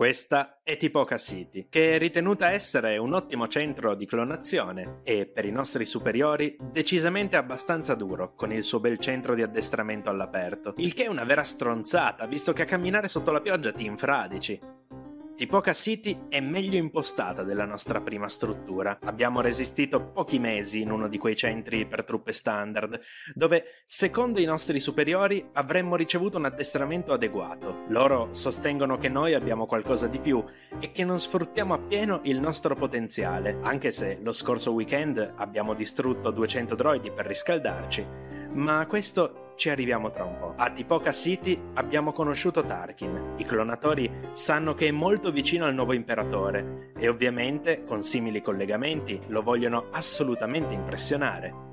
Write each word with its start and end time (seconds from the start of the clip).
Questa 0.00 0.60
è 0.62 0.78
Tipoca 0.78 1.18
City, 1.18 1.66
che 1.68 1.96
è 1.96 1.98
ritenuta 1.98 2.52
essere 2.52 2.96
un 2.96 3.12
ottimo 3.12 3.46
centro 3.48 3.94
di 3.94 4.06
clonazione 4.06 5.00
e, 5.04 5.26
per 5.26 5.44
i 5.44 5.50
nostri 5.50 5.84
superiori, 5.84 6.56
decisamente 6.58 7.36
abbastanza 7.36 7.94
duro, 7.94 8.34
con 8.34 8.50
il 8.50 8.62
suo 8.62 8.80
bel 8.80 8.96
centro 8.96 9.34
di 9.34 9.42
addestramento 9.42 10.08
all'aperto. 10.08 10.72
Il 10.78 10.94
che 10.94 11.04
è 11.04 11.08
una 11.08 11.24
vera 11.24 11.44
stronzata, 11.44 12.24
visto 12.24 12.54
che 12.54 12.62
a 12.62 12.64
camminare 12.64 13.08
sotto 13.08 13.30
la 13.30 13.42
pioggia 13.42 13.72
ti 13.72 13.84
infradici. 13.84 14.58
Tipoca 15.40 15.72
City 15.72 16.26
è 16.28 16.38
meglio 16.40 16.76
impostata 16.76 17.44
della 17.44 17.64
nostra 17.64 18.02
prima 18.02 18.28
struttura. 18.28 18.98
Abbiamo 19.04 19.40
resistito 19.40 20.10
pochi 20.10 20.38
mesi 20.38 20.82
in 20.82 20.90
uno 20.90 21.08
di 21.08 21.16
quei 21.16 21.34
centri 21.34 21.86
per 21.86 22.04
truppe 22.04 22.34
standard, 22.34 23.00
dove, 23.32 23.64
secondo 23.86 24.38
i 24.38 24.44
nostri 24.44 24.80
superiori, 24.80 25.42
avremmo 25.54 25.96
ricevuto 25.96 26.36
un 26.36 26.44
addestramento 26.44 27.14
adeguato. 27.14 27.84
Loro 27.88 28.34
sostengono 28.34 28.98
che 28.98 29.08
noi 29.08 29.32
abbiamo 29.32 29.64
qualcosa 29.64 30.08
di 30.08 30.20
più 30.20 30.44
e 30.78 30.92
che 30.92 31.04
non 31.04 31.18
sfruttiamo 31.18 31.72
appieno 31.72 32.20
il 32.24 32.38
nostro 32.38 32.74
potenziale, 32.74 33.60
anche 33.62 33.92
se 33.92 34.18
lo 34.22 34.34
scorso 34.34 34.74
weekend 34.74 35.36
abbiamo 35.36 35.72
distrutto 35.72 36.30
200 36.30 36.74
droidi 36.74 37.12
per 37.12 37.24
riscaldarci 37.24 38.39
ma 38.52 38.86
questo 38.86 39.54
ci 39.56 39.68
arriviamo 39.68 40.10
tra 40.10 40.24
un 40.24 40.38
po'. 40.38 40.54
A 40.56 40.70
Tipoca 40.70 41.12
City 41.12 41.60
abbiamo 41.74 42.12
conosciuto 42.12 42.64
Tarkin. 42.64 43.34
I 43.36 43.44
clonatori 43.44 44.10
sanno 44.32 44.74
che 44.74 44.88
è 44.88 44.90
molto 44.90 45.30
vicino 45.30 45.66
al 45.66 45.74
nuovo 45.74 45.92
imperatore 45.92 46.92
e 46.96 47.08
ovviamente, 47.08 47.84
con 47.84 48.02
simili 48.02 48.40
collegamenti, 48.40 49.20
lo 49.26 49.42
vogliono 49.42 49.88
assolutamente 49.90 50.72
impressionare. 50.74 51.68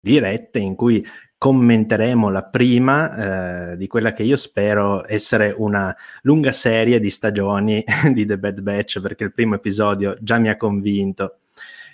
dirette 0.00 0.58
in 0.58 0.74
cui 0.74 1.04
commenteremo 1.38 2.30
la 2.30 2.42
prima 2.44 3.70
eh, 3.70 3.76
di 3.76 3.86
quella 3.86 4.12
che 4.12 4.24
io 4.24 4.36
spero 4.36 5.08
essere 5.08 5.54
una 5.56 5.96
lunga 6.22 6.50
serie 6.50 6.98
di 6.98 7.10
stagioni 7.10 7.82
di 8.12 8.26
The 8.26 8.38
Bad 8.38 8.60
Batch 8.60 9.00
perché 9.00 9.22
il 9.22 9.32
primo 9.32 9.54
episodio 9.54 10.16
già 10.20 10.38
mi 10.38 10.48
ha 10.48 10.56
convinto. 10.56 11.38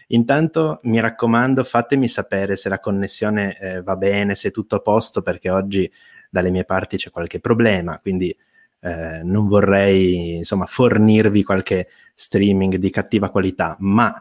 Intanto 0.08 0.80
mi 0.84 0.98
raccomando 0.98 1.62
fatemi 1.62 2.08
sapere 2.08 2.56
se 2.56 2.70
la 2.70 2.80
connessione 2.80 3.58
eh, 3.58 3.82
va 3.82 3.96
bene, 3.96 4.34
se 4.34 4.48
è 4.48 4.50
tutto 4.50 4.76
a 4.76 4.80
posto 4.80 5.20
perché 5.20 5.50
oggi 5.50 5.90
dalle 6.30 6.50
mie 6.50 6.64
parti 6.64 6.96
c'è 6.96 7.10
qualche 7.10 7.38
problema, 7.38 7.98
quindi 8.00 8.34
eh, 8.80 9.22
non 9.22 9.46
vorrei 9.46 10.36
insomma 10.36 10.66
fornirvi 10.66 11.42
qualche 11.42 11.88
streaming 12.14 12.76
di 12.76 12.90
cattiva 12.90 13.30
qualità, 13.30 13.76
ma 13.80 14.12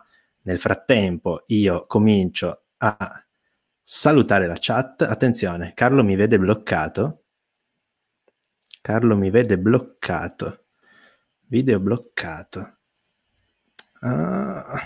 nel 0.44 0.60
frattempo 0.60 1.44
io 1.48 1.86
comincio 1.88 2.62
a 2.78 3.24
salutare 3.84 4.48
la 4.48 4.58
chat. 4.58 5.02
Attenzione, 5.02 5.74
Carlo 5.74 6.04
mi 6.04 6.16
vede 6.16 6.40
bloccato. 6.40 7.26
Carlo 8.82 9.16
mi 9.18 9.30
vede 9.30 9.60
bloccato. 9.60 10.66
Video 11.48 11.80
bloccato. 11.80 12.78
Ah. 14.00 14.82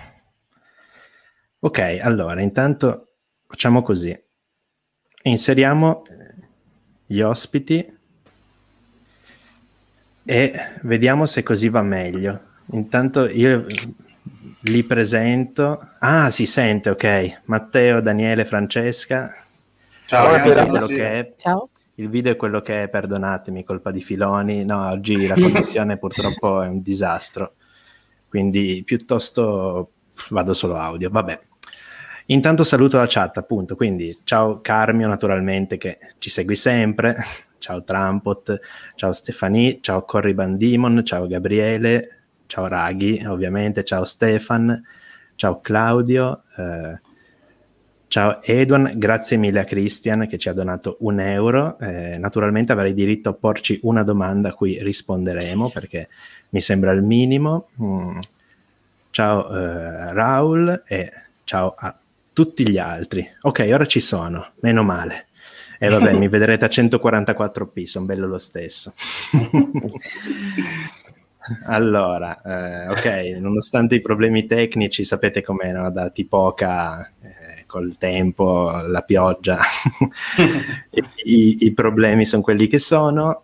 Ok, 1.59 1.99
allora, 2.01 2.41
intanto 2.41 3.15
facciamo 3.47 3.81
così. 3.81 4.15
Inseriamo 5.23 6.03
gli 7.05 7.21
ospiti 7.21 7.97
e 10.23 10.53
vediamo 10.81 11.25
se 11.25 11.41
così 11.41 11.69
va 11.69 11.81
meglio. 11.81 12.55
Intanto 12.71 13.27
io 13.27 13.65
li 14.67 14.83
presento. 14.83 15.95
Ah, 15.99 16.29
si 16.31 16.45
sente, 16.45 16.89
ok. 16.89 17.41
Matteo, 17.45 18.01
Daniele, 18.01 18.45
Francesca. 18.45 19.33
Ciao, 20.05 20.31
ragazzi. 20.31 20.95
È... 20.95 21.33
Ciao. 21.37 21.69
Il 21.95 22.09
video 22.09 22.31
è 22.31 22.35
quello 22.35 22.61
che 22.61 22.83
è, 22.83 22.89
perdonatemi, 22.89 23.63
colpa 23.63 23.91
di 23.91 24.01
Filoni. 24.01 24.63
No, 24.63 24.87
oggi 24.89 25.25
la 25.25 25.33
connessione 25.33 25.97
purtroppo 25.99 26.61
è 26.61 26.67
un 26.67 26.81
disastro. 26.81 27.53
Quindi 28.27 28.83
piuttosto 28.85 29.91
vado 30.29 30.53
solo 30.53 30.75
audio. 30.75 31.09
Vabbè. 31.09 31.39
Intanto 32.27 32.63
saluto 32.63 32.97
la 32.97 33.07
chat, 33.07 33.37
appunto. 33.37 33.75
Quindi 33.75 34.17
ciao 34.23 34.61
Carmio, 34.61 35.07
naturalmente, 35.07 35.77
che 35.77 35.97
ci 36.19 36.29
segui 36.29 36.55
sempre. 36.55 37.15
Ciao 37.59 37.83
Trampot, 37.83 38.59
ciao 38.95 39.11
Stefani, 39.13 39.79
ciao 39.81 40.05
Corri 40.05 40.35
Bandimon, 40.35 41.03
ciao 41.03 41.25
Gabriele, 41.25 42.16
ciao 42.47 42.67
Raghi, 42.67 43.23
ovviamente, 43.25 43.83
ciao 43.83 44.05
Stefan, 44.05 44.81
ciao 45.35 45.59
Claudio, 45.61 46.41
eh, 46.57 46.99
ciao 48.07 48.41
Edwan, 48.41 48.93
grazie 48.95 49.37
mille 49.37 49.59
a 49.59 49.63
Christian 49.63 50.27
che 50.27 50.37
ci 50.37 50.49
ha 50.49 50.53
donato 50.53 50.97
un 51.01 51.19
euro. 51.19 51.77
Eh, 51.79 52.17
naturalmente 52.17 52.71
avrei 52.71 52.93
diritto 52.93 53.29
a 53.29 53.33
porci 53.33 53.79
una 53.83 54.03
domanda 54.03 54.49
a 54.49 54.53
cui 54.53 54.77
risponderemo 54.81 55.69
perché 55.69 56.09
mi 56.49 56.61
sembra 56.61 56.91
il 56.91 57.03
minimo. 57.03 57.67
Mm. 57.81 58.17
Ciao 59.11 59.49
eh, 59.49 60.13
Raul 60.13 60.83
e 60.87 61.11
ciao 61.43 61.73
a 61.77 61.97
tutti 62.33 62.69
gli 62.69 62.77
altri. 62.77 63.27
Ok, 63.41 63.67
ora 63.71 63.85
ci 63.85 63.99
sono, 63.99 64.53
meno 64.61 64.83
male. 64.83 65.27
E 65.79 65.89
vabbè, 65.89 66.13
mi 66.17 66.27
vedrete 66.27 66.65
a 66.65 66.69
144p, 66.69 67.83
sono 67.85 68.05
bello 68.05 68.27
lo 68.27 68.37
stesso. 68.37 68.93
Allora, 71.65 72.41
eh, 72.41 72.87
ok, 72.89 73.39
nonostante 73.39 73.95
i 73.95 74.01
problemi 74.01 74.45
tecnici, 74.45 75.03
sapete 75.03 75.41
com'è, 75.41 75.71
no? 75.71 75.89
da 75.91 76.09
Tipoca, 76.09 77.11
eh, 77.21 77.63
col 77.65 77.97
tempo, 77.97 78.71
la 78.85 79.01
pioggia, 79.01 79.59
I, 81.23 81.57
i, 81.65 81.73
problemi 81.73 82.25
sono 82.25 82.41
quelli 82.41 82.67
che 82.67 82.79
sono. 82.79 83.43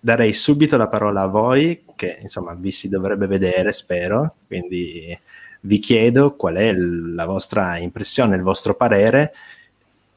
Darei 0.00 0.32
subito 0.32 0.76
la 0.76 0.88
parola 0.88 1.22
a 1.22 1.26
voi, 1.26 1.84
che 1.96 2.18
insomma 2.22 2.54
vi 2.54 2.70
si 2.70 2.88
dovrebbe 2.88 3.26
vedere, 3.26 3.72
spero, 3.72 4.36
quindi 4.46 5.16
vi 5.62 5.78
chiedo 5.80 6.36
qual 6.36 6.54
è 6.54 6.72
la 6.72 7.26
vostra 7.26 7.78
impressione, 7.78 8.36
il 8.36 8.42
vostro 8.42 8.74
parere 8.76 9.32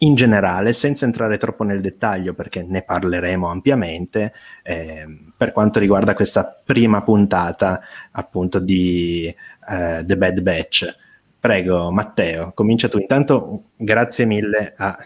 in 0.03 0.15
generale, 0.15 0.73
senza 0.73 1.05
entrare 1.05 1.37
troppo 1.37 1.63
nel 1.63 1.81
dettaglio, 1.81 2.33
perché 2.33 2.63
ne 2.63 2.81
parleremo 2.83 3.47
ampiamente, 3.47 4.33
eh, 4.63 5.05
per 5.35 5.51
quanto 5.51 5.79
riguarda 5.79 6.13
questa 6.13 6.59
prima 6.63 7.03
puntata 7.03 7.81
appunto 8.11 8.59
di 8.59 9.25
eh, 9.69 10.03
The 10.03 10.17
Bad 10.17 10.41
Batch. 10.41 10.95
Prego, 11.39 11.91
Matteo, 11.91 12.51
comincia 12.53 12.87
tu. 12.87 12.97
Intanto, 12.97 13.63
grazie 13.75 14.25
mille 14.25 14.73
a 14.75 14.97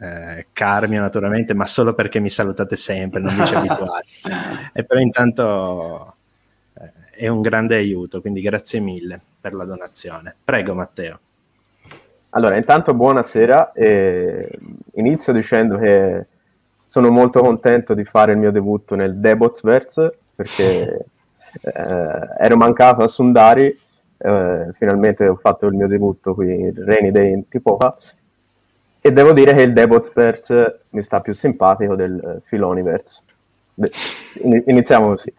eh, 0.00 0.46
Carmio, 0.52 1.00
naturalmente, 1.00 1.54
ma 1.54 1.66
solo 1.66 1.94
perché 1.94 2.20
mi 2.20 2.30
salutate 2.30 2.76
sempre, 2.76 3.20
non 3.20 3.34
vi 3.34 3.46
ci 3.46 3.54
abituate. 3.54 4.06
e 4.72 4.84
però 4.84 5.00
intanto 5.00 6.16
eh, 6.74 6.92
è 7.10 7.28
un 7.28 7.40
grande 7.40 7.76
aiuto, 7.76 8.20
quindi 8.20 8.40
grazie 8.40 8.80
mille 8.80 9.20
per 9.40 9.52
la 9.54 9.64
donazione. 9.64 10.34
Prego, 10.44 10.74
Matteo. 10.74 11.20
Allora, 12.36 12.56
intanto 12.56 12.94
buonasera. 12.94 13.72
Eh, 13.72 14.58
inizio 14.94 15.32
dicendo 15.32 15.78
che 15.78 16.26
sono 16.84 17.10
molto 17.10 17.40
contento 17.40 17.94
di 17.94 18.04
fare 18.04 18.32
il 18.32 18.38
mio 18.38 18.50
debutto 18.50 18.96
nel 18.96 19.16
Debotsverse 19.16 20.18
perché 20.34 21.06
eh, 21.62 22.28
ero 22.38 22.56
mancato 22.56 23.04
a 23.04 23.08
Sundari. 23.08 23.66
Eh, 24.16 24.68
finalmente 24.72 25.28
ho 25.28 25.36
fatto 25.36 25.66
il 25.66 25.74
mio 25.74 25.86
debutto 25.86 26.34
qui, 26.34 26.72
Rainy 26.74 27.12
Day 27.12 27.32
in 27.32 27.48
Tipoca. 27.48 27.96
E 29.00 29.12
devo 29.12 29.32
dire 29.32 29.54
che 29.54 29.62
il 29.62 29.72
Debotsverse 29.72 30.80
mi 30.90 31.04
sta 31.04 31.20
più 31.20 31.34
simpatico 31.34 31.94
del 31.94 32.42
Filoniverse. 32.46 33.22
iniziamo 34.66 35.06
così. 35.06 35.32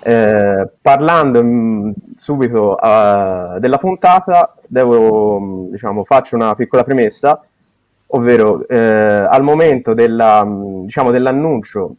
Eh, 0.00 0.70
parlando 0.80 1.42
mh, 1.42 1.48
mm, 1.48 1.90
subito 2.16 2.76
uh, 2.80 3.58
della 3.58 3.78
puntata, 3.78 4.54
devo, 4.66 5.40
mm, 5.40 5.70
diciamo, 5.70 6.04
faccio 6.04 6.36
una 6.36 6.54
piccola 6.54 6.84
premessa, 6.84 7.42
ovvero 8.08 8.66
eh, 8.68 8.78
al 8.78 9.42
momento 9.42 9.94
della, 9.94 10.44
mm, 10.44 10.84
diciamo, 10.84 11.10
dell'annuncio 11.10 11.94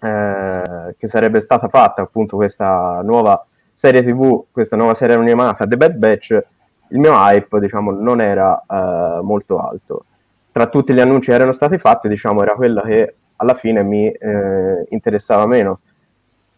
eh, 0.00 0.94
che 0.98 1.06
sarebbe 1.06 1.40
stata 1.40 1.68
fatta 1.68 2.02
appunto 2.02 2.36
questa 2.36 3.00
nuova 3.02 3.44
serie 3.72 4.02
tv, 4.02 4.46
questa 4.50 4.76
nuova 4.76 4.94
serie 4.94 5.16
animata 5.16 5.66
The 5.66 5.76
Bad 5.76 5.94
Batch, 5.94 6.44
il 6.88 6.98
mio 6.98 7.12
hype 7.14 7.58
diciamo, 7.60 7.90
non 7.90 8.20
era 8.20 8.62
eh, 8.68 9.20
molto 9.22 9.58
alto. 9.58 10.04
Tra 10.52 10.66
tutti 10.66 10.92
gli 10.92 11.00
annunci 11.00 11.30
che 11.30 11.34
erano 11.34 11.52
stati 11.52 11.78
fatti, 11.78 12.08
diciamo, 12.08 12.42
era 12.42 12.54
quella 12.54 12.82
che 12.82 13.14
alla 13.36 13.54
fine 13.54 13.82
mi 13.82 14.10
eh, 14.10 14.86
interessava 14.90 15.46
meno 15.46 15.80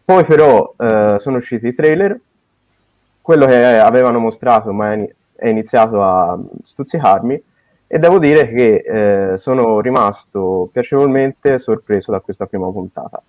poi 0.07 0.23
però 0.23 0.73
eh, 0.77 1.17
sono 1.19 1.35
usciti 1.35 1.67
i 1.67 1.73
trailer, 1.73 2.17
quello 3.21 3.45
che 3.45 3.77
avevano 3.77 4.19
mostrato 4.19 4.71
ma 4.71 4.93
è 4.93 5.49
iniziato 5.49 6.01
a 6.01 6.39
stuzzicarmi 6.63 7.43
e 7.87 7.99
devo 7.99 8.17
dire 8.17 8.47
che 8.47 9.31
eh, 9.33 9.37
sono 9.37 9.81
rimasto 9.81 10.69
piacevolmente 10.71 11.59
sorpreso 11.59 12.13
da 12.13 12.21
questa 12.21 12.45
prima 12.45 12.69
puntata. 12.69 13.21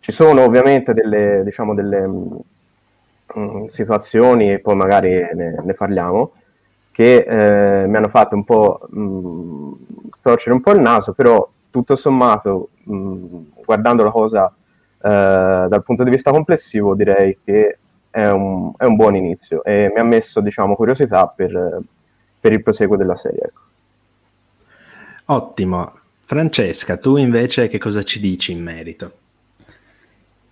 Ci 0.00 0.10
sono 0.10 0.42
ovviamente 0.42 0.94
delle, 0.94 1.42
diciamo, 1.44 1.74
delle, 1.74 2.04
mh, 2.04 2.38
mm, 3.38 3.66
situazioni, 3.66 4.52
e 4.52 4.58
poi 4.58 4.74
magari 4.74 5.10
ne, 5.10 5.62
ne 5.62 5.74
parliamo, 5.74 6.32
che 6.90 7.18
eh, 7.18 7.86
mi 7.86 7.96
hanno 7.96 8.08
fatto 8.08 8.34
un 8.34 8.42
po' 8.42 8.80
mh, 8.88 9.00
mm, 9.00 9.72
storcere 10.10 10.54
un 10.56 10.60
po' 10.60 10.72
il 10.72 10.80
naso, 10.80 11.12
però 11.12 11.48
tutto 11.70 11.94
sommato, 11.94 12.70
mh, 12.82 13.38
guardando 13.64 14.02
la 14.02 14.10
cosa 14.10 14.52
dal 15.08 15.82
punto 15.82 16.04
di 16.04 16.10
vista 16.10 16.30
complessivo, 16.30 16.94
direi 16.94 17.38
che 17.42 17.78
è 18.10 18.26
un, 18.28 18.72
è 18.76 18.84
un, 18.84 18.96
buon 18.96 19.16
inizio 19.16 19.62
e 19.64 19.90
mi 19.94 20.00
ha 20.00 20.04
messo, 20.04 20.40
diciamo, 20.40 20.74
curiosità 20.74 21.26
per, 21.28 21.80
per 22.38 22.52
il 22.52 22.62
proseguo 22.62 22.96
della 22.96 23.16
serie. 23.16 23.40
Ecco. 23.42 23.60
Ottimo. 25.26 25.98
Francesca, 26.20 26.96
tu 26.96 27.16
invece 27.16 27.66
che 27.66 27.78
cosa 27.78 28.02
ci 28.02 28.20
dici 28.20 28.52
in 28.52 28.62
merito? 28.62 29.12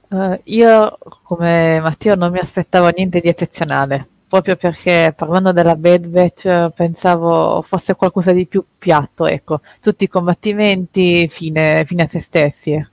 Uh, 0.09 0.39
io, 0.45 0.99
come 1.23 1.81
Matteo, 1.81 2.15
non 2.15 2.33
mi 2.33 2.39
aspettavo 2.39 2.89
niente 2.89 3.21
di 3.21 3.29
eccezionale, 3.29 4.09
proprio 4.27 4.57
perché 4.57 5.13
parlando 5.15 5.53
della 5.53 5.77
Bad 5.77 6.07
Batch 6.09 6.71
pensavo 6.75 7.63
fosse 7.63 7.95
qualcosa 7.95 8.33
di 8.33 8.47
più 8.47 8.65
piatto, 8.79 9.27
ecco, 9.27 9.61
tutti 9.81 10.05
i 10.05 10.09
combattimenti 10.09 11.29
fine, 11.29 11.85
fine 11.85 12.03
a 12.03 12.09
se 12.09 12.21
stessi. 12.21 12.87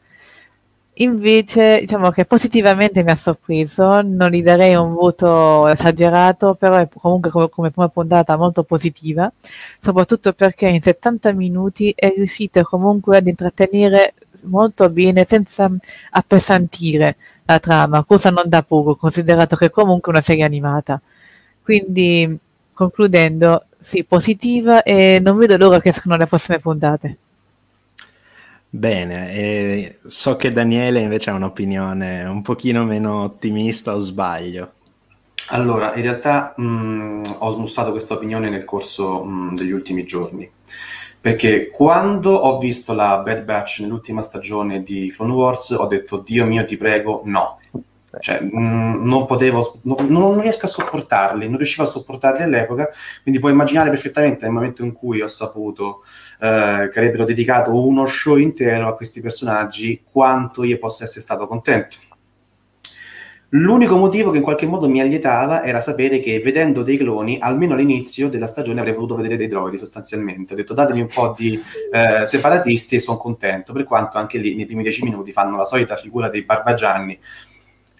Invece, 0.99 1.79
diciamo 1.81 2.09
che 2.09 2.23
positivamente 2.23 3.03
mi 3.03 3.11
ha 3.11 3.15
sorpreso, 3.15 4.01
non 4.01 4.29
gli 4.29 4.41
darei 4.41 4.75
un 4.75 4.93
voto 4.93 5.67
esagerato, 5.67 6.55
però 6.55 6.77
è 6.77 6.87
comunque 6.87 7.29
come, 7.31 7.49
come 7.49 7.69
prima 7.69 7.89
puntata 7.89 8.37
molto 8.37 8.63
positiva, 8.63 9.29
soprattutto 9.79 10.31
perché 10.31 10.69
in 10.69 10.81
70 10.81 11.33
minuti 11.33 11.91
è 11.93 12.13
riuscito 12.15 12.63
comunque 12.63 13.17
ad 13.17 13.27
intrattenere 13.27 14.13
molto 14.43 14.89
bene 14.89 15.25
senza 15.25 15.69
appesantire 16.11 17.17
la 17.43 17.59
trama, 17.59 18.05
cosa 18.05 18.29
non 18.29 18.47
da 18.47 18.63
poco, 18.63 18.95
considerato 18.95 19.57
che 19.57 19.65
è 19.65 19.69
comunque 19.69 20.13
una 20.13 20.21
serie 20.21 20.45
animata. 20.45 21.01
Quindi, 21.61 22.37
concludendo, 22.73 23.65
sì, 23.79 24.05
positiva 24.05 24.81
e 24.83 25.19
non 25.21 25.35
vedo 25.37 25.57
l'ora 25.57 25.81
che 25.81 25.89
escono 25.89 26.15
le 26.15 26.27
prossime 26.27 26.59
puntate. 26.59 27.17
Bene, 28.75 29.33
e 29.33 29.99
so 30.05 30.35
che 30.35 30.51
Daniele 30.51 30.99
invece 30.99 31.29
ha 31.29 31.33
un'opinione 31.33 32.25
un 32.25 32.41
pochino 32.41 32.83
meno 32.83 33.21
ottimista 33.21 33.95
o 33.95 33.99
sbaglio. 33.99 34.73
Allora, 35.47 35.95
in 35.95 36.01
realtà 36.01 36.53
mh, 36.57 37.21
ho 37.37 37.49
smussato 37.51 37.91
questa 37.91 38.15
opinione 38.15 38.49
nel 38.49 38.65
corso 38.65 39.23
mh, 39.23 39.55
degli 39.55 39.71
ultimi 39.71 40.03
giorni, 40.03 40.51
perché 41.21 41.69
quando 41.69 42.31
ho 42.31 42.57
visto 42.59 42.93
la 42.93 43.21
Bad 43.23 43.45
Batch 43.45 43.79
nell'ultima 43.79 44.21
stagione 44.21 44.83
di 44.83 45.09
Clone 45.15 45.31
Wars 45.31 45.69
ho 45.69 45.85
detto, 45.85 46.17
Dio 46.17 46.45
mio, 46.45 46.65
ti 46.65 46.75
prego, 46.75 47.21
no. 47.23 47.59
Cioè, 48.19 48.41
mh, 48.41 49.07
non 49.07 49.25
potevo, 49.25 49.79
no, 49.83 49.95
non 50.07 50.41
riesco 50.41 50.65
a 50.65 50.69
sopportarli, 50.69 51.47
non 51.47 51.57
riuscivo 51.57 51.83
a 51.83 51.87
sopportarli 51.87 52.43
all'epoca, 52.43 52.89
quindi 53.23 53.39
puoi 53.39 53.53
immaginare 53.53 53.89
perfettamente 53.89 54.43
nel 54.43 54.53
momento 54.53 54.83
in 54.83 54.91
cui 54.91 55.21
ho 55.21 55.27
saputo 55.27 56.03
eh, 56.39 56.89
che 56.91 56.99
avrebbero 56.99 57.25
dedicato 57.25 57.73
uno 57.73 58.05
show 58.05 58.37
intero 58.37 58.87
a 58.87 58.95
questi 58.95 59.21
personaggi, 59.21 60.01
quanto 60.09 60.63
io 60.63 60.77
possa 60.77 61.03
essere 61.03 61.21
stato 61.21 61.47
contento. 61.47 61.97
L'unico 63.49 63.95
motivo 63.95 64.31
che 64.31 64.37
in 64.37 64.43
qualche 64.43 64.65
modo 64.65 64.89
mi 64.89 64.99
allietava 64.99 65.63
era 65.63 65.79
sapere 65.79 66.19
che 66.19 66.39
vedendo 66.39 66.83
dei 66.83 66.97
cloni, 66.97 67.37
almeno 67.39 67.73
all'inizio 67.73 68.27
della 68.27 68.47
stagione 68.47 68.79
avrei 68.79 68.93
potuto 68.93 69.15
vedere 69.15 69.37
dei 69.37 69.47
droidi 69.47 69.77
sostanzialmente. 69.77 70.53
Ho 70.53 70.55
detto 70.57 70.73
datemi 70.73 71.01
un 71.01 71.07
po' 71.07 71.33
di 71.37 71.61
eh, 71.91 72.25
separatisti 72.25 72.95
e 72.95 72.99
sono 72.99 73.17
contento, 73.17 73.71
per 73.71 73.85
quanto 73.85 74.17
anche 74.17 74.39
lì 74.39 74.55
nei 74.55 74.65
primi 74.65 74.83
dieci 74.83 75.03
minuti 75.03 75.31
fanno 75.31 75.55
la 75.55 75.63
solita 75.63 75.95
figura 75.95 76.27
dei 76.27 76.41
barbagianni, 76.41 77.17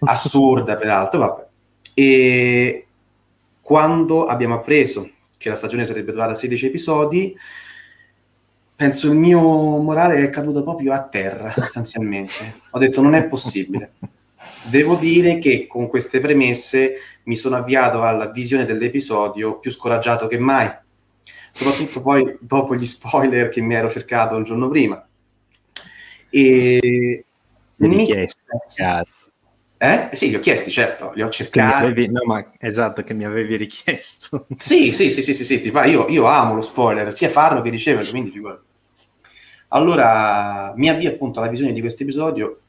assurda 0.00 0.76
peraltro, 0.76 1.20
vabbè. 1.20 1.46
E 1.94 2.86
quando 3.62 4.26
abbiamo 4.26 4.56
appreso 4.56 5.08
che 5.38 5.48
la 5.48 5.56
stagione 5.56 5.86
sarebbe 5.86 6.12
durata 6.12 6.34
16 6.34 6.66
episodi, 6.66 7.34
penso 8.76 9.08
il 9.08 9.16
mio 9.16 9.40
morale 9.40 10.22
è 10.22 10.30
caduto 10.30 10.62
proprio 10.62 10.92
a 10.92 11.02
terra 11.02 11.52
sostanzialmente. 11.56 12.60
Ho 12.70 12.78
detto 12.78 13.00
non 13.00 13.14
è 13.14 13.24
possibile. 13.24 13.92
Devo 14.62 14.96
dire 14.96 15.38
che 15.38 15.66
con 15.66 15.88
queste 15.88 16.20
premesse 16.20 16.96
mi 17.24 17.36
sono 17.36 17.56
avviato 17.56 18.02
alla 18.02 18.30
visione 18.30 18.64
dell'episodio 18.64 19.58
più 19.58 19.70
scoraggiato 19.70 20.26
che 20.26 20.38
mai, 20.38 20.70
soprattutto 21.50 22.02
poi 22.02 22.36
dopo 22.40 22.74
gli 22.74 22.86
spoiler 22.86 23.48
che 23.48 23.60
mi 23.60 23.74
ero 23.74 23.88
cercato 23.88 24.36
il 24.36 24.44
giorno 24.44 24.68
prima. 24.68 25.04
E 26.28 27.24
mi 27.76 28.04
chiesto. 28.04 28.40
Eh? 29.78 30.08
Sì, 30.12 30.30
li 30.30 30.36
ho 30.36 30.40
chiesti, 30.40 30.70
certo, 30.70 31.12
li 31.14 31.22
ho 31.22 31.28
cercati. 31.28 31.84
Avevi, 31.84 32.10
no, 32.10 32.22
ma 32.24 32.50
esatto, 32.58 33.04
che 33.04 33.14
mi 33.14 33.24
avevi 33.24 33.56
richiesto. 33.56 34.46
Sì, 34.56 34.92
sì, 34.92 35.10
sì, 35.10 35.22
sì, 35.22 35.34
sì, 35.34 35.44
sì 35.44 35.70
io, 35.84 36.08
io, 36.08 36.24
amo 36.24 36.54
lo 36.54 36.62
spoiler, 36.62 37.14
sia 37.14 37.28
farlo 37.28 37.60
che 37.60 37.70
riceverlo, 37.70 38.10
quindi 38.10 38.30
figurati. 38.30 38.65
Allora, 39.68 40.72
mi 40.76 40.88
avvio 40.88 41.10
appunto 41.10 41.40
alla 41.40 41.48
visione 41.48 41.72
di 41.72 41.80
questo 41.80 42.02
episodio 42.02 42.60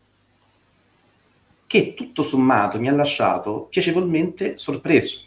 che 1.68 1.94
tutto 1.94 2.22
sommato 2.22 2.80
mi 2.80 2.88
ha 2.88 2.94
lasciato 2.94 3.68
piacevolmente 3.70 4.58
sorpreso. 4.58 5.26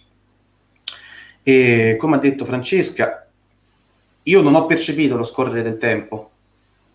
E 1.43 1.96
come 1.99 2.17
ha 2.17 2.19
detto 2.19 2.44
Francesca, 2.44 3.26
io 4.22 4.40
non 4.43 4.55
ho 4.55 4.67
percepito 4.67 5.17
lo 5.17 5.22
scorrere 5.22 5.62
del 5.62 5.76
tempo. 5.76 6.31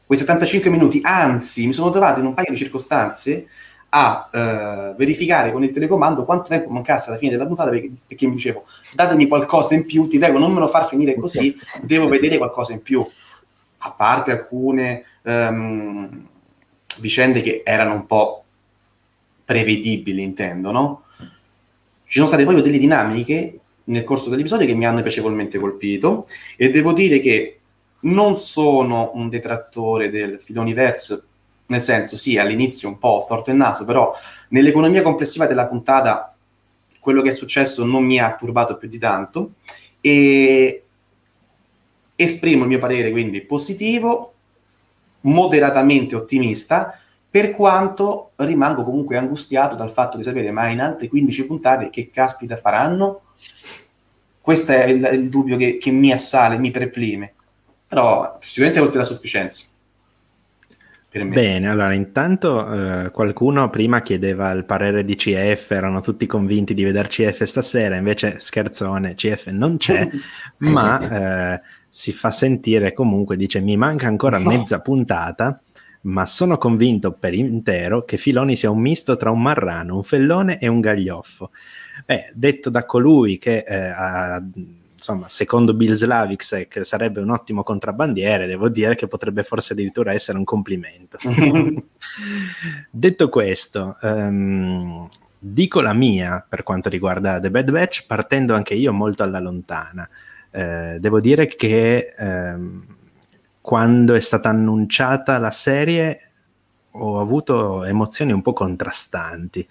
Quei 0.06 0.20
75 0.20 0.70
minuti, 0.70 1.00
anzi, 1.04 1.66
mi 1.66 1.74
sono 1.74 1.90
trovato 1.90 2.20
in 2.20 2.26
un 2.28 2.34
paio 2.34 2.52
di 2.52 2.58
circostanze 2.58 3.48
a 3.90 4.30
eh, 4.32 4.94
verificare 4.98 5.52
con 5.52 5.64
il 5.64 5.72
telecomando 5.72 6.26
quanto 6.26 6.50
tempo 6.50 6.70
mancasse 6.70 7.10
alla 7.10 7.18
fine 7.18 7.32
della 7.32 7.46
puntata 7.46 7.70
perché, 7.70 7.92
perché, 8.06 8.28
mi 8.28 8.34
dicevo 8.34 8.66
datemi 8.94 9.28
qualcosa 9.28 9.74
in 9.74 9.86
più, 9.86 10.08
ti 10.08 10.18
prego 10.18 10.38
non 10.38 10.52
me 10.52 10.60
lo 10.60 10.68
far 10.68 10.86
finire 10.86 11.16
così, 11.16 11.56
devo 11.82 12.08
vedere 12.08 12.38
qualcosa 12.38 12.74
in 12.74 12.82
più. 12.82 13.06
A 13.86 13.92
parte 13.92 14.32
alcune 14.32 15.04
um, 15.24 16.28
vicende 16.98 17.42
che 17.42 17.62
erano 17.64 17.94
un 17.94 18.06
po' 18.08 18.44
prevedibili, 19.46 20.24
intendo, 20.24 20.72
no? 20.72 21.04
Ci 22.06 22.18
sono 22.18 22.28
state 22.28 22.44
proprio 22.44 22.64
delle 22.64 22.80
dinamiche 22.80 23.60
nel 23.86 24.04
corso 24.04 24.30
dell'episodio 24.30 24.66
che 24.66 24.74
mi 24.74 24.86
hanno 24.86 25.02
piacevolmente 25.02 25.60
colpito 25.60 26.28
e 26.56 26.72
devo 26.72 26.94
dire 26.94 27.20
che 27.20 27.60
non 28.02 28.40
sono 28.40 29.12
un 29.14 29.30
detrattore 29.30 30.10
del 30.10 30.40
filoniverse 30.40 31.24
nel 31.68 31.82
senso 31.82 32.16
sì, 32.16 32.38
all'inizio 32.38 32.88
un 32.88 32.98
po' 33.00 33.20
storto 33.20 33.50
il 33.50 33.58
naso, 33.58 33.86
però 33.86 34.14
nell'economia 34.50 35.02
complessiva 35.02 35.48
della 35.48 35.66
puntata 35.66 36.36
quello 37.00 37.22
che 37.22 37.30
è 37.30 37.34
successo 37.34 37.84
non 37.86 38.04
mi 38.04 38.20
ha 38.20 38.36
turbato 38.36 38.78
più 38.78 38.88
di 38.88 38.98
tanto 38.98 39.54
e 40.02 40.85
esprimo 42.16 42.64
il 42.64 42.70
mio 42.70 42.80
parere 42.80 43.12
quindi 43.12 43.42
positivo, 43.42 44.34
moderatamente 45.22 46.16
ottimista, 46.16 47.00
per 47.30 47.52
quanto 47.52 48.32
rimango 48.38 48.84
comunque 48.84 49.18
angustiato 49.18 49.76
dal 49.76 49.92
fatto 49.92 50.16
di 50.16 50.24
sapere 50.24 50.52
ma 50.52 50.70
in 50.70 50.80
altre 50.80 51.10
15 51.10 51.46
puntate 51.46 51.90
che 51.90 52.10
caspita 52.10 52.56
faranno? 52.56 53.22
Questo 54.40 54.72
è 54.72 54.86
il, 54.86 55.10
il 55.12 55.30
dubbio 55.30 55.58
che, 55.58 55.78
che 55.78 55.92
mi 55.92 56.12
assale, 56.12 56.58
mi 56.58 56.72
perplime, 56.72 57.34
però 57.88 58.38
sicuramente 58.40 58.80
oltre 58.80 59.00
la 59.00 59.06
sufficienza. 59.06 59.66
Bene, 61.24 61.70
allora 61.70 61.94
intanto 61.94 63.06
eh, 63.06 63.12
qualcuno 63.12 63.70
prima 63.70 64.02
chiedeva 64.02 64.52
il 64.52 64.66
parere 64.66 65.06
di 65.06 65.16
CF, 65.16 65.72
erano 65.72 66.02
tutti 66.02 66.26
convinti 66.26 66.74
di 66.74 66.84
vedere 66.84 67.08
CF 67.08 67.44
stasera, 67.44 67.96
invece 67.96 68.40
scherzone, 68.40 69.16
CF 69.16 69.48
non 69.48 69.78
c'è, 69.78 70.10
ma 70.60 71.56
eh, 71.56 71.62
si 71.96 72.12
fa 72.12 72.30
sentire 72.30 72.92
comunque, 72.92 73.38
dice 73.38 73.62
mi 73.62 73.78
manca 73.78 74.08
ancora 74.08 74.38
mezza 74.38 74.82
puntata, 74.82 75.62
ma 76.02 76.26
sono 76.26 76.58
convinto 76.58 77.14
per 77.14 77.34
intero 77.34 78.04
che 78.04 78.18
Filoni 78.18 78.58
sia 78.58 78.70
un 78.70 78.82
misto 78.82 79.16
tra 79.16 79.32
un 79.32 79.42
marrano, 79.42 79.96
un 79.96 80.04
fellone 80.04 80.60
e 80.60 80.68
un 80.68 80.82
gaglioffo. 80.82 81.52
Beh, 82.06 82.34
detto 82.34 82.70
da 82.70 82.86
colui 82.86 83.38
che 83.38 83.64
eh, 83.66 83.76
ha 83.78 84.44
insomma, 84.92 85.30
secondo 85.30 85.74
Bill 85.74 85.94
Slavicsek 85.94 86.86
sarebbe 86.86 87.22
un 87.22 87.30
ottimo 87.30 87.64
contrabbandiere, 87.64 88.46
devo 88.46 88.68
dire 88.68 88.96
che 88.96 89.08
potrebbe 89.08 89.44
forse 89.44 89.72
addirittura 89.72 90.12
essere 90.12 90.38
un 90.38 90.44
complimento. 90.44 91.18
Detto 92.92 93.30
questo, 93.30 93.96
um, 94.02 95.08
dico 95.40 95.80
la 95.80 95.94
mia 95.94 96.46
per 96.48 96.64
quanto 96.64 96.90
riguarda 96.90 97.40
The 97.40 97.50
Bad 97.50 97.72
Batch, 97.72 98.06
partendo 98.06 98.54
anche 98.54 98.74
io 98.74 98.92
molto 98.92 99.24
alla 99.24 99.40
lontana. 99.40 100.10
Eh, 100.56 101.00
devo 101.02 101.20
dire 101.20 101.48
che 101.48 102.14
ehm, 102.18 102.86
quando 103.60 104.14
è 104.14 104.22
stata 104.22 104.48
annunciata 104.48 105.38
la 105.38 105.52
serie 105.52 106.32
ho 106.92 107.20
avuto 107.20 107.84
emozioni 107.84 108.32
un 108.32 108.42
po' 108.42 108.54
contrastanti 108.54 109.68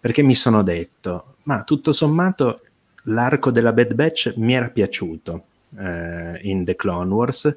perché 0.00 0.24
mi 0.24 0.34
sono 0.34 0.64
detto, 0.64 1.36
ma 1.44 1.62
tutto 1.62 1.92
sommato 1.92 2.62
l'arco 3.04 3.52
della 3.52 3.72
Bad 3.72 3.94
Batch 3.94 4.34
mi 4.38 4.54
era 4.54 4.68
piaciuto 4.68 5.44
eh, 5.78 6.40
in 6.42 6.64
The 6.64 6.74
Clone 6.74 7.12
Wars, 7.12 7.56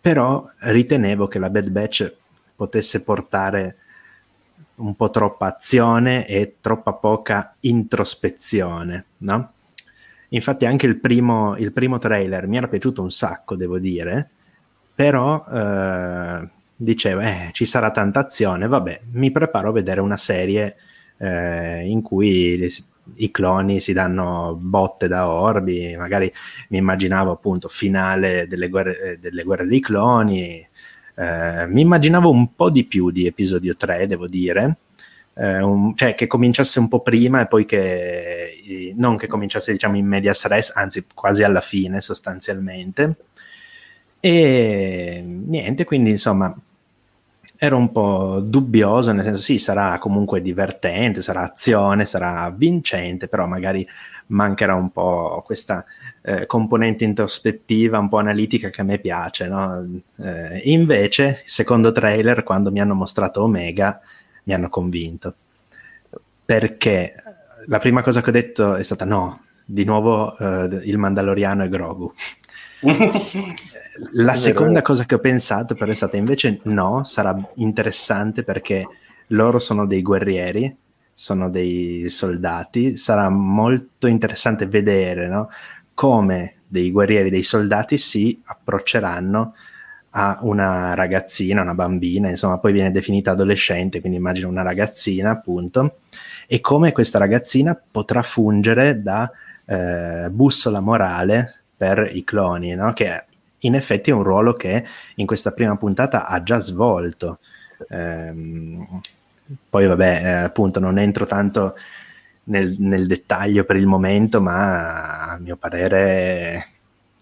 però 0.00 0.48
ritenevo 0.58 1.26
che 1.26 1.40
la 1.40 1.50
Bad 1.50 1.68
Batch 1.70 2.14
potesse 2.54 3.02
portare 3.02 3.76
un 4.76 4.94
po' 4.94 5.10
troppa 5.10 5.46
azione 5.46 6.28
e 6.28 6.58
troppa 6.60 6.92
poca 6.92 7.56
introspezione, 7.60 9.04
no? 9.18 9.52
Infatti 10.30 10.66
anche 10.66 10.86
il 10.86 10.98
primo, 10.98 11.56
il 11.56 11.72
primo 11.72 11.98
trailer 11.98 12.46
mi 12.46 12.58
era 12.58 12.68
piaciuto 12.68 13.02
un 13.02 13.10
sacco, 13.10 13.56
devo 13.56 13.78
dire, 13.78 14.28
però 14.94 15.42
eh, 15.44 16.48
dicevo, 16.76 17.20
eh, 17.20 17.48
ci 17.52 17.64
sarà 17.64 17.90
tanta 17.90 18.20
azione, 18.20 18.66
vabbè, 18.66 19.00
mi 19.12 19.30
preparo 19.30 19.70
a 19.70 19.72
vedere 19.72 20.00
una 20.00 20.16
serie 20.18 20.76
eh, 21.16 21.86
in 21.86 22.02
cui 22.02 22.58
le, 22.58 22.68
i 23.16 23.30
cloni 23.30 23.80
si 23.80 23.92
danno 23.92 24.56
botte 24.60 25.08
da 25.08 25.30
orbi, 25.30 25.96
magari 25.96 26.30
mi 26.68 26.78
immaginavo 26.78 27.32
appunto 27.32 27.68
finale 27.68 28.46
delle 28.46 28.68
guerre, 28.68 29.00
eh, 29.00 29.18
delle 29.18 29.44
guerre 29.44 29.66
dei 29.66 29.80
cloni, 29.80 30.66
eh, 31.14 31.66
mi 31.66 31.80
immaginavo 31.80 32.30
un 32.30 32.54
po' 32.54 32.70
di 32.70 32.84
più 32.84 33.10
di 33.10 33.26
episodio 33.26 33.76
3, 33.76 34.06
devo 34.06 34.26
dire, 34.26 34.76
eh, 35.38 35.62
un, 35.62 35.96
cioè 35.96 36.14
che 36.14 36.26
cominciasse 36.26 36.80
un 36.80 36.88
po' 36.88 37.00
prima 37.00 37.40
e 37.40 37.46
poi 37.46 37.64
che 37.64 38.92
non 38.96 39.16
che 39.16 39.28
cominciasse 39.28 39.72
diciamo 39.72 39.96
in 39.96 40.06
medias 40.06 40.44
res, 40.46 40.72
anzi 40.74 41.06
quasi 41.14 41.42
alla 41.42 41.60
fine 41.60 42.00
sostanzialmente. 42.00 43.16
E 44.20 45.22
niente, 45.24 45.84
quindi 45.84 46.10
insomma 46.10 46.54
ero 47.60 47.76
un 47.76 47.90
po' 47.90 48.40
dubbioso, 48.44 49.12
nel 49.12 49.24
senso 49.24 49.40
sì, 49.40 49.58
sarà 49.58 49.98
comunque 49.98 50.40
divertente, 50.40 51.22
sarà 51.22 51.42
azione, 51.42 52.04
sarà 52.04 52.52
vincente, 52.56 53.26
però 53.26 53.46
magari 53.46 53.86
mancherà 54.26 54.74
un 54.74 54.90
po' 54.90 55.42
questa 55.44 55.84
eh, 56.22 56.46
componente 56.46 57.04
introspettiva, 57.04 57.98
un 57.98 58.08
po' 58.08 58.18
analitica 58.18 58.70
che 58.70 58.80
a 58.80 58.84
me 58.84 58.98
piace. 58.98 59.48
No? 59.48 60.00
Eh, 60.22 60.60
invece, 60.64 61.42
secondo 61.46 61.90
trailer, 61.90 62.44
quando 62.44 62.70
mi 62.70 62.80
hanno 62.80 62.94
mostrato 62.94 63.42
Omega, 63.42 64.00
mi 64.48 64.54
hanno 64.54 64.70
convinto. 64.70 65.34
Perché 66.44 67.14
la 67.66 67.78
prima 67.78 68.02
cosa 68.02 68.22
che 68.22 68.30
ho 68.30 68.32
detto 68.32 68.74
è 68.76 68.82
stata 68.82 69.04
no, 69.04 69.44
di 69.64 69.84
nuovo 69.84 70.34
uh, 70.38 70.80
il 70.82 70.96
Mandaloriano 70.96 71.64
e 71.64 71.68
Grogu. 71.68 72.12
la 74.12 74.34
seconda 74.34 74.82
cosa 74.82 75.04
che 75.04 75.16
ho 75.16 75.18
pensato 75.18 75.74
però 75.74 75.90
è 75.90 75.94
stata 75.94 76.16
invece 76.16 76.60
no, 76.64 77.04
sarà 77.04 77.36
interessante 77.56 78.44
perché 78.44 78.86
loro 79.28 79.58
sono 79.58 79.84
dei 79.84 80.00
guerrieri, 80.00 80.74
sono 81.12 81.50
dei 81.50 82.08
soldati, 82.08 82.96
sarà 82.96 83.28
molto 83.28 84.06
interessante 84.06 84.66
vedere 84.66 85.28
no, 85.28 85.50
come 85.92 86.60
dei 86.66 86.90
guerrieri, 86.90 87.28
dei 87.28 87.42
soldati 87.42 87.98
si 87.98 88.40
approcceranno 88.42 89.54
a 90.10 90.38
una 90.42 90.94
ragazzina, 90.94 91.62
una 91.62 91.74
bambina, 91.74 92.28
insomma, 92.28 92.58
poi 92.58 92.72
viene 92.72 92.90
definita 92.90 93.32
adolescente, 93.32 94.00
quindi 94.00 94.18
immagino 94.18 94.48
una 94.48 94.62
ragazzina, 94.62 95.30
appunto, 95.30 95.98
e 96.46 96.60
come 96.60 96.92
questa 96.92 97.18
ragazzina 97.18 97.78
potrà 97.90 98.22
fungere 98.22 99.02
da 99.02 99.30
eh, 99.66 100.28
bussola 100.30 100.80
morale 100.80 101.54
per 101.76 102.08
i 102.12 102.24
cloni, 102.24 102.74
no? 102.74 102.92
che 102.92 103.24
in 103.58 103.74
effetti 103.74 104.10
è 104.10 104.14
un 104.14 104.22
ruolo 104.22 104.54
che 104.54 104.84
in 105.16 105.26
questa 105.26 105.52
prima 105.52 105.76
puntata 105.76 106.26
ha 106.26 106.42
già 106.42 106.58
svolto. 106.58 107.38
Ehm, 107.88 109.00
poi 109.68 109.86
vabbè, 109.86 110.20
eh, 110.24 110.30
appunto 110.30 110.80
non 110.80 110.98
entro 110.98 111.26
tanto 111.26 111.74
nel, 112.44 112.76
nel, 112.78 113.06
dettaglio 113.06 113.64
per 113.64 113.76
il 113.76 113.86
momento, 113.86 114.40
ma 114.40 115.32
a 115.32 115.38
mio 115.38 115.56
parere, 115.56 116.66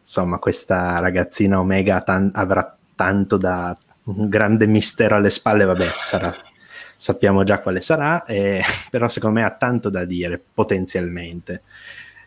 insomma, 0.01 0.39
questa 0.39 0.99
ragazzina 1.01 1.59
Omega 1.61 2.01
tan- 2.03 2.31
avrà 2.35 2.76
tanto 2.97 3.37
da 3.37 3.77
un 4.05 4.29
grande 4.29 4.67
mistero 4.67 5.15
alle 5.15 5.31
spalle, 5.31 5.65
vabbè, 5.65 5.87
sarà, 5.97 6.35
sappiamo 6.97 7.45
già 7.45 7.61
quale 7.61 7.81
sarà, 7.81 8.25
eh, 8.25 8.63
però 8.91 9.07
secondo 9.07 9.39
me 9.39 9.47
ha 9.47 9.53
tanto 9.53 9.89
da 9.89 10.05
dire 10.05 10.43
potenzialmente. 10.53 11.63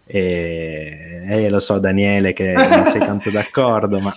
E, 0.05 1.23
e 1.27 1.49
lo 1.49 1.59
so, 1.59 1.77
Daniele, 1.77 2.33
che 2.33 2.53
non 2.53 2.85
sei 2.85 2.99
tanto 2.99 3.29
d'accordo, 3.31 3.99
ma 3.99 4.11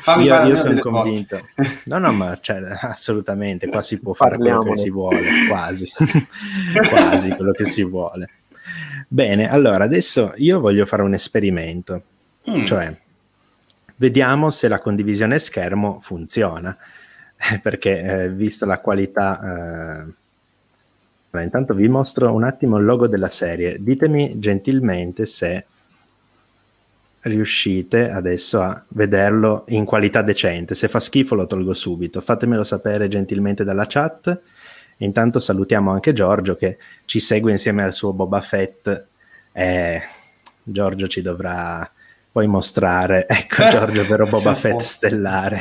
Fammi 0.00 0.24
io, 0.24 0.46
io 0.46 0.56
sono 0.56 0.78
convinto. 0.80 1.48
No, 1.84 1.98
no, 1.98 2.12
ma 2.12 2.38
cioè, 2.40 2.60
assolutamente, 2.80 3.68
qua 3.68 3.82
si 3.82 4.00
può 4.00 4.12
fare 4.12 4.36
Parliamone. 4.36 4.70
quello 4.70 4.74
che 4.74 4.80
si 4.80 4.90
vuole, 4.90 5.20
quasi, 5.48 5.88
quasi 6.88 7.30
quello 7.30 7.52
che 7.52 7.64
si 7.64 7.84
vuole. 7.84 8.28
Bene, 9.06 9.50
allora 9.50 9.84
adesso 9.84 10.32
io 10.36 10.58
voglio 10.60 10.86
fare 10.86 11.02
un 11.02 11.14
esperimento, 11.14 12.02
mm. 12.50 12.64
cioè 12.64 12.96
Vediamo 13.96 14.50
se 14.50 14.68
la 14.68 14.80
condivisione 14.80 15.38
schermo 15.38 16.00
funziona, 16.00 16.76
perché 17.62 18.02
eh, 18.02 18.28
vista 18.30 18.66
la 18.66 18.80
qualità... 18.80 19.40
Eh... 19.40 20.20
Allora, 21.30 21.46
intanto 21.46 21.72
vi 21.72 21.88
mostro 21.88 22.32
un 22.34 22.44
attimo 22.44 22.76
il 22.76 22.84
logo 22.84 23.06
della 23.06 23.28
serie. 23.30 23.82
Ditemi 23.82 24.38
gentilmente 24.38 25.24
se 25.24 25.64
riuscite 27.20 28.10
adesso 28.10 28.60
a 28.60 28.84
vederlo 28.88 29.64
in 29.68 29.84
qualità 29.84 30.22
decente. 30.22 30.74
Se 30.74 30.88
fa 30.88 31.00
schifo 31.00 31.34
lo 31.34 31.46
tolgo 31.46 31.72
subito. 31.72 32.20
Fatemelo 32.20 32.64
sapere 32.64 33.08
gentilmente 33.08 33.64
dalla 33.64 33.86
chat. 33.86 34.40
Intanto 34.98 35.38
salutiamo 35.40 35.90
anche 35.90 36.12
Giorgio 36.12 36.54
che 36.54 36.78
ci 37.04 37.18
segue 37.18 37.50
insieme 37.50 37.82
al 37.82 37.92
suo 37.92 38.12
Boba 38.12 38.40
Fett. 38.40 39.06
Eh, 39.52 40.02
Giorgio 40.62 41.08
ci 41.08 41.22
dovrà 41.22 41.90
poi 42.32 42.46
mostrare, 42.46 43.26
ecco 43.28 43.68
Giorgio, 43.68 44.06
vero 44.06 44.26
Boba 44.26 44.54
Fett 44.54 44.80
stellare, 44.80 45.60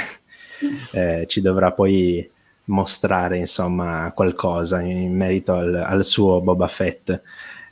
eh, 0.93 1.25
ci 1.27 1.41
dovrà 1.41 1.73
poi 1.73 2.27
mostrare 2.65 3.37
insomma 3.37 4.11
qualcosa 4.15 4.81
in 4.81 5.13
merito 5.13 5.53
al, 5.53 5.75
al 5.75 6.05
suo 6.05 6.41
Boba 6.41 6.67
Fett. 6.67 7.21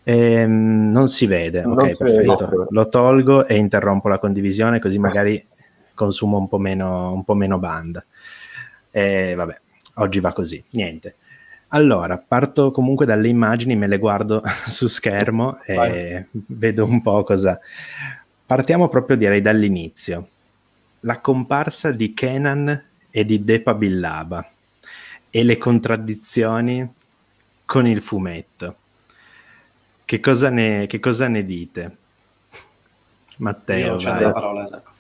Eh, 0.03 0.45
non 0.45 1.07
si 1.07 1.25
vede, 1.27 1.61
non 1.61 1.79
ok, 1.79 1.97
perfetto. 1.97 2.47
Vede. 2.47 2.65
Lo 2.69 2.89
tolgo 2.89 3.45
e 3.45 3.55
interrompo 3.55 4.09
la 4.09 4.19
condivisione 4.19 4.79
così 4.79 4.97
magari 4.97 5.45
consumo 5.93 6.37
un 6.37 6.47
po' 6.47 6.57
meno, 6.57 7.13
un 7.13 7.23
po 7.23 7.35
meno 7.35 7.57
banda. 7.57 8.03
E 8.91 9.33
vabbè, 9.35 9.59
oggi 9.95 10.19
va 10.19 10.33
così, 10.33 10.63
niente. 10.71 11.15
Allora, 11.69 12.17
parto 12.17 12.71
comunque 12.71 13.05
dalle 13.05 13.27
immagini, 13.27 13.75
me 13.75 13.85
le 13.85 13.99
guardo 13.99 14.41
su 14.67 14.87
schermo 14.87 15.59
e 15.63 15.75
Vai. 15.75 16.25
vedo 16.31 16.85
un 16.85 17.01
po' 17.01 17.23
cosa, 17.23 17.59
Partiamo 18.49 18.89
proprio 18.89 19.15
direi 19.15 19.41
dall'inizio. 19.41 20.27
La 21.01 21.19
comparsa 21.19 21.91
di 21.91 22.15
Kenan 22.15 22.83
e 23.11 23.23
di 23.23 23.43
Depa 23.43 23.75
Billaba 23.75 24.43
e 25.29 25.43
le 25.43 25.59
contraddizioni 25.59 26.91
con 27.63 27.85
il 27.85 28.01
fumetto. 28.01 28.75
Che 30.03 30.19
cosa 30.19 30.49
ne, 30.49 30.87
che 30.87 30.99
cosa 30.99 31.27
ne 31.27 31.45
dite? 31.45 31.97
Matteo, 33.37 33.97
Io 33.99 34.09
vai. 34.09 34.21
la 34.23 34.31
parola, 34.31 34.65
ecco. 34.65 34.91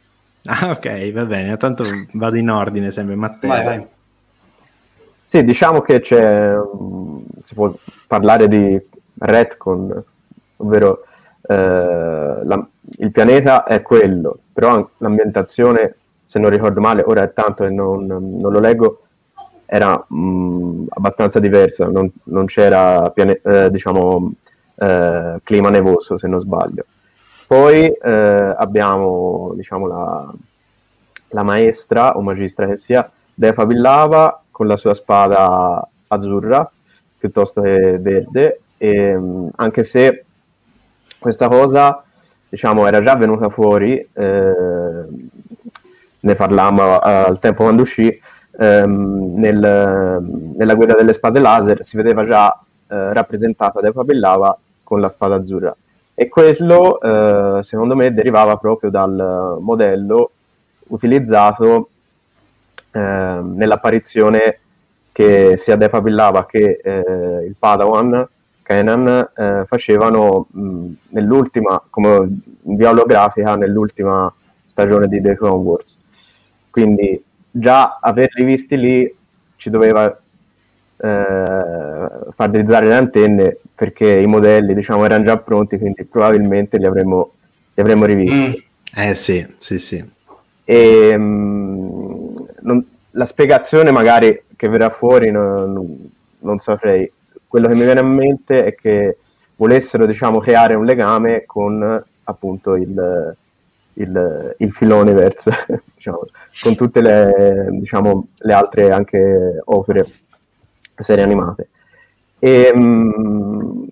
Ah, 0.45 0.69
ok, 0.69 1.11
va 1.11 1.25
bene, 1.25 1.57
tanto 1.57 1.85
vado 2.11 2.35
in 2.35 2.51
ordine 2.51 2.91
sempre. 2.91 3.15
Matteo. 3.15 3.49
Vai, 3.49 3.63
vai. 3.63 3.87
Sì, 5.25 5.43
diciamo 5.43 5.81
che 5.81 6.01
c'è, 6.01 6.53
si 7.45 7.55
può 7.55 7.73
parlare 8.05 8.47
di 8.47 8.79
retcon, 9.17 10.03
ovvero 10.57 11.05
la, 11.55 12.67
il 12.99 13.11
pianeta 13.11 13.63
è 13.63 13.81
quello, 13.81 14.39
però 14.53 14.89
l'ambientazione, 14.97 15.95
se 16.25 16.39
non 16.39 16.49
ricordo 16.49 16.79
male, 16.79 17.03
ora 17.05 17.23
è 17.23 17.33
tanto 17.33 17.63
e 17.63 17.69
non, 17.69 18.05
non 18.05 18.51
lo 18.51 18.59
leggo, 18.59 19.01
era 19.65 20.03
mh, 20.07 20.17
mm, 20.17 20.85
abbastanza 20.89 21.39
diversa, 21.39 21.87
non, 21.87 22.11
non 22.25 22.45
c'era 22.45 23.11
piane- 23.11 23.39
eh, 23.43 23.69
diciamo, 23.69 24.33
eh, 24.75 25.39
clima 25.43 25.69
nevoso 25.69 26.17
se 26.17 26.27
non 26.27 26.39
sbaglio. 26.39 26.85
Poi 27.47 27.87
eh, 27.87 28.55
abbiamo 28.57 29.53
diciamo, 29.55 29.87
la, 29.87 30.33
la, 31.29 31.43
maestra 31.43 32.15
o 32.17 32.21
magistra 32.21 32.67
che 32.67 32.77
sia, 32.77 33.09
Defa 33.33 33.65
Villava 33.65 34.43
con 34.51 34.67
la 34.67 34.77
sua 34.77 34.93
spada 34.93 35.87
azzurra 36.07 36.69
piuttosto 37.17 37.61
che 37.61 37.97
verde, 37.99 38.61
e, 38.77 39.15
mh, 39.15 39.51
anche 39.55 39.83
se 39.83 40.25
questa 41.19 41.47
cosa 41.47 42.03
diciamo, 42.49 42.87
era 42.87 43.01
già 43.01 43.15
venuta 43.15 43.49
fuori, 43.49 43.95
eh, 44.11 45.05
ne 46.21 46.35
parlammo 46.35 46.99
al 46.99 47.39
tempo 47.39 47.63
quando 47.63 47.83
uscì, 47.83 48.19
ehm, 48.57 49.33
nel, 49.35 50.21
nella 50.57 50.73
guerra 50.73 50.95
delle 50.95 51.13
spade 51.13 51.39
laser 51.39 51.83
si 51.83 51.95
vedeva 51.95 52.25
già 52.25 52.51
eh, 52.87 53.13
rappresentata 53.13 53.79
Depa 53.79 54.03
Bellava 54.03 54.57
con 54.83 54.99
la 54.99 55.09
spada 55.09 55.35
azzurra. 55.35 55.75
E 56.15 56.27
quello, 56.27 56.99
eh, 56.99 57.63
secondo 57.63 57.95
me, 57.95 58.13
derivava 58.13 58.57
proprio 58.57 58.89
dal 58.89 59.57
modello 59.61 60.31
utilizzato 60.87 61.89
ehm, 62.91 63.53
nell'apparizione 63.55 64.59
che 65.11 65.55
sia 65.55 65.75
Depa 65.75 66.01
Bellava 66.01 66.45
che 66.45 66.79
eh, 66.83 67.45
il 67.45 67.55
Padawan 67.57 68.27
Kenan 68.69 69.29
eh, 69.35 69.63
facevano 69.65 70.45
mh, 70.51 70.91
nell'ultima, 71.09 71.81
come 71.89 72.39
via 72.61 72.91
olografica, 72.91 73.55
nell'ultima 73.55 74.31
stagione 74.63 75.07
di 75.07 75.19
The 75.19 75.35
Clone 75.35 75.63
Wars. 75.63 75.97
Quindi 76.69 77.19
già 77.49 77.97
averli 77.99 78.45
visti 78.45 78.77
lì 78.77 79.15
ci 79.55 79.71
doveva 79.71 80.05
eh, 80.05 80.15
far 80.97 82.49
drizzare 82.51 82.85
le 82.85 82.93
antenne 82.93 83.57
perché 83.73 84.19
i 84.19 84.27
modelli 84.27 84.75
diciamo 84.75 85.03
erano 85.03 85.23
già 85.23 85.37
pronti 85.37 85.79
quindi 85.79 86.03
probabilmente 86.05 86.77
li 86.77 86.85
avremmo, 86.85 87.31
li 87.73 87.81
avremmo 87.81 88.05
rivisti 88.05 88.67
mm. 88.95 89.01
eh 89.01 89.15
sì 89.15 89.47
sì 89.57 89.79
sì 89.79 90.11
e 90.63 91.17
mh, 91.17 92.45
non, 92.61 92.85
la 93.11 93.25
spiegazione 93.25 93.91
magari 93.91 94.43
che 94.55 94.69
verrà 94.69 94.89
fuori 94.89 95.31
non, 95.31 96.09
non, 96.39 96.59
saprei 96.59 97.09
quello 97.49 97.67
che 97.67 97.73
mi 97.73 97.83
viene 97.83 97.99
a 97.99 98.03
mente 98.03 98.63
è 98.63 98.75
che 98.75 99.17
volessero 99.55 100.05
diciamo 100.05 100.39
creare 100.39 100.75
un 100.75 100.85
legame 100.85 101.45
con 101.45 102.03
appunto 102.23 102.75
il, 102.75 103.35
il, 103.93 104.55
il 104.57 104.71
filone 104.71 105.13
verso 105.13 105.51
diciamo, 105.95 106.25
con 106.61 106.75
tutte 106.75 107.01
le, 107.01 107.67
diciamo, 107.71 108.27
le 108.37 108.53
altre 108.53 108.91
anche 108.91 109.61
opere 109.65 110.05
serie 110.95 111.23
animate. 111.23 111.69
E, 112.37 112.71
mh, 112.73 112.81
mm, 112.81 113.83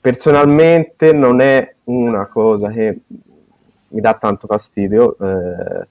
personalmente 0.00 1.12
non 1.12 1.40
è 1.40 1.74
una 1.84 2.26
cosa 2.26 2.68
che 2.68 3.00
mi 3.88 4.00
dà 4.00 4.14
tanto 4.14 4.46
fastidio 4.46 5.16
eh, 5.18 5.88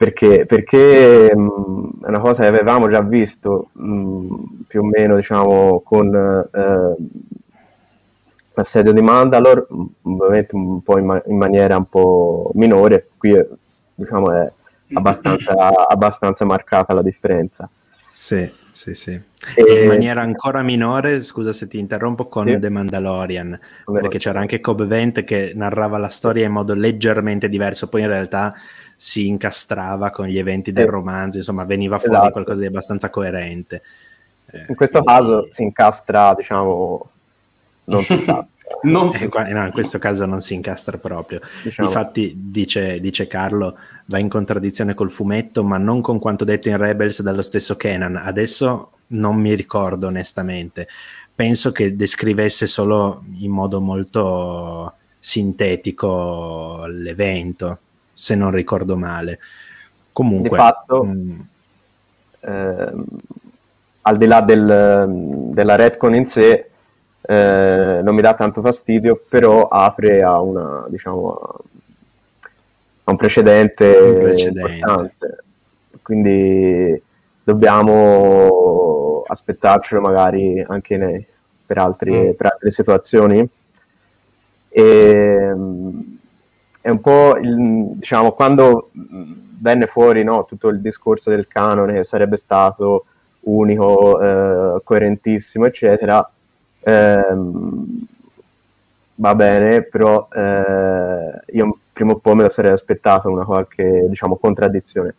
perché, 0.00 0.46
perché 0.46 1.30
mh, 1.36 1.40
mm, 1.42 2.04
è 2.04 2.08
una 2.08 2.20
cosa 2.20 2.44
che 2.44 2.48
avevamo 2.48 2.88
già 2.88 3.02
visto 3.02 3.68
mh, 3.72 3.92
mm, 3.92 4.34
più 4.66 4.80
o 4.80 4.84
meno 4.84 5.16
diciamo 5.16 5.82
con 5.84 6.14
eh, 6.14 6.96
l'assedio 8.54 8.92
di 8.92 9.02
Mandalore 9.02 9.66
ovviamente 10.00 10.54
un 10.54 10.82
po' 10.82 10.96
in, 10.96 11.04
ma- 11.04 11.22
in, 11.26 11.36
maniera 11.36 11.76
un 11.76 11.84
po' 11.84 12.50
minore 12.54 13.10
qui 13.18 13.38
diciamo 13.94 14.32
è 14.32 14.50
abbastanza, 14.94 15.52
abbastanza 15.86 16.46
marcata 16.46 16.94
la 16.94 17.02
differenza 17.02 17.68
sì 18.08 18.50
sì, 18.80 18.94
sì. 18.94 19.10
E... 19.56 19.82
In 19.82 19.88
maniera 19.88 20.22
ancora 20.22 20.62
minore, 20.62 21.22
scusa 21.22 21.52
se 21.52 21.68
ti 21.68 21.78
interrompo, 21.78 22.28
con 22.28 22.46
sì. 22.46 22.58
The 22.58 22.70
Mandalorian, 22.70 23.60
Come 23.84 24.00
perché 24.00 24.16
c'era 24.16 24.40
anche 24.40 24.60
Cobb 24.60 24.80
Vent 24.84 25.22
che 25.24 25.52
narrava 25.54 25.98
la 25.98 26.08
storia 26.08 26.46
in 26.46 26.52
modo 26.52 26.72
leggermente 26.72 27.50
diverso, 27.50 27.90
poi 27.90 28.00
in 28.00 28.06
realtà 28.06 28.54
si 29.02 29.28
incastrava 29.28 30.10
con 30.10 30.26
gli 30.26 30.38
eventi 30.38 30.72
del 30.72 30.86
romanzo, 30.86 31.38
insomma 31.38 31.64
veniva 31.64 31.98
fuori 31.98 32.16
esatto. 32.16 32.32
qualcosa 32.32 32.60
di 32.60 32.66
abbastanza 32.66 33.08
coerente. 33.08 33.80
Eh, 34.44 34.66
in 34.68 34.74
questo 34.74 35.00
quindi... 35.00 35.20
caso 35.20 35.46
si 35.48 35.62
incastra, 35.62 36.34
diciamo, 36.36 37.10
non 37.84 38.04
si 38.04 38.22
sa. 38.22 38.46
non 38.84 39.10
si... 39.10 39.24
Eh, 39.24 39.52
no, 39.54 39.64
in 39.64 39.72
questo 39.72 39.98
caso 39.98 40.26
non 40.26 40.42
si 40.42 40.52
incastra 40.52 40.98
proprio. 40.98 41.40
Diciamo. 41.62 41.88
Infatti, 41.88 42.34
dice, 42.36 43.00
dice, 43.00 43.26
Carlo, 43.26 43.78
va 44.04 44.18
in 44.18 44.28
contraddizione 44.28 44.92
col 44.92 45.10
fumetto, 45.10 45.64
ma 45.64 45.78
non 45.78 46.02
con 46.02 46.18
quanto 46.18 46.44
detto 46.44 46.68
in 46.68 46.76
Rebels 46.76 47.22
dallo 47.22 47.40
stesso 47.40 47.76
Kenan. 47.76 48.16
Adesso 48.16 48.90
non 49.06 49.36
mi 49.36 49.54
ricordo 49.54 50.08
onestamente. 50.08 50.88
Penso 51.34 51.72
che 51.72 51.96
descrivesse 51.96 52.66
solo 52.66 53.24
in 53.38 53.50
modo 53.50 53.80
molto 53.80 54.92
sintetico 55.18 56.84
l'evento, 56.86 57.78
se 58.20 58.34
non 58.34 58.50
ricordo 58.50 58.98
male. 58.98 59.38
Comunque, 60.12 60.50
di 60.50 60.54
fatto, 60.54 61.04
mh... 61.04 61.10
Mm, 61.10 61.40
eh, 62.40 62.92
al 64.02 64.16
di 64.18 64.26
là 64.26 64.42
del, 64.42 65.06
della 65.52 65.76
retcon 65.76 66.14
in 66.14 66.28
sé, 66.28 66.70
eh, 67.22 68.00
non 68.02 68.14
mi 68.14 68.20
dà 68.20 68.34
tanto 68.34 68.60
fastidio, 68.60 69.24
però 69.26 69.68
apre 69.68 70.22
a 70.22 70.38
una, 70.40 70.84
diciamo, 70.88 71.38
a 73.04 73.10
un 73.10 73.16
precedente, 73.16 73.86
un 73.86 74.18
precedente. 74.18 74.72
importante. 74.72 75.44
Quindi 76.02 77.02
dobbiamo 77.42 79.22
aspettarcelo 79.26 80.02
magari 80.02 80.62
anche 80.66 80.96
nei, 80.98 81.26
per, 81.64 81.78
altri, 81.78 82.12
mm. 82.12 82.30
per, 82.32 82.46
altre 82.52 82.70
situazioni. 82.70 83.48
E, 84.68 84.82
ehm, 84.82 86.18
è 86.80 86.88
un 86.88 87.00
po' 87.00 87.36
il, 87.36 87.96
diciamo 87.96 88.32
quando 88.32 88.90
venne 88.92 89.86
fuori 89.86 90.24
no, 90.24 90.44
tutto 90.44 90.68
il 90.68 90.80
discorso 90.80 91.30
del 91.30 91.46
canone 91.46 92.04
sarebbe 92.04 92.36
stato 92.36 93.04
unico, 93.40 94.20
eh, 94.20 94.80
coerentissimo, 94.82 95.66
eccetera 95.66 96.28
Ehm, 96.82 98.06
va 99.16 99.34
bene, 99.34 99.82
però 99.82 100.28
eh, 100.32 101.40
io 101.52 101.78
prima 101.92 102.12
o 102.12 102.16
poi 102.16 102.34
me 102.36 102.42
lo 102.44 102.48
sarei 102.48 102.72
aspettato 102.72 103.30
una 103.30 103.44
qualche 103.44 104.06
diciamo, 104.08 104.36
contraddizione. 104.36 105.14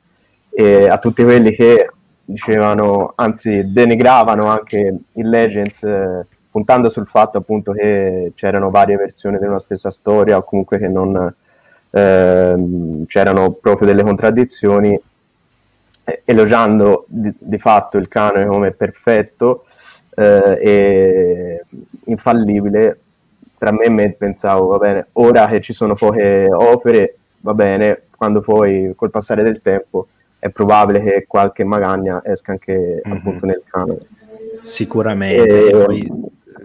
E 0.49 0.87
a 0.87 0.97
tutti 0.97 1.23
quelli 1.23 1.53
che 1.53 1.91
dicevano, 2.25 3.13
anzi 3.15 3.71
denigravano 3.71 4.47
anche 4.47 4.77
il 5.13 5.29
Legends, 5.29 5.83
eh, 5.83 6.25
puntando 6.49 6.89
sul 6.89 7.07
fatto 7.07 7.37
appunto 7.37 7.71
che 7.71 8.33
c'erano 8.35 8.69
varie 8.69 8.97
versioni 8.97 9.37
di 9.37 9.45
una 9.45 9.59
stessa 9.59 9.91
storia 9.91 10.37
o 10.37 10.43
comunque 10.43 10.77
che 10.79 10.87
non 10.87 11.33
eh, 11.91 12.55
c'erano 13.07 13.51
proprio 13.51 13.87
delle 13.87 14.03
contraddizioni, 14.03 14.99
eh, 16.03 16.21
elogiando 16.25 17.05
di, 17.07 17.33
di 17.37 17.57
fatto 17.59 17.97
il 17.97 18.07
canone 18.07 18.45
come 18.45 18.71
perfetto, 18.71 19.65
eh, 20.15 20.57
e 20.61 21.65
infallibile, 22.05 22.99
tra 23.57 23.71
me 23.71 23.83
e 23.83 23.89
me 23.89 24.11
pensavo, 24.13 24.67
va 24.67 24.77
bene, 24.77 25.07
ora 25.13 25.47
che 25.47 25.61
ci 25.61 25.73
sono 25.73 25.93
poche 25.93 26.49
opere, 26.51 27.17
va 27.41 27.53
bene, 27.53 28.03
quando 28.15 28.41
poi 28.41 28.93
col 28.95 29.11
passare 29.11 29.43
del 29.43 29.61
tempo 29.61 30.07
è 30.39 30.49
probabile 30.49 31.01
che 31.03 31.25
qualche 31.27 31.63
magagna 31.63 32.21
esca 32.23 32.51
anche 32.51 33.01
mm-hmm. 33.07 33.17
appunto 33.17 33.45
nel 33.45 33.61
canone. 33.65 33.99
Sicuramente, 34.61 35.67
e, 35.67 35.71
poi, 35.71 36.11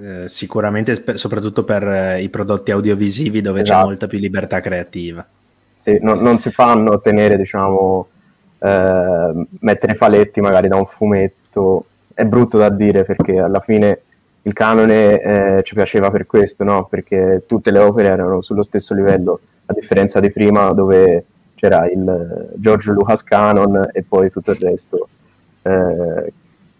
eh, 0.02 0.28
sicuramente 0.28 1.02
soprattutto 1.16 1.64
per 1.64 1.82
eh, 1.82 2.22
i 2.22 2.28
prodotti 2.28 2.70
audiovisivi 2.70 3.40
dove 3.40 3.62
esatto. 3.62 3.80
c'è 3.80 3.86
molta 3.86 4.06
più 4.06 4.18
libertà 4.18 4.60
creativa. 4.60 5.26
Sì, 5.78 5.98
no, 6.00 6.14
non 6.14 6.38
si 6.38 6.50
fanno 6.50 7.00
tenere, 7.00 7.36
diciamo, 7.36 8.08
eh, 8.58 9.46
mettere 9.60 9.94
paletti 9.94 10.40
magari 10.40 10.68
da 10.68 10.76
un 10.76 10.86
fumetto 10.86 11.86
è 12.12 12.24
brutto 12.24 12.56
da 12.56 12.70
dire 12.70 13.04
perché 13.04 13.38
alla 13.38 13.60
fine 13.60 14.00
il 14.42 14.52
canone 14.52 15.20
eh, 15.20 15.62
ci 15.64 15.74
piaceva 15.74 16.10
per 16.10 16.24
questo, 16.26 16.64
no? 16.64 16.86
perché 16.86 17.42
tutte 17.46 17.70
le 17.70 17.78
opere 17.78 18.08
erano 18.08 18.40
sullo 18.40 18.62
stesso 18.62 18.94
livello, 18.94 19.40
a 19.66 19.72
differenza 19.74 20.20
di 20.20 20.30
prima 20.30 20.72
dove 20.72 21.24
c'era 21.56 21.90
il 21.90 22.52
George 22.54 22.92
Lucas 22.92 23.22
Canon 23.22 23.90
e 23.92 24.02
poi 24.02 24.30
tutto 24.30 24.52
il 24.52 24.58
resto 24.58 25.08
eh, 25.62 26.32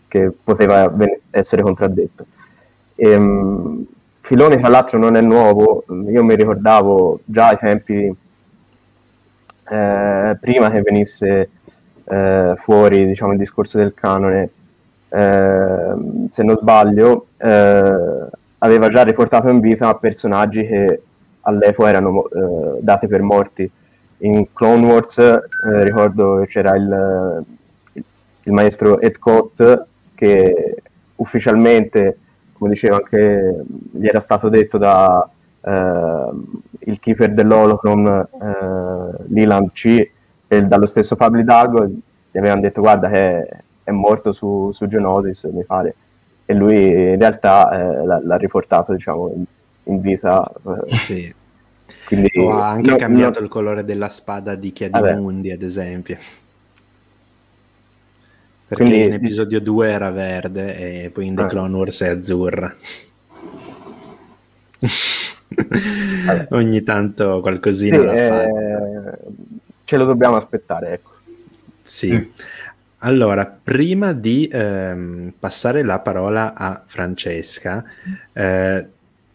che 0.07 0.33
poteva 0.43 0.93
essere 1.31 1.63
contraddetto. 1.63 2.27
E, 2.97 3.15
um, 3.15 3.85
Filone 4.21 4.59
tra 4.59 4.69
l'altro 4.69 4.99
non 4.99 5.15
è 5.15 5.21
nuovo, 5.21 5.85
io 6.09 6.25
mi 6.25 6.35
ricordavo 6.35 7.21
già 7.25 7.49
ai 7.49 7.59
tempi 7.59 8.13
eh, 9.69 10.37
prima 10.41 10.71
che 10.71 10.83
venisse 10.83 11.51
eh, 12.03 12.55
fuori 12.59 13.07
diciamo, 13.07 13.33
il 13.33 13.39
discorso 13.39 13.79
del 13.79 13.95
canone, 13.95 14.51
Ehm, 15.09 16.29
se 16.29 16.43
non 16.43 16.57
sbaglio, 16.57 17.29
eh, 17.39 18.29
aveva 18.59 18.89
già 18.89 19.03
riportato 19.03 19.49
in 19.49 19.61
vita 19.61 19.95
personaggi 19.95 20.67
che 20.67 21.03
all'epoca 21.43 21.89
erano 21.89 22.29
eh, 22.29 22.79
dati 22.81 23.07
per 23.07 23.23
morti. 23.23 23.71
In 24.19 24.53
Clone 24.53 24.87
Wars 24.87 25.19
eh, 25.19 25.41
ricordo 25.85 26.41
che 26.41 26.47
c'era 26.49 26.75
il, 26.77 27.45
il 28.43 28.53
maestro 28.53 29.01
Ed 29.01 29.19
Cott 29.19 29.87
che 30.15 30.77
ufficialmente, 31.17 32.19
come 32.59 32.71
diceva 32.71 32.97
anche, 32.97 33.63
gli 33.93 34.07
era 34.07 34.21
stato 34.21 34.49
detto 34.49 34.79
da 34.79 35.29
eh, 35.61 36.31
il 36.79 37.01
keeper 37.01 37.33
dell'Holocron 37.33 38.07
eh, 38.07 39.25
Leland 39.29 39.73
C 39.73 40.11
e 40.49 40.63
dallo 40.65 40.87
stesso 40.87 41.17
Pablo 41.17 41.41
Hidalgo 41.41 41.85
gli 42.31 42.39
avevano 42.39 42.61
detto 42.61 42.81
guarda 42.81 43.09
che 43.09 43.49
è 43.83 43.91
morto 43.93 44.33
su, 44.33 44.71
su 44.73 44.87
Genosis, 44.89 45.45
mi 45.45 45.65
pare, 45.65 45.95
e 46.45 46.55
lui 46.55 46.89
in 46.89 47.19
realtà 47.19 47.71
eh, 47.71 48.05
l'ha, 48.05 48.21
l'ha, 48.23 48.37
riportato, 48.37 48.93
diciamo, 48.93 49.33
in, 49.33 49.45
in 49.85 50.01
vita. 50.01 50.51
Eh. 50.89 50.95
Sì. 50.95 51.35
Quindi, 52.05 52.31
ha 52.51 52.69
anche 52.69 52.91
no, 52.91 52.97
cambiato 52.97 53.39
no. 53.39 53.45
il 53.45 53.51
colore 53.51 53.85
della 53.85 54.09
spada 54.09 54.57
di 54.57 54.73
Chiadimundi, 54.73 55.53
ad 55.53 55.63
esempio. 55.63 56.17
Perché 58.69 58.83
Quindi, 58.85 59.05
in 59.05 59.13
episodio 59.13 59.61
2 59.61 59.91
era 59.91 60.11
verde 60.11 61.05
e 61.05 61.11
poi 61.11 61.27
in 61.27 61.37
The 61.37 61.43
ah. 61.43 61.47
Clone 61.47 61.77
Wars 61.77 62.03
è 62.03 62.09
azzurra. 62.09 62.75
Ogni 66.51 66.83
tanto 66.83 67.41
qualcosina 67.41 67.99
sì, 67.99 68.05
la 68.05 68.43
eh, 68.45 69.19
Ce 69.85 69.97
lo 69.97 70.05
dobbiamo 70.05 70.35
aspettare, 70.35 70.93
ecco. 70.95 71.11
Sì. 71.83 72.13
Mm. 72.13 72.23
Allora, 72.99 73.47
prima 73.47 74.13
di 74.13 74.49
ehm, 74.51 75.35
passare 75.39 75.85
la 75.85 76.01
parola 76.01 76.55
a 76.55 76.83
Francesca, 76.85 77.85
eh, 78.33 78.87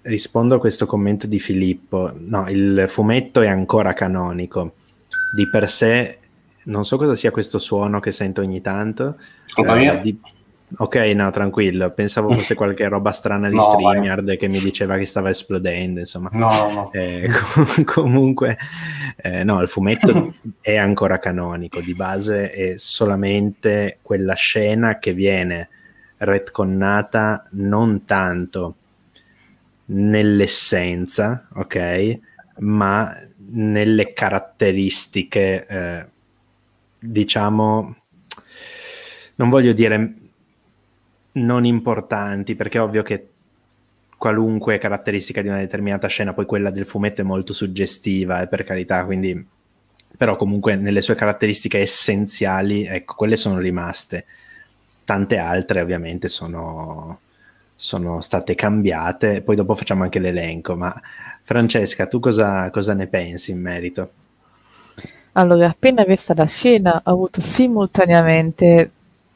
rispondo 0.01 0.55
a 0.55 0.59
questo 0.59 0.85
commento 0.85 1.25
di 1.25 1.39
Filippo. 1.39 2.11
No, 2.17 2.49
il 2.49 2.85
fumetto 2.89 3.39
è 3.39 3.47
ancora 3.47 3.93
canonico. 3.93 4.73
Di 5.33 5.47
per 5.47 5.69
sé, 5.69 6.17
non 6.65 6.85
so 6.85 6.97
cosa 6.97 7.15
sia 7.15 7.31
questo 7.31 7.57
suono 7.59 7.99
che 7.99 8.11
sento 8.11 8.41
ogni 8.41 8.61
tanto. 8.61 9.17
Colpa 9.53 9.79
eh? 9.79 10.01
Di... 10.01 10.19
Ok, 10.77 10.95
no, 10.95 11.29
tranquillo. 11.31 11.91
Pensavo 11.91 12.31
fosse 12.35 12.55
qualche 12.55 12.87
roba 12.87 13.11
strana 13.11 13.49
di 13.49 13.55
No, 13.55 13.61
StreamYard 13.61 14.37
che 14.37 14.47
mi 14.47 14.59
diceva 14.59 14.97
che 14.97 15.05
stava 15.05 15.29
esplodendo, 15.29 15.99
insomma. 15.99 16.29
No, 16.33 16.47
no, 16.47 16.71
no. 16.71 16.91
Eh, 16.93 17.29
com- 17.53 17.83
comunque, 17.83 18.57
eh, 19.17 19.43
no, 19.43 19.61
il 19.61 19.67
fumetto 19.67 20.35
è 20.61 20.77
ancora 20.77 21.19
canonico, 21.19 21.81
di 21.81 21.93
base 21.93 22.51
è 22.51 22.77
solamente 22.77 23.99
quella 24.01 24.33
scena 24.33 24.99
che 24.99 25.13
viene 25.13 25.69
retconnata 26.17 27.47
non 27.51 28.05
tanto 28.05 28.75
nell'essenza, 29.85 31.47
ok, 31.53 32.19
ma 32.59 33.13
nelle 33.53 34.13
caratteristiche, 34.13 35.65
eh, 35.67 36.05
diciamo, 37.01 37.95
non 39.35 39.49
voglio 39.49 39.73
dire 39.73 40.15
non 41.33 41.65
importanti, 41.65 42.55
perché 42.55 42.77
è 42.77 42.81
ovvio 42.81 43.03
che 43.03 43.27
qualunque 44.17 44.77
caratteristica 44.77 45.41
di 45.41 45.47
una 45.47 45.57
determinata 45.57 46.07
scena, 46.07 46.33
poi 46.33 46.45
quella 46.45 46.69
del 46.69 46.85
fumetto 46.85 47.21
è 47.21 47.23
molto 47.23 47.53
suggestiva, 47.53 48.41
eh, 48.41 48.47
per 48.47 48.63
carità, 48.63 49.03
quindi 49.05 49.45
però 50.15 50.35
comunque 50.35 50.75
nelle 50.75 51.01
sue 51.01 51.15
caratteristiche 51.15 51.79
essenziali, 51.79 52.85
ecco, 52.85 53.15
quelle 53.15 53.35
sono 53.35 53.57
rimaste. 53.57 54.25
Tante 55.03 55.37
altre 55.37 55.81
ovviamente 55.81 56.29
sono, 56.29 57.21
sono 57.75 58.21
state 58.21 58.53
cambiate, 58.53 59.41
poi 59.41 59.55
dopo 59.55 59.73
facciamo 59.75 60.03
anche 60.03 60.19
l'elenco, 60.19 60.75
ma 60.75 60.93
Francesca, 61.41 62.07
tu 62.07 62.19
cosa, 62.19 62.69
cosa 62.69 62.93
ne 62.93 63.07
pensi 63.07 63.51
in 63.51 63.59
merito? 63.59 64.11
Allora, 65.33 65.67
appena 65.67 66.03
vista 66.03 66.33
la 66.35 66.45
scena, 66.45 67.01
ho 67.05 67.11
avuto 67.11 67.39
simultaneamente 67.41 68.91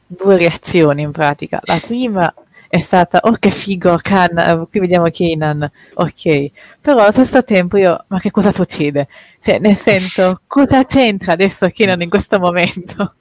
due 0.06 0.36
reazioni 0.36 1.02
in 1.02 1.10
pratica. 1.10 1.60
La 1.64 1.80
prima 1.84 2.32
è 2.68 2.80
stata, 2.80 3.20
oh 3.22 3.36
che 3.38 3.50
figo, 3.50 3.96
Khan, 4.00 4.66
qui 4.70 4.80
vediamo 4.80 5.08
Kanan, 5.10 5.70
ok. 5.94 6.50
Però 6.80 7.00
allo 7.00 7.12
stesso 7.12 7.42
tempo 7.44 7.76
io, 7.78 8.04
ma 8.08 8.18
che 8.20 8.30
cosa 8.30 8.50
succede? 8.50 9.08
Cioè, 9.40 9.58
nel 9.58 9.76
senso, 9.76 10.42
cosa 10.46 10.84
c'entra 10.84 11.32
adesso 11.32 11.68
Kanan 11.72 12.02
in 12.02 12.10
questo 12.10 12.38
momento? 12.38 13.14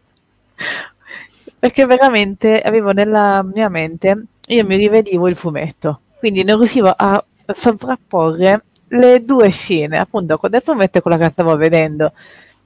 Perché 1.57 1.85
veramente 1.85 2.61
avevo 2.61 2.91
nella 2.91 3.41
mia 3.43 3.69
mente, 3.69 4.25
io 4.47 4.65
mi 4.65 4.75
rivedivo 4.75 5.27
il 5.27 5.35
fumetto, 5.35 6.01
quindi 6.19 6.43
non 6.43 6.57
riuscivo 6.57 6.93
a 6.95 7.23
sovrapporre 7.47 8.63
le 8.89 9.23
due 9.23 9.49
scene, 9.49 9.97
appunto, 9.97 10.37
quella 10.37 10.57
del 10.57 10.63
fumetto 10.63 10.97
e 10.97 11.01
quella 11.01 11.17
che 11.17 11.29
stavo 11.31 11.55
vedendo. 11.55 12.13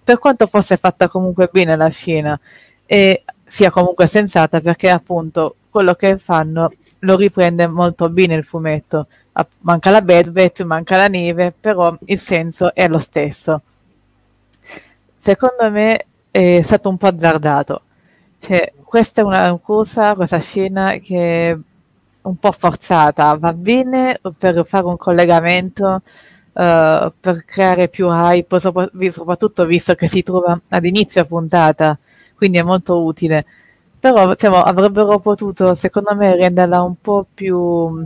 Per 0.09 0.17
quanto 0.17 0.47
fosse 0.47 0.75
fatta 0.77 1.07
comunque 1.07 1.49
bene 1.51 1.75
la 1.75 1.89
scena, 1.89 2.39
e 2.87 3.23
sia 3.45 3.69
comunque 3.69 4.07
sensata 4.07 4.59
perché 4.59 4.89
appunto 4.89 5.57
quello 5.69 5.93
che 5.93 6.17
fanno 6.17 6.73
lo 6.97 7.15
riprende 7.15 7.67
molto 7.67 8.09
bene 8.09 8.33
il 8.33 8.43
fumetto. 8.43 9.05
Manca 9.59 9.91
la 9.91 10.01
Bedvet, 10.01 10.63
manca 10.63 10.97
la 10.97 11.07
neve, 11.09 11.53
però 11.57 11.95
il 12.05 12.17
senso 12.17 12.73
è 12.73 12.87
lo 12.87 12.97
stesso. 12.97 13.61
Secondo 15.15 15.69
me 15.69 16.05
è 16.31 16.61
stato 16.63 16.89
un 16.89 16.97
po' 16.97 17.05
azzardato. 17.05 17.83
Cioè, 18.39 18.73
questa 18.83 19.21
è 19.21 19.23
una 19.23 19.59
cosa, 19.61 20.15
questa 20.15 20.39
scena 20.39 20.93
che 20.93 21.51
è 21.51 21.57
un 22.23 22.35
po' 22.37 22.51
forzata, 22.51 23.35
va 23.35 23.53
bene 23.53 24.19
per 24.35 24.65
fare 24.65 24.87
un 24.87 24.97
collegamento, 24.97 26.01
eh, 26.53 27.11
per 27.19 27.45
creare 27.45 27.87
più 27.89 28.07
hype, 28.07 28.59
sopra- 28.59 28.89
soprattutto 29.09 29.65
visto 29.65 29.95
che 29.95 30.07
si 30.07 30.21
trova 30.23 30.59
ad 30.69 30.85
inizio 30.85 31.25
puntata, 31.25 31.97
quindi 32.35 32.57
è 32.57 32.63
molto 32.63 33.03
utile 33.03 33.45
però 33.99 34.29
diciamo, 34.29 34.55
avrebbero 34.63 35.19
potuto, 35.19 35.73
secondo 35.73 36.15
me, 36.15 36.33
renderla 36.35 36.81
un 36.81 36.95
po' 37.01 37.25
più 37.33 38.01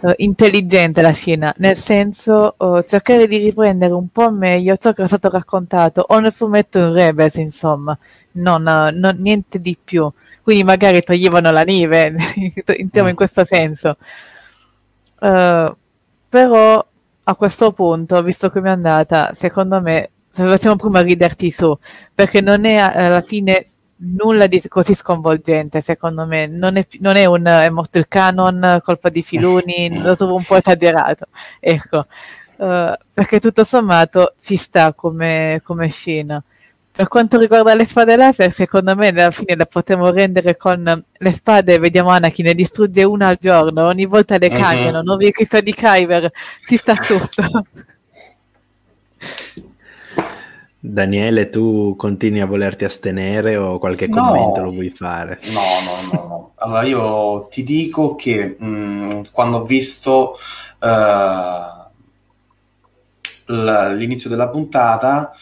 eh, 0.00 0.14
intelligente 0.18 1.00
la 1.02 1.12
scena, 1.12 1.54
nel 1.58 1.76
senso 1.76 2.56
eh, 2.58 2.84
cercare 2.86 3.26
di 3.26 3.36
riprendere 3.38 3.92
un 3.92 4.08
po' 4.08 4.30
meglio 4.30 4.76
ciò 4.76 4.92
che 4.92 5.04
è 5.04 5.06
stato 5.06 5.30
raccontato 5.30 6.04
o 6.08 6.18
nel 6.18 6.32
fumetto 6.32 6.78
in 6.78 6.92
Rebels, 6.92 7.34
insomma, 7.36 7.96
non, 8.32 8.62
non- 8.62 9.16
niente 9.18 9.60
di 9.60 9.76
più. 9.82 10.10
Quindi 10.42 10.64
magari 10.64 11.02
toglievano 11.02 11.52
la 11.52 11.62
neve, 11.62 12.14
in 12.78 13.14
questo 13.14 13.44
senso. 13.44 13.96
Eh, 15.20 15.74
però 16.28 16.86
a 17.24 17.34
questo 17.36 17.72
punto, 17.72 18.22
visto 18.22 18.50
come 18.50 18.68
è 18.68 18.72
andata, 18.72 19.32
secondo 19.34 19.80
me 19.80 20.10
facciamo 20.30 20.76
prima 20.76 21.00
riderti 21.00 21.50
su, 21.50 21.76
perché 22.14 22.40
non 22.40 22.64
è 22.64 22.76
alla 22.76 23.20
fine 23.22 23.66
nulla 24.04 24.46
di 24.48 24.60
così 24.68 24.94
sconvolgente, 24.94 25.80
secondo 25.80 26.26
me. 26.26 26.46
Non 26.46 26.76
è, 26.76 26.86
non 27.00 27.16
è 27.16 27.24
un 27.26 27.44
è 27.44 27.68
morto 27.70 27.98
il 27.98 28.08
canon, 28.08 28.80
colpa 28.82 29.08
di 29.08 29.22
Filoni, 29.22 29.96
lo 30.00 30.16
trovo 30.16 30.34
un 30.36 30.44
po' 30.44 30.56
esagerato. 30.56 31.26
Ecco, 31.60 32.06
Eh, 32.56 32.98
perché 33.12 33.40
tutto 33.40 33.64
sommato 33.64 34.34
ci 34.38 34.56
sta 34.56 34.92
come, 34.94 35.60
come 35.64 35.88
scena. 35.88 36.42
Per 36.94 37.08
quanto 37.08 37.38
riguarda 37.38 37.74
le 37.74 37.86
spade 37.86 38.16
laser, 38.16 38.52
secondo 38.52 38.94
me 38.94 39.08
alla 39.08 39.30
fine 39.30 39.56
le 39.56 39.64
potremmo 39.64 40.10
rendere 40.10 40.58
con 40.58 41.04
le 41.10 41.32
spade, 41.32 41.78
vediamo 41.78 42.10
Anakin 42.10 42.44
ne 42.44 42.54
distrugge 42.54 43.02
una 43.02 43.28
al 43.28 43.38
giorno, 43.40 43.86
ogni 43.86 44.04
volta 44.04 44.36
le 44.36 44.50
Mhm. 44.50 44.56
cambiano, 44.58 45.00
nuovi 45.02 45.26
equipaggi 45.26 45.64
di 45.64 45.72
Kyber, 45.74 46.30
ci 46.66 46.76
sta 46.76 46.94
tutto. 46.94 47.42
Daniele, 50.84 51.48
tu 51.48 51.94
continui 51.96 52.40
a 52.40 52.46
volerti 52.46 52.84
astenere 52.84 53.56
o 53.56 53.78
qualche 53.78 54.08
No. 54.08 54.20
commento 54.20 54.62
lo 54.62 54.72
vuoi 54.72 54.90
fare? 54.90 55.38
No, 55.44 55.60
no, 55.84 56.14
no, 56.14 56.26
no. 56.28 56.50
Allora 56.56 56.82
io 56.82 57.46
ti 57.50 57.62
dico 57.62 58.16
che 58.16 58.56
mh, 58.58 59.20
quando 59.32 59.58
ho 59.58 59.64
visto 59.64 60.36
l- 63.46 63.94
l'inizio 63.96 64.28
della 64.28 64.48
puntata, 64.48 65.32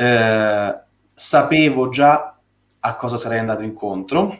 eh, 0.00 0.78
sapevo 1.12 1.88
già 1.88 2.38
a 2.78 2.94
cosa 2.94 3.16
sarei 3.16 3.40
andato 3.40 3.62
incontro, 3.62 4.38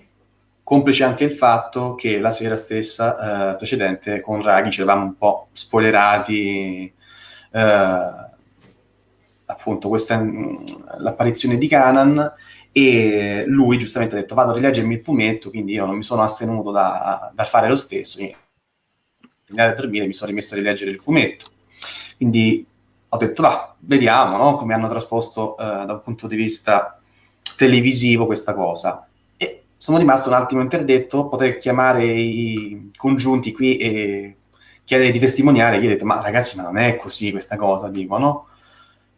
complice 0.62 1.02
anche 1.02 1.24
il 1.24 1.32
fatto 1.32 1.96
che 1.96 2.20
la 2.20 2.30
sera 2.30 2.56
stessa 2.56 3.54
eh, 3.54 3.56
precedente 3.56 4.20
con 4.20 4.40
Raghi 4.40 4.70
ci 4.70 4.82
eravamo 4.82 5.06
un 5.06 5.16
po' 5.16 5.48
spoilerati 5.50 6.92
eh, 7.50 8.26
appunto 9.46 9.88
questa 9.88 10.16
mh, 10.16 10.98
l'apparizione 10.98 11.58
di 11.58 11.66
Canan 11.66 12.34
e 12.70 13.42
lui 13.48 13.78
giustamente 13.78 14.14
ha 14.14 14.20
detto 14.20 14.36
vado 14.36 14.52
a 14.52 14.54
rileggermi 14.54 14.94
il 14.94 15.00
fumetto, 15.00 15.50
quindi 15.50 15.72
io 15.72 15.86
non 15.86 15.96
mi 15.96 16.04
sono 16.04 16.22
astenuto 16.22 16.70
da, 16.70 17.32
dal 17.34 17.46
fare 17.48 17.66
lo 17.66 17.76
stesso, 17.76 18.18
quindi 18.18 18.36
andare 19.48 19.72
a 19.72 19.74
dormire 19.74 20.06
mi 20.06 20.12
sono 20.12 20.30
rimesso 20.30 20.54
a 20.54 20.58
rileggere 20.58 20.92
il 20.92 21.00
fumetto. 21.00 21.46
Quindi 22.16 22.64
ho 23.10 23.16
detto 23.16 23.42
va, 23.42 23.74
vediamo 23.80 24.36
no, 24.36 24.56
come 24.56 24.74
hanno 24.74 24.88
trasposto 24.88 25.56
eh, 25.56 25.62
da 25.86 25.92
un 25.94 26.02
punto 26.02 26.26
di 26.26 26.36
vista 26.36 27.00
televisivo 27.56 28.26
questa 28.26 28.54
cosa. 28.54 29.06
E 29.36 29.64
sono 29.76 29.98
rimasto 29.98 30.28
un 30.28 30.34
attimo 30.34 30.60
interdetto, 30.60 31.28
potrei 31.28 31.56
chiamare 31.58 32.04
i 32.06 32.90
congiunti 32.96 33.52
qui 33.52 33.76
e 33.78 34.36
chiedere 34.84 35.10
di 35.10 35.18
testimoniare, 35.18 35.80
gli 35.80 35.86
ho 35.86 35.88
detto 35.88 36.04
ma 36.06 36.20
ragazzi 36.20 36.56
ma 36.56 36.62
non 36.64 36.78
è 36.78 36.96
così 36.96 37.30
questa 37.30 37.56
cosa, 37.56 37.88
dico 37.88 38.18
no? 38.18 38.46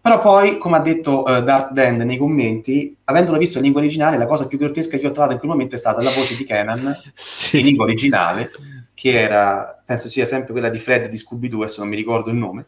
Però 0.03 0.19
poi, 0.21 0.57
come 0.59 0.77
ha 0.79 0.81
detto 0.81 1.23
uh, 1.23 1.43
Darth 1.43 1.73
Dand 1.73 2.01
nei 2.03 2.17
commenti, 2.17 2.97
avendolo 3.05 3.37
visto 3.39 3.59
in 3.59 3.65
lingua 3.65 3.83
originale, 3.83 4.17
la 4.17 4.27
cosa 4.27 4.47
più 4.47 4.57
grottesca 4.57 4.97
che 4.97 5.07
ho 5.07 5.13
trovato 5.13 5.33
in 5.35 5.39
quel 5.39 5.51
momento 5.51 5.75
è 5.75 5.79
stata 5.79 6.01
la 6.03 6.11
voce 6.11 6.37
di 6.37 6.45
Kenan 6.45 6.79
in 6.87 6.95
Sì. 7.15 7.63
lingua 7.63 7.85
originale, 7.85 8.51
che 8.95 9.21
era, 9.21 9.79
penso 9.85 10.09
sia 10.09 10.25
sempre 10.25 10.53
quella 10.53 10.71
di 10.71 10.79
Fred 10.79 11.09
di 11.09 11.19
Scooby-Doo, 11.19 11.63
adesso 11.63 11.81
non 11.81 11.91
mi 11.91 11.97
ricordo 11.97 12.31
il 12.31 12.37
nome. 12.37 12.65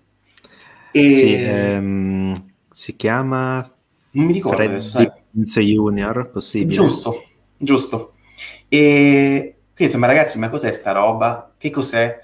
E 0.95 1.13
Sì, 1.13 1.35
ehm, 1.35 2.35
si 2.71 2.97
chiama 2.97 3.67
non 4.13 4.27
mi 4.27 4.33
ricordo 4.33 4.69
adesso, 4.69 4.91
sai. 4.91 5.11
Junior, 5.33 6.31
possibile? 6.31 6.75
Giusto, 6.75 7.25
giusto. 7.57 8.15
E 8.69 9.57
quindi 9.75 9.83
ho 9.85 9.87
detto, 9.87 9.99
ma 9.99 10.07
ragazzi, 10.07 10.39
ma 10.39 10.49
cos'è 10.51 10.73
sta 10.73 10.93
roba? 10.93 11.55
Che 11.57 11.71
cos'è? 11.71 12.21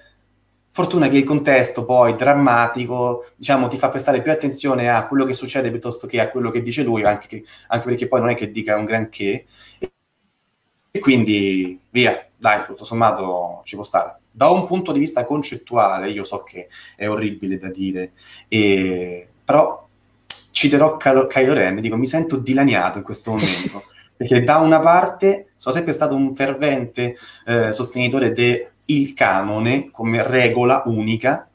Fortuna 0.70 1.08
che 1.08 1.16
il 1.16 1.24
contesto 1.24 1.84
poi 1.84 2.14
drammatico, 2.14 3.26
diciamo, 3.36 3.68
ti 3.68 3.78
fa 3.78 3.88
prestare 3.88 4.22
più 4.22 4.30
attenzione 4.30 4.88
a 4.90 5.06
quello 5.06 5.24
che 5.24 5.32
succede 5.32 5.70
piuttosto 5.70 6.06
che 6.06 6.20
a 6.20 6.28
quello 6.28 6.50
che 6.50 6.62
dice 6.62 6.82
lui, 6.84 7.02
anche, 7.04 7.26
che- 7.26 7.44
anche 7.68 7.86
perché 7.86 8.06
poi 8.06 8.20
non 8.20 8.30
è 8.30 8.36
che 8.36 8.50
dica 8.50 8.76
un 8.76 8.84
granché. 8.84 9.46
E 10.90 11.00
quindi 11.00 11.78
via, 11.90 12.26
dai, 12.36 12.64
tutto 12.64 12.84
sommato 12.84 13.60
ci 13.64 13.74
può 13.76 13.84
stare. 13.84 14.18
Da 14.38 14.50
un 14.50 14.66
punto 14.66 14.92
di 14.92 15.00
vista 15.00 15.24
concettuale, 15.24 16.10
io 16.10 16.22
so 16.22 16.44
che 16.44 16.68
è 16.94 17.08
orribile 17.08 17.58
da 17.58 17.70
dire, 17.70 18.12
e- 18.46 19.26
però 19.44 19.84
citerò 20.52 20.96
Kylo 20.96 21.26
Kylo 21.26 21.54
Ren 21.54 21.80
dico 21.80 21.96
mi 21.96 22.06
sento 22.06 22.36
dilaniato 22.36 22.98
in 22.98 23.04
questo 23.04 23.30
momento 23.30 23.84
perché 24.16 24.42
da 24.44 24.56
una 24.58 24.78
parte 24.80 25.50
sono 25.56 25.74
sempre 25.74 25.92
stato 25.92 26.14
un 26.14 26.34
fervente 26.34 27.16
eh, 27.46 27.72
sostenitore 27.72 28.32
del 28.32 29.12
canone 29.14 29.90
come 29.90 30.22
regola 30.26 30.82
unica 30.86 31.48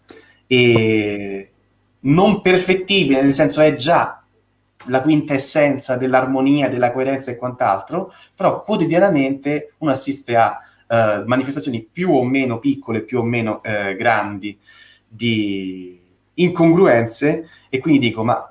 e 0.48 1.50
non 2.02 2.42
perfettibile, 2.42 3.22
nel 3.22 3.34
senso 3.34 3.62
è 3.62 3.76
già 3.76 4.22
la 4.88 5.02
quinta 5.02 5.34
essenza 5.34 5.96
dell'armonia, 5.96 6.68
della 6.68 6.92
coerenza 6.92 7.32
e 7.32 7.38
quant'altro, 7.38 8.14
però 8.36 8.62
quotidianamente 8.64 9.74
uno 9.78 9.92
assiste 9.92 10.36
a 10.36 10.60
uh, 10.94 11.24
manifestazioni 11.26 11.88
più 11.90 12.12
o 12.12 12.24
meno 12.24 12.60
piccole, 12.60 13.02
più 13.02 13.20
o 13.20 13.24
meno 13.24 13.62
uh, 13.64 13.96
grandi 13.96 14.58
di 15.08 16.00
incongruenze 16.36 17.50
e 17.70 17.80
quindi 17.80 18.00
dico, 18.08 18.24
ma 18.24 18.48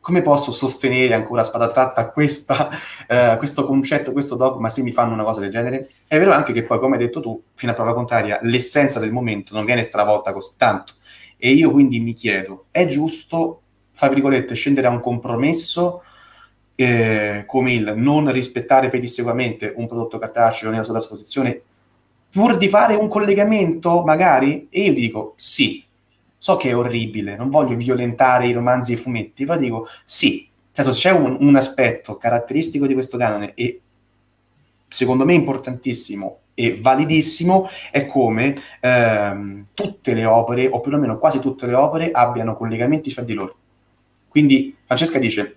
come 0.00 0.22
posso 0.22 0.50
sostenere 0.50 1.12
ancora 1.12 1.42
a 1.42 1.44
spada 1.44 1.70
tratta 1.70 2.10
questa, 2.10 2.70
uh, 3.08 3.36
questo 3.36 3.66
concetto, 3.66 4.12
questo 4.12 4.36
dogma 4.36 4.68
se 4.68 4.82
mi 4.82 4.92
fanno 4.92 5.12
una 5.12 5.24
cosa 5.24 5.40
del 5.40 5.50
genere? 5.50 5.90
È 6.06 6.18
vero 6.18 6.32
anche 6.32 6.52
che 6.52 6.64
poi, 6.64 6.78
come 6.78 6.96
hai 6.96 7.02
detto 7.02 7.20
tu, 7.20 7.42
fino 7.54 7.72
a 7.72 7.74
prova 7.74 7.94
contraria, 7.94 8.38
l'essenza 8.42 8.98
del 9.00 9.12
momento 9.12 9.54
non 9.54 9.64
viene 9.64 9.82
stravolta 9.82 10.32
così 10.32 10.52
tanto. 10.56 10.94
E 11.36 11.50
io 11.52 11.70
quindi 11.70 12.00
mi 12.00 12.14
chiedo, 12.14 12.66
è 12.70 12.86
giusto 12.86 13.62
fra 13.92 14.08
virgolette, 14.08 14.54
scendere 14.54 14.86
a 14.86 14.90
un 14.90 15.00
compromesso 15.00 16.02
eh, 16.74 17.44
come 17.46 17.72
il 17.74 17.92
non 17.96 18.32
rispettare 18.32 18.88
pedissequamente 18.88 19.72
un 19.76 19.86
prodotto 19.86 20.18
cartaceo 20.18 20.70
nella 20.70 20.82
sua 20.82 20.94
trasposizione 20.94 21.62
pur 22.32 22.56
di 22.56 22.68
fare 22.68 22.94
un 22.94 23.08
collegamento 23.08 24.02
magari? 24.02 24.68
E 24.70 24.82
io 24.82 24.94
dico 24.94 25.34
sì, 25.36 25.84
so 26.36 26.56
che 26.56 26.70
è 26.70 26.76
orribile, 26.76 27.36
non 27.36 27.50
voglio 27.50 27.76
violentare 27.76 28.46
i 28.46 28.52
romanzi 28.52 28.92
e 28.92 28.94
i 28.94 28.98
fumetti, 28.98 29.44
ma 29.44 29.56
dico 29.56 29.86
sì, 30.04 30.48
nel 30.74 30.86
senso 30.86 30.92
c'è 30.92 31.10
un, 31.10 31.36
un 31.40 31.56
aspetto 31.56 32.16
caratteristico 32.16 32.86
di 32.86 32.94
questo 32.94 33.16
canone 33.16 33.52
e 33.54 33.80
secondo 34.88 35.24
me 35.24 35.34
importantissimo 35.34 36.38
e 36.54 36.78
validissimo 36.80 37.68
è 37.90 38.06
come 38.06 38.60
ehm, 38.80 39.66
tutte 39.72 40.14
le 40.14 40.24
opere, 40.24 40.68
o 40.68 40.80
perlomeno 40.80 41.18
quasi 41.18 41.38
tutte 41.38 41.66
le 41.66 41.74
opere, 41.74 42.10
abbiano 42.10 42.54
collegamenti 42.54 43.10
fra 43.10 43.22
di 43.22 43.32
loro. 43.32 43.56
Quindi 44.28 44.76
Francesca 44.84 45.18
dice 45.18 45.56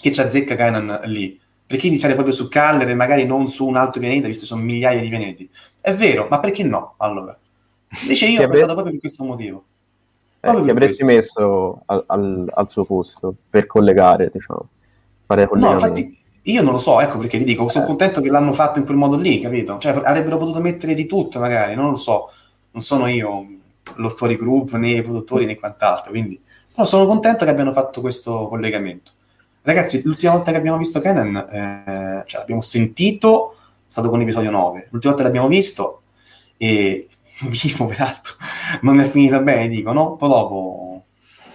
che 0.00 0.12
ci 0.12 0.20
azzecca 0.20 0.54
Canon 0.54 1.00
lì, 1.04 1.40
perché 1.72 1.86
iniziare 1.86 2.12
proprio 2.12 2.34
su 2.34 2.48
Caller 2.48 2.86
e 2.86 2.94
magari 2.94 3.24
non 3.24 3.48
su 3.48 3.66
un 3.66 3.76
altro 3.76 3.98
pianeta, 3.98 4.26
visto 4.26 4.42
che 4.42 4.48
sono 4.48 4.60
migliaia 4.60 5.00
di 5.00 5.08
pianeti? 5.08 5.48
È 5.80 5.94
vero, 5.94 6.26
ma 6.28 6.38
perché 6.38 6.62
no, 6.62 6.96
allora? 6.98 7.34
Invece 8.02 8.26
io 8.26 8.42
ho 8.42 8.46
pensato 8.46 8.74
proprio 8.74 8.92
per 8.92 9.00
questo 9.00 9.24
motivo. 9.24 9.64
Eh, 10.40 10.62
che 10.64 10.70
avresti 10.70 11.02
questo. 11.02 11.06
messo 11.06 11.82
al, 11.86 12.04
al, 12.08 12.50
al, 12.52 12.68
suo 12.68 12.84
posto 12.84 13.34
per 13.48 13.66
collegare, 13.66 14.30
diciamo, 14.30 14.68
fare 15.24 15.48
No, 15.54 15.72
infatti 15.72 16.18
io 16.42 16.62
non 16.62 16.72
lo 16.72 16.78
so, 16.78 17.00
ecco 17.00 17.16
perché 17.16 17.38
ti 17.38 17.44
dico, 17.44 17.66
sono 17.70 17.84
eh. 17.84 17.88
contento 17.88 18.20
che 18.20 18.28
l'hanno 18.28 18.52
fatto 18.52 18.78
in 18.78 18.84
quel 18.84 18.98
modo 18.98 19.16
lì, 19.16 19.40
capito? 19.40 19.78
Cioè, 19.78 19.98
avrebbero 20.04 20.36
potuto 20.36 20.60
mettere 20.60 20.92
di 20.92 21.06
tutto 21.06 21.38
magari, 21.38 21.74
non 21.74 21.88
lo 21.88 21.96
so, 21.96 22.30
non 22.72 22.82
sono 22.82 23.06
io 23.06 23.46
lo 23.94 24.08
story 24.10 24.36
group, 24.36 24.74
né 24.74 24.90
i 24.90 25.00
produttori 25.00 25.46
né 25.46 25.58
quant'altro, 25.58 26.10
quindi 26.10 26.38
però 26.74 26.86
sono 26.86 27.06
contento 27.06 27.46
che 27.46 27.50
abbiano 27.50 27.72
fatto 27.72 28.02
questo 28.02 28.46
collegamento. 28.46 29.12
Ragazzi, 29.64 30.02
l'ultima 30.04 30.32
volta 30.32 30.50
che 30.50 30.56
abbiamo 30.56 30.76
visto 30.76 31.00
Kenan, 31.00 31.36
eh, 31.36 32.22
cioè 32.26 32.40
l'abbiamo 32.40 32.62
sentito, 32.62 33.52
è 33.52 33.90
stato 33.90 34.10
con 34.10 34.18
l'episodio 34.18 34.50
9. 34.50 34.88
L'ultima 34.90 35.12
volta 35.12 35.26
l'abbiamo 35.26 35.48
visto 35.48 36.02
e 36.56 37.08
vivo 37.48 37.86
peraltro, 37.86 38.34
non 38.80 38.98
è 38.98 39.08
finita 39.08 39.38
bene, 39.38 39.68
dico, 39.68 39.92
no? 39.92 40.16
Poi 40.16 40.28
dopo 40.28 41.04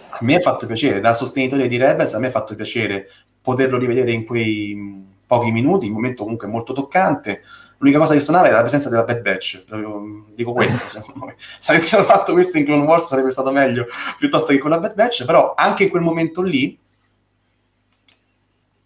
a 0.10 0.18
me 0.22 0.36
ha 0.36 0.40
fatto 0.40 0.66
piacere, 0.66 1.02
da 1.02 1.14
sostenitore 1.14 1.68
di 1.68 1.78
Rebels 1.78 2.14
a 2.14 2.20
me 2.20 2.28
ha 2.28 2.32
fatto 2.32 2.56
piacere 2.56 3.10
poterlo 3.42 3.78
rivedere 3.78 4.12
in 4.12 4.26
quei 4.26 5.06
pochi 5.26 5.52
minuti, 5.52 5.88
un 5.88 5.94
momento 5.94 6.24
comunque 6.24 6.48
molto 6.48 6.74
toccante, 6.74 7.42
L'unica 7.80 8.00
cosa 8.00 8.16
che 8.16 8.22
suonava 8.22 8.48
era 8.48 8.56
la 8.56 8.62
presenza 8.62 8.90
della 8.90 9.04
Bad 9.04 9.22
Batch, 9.22 9.64
proprio, 9.66 10.26
dico 10.34 10.52
questo 10.54 10.88
secondo 10.90 11.26
me. 11.26 11.36
Se 11.60 11.72
avessero 11.72 12.04
fatto 12.06 12.34
questo 12.34 12.58
in 12.58 12.66
Clone 12.66 12.84
Wars 12.84 13.06
sarebbe 13.06 13.30
stato 13.30 13.52
meglio 13.52 13.86
piuttosto 14.18 14.52
che 14.52 14.58
con 14.58 14.72
la 14.72 14.80
Bad 14.80 14.96
Batch, 14.96 15.26
però 15.26 15.54
anche 15.56 15.84
in 15.84 15.90
quel 15.90 16.02
momento 16.02 16.42
lì, 16.42 16.78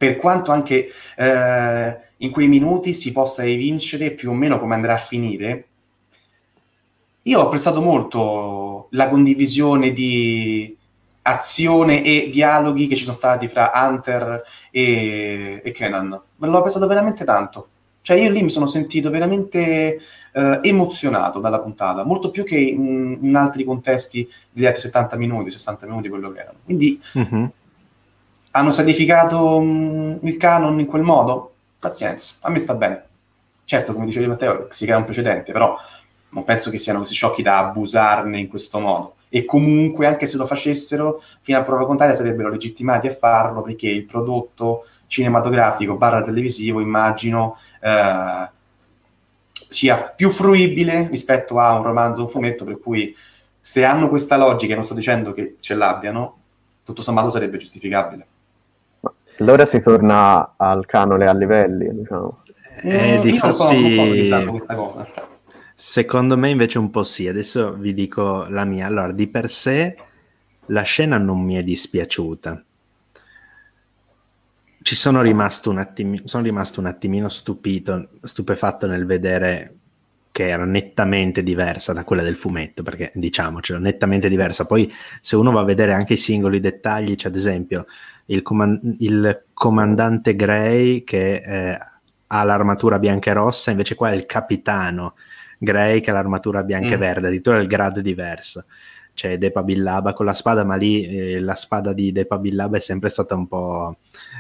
per 0.02 0.16
quanto 0.16 0.52
anche 0.52 0.90
eh, 1.16 2.00
in 2.18 2.32
quei 2.32 2.48
minuti 2.48 2.92
si 2.92 3.12
possa 3.12 3.44
evincere 3.44 4.10
più 4.10 4.32
o 4.32 4.34
meno 4.34 4.58
come 4.58 4.74
andrà 4.74 4.94
a 4.94 4.98
finire, 4.98 5.68
io 7.22 7.40
ho 7.40 7.46
apprezzato 7.46 7.84
molto 7.84 8.88
la 8.94 9.08
condivisione 9.10 9.94
di 9.94 10.76
azione 11.22 12.04
e 12.04 12.32
dialoghi 12.34 12.88
che 12.88 12.96
ci 12.96 13.04
sono 13.04 13.16
stati 13.16 13.48
fra 13.48 13.70
Hunter 13.76 14.42
e, 14.72 15.62
e 15.64 15.72
Kenan. 15.72 16.20
L'ho 16.38 16.58
apprezzato 16.58 16.88
veramente 16.88 17.24
tanto. 17.24 17.68
Cioè 18.02 18.18
io 18.18 18.32
lì 18.32 18.42
mi 18.42 18.50
sono 18.50 18.66
sentito 18.66 19.12
veramente 19.12 20.00
eh, 20.32 20.60
emozionato 20.64 21.40
dalla 21.40 21.60
puntata, 21.60 22.04
molto 22.04 22.32
più 22.32 22.44
che 22.44 22.58
in, 22.58 23.20
in, 23.22 23.36
altri 23.36 23.64
contesti 23.64 24.28
degli 24.50 24.66
altri 24.66 24.82
70 24.82 25.16
minuti, 25.18 25.52
60 25.52 25.86
minuti, 25.86 26.10
quello 26.10 26.32
che 26.32 26.40
erano. 26.40 26.58
Quindi 26.66 27.00
mm-hmm. 27.16 27.46
Hanno 28.52 28.72
sanificato 28.72 29.60
mh, 29.60 29.66
mm, 29.66 30.28
il 30.28 30.38
canon 30.38 30.80
in 30.80 30.86
quel 30.86 31.04
modo? 31.04 31.54
Pazienza, 31.80 32.40
a 32.42 32.50
me 32.50 32.60
sta 32.60 32.76
bene. 32.76 33.06
Certo, 33.64 33.94
come 33.94 34.06
dicevi 34.06 34.28
Matteo, 34.28 34.68
si 34.70 34.86
crea 34.86 34.98
un 34.98 35.06
precedente, 35.06 35.52
però 35.52 35.76
non 36.30 36.44
penso 36.44 36.70
che 36.70 36.78
siano 36.78 37.00
così 37.00 37.14
sciocchi 37.14 37.42
da 37.42 37.60
abusarne 37.60 38.40
in 38.40 38.48
questo 38.48 38.80
modo. 38.80 39.16
E 39.30 39.46
comunque, 39.46 40.06
anche 40.08 40.26
se 40.26 40.38
lo 40.38 40.46
facessero, 40.46 41.22
fino 41.42 41.58
a 41.58 41.64
prova 41.64 41.86
contraria 41.86 42.14
sarebbero 42.14 42.50
legittimati 42.50 43.08
a 43.08 43.14
farlo 43.14 43.62
perché 43.62 43.88
il 43.88 44.04
prodotto 44.04 44.86
cinematografico 45.08 45.96
barra 45.96 46.22
televisivo, 46.22 46.82
immagino, 46.82 47.58
eh, 47.80 48.50
sia 49.70 49.96
più 50.16 50.30
fruibile 50.30 51.08
rispetto 51.10 51.60
a 51.60 51.76
un 51.76 51.84
romanzo 51.84 52.20
o 52.20 52.24
un 52.24 52.30
fumetto, 52.30 52.66
per 52.66 52.80
cui 52.80 53.16
se 53.58 53.86
hanno 53.86 54.10
questa 54.10 54.36
logica, 54.36 54.74
e 54.74 54.76
non 54.76 54.84
sto 54.84 54.94
dicendo 54.94 55.32
che 55.32 55.56
ce 55.60 55.76
l'abbiano, 55.76 56.38
tutto 56.84 57.02
sommato 57.02 57.30
sarebbe 57.30 57.58
giustificabile. 57.58 58.28
Allora 59.42 59.66
si 59.66 59.82
torna 59.82 60.54
al 60.56 60.86
canone 60.86 61.28
a 61.28 61.34
livelli, 61.34 61.90
diciamo. 61.94 62.44
Eh, 62.84 63.20
io 63.24 63.40
non 63.42 63.52
sto, 63.52 63.72
non 63.72 63.90
sto 63.90 64.02
utilizzando 64.04 64.52
questa 64.52 64.76
cosa. 64.76 65.08
Secondo 65.76 66.38
me 66.38 66.50
invece 66.50 66.78
un 66.78 66.92
po' 66.92 67.04
sì, 67.04 67.28
adesso 67.28 67.74
vi 67.74 67.94
dico 67.94 68.46
la 68.50 68.66
mia. 68.66 68.86
Allora, 68.86 69.12
di 69.12 69.28
per 69.28 69.50
sé 69.50 69.96
la 70.68 70.84
scena 70.84 71.18
non 71.18 71.42
mi 71.42 71.56
è 71.56 71.62
dispiaciuta 71.62 72.64
ci 74.84 74.96
sono 74.96 75.22
rimasto 75.22 75.70
un 75.70 75.78
attimino, 75.78 76.24
sono 76.26 76.44
rimasto 76.44 76.80
un 76.80 76.88
attimino 76.88 77.30
stupito, 77.30 78.10
stupefatto 78.22 78.88
nel 78.88 79.06
vedere 79.06 79.76
che 80.32 80.48
era 80.48 80.66
nettamente 80.66 81.44
diversa 81.44 81.94
da 81.94 82.04
quella 82.04 82.24
del 82.24 82.38
fumetto, 82.38 82.84
perché 82.84 83.12
diciamocelo, 83.14 83.80
nettamente 83.80 84.30
diversa. 84.30 84.66
Poi 84.66 84.92
se 85.20 85.36
uno 85.36 85.52
va 85.52 85.62
a 85.62 85.66
vedere 85.66 85.94
anche 85.94 86.14
i 86.14 86.18
singoli 86.18 86.60
dettagli, 86.60 87.16
c'è 87.16 87.28
ad 87.28 87.36
esempio 87.36 87.86
il, 88.32 88.42
comand- 88.42 88.96
il 89.00 89.44
comandante 89.54 90.36
Gray 90.36 91.04
che 91.04 91.36
eh, 91.36 91.78
ha 92.28 92.44
l'armatura 92.44 93.00
bianca 93.00 93.32
e 93.32 93.34
rossa, 93.34 93.72
invece 93.72 93.96
qua 93.96 94.12
è 94.12 94.16
il 94.16 94.26
capitano 94.26 95.16
Gray 95.58 96.00
che 96.00 96.12
ha 96.12 96.14
l'armatura 96.14 96.64
bianca 96.64 96.90
mm. 96.90 96.94
e 96.94 96.98
verde, 96.98 97.28
addirittura 97.28 97.58
il 97.58 97.68
grado 97.68 98.02
diverso 98.02 98.66
c'è 99.14 99.38
Depa 99.38 99.62
Billaba 99.62 100.14
con 100.14 100.26
la 100.26 100.34
spada, 100.34 100.64
ma 100.64 100.76
lì 100.76 101.06
eh, 101.06 101.40
la 101.40 101.56
spada 101.56 101.94
di 101.94 102.12
Depa 102.12 102.38
Billaba 102.38 102.78
è 102.78 102.80
sempre 102.80 103.10
stata 103.10 103.36
un 103.36 103.48
po', 103.48 103.98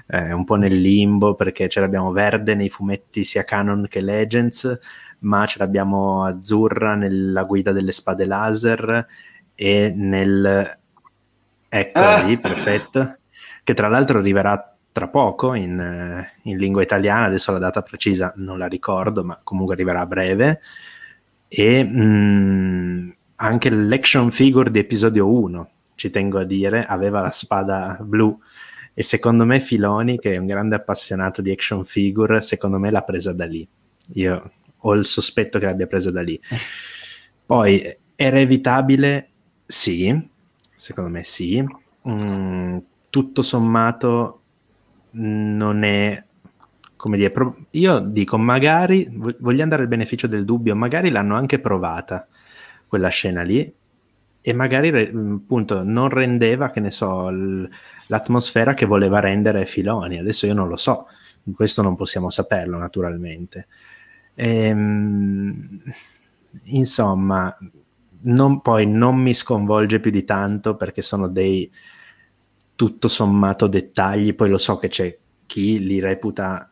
eh, 0.07 0.31
un 0.31 0.43
po' 0.43 0.55
nel 0.55 0.79
limbo 0.79 1.35
perché 1.35 1.67
ce 1.67 1.79
l'abbiamo 1.79 2.11
verde 2.11 2.55
nei 2.55 2.69
fumetti 2.69 3.23
sia 3.23 3.43
canon 3.43 3.85
che 3.89 4.01
Legends, 4.01 4.79
ma 5.19 5.45
ce 5.45 5.59
l'abbiamo 5.59 6.23
azzurra 6.23 6.95
nella 6.95 7.43
guida 7.43 7.71
delle 7.71 7.91
spade 7.91 8.25
laser 8.25 9.07
e 9.53 9.93
nel... 9.95 10.79
Ecco 11.73 11.99
ah. 11.99 12.23
lì, 12.23 12.37
perfetto. 12.37 13.17
Che 13.71 13.77
tra 13.77 13.87
l'altro 13.87 14.19
arriverà 14.19 14.75
tra 14.91 15.07
poco 15.07 15.53
in, 15.53 15.79
eh, 15.79 16.33
in, 16.41 16.57
lingua 16.57 16.81
italiana, 16.81 17.27
adesso 17.27 17.53
la 17.53 17.57
data 17.57 17.81
precisa 17.81 18.33
non 18.35 18.57
la 18.57 18.67
ricordo, 18.67 19.23
ma 19.23 19.39
comunque 19.41 19.75
arriverà 19.75 20.01
a 20.01 20.05
breve. 20.05 20.59
E 21.47 21.81
mh, 21.81 22.01
mm, 22.03 23.09
anche 23.35 23.69
l'action 23.69 24.29
figure 24.29 24.69
di 24.69 24.79
episodio 24.79 25.25
1, 25.31 25.69
ci 25.95 26.09
tengo 26.09 26.39
a 26.39 26.43
dire, 26.43 26.83
aveva 26.83 27.21
la 27.21 27.31
spada 27.31 27.97
blu 28.01 28.37
e 28.93 29.03
secondo 29.03 29.45
me 29.45 29.61
Filoni, 29.61 30.19
che 30.19 30.33
è 30.33 30.37
un 30.37 30.47
grande 30.47 30.75
appassionato 30.75 31.41
di 31.41 31.51
action 31.51 31.85
figure, 31.85 32.41
secondo 32.41 32.77
me 32.77 32.91
l'ha 32.91 33.03
presa 33.03 33.31
da 33.31 33.45
lì. 33.45 33.65
Io 34.15 34.51
ho 34.75 34.93
il 34.95 35.05
sospetto 35.05 35.59
che 35.59 35.65
l'abbia 35.65 35.87
presa 35.87 36.11
da 36.11 36.21
lì. 36.21 36.37
Poi 37.45 37.81
era 38.15 38.37
evitabile? 38.37 39.29
Sì, 39.65 40.29
secondo 40.75 41.09
me 41.09 41.23
sì. 41.23 41.63
Mm, 42.05 42.77
tutto 43.11 43.43
sommato 43.43 44.41
non 45.11 45.83
è 45.83 46.23
come 47.01 47.17
dire, 47.17 47.31
pro- 47.31 47.55
io 47.71 47.97
dico 47.97 48.37
magari, 48.37 49.09
voglio 49.39 49.63
andare 49.63 49.81
al 49.81 49.87
beneficio 49.87 50.27
del 50.27 50.45
dubbio, 50.45 50.75
magari 50.75 51.09
l'hanno 51.09 51.35
anche 51.35 51.59
provata 51.59 52.27
quella 52.87 53.09
scena 53.09 53.41
lì 53.41 53.73
e 54.39 54.53
magari 54.53 54.89
appunto 54.89 55.81
non 55.81 56.09
rendeva, 56.09 56.69
che 56.69 56.79
ne 56.79 56.91
so, 56.91 57.31
l- 57.31 57.67
l'atmosfera 58.07 58.75
che 58.75 58.85
voleva 58.85 59.19
rendere 59.19 59.65
Filoni. 59.65 60.19
Adesso 60.19 60.45
io 60.45 60.53
non 60.53 60.67
lo 60.67 60.77
so, 60.77 61.07
questo 61.55 61.81
non 61.81 61.95
possiamo 61.95 62.29
saperlo 62.29 62.77
naturalmente. 62.77 63.67
Ehm, 64.35 65.81
insomma, 66.65 67.57
non, 68.23 68.61
poi 68.61 68.85
non 68.85 69.17
mi 69.17 69.33
sconvolge 69.33 69.99
più 69.99 70.11
di 70.11 70.23
tanto 70.23 70.75
perché 70.75 71.01
sono 71.01 71.27
dei 71.27 71.71
tutto 72.81 73.07
sommato 73.07 73.67
dettagli, 73.67 74.33
poi 74.33 74.49
lo 74.49 74.57
so 74.57 74.77
che 74.77 74.87
c'è 74.87 75.15
chi 75.45 75.85
li 75.85 75.99
reputa 75.99 76.67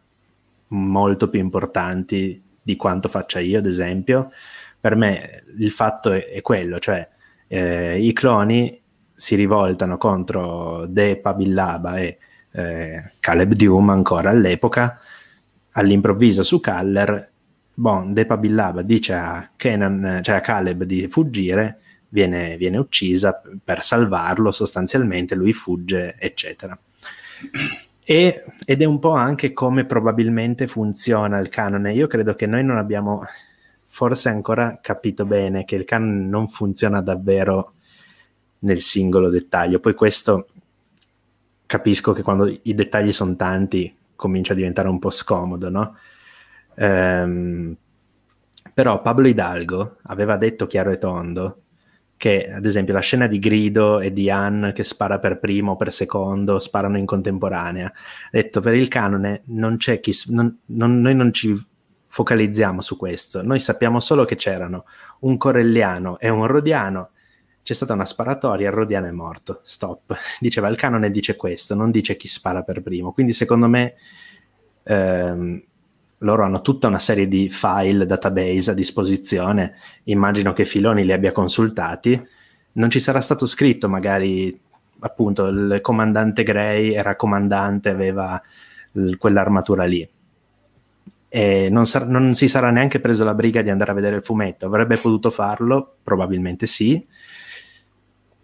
molto 0.70 1.30
più 1.30 1.40
importanti 1.40 2.42
di 2.60 2.76
quanto 2.76 3.08
faccia 3.08 3.38
io, 3.38 3.60
ad 3.60 3.68
esempio. 3.68 4.32
Per 4.80 4.96
me 4.96 5.44
il 5.60 5.70
fatto 5.70 6.12
è, 6.12 6.26
è 6.26 6.42
quello, 6.42 6.80
cioè 6.80 7.08
eh, 7.48 8.00
i 8.00 8.12
cloni 8.14 8.82
si 9.14 9.36
rivoltano 9.36 9.98
contro 9.98 10.88
De 10.88 11.18
Pabillaba 11.18 11.98
e 11.98 12.18
eh, 12.54 13.12
Caleb 13.20 13.54
Dume 13.54 13.92
ancora 13.92 14.32
all'epoca, 14.32 15.00
all'improvviso 15.74 16.42
su 16.42 16.60
Caller, 16.60 17.32
bon, 17.72 18.14
De 18.14 18.26
Pabillaba 18.26 18.82
dice 18.82 19.14
a, 19.14 19.48
Kenan, 19.56 20.22
cioè 20.24 20.38
a 20.38 20.42
Caleb 20.42 20.86
di 20.86 21.08
fuggire, 21.08 21.82
viene, 22.10 22.58
viene 22.58 22.78
uccisa 22.78 23.42
per 23.64 23.84
salvarlo 23.84 24.52
sostanzialmente, 24.52 25.36
lui 25.36 25.54
fugge, 25.54 26.16
eccetera. 26.18 26.78
E, 28.04 28.44
ed 28.66 28.82
è 28.82 28.86
un 28.86 29.00
po' 29.00 29.12
anche 29.12 29.54
come 29.54 29.86
probabilmente 29.86 30.68
funziona 30.68 31.38
il 31.38 31.50
canone. 31.50 31.94
Io 31.94 32.08
credo 32.08 32.34
che 32.36 32.48
noi 32.48 32.64
non 32.64 32.78
abbiamo 32.78 33.24
forse 33.86 34.30
ancora 34.30 34.80
capito 34.82 35.26
bene 35.26 35.66
che 35.66 35.76
il 35.76 35.86
canone 35.86 36.26
non 36.26 36.48
funziona 36.48 37.02
davvero 37.02 37.74
nel 38.60 38.80
singolo 38.80 39.30
dettaglio. 39.30 39.80
Poi 39.80 39.94
questo 39.94 40.48
capisco 41.66 42.14
che 42.14 42.24
quando 42.24 42.48
i 42.48 42.74
dettagli 42.74 43.12
sono 43.14 43.36
tanti 43.36 43.96
comincia 44.16 44.54
a 44.54 44.56
diventare 44.56 44.90
un 44.90 45.00
po' 45.00 45.12
scomodo, 45.12 45.70
no? 45.70 45.96
Ehm, 46.76 47.76
però 48.74 49.02
Pablo 49.02 49.28
Hidalgo 49.28 49.98
aveva 50.04 50.36
detto 50.38 50.66
chiaro 50.66 50.92
e 50.92 50.98
tondo 50.98 51.62
che 52.20 52.52
ad 52.54 52.66
esempio 52.66 52.94
la 52.94 53.00
scena 53.00 53.28
di 53.28 53.40
Grido 53.40 54.02
e 54.02 54.12
di 54.12 54.30
Anne 54.30 54.74
che 54.74 54.84
spara 54.84 55.20
per 55.20 55.40
primo 55.40 55.78
per 55.78 55.90
secondo, 55.90 56.60
sparano 56.60 56.98
in 56.98 57.06
contemporanea. 57.06 57.90
Detto 58.30 58.60
per 58.60 58.74
il 58.74 58.90
canone 58.90 59.44
non 59.46 59.78
c'è 59.78 60.02
chi, 60.02 60.14
non, 60.26 60.60
non, 60.66 61.00
noi 61.00 61.16
non 61.16 61.32
ci 61.32 61.58
focalizziamo 62.08 62.82
su 62.82 62.98
questo, 62.98 63.42
noi 63.42 63.62
sappiamo 63.62 64.02
solo 64.02 64.26
che 64.26 64.36
c'erano 64.36 64.84
un 65.20 65.38
corelliano 65.38 66.20
e 66.20 66.28
un 66.28 66.46
rodiano, 66.46 67.12
c'è 67.64 67.74
stata 67.74 67.94
una 67.94 68.04
sparatoria, 68.04 68.68
il 68.68 68.76
rodiano 68.76 69.08
è 69.08 69.12
morto, 69.12 69.62
stop. 69.64 70.14
Diceva 70.42 70.68
il 70.68 70.76
canone 70.76 71.12
dice 71.12 71.38
questo, 71.38 71.74
non 71.74 71.90
dice 71.90 72.18
chi 72.18 72.28
spara 72.28 72.64
per 72.64 72.82
primo, 72.82 73.14
quindi 73.14 73.32
secondo 73.32 73.70
me 73.70 73.94
ehm, 74.84 75.64
loro 76.20 76.44
hanno 76.44 76.62
tutta 76.62 76.88
una 76.88 77.00
serie 77.00 77.28
di 77.28 77.50
file, 77.50 78.06
database 78.06 78.72
a 78.72 78.74
disposizione, 78.74 79.76
immagino 80.06 80.54
che 80.54 80.66
Filoni 80.66 81.06
li 81.06 81.14
abbia 81.14 81.32
consultati, 81.32 82.22
non 82.74 82.90
ci 82.90 83.00
sarà 83.00 83.22
stato 83.22 83.46
scritto 83.46 83.90
magari 83.90 84.58
appunto 85.00 85.46
il 85.48 85.80
comandante 85.82 86.44
Gray 86.44 86.94
era 86.94 87.16
comandante, 87.16 87.90
aveva 87.90 88.42
l- 88.94 89.16
quell'armatura 89.16 89.86
lì. 89.86 90.08
E 91.32 91.70
non, 91.70 91.86
sar- 91.86 92.08
non, 92.08 92.34
si 92.34 92.48
sarà 92.48 92.72
neanche 92.72 93.00
preso 93.00 93.24
la 93.24 93.36
briga 93.36 93.62
di 93.62 93.70
andare 93.70 93.92
a 93.92 93.94
vedere 93.94 94.16
il 94.18 94.24
fumetto, 94.24 94.66
avrebbe 94.66 94.98
potuto 94.98 95.30
farlo, 95.30 95.98
probabilmente 96.04 96.66
sì, 96.66 97.06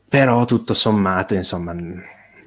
però 0.07 0.45
tutto 0.45 0.73
sommato, 0.73 1.33
insomma, 1.33 1.75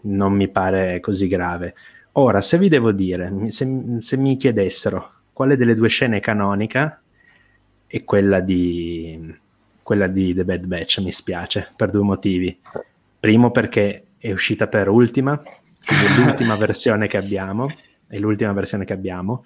non 0.02 0.32
mi 0.32 0.48
pare 0.48 1.00
così 1.00 1.26
grave. 1.26 1.74
Ora, 2.12 2.40
se 2.40 2.56
vi 2.56 2.68
devo 2.68 2.92
dire, 2.92 3.50
se, 3.50 3.96
se 3.98 4.16
mi 4.16 4.36
chiedessero 4.36 5.17
quale 5.38 5.56
delle 5.56 5.76
due 5.76 5.88
scene 5.88 6.16
è 6.16 6.20
canonica 6.20 7.00
e 7.86 8.02
quella 8.02 8.40
di, 8.40 9.32
quella 9.84 10.08
di 10.08 10.34
The 10.34 10.44
Bad 10.44 10.66
Batch 10.66 10.98
mi 10.98 11.12
spiace 11.12 11.72
per 11.76 11.90
due 11.90 12.02
motivi. 12.02 12.58
Primo 13.20 13.52
perché 13.52 14.06
è 14.18 14.32
uscita 14.32 14.66
per 14.66 14.88
ultima, 14.88 15.40
è 15.40 16.24
l'ultima 16.24 16.56
versione 16.58 17.06
che 17.06 17.18
abbiamo, 17.18 17.70
è 18.08 18.18
l'ultima 18.18 18.52
versione 18.52 18.84
che 18.84 18.92
abbiamo, 18.92 19.44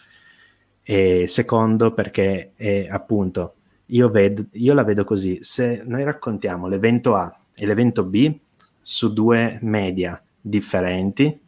e 0.83 1.27
secondo 1.27 1.93
perché 1.93 2.53
è 2.57 2.89
appunto, 2.89 3.57
io, 3.89 4.09
ved- 4.09 4.49
io 4.53 4.73
la 4.73 4.85
vedo 4.85 5.05
così, 5.05 5.41
se 5.43 5.83
noi 5.85 6.05
raccontiamo 6.05 6.69
l'evento 6.69 7.17
A 7.17 7.39
e 7.55 7.67
l'evento 7.67 8.07
B 8.07 8.35
su 8.81 9.13
due 9.13 9.59
media 9.61 10.19
differenti, 10.41 11.39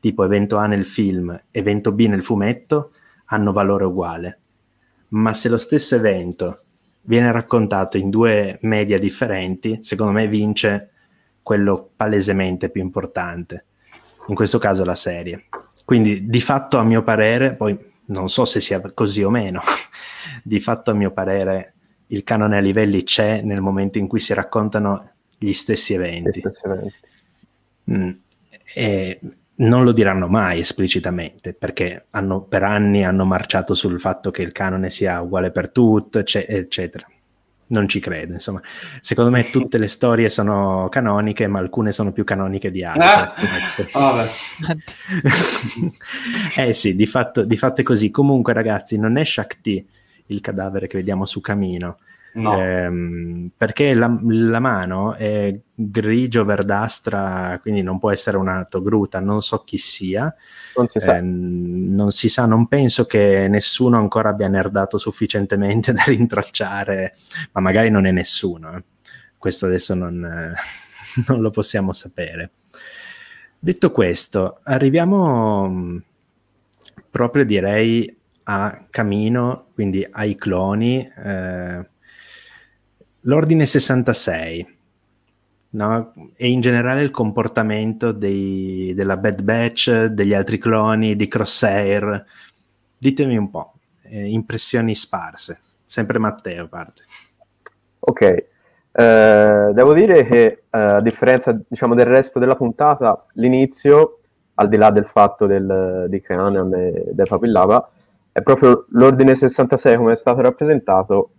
tipo 0.00 0.24
evento 0.24 0.56
A 0.56 0.66
nel 0.66 0.86
film, 0.86 1.38
evento 1.50 1.92
B 1.92 2.06
nel 2.06 2.22
fumetto, 2.22 2.92
hanno 3.26 3.52
valore 3.52 3.84
uguale. 3.84 4.40
Ma 5.08 5.32
se 5.32 5.48
lo 5.48 5.56
stesso 5.56 5.94
evento 5.94 6.62
viene 7.02 7.30
raccontato 7.32 7.98
in 7.98 8.10
due 8.10 8.58
media 8.62 8.98
differenti, 8.98 9.78
secondo 9.82 10.12
me 10.12 10.26
vince 10.28 10.90
quello 11.42 11.90
palesemente 11.96 12.68
più 12.68 12.80
importante, 12.80 13.64
in 14.28 14.34
questo 14.34 14.58
caso 14.58 14.84
la 14.84 14.94
serie. 14.94 15.46
Quindi 15.84 16.26
di 16.28 16.40
fatto 16.40 16.78
a 16.78 16.84
mio 16.84 17.02
parere, 17.02 17.54
poi 17.54 17.78
non 18.06 18.28
so 18.28 18.44
se 18.44 18.60
sia 18.60 18.80
così 18.94 19.22
o 19.22 19.30
meno, 19.30 19.60
di 20.42 20.60
fatto 20.60 20.90
a 20.90 20.94
mio 20.94 21.10
parere 21.10 21.74
il 22.12 22.24
canone 22.24 22.58
a 22.58 22.60
livelli 22.60 23.04
c'è 23.04 23.42
nel 23.42 23.60
momento 23.60 23.98
in 23.98 24.06
cui 24.06 24.20
si 24.20 24.34
raccontano 24.34 25.10
gli 25.38 25.52
stessi 25.52 25.94
eventi. 25.94 26.38
Gli 26.38 26.50
stessi 26.50 26.66
eventi. 26.66 26.94
Mm, 27.90 28.10
e 28.74 29.20
non 29.54 29.84
lo 29.84 29.92
diranno 29.92 30.28
mai 30.28 30.60
esplicitamente 30.60 31.52
perché 31.52 32.06
hanno, 32.10 32.42
per 32.42 32.62
anni 32.62 33.04
hanno 33.04 33.24
marciato 33.24 33.74
sul 33.74 34.00
fatto 34.00 34.30
che 34.30 34.42
il 34.42 34.52
canone 34.52 34.90
sia 34.90 35.20
uguale 35.20 35.50
per 35.50 35.70
tutto, 35.70 36.18
eccetera. 36.18 37.06
Non 37.68 37.88
ci 37.88 38.00
credo, 38.00 38.34
insomma. 38.34 38.60
Secondo 39.00 39.30
me 39.30 39.48
tutte 39.48 39.78
le 39.78 39.88
storie 39.88 40.28
sono 40.28 40.88
canoniche, 40.90 41.46
ma 41.46 41.58
alcune 41.58 41.90
sono 41.90 42.12
più 42.12 42.22
canoniche 42.22 42.70
di 42.70 42.84
altre. 42.84 43.02
Ah, 43.02 43.34
ecco. 43.78 43.98
oh, 43.98 44.26
eh 46.60 46.74
sì, 46.74 46.94
di 46.94 47.06
fatto, 47.06 47.44
di 47.44 47.56
fatto 47.56 47.80
è 47.80 47.84
così. 47.84 48.10
Comunque, 48.10 48.52
ragazzi, 48.52 48.98
non 48.98 49.16
è 49.16 49.24
Shakti 49.24 49.86
il 50.26 50.40
cadavere 50.42 50.86
che 50.86 50.98
vediamo 50.98 51.24
su 51.24 51.40
Camino, 51.40 51.98
No. 52.34 52.58
Ehm, 52.58 53.50
perché 53.56 53.92
la, 53.92 54.18
la, 54.22 54.58
mano 54.58 55.14
è 55.14 55.54
grigio 55.74 56.44
verdastra, 56.44 57.58
quindi 57.60 57.82
non 57.82 57.98
può 57.98 58.10
essere 58.10 58.38
una 58.38 58.64
togruta, 58.64 59.20
non 59.20 59.42
so 59.42 59.62
chi 59.64 59.76
sia. 59.76 60.34
Non 60.76 60.88
si 60.88 60.98
sa. 60.98 61.16
Ehm, 61.16 61.94
non 61.94 62.10
si 62.10 62.30
sa, 62.30 62.46
non 62.46 62.68
penso 62.68 63.04
che 63.04 63.48
nessuno 63.48 63.98
ancora 63.98 64.30
abbia 64.30 64.48
nerdato 64.48 64.96
sufficientemente 64.96 65.92
da 65.94 66.04
rintracciare, 66.06 67.16
ma 67.52 67.60
magari 67.60 67.90
non 67.90 68.06
è 68.06 68.10
nessuno. 68.10 68.76
Eh. 68.76 68.84
Questo 69.36 69.66
adesso 69.66 69.94
non, 69.94 70.24
eh, 70.24 70.54
non 71.28 71.42
lo 71.42 71.50
possiamo 71.50 71.92
sapere. 71.92 72.52
Detto 73.58 73.92
questo, 73.92 74.60
arriviamo 74.62 75.68
mm, 75.68 75.96
proprio 77.10 77.44
direi 77.44 78.16
a 78.44 78.86
Camino, 78.88 79.66
quindi 79.74 80.06
ai 80.10 80.34
cloni. 80.34 81.06
Eh, 81.24 81.90
L'ordine 83.22 83.66
66 83.66 84.78
no? 85.70 86.12
e 86.36 86.48
in 86.48 86.60
generale 86.60 87.02
il 87.02 87.10
comportamento 87.10 88.12
dei, 88.12 88.92
della 88.94 89.16
Bad 89.16 89.42
Batch, 89.42 90.06
degli 90.06 90.34
altri 90.34 90.58
cloni, 90.58 91.14
di 91.14 91.28
Crosshair. 91.28 92.24
Ditemi 92.98 93.36
un 93.36 93.50
po', 93.50 93.74
eh, 94.02 94.26
impressioni 94.26 94.94
sparse. 94.94 95.60
Sempre 95.84 96.18
Matteo 96.18 96.66
parte. 96.68 97.02
Ok, 98.00 98.20
eh, 98.22 99.70
devo 99.72 99.94
dire 99.94 100.26
che 100.26 100.44
eh, 100.44 100.62
a 100.70 101.00
differenza 101.00 101.56
diciamo, 101.68 101.94
del 101.94 102.06
resto 102.06 102.38
della 102.40 102.56
puntata, 102.56 103.24
l'inizio, 103.34 104.18
al 104.54 104.68
di 104.68 104.76
là 104.76 104.90
del 104.90 105.06
fatto 105.06 105.46
del, 105.46 106.06
di 106.08 106.20
Creanian 106.20 106.74
e 106.74 107.04
del 107.12 107.26
Papillava, 107.28 107.88
è 108.32 108.42
proprio 108.42 108.86
l'ordine 108.90 109.34
66 109.34 109.96
come 109.96 110.12
è 110.12 110.16
stato 110.16 110.40
rappresentato 110.40 111.30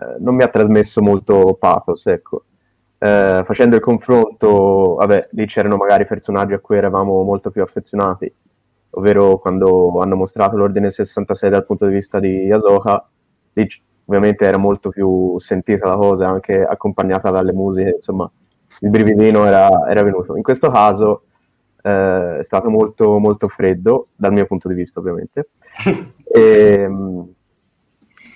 eh, 0.00 0.16
non 0.18 0.34
mi 0.34 0.42
ha 0.42 0.48
trasmesso 0.48 1.02
molto 1.02 1.56
pathos, 1.58 2.06
ecco. 2.06 2.44
Eh, 2.98 3.42
facendo 3.44 3.76
il 3.76 3.82
confronto, 3.82 4.94
vabbè, 4.98 5.28
lì 5.32 5.46
c'erano 5.46 5.76
magari 5.76 6.06
personaggi 6.06 6.54
a 6.54 6.58
cui 6.58 6.76
eravamo 6.76 7.22
molto 7.22 7.50
più 7.50 7.62
affezionati, 7.62 8.32
ovvero 8.90 9.38
quando 9.38 10.00
hanno 10.00 10.16
mostrato 10.16 10.56
l'ordine 10.56 10.90
66 10.90 11.50
dal 11.50 11.66
punto 11.66 11.86
di 11.86 11.94
vista 11.94 12.18
di 12.18 12.50
Ahsoka, 12.50 13.06
lì 13.52 13.68
ovviamente 14.06 14.44
era 14.44 14.56
molto 14.56 14.90
più 14.90 15.38
sentita 15.38 15.86
la 15.86 15.96
cosa, 15.96 16.28
anche 16.28 16.62
accompagnata 16.62 17.30
dalle 17.30 17.52
musiche, 17.52 17.94
insomma, 17.96 18.30
il 18.80 18.90
brividino 18.90 19.44
era, 19.46 19.88
era 19.88 20.02
venuto. 20.02 20.36
In 20.36 20.42
questo 20.42 20.70
caso 20.70 21.24
eh, 21.82 22.38
è 22.38 22.42
stato 22.42 22.70
molto, 22.70 23.18
molto 23.18 23.48
freddo, 23.48 24.08
dal 24.16 24.32
mio 24.32 24.46
punto 24.46 24.68
di 24.68 24.74
vista 24.74 25.00
ovviamente. 25.00 25.50
e, 26.24 26.82
ehm, 26.84 27.34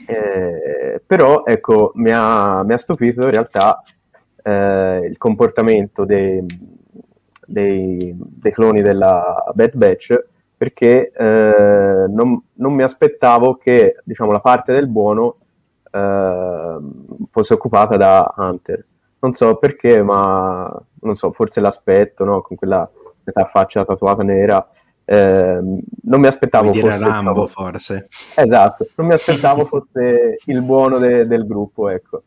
eh, 0.06 1.02
però 1.06 1.44
ecco, 1.44 1.92
mi 1.94 2.10
ha, 2.12 2.62
mi 2.62 2.72
ha, 2.72 2.78
stupito 2.78 3.22
in 3.22 3.30
realtà 3.30 3.82
eh, 4.42 5.06
il 5.08 5.16
comportamento 5.18 6.04
dei, 6.04 6.44
dei, 7.46 8.14
dei, 8.16 8.52
cloni 8.52 8.82
della 8.82 9.44
Bad 9.54 9.74
Batch 9.74 10.24
perché 10.56 11.10
eh, 11.10 12.06
non, 12.08 12.42
non, 12.54 12.74
mi 12.74 12.82
aspettavo 12.82 13.56
che 13.56 13.96
diciamo, 14.04 14.32
la 14.32 14.40
parte 14.40 14.72
del 14.72 14.88
buono 14.88 15.36
eh, 15.90 16.78
fosse 17.30 17.54
occupata 17.54 17.96
da 17.96 18.32
Hunter. 18.36 18.84
Non 19.20 19.32
so 19.32 19.56
perché, 19.56 20.02
ma 20.02 20.70
non 21.00 21.14
so, 21.14 21.32
forse 21.32 21.60
l'aspetto, 21.60 22.24
no? 22.24 22.42
Con 22.42 22.56
quella 22.56 22.88
metà 23.24 23.44
faccia 23.46 23.84
tatuata 23.84 24.22
nera. 24.22 24.66
Eh, 25.06 25.58
non 26.02 26.20
mi 26.20 26.26
aspettavo 26.26 26.70
Vuoi 26.70 26.80
fosse 26.80 26.96
dire 26.98 27.08
Rambo, 27.08 27.46
forse. 27.46 28.08
Esatto, 28.36 28.88
non 28.96 29.06
mi 29.08 29.12
aspettavo 29.12 29.64
fosse 29.66 30.38
il 30.46 30.62
buono 30.62 30.98
de- 30.98 31.26
del 31.26 31.46
gruppo, 31.46 31.88
ecco. 31.88 32.22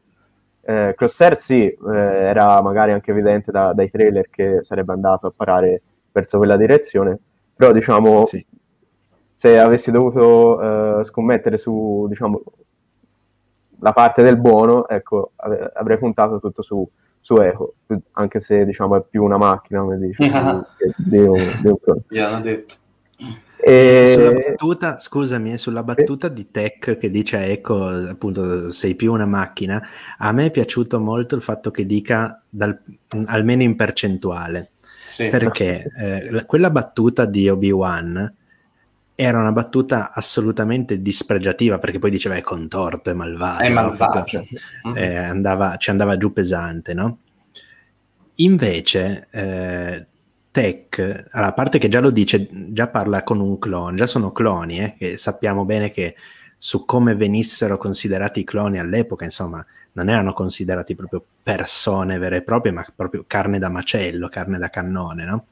Eh, 0.62 0.94
Crosshair 0.98 1.36
sì, 1.38 1.66
eh, 1.66 1.78
era 1.96 2.62
magari 2.62 2.92
anche 2.92 3.12
evidente 3.12 3.52
da- 3.52 3.74
dai 3.74 3.90
trailer 3.90 4.30
che 4.30 4.60
sarebbe 4.64 4.94
andato 4.94 5.28
a 5.28 5.34
parare 5.36 5.82
verso 6.12 6.38
quella 6.38 6.58
direzione, 6.58 7.18
però 7.56 7.72
diciamo, 7.72 8.26
Sì. 8.26 8.46
se 9.34 9.58
avessi 9.60 9.92
dovuto 9.92 11.00
eh, 11.00 11.04
scommettere 11.06 11.58
su, 11.58 12.06
diciamo, 12.10 12.42
la 13.80 13.94
parte 13.94 14.24
del 14.24 14.38
buono, 14.38 14.88
ecco, 14.88 15.32
ave- 15.38 15.72
avrei 15.74 15.98
puntato 15.98 16.40
tutto 16.40 16.62
su, 16.62 16.88
su 17.28 17.36
Echo, 17.42 17.74
anche 18.14 18.40
se 18.40 18.64
diciamo 18.64 18.96
è 18.96 19.04
più 19.04 19.22
una 19.22 19.36
macchina, 19.36 19.82
come 19.82 19.98
dici, 19.98 20.24
hanno 20.32 20.66
detto. 20.98 22.04
E- 23.60 24.12
Sulla 24.14 24.32
battuta, 24.32 24.98
scusami, 24.98 25.52
eh, 25.52 25.58
sulla 25.58 25.84
battuta 25.84 26.30
di 26.30 26.50
Tech 26.52 26.96
che 26.98 27.10
dice 27.10 27.36
a 27.36 27.42
Echo, 27.42 27.86
appunto, 27.88 28.70
sei 28.72 28.96
più 28.96 29.12
una 29.12 29.26
macchina, 29.26 29.82
a 30.20 30.32
me 30.32 30.46
è 30.46 30.52
piaciuto 30.52 31.02
molto 31.02 31.36
il 31.36 31.42
fatto 31.42 31.70
che 31.70 31.86
dica 31.86 32.42
dal- 32.50 32.80
almeno 33.26 33.64
in 33.64 33.76
percentuale, 33.76 34.72
Sì. 35.04 35.28
perché 35.28 35.84
eh, 35.98 36.32
la- 36.32 36.46
quella 36.46 36.70
battuta 36.70 37.26
di 37.26 37.50
Obi-Wan 37.50 38.34
era 39.20 39.40
una 39.40 39.52
battuta 39.52 40.14
assolutamente 40.14 41.02
dispregiativa, 41.02 41.80
perché 41.80 41.98
poi 41.98 42.12
diceva 42.12 42.36
è 42.36 42.42
contorto, 42.42 43.10
è 43.10 43.14
malvagio, 43.14 43.64
È 43.64 43.70
no? 43.70 43.74
malvagio. 43.74 44.46
Proprio, 44.46 45.02
eh, 45.04 45.16
andava- 45.16 45.76
ci 45.78 45.90
andava 45.90 46.18
giù 46.18 46.32
pesante, 46.32 46.94
no? 46.94 47.18
Invece, 48.36 49.28
eh, 49.32 50.06
Tech, 50.52 51.26
alla 51.32 51.52
parte 51.54 51.80
che 51.80 51.88
già 51.88 52.00
lo 52.00 52.12
dice, 52.12 52.48
già 52.52 52.90
parla 52.90 53.24
con 53.24 53.40
un 53.40 53.58
clone, 53.58 53.98
già 53.98 54.06
sono 54.06 54.32
cloni, 54.32 54.82
eh, 54.82 54.96
che 54.96 55.18
sappiamo 55.18 55.66
bene 55.66 55.90
che 55.90 56.16
su 56.56 56.86
come 56.86 57.16
venissero 57.16 57.78
considerati 57.78 58.42
i 58.42 58.44
cloni 58.44 58.78
all'epoca, 58.78 59.26
insomma, 59.26 59.66
non 59.94 60.10
erano 60.10 60.34
considerati 60.34 60.94
proprio 60.94 61.26
persone 61.42 62.20
vere 62.20 62.38
e 62.38 62.42
proprie, 62.44 62.72
ma 62.72 62.86
proprio 62.96 63.24
carne 63.26 63.58
da 63.58 63.70
macello, 63.70 64.28
carne 64.28 64.60
da 64.60 64.70
cannone, 64.70 65.26
no? 65.26 65.46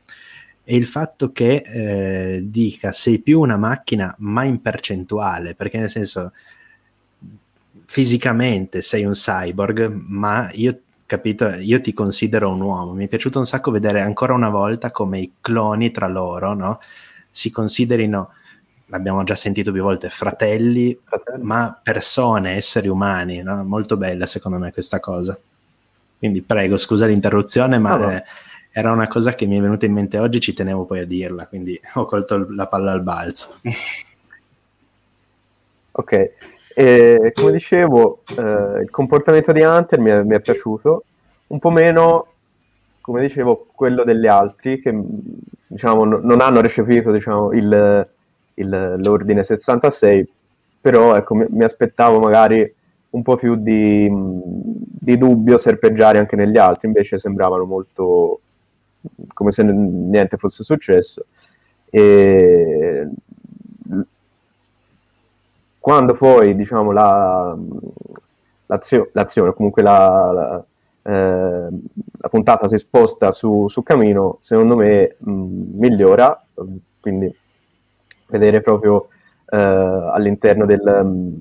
E 0.68 0.76
il 0.76 0.86
fatto 0.86 1.32
che 1.32 1.61
eh, 1.63 2.41
dica 2.43 2.91
sei 2.91 3.20
più 3.20 3.39
una 3.39 3.55
macchina, 3.57 4.13
ma 4.20 4.43
in 4.43 4.61
percentuale, 4.61 5.53
perché 5.53 5.78
nel 5.78 5.89
senso 5.91 6.32
fisicamente 7.86 8.82
sei 8.82 9.05
un 9.05 9.13
cyborg, 9.13 9.88
ma 10.07 10.49
io 10.53 10.80
capito, 11.05 11.47
io 11.49 11.80
ti 11.82 11.93
considero 11.93 12.49
un 12.49 12.61
uomo. 12.61 12.93
Mi 12.93 13.05
è 13.05 13.07
piaciuto 13.07 13.38
un 13.39 13.45
sacco 13.45 13.72
vedere 13.72 14.01
ancora 14.01 14.34
una 14.34 14.49
volta 14.49 14.91
come 14.91 15.20
i 15.20 15.32
cloni 15.39 15.91
tra 15.91 16.07
loro, 16.07 16.53
no? 16.55 16.80
Si 17.30 17.51
considerino, 17.51 18.32
l'abbiamo 18.88 19.24
già 19.24 19.36
sentito 19.36 19.72
più 19.72 19.84
volte, 19.84 20.09
fratelli, 20.09 20.97
ma 21.41 21.80
persone, 21.82 22.55
esseri 22.55 22.88
umani, 22.88 23.43
no? 23.43 23.63
Molto 23.63 23.97
bella 23.97 24.26
secondo 24.26 24.57
me 24.57 24.74
questa 24.74 24.99
cosa. 24.99 25.38
Quindi 26.18 26.41
prego, 26.41 26.76
scusa 26.78 27.05
l'interruzione, 27.05 27.78
ma 27.78 27.97
No, 27.97 28.05
no. 28.05 28.11
eh, 28.11 28.24
era 28.78 28.91
una 28.91 29.07
cosa 29.07 29.34
che 29.36 29.45
mi 29.45 29.57
è 29.57 29.61
venuta 29.61 29.86
in 29.86 29.93
mente 29.93 30.17
oggi, 30.19 30.41
ci 30.41 30.53
tenevo 30.53 30.84
poi 30.86 30.99
a 30.99 31.05
dirla, 31.05 31.47
quindi 31.47 31.80
ho 31.95 32.05
colto 32.05 32.45
la 32.51 32.67
palla 32.67 32.91
al 32.91 33.01
balzo. 33.03 33.55
Ok, 35.97 36.32
e 36.76 37.32
come 37.34 37.51
dicevo, 37.53 38.21
eh, 38.38 38.82
il 38.82 38.89
comportamento 38.89 39.51
di 39.53 39.61
Hunter 39.61 39.99
mi 39.99 40.09
è, 40.09 40.23
mi 40.23 40.36
è 40.36 40.41
piaciuto, 40.41 41.03
un 41.47 41.59
po' 41.59 41.69
meno, 41.69 42.28
come 42.99 43.21
dicevo, 43.21 43.67
quello 43.73 44.03
degli 44.03 44.28
altri 44.28 44.82
che 44.82 44.91
mh, 44.91 45.05
diciamo, 45.67 46.03
no- 46.03 46.19
non 46.21 46.41
hanno 46.41 46.59
recepito 46.61 47.11
diciamo, 47.11 47.53
il- 47.53 48.07
il- 48.55 48.95
l'ordine 49.03 49.43
66, 49.45 50.28
però 50.82 51.15
ecco, 51.15 51.36
mi, 51.36 51.45
mi 51.49 51.63
aspettavo 51.63 52.19
magari 52.19 52.73
un 53.11 53.21
po' 53.23 53.38
più 53.38 53.55
di, 53.55 54.09
mh, 54.09 54.41
di 54.99 55.17
dubbio 55.17 55.57
serpeggiare 55.57 56.17
anche 56.19 56.36
negli 56.36 56.57
altri, 56.57 56.88
invece 56.88 57.17
sembravano 57.17 57.63
molto 57.65 58.41
come 59.34 59.51
se 59.51 59.64
niente 59.64 60.38
fosse 60.38 60.64
successo. 60.64 61.26
E 61.89 63.08
quando 65.80 66.14
poi 66.16 66.56
diciamo 66.56 66.91
la, 66.91 67.56
l'azio- 68.66 69.10
l'azione, 69.14 69.53
comunque 69.53 69.82
la, 69.84 70.32
la, 70.32 70.66
eh, 71.03 71.70
la 72.18 72.30
puntata 72.30 72.68
si 72.68 72.78
sposta 72.78 73.32
su, 73.32 73.68
su 73.68 73.84
Camino, 73.84 74.38
secondo 74.41 74.76
me 74.76 75.16
mh, 75.20 75.32
migliora, 75.78 76.43
quindi 76.99 77.34
vedere 78.28 78.62
proprio 78.62 79.10
eh, 79.47 79.58
all'interno 79.58 80.66
del, 80.66 80.82
mh, 80.82 81.39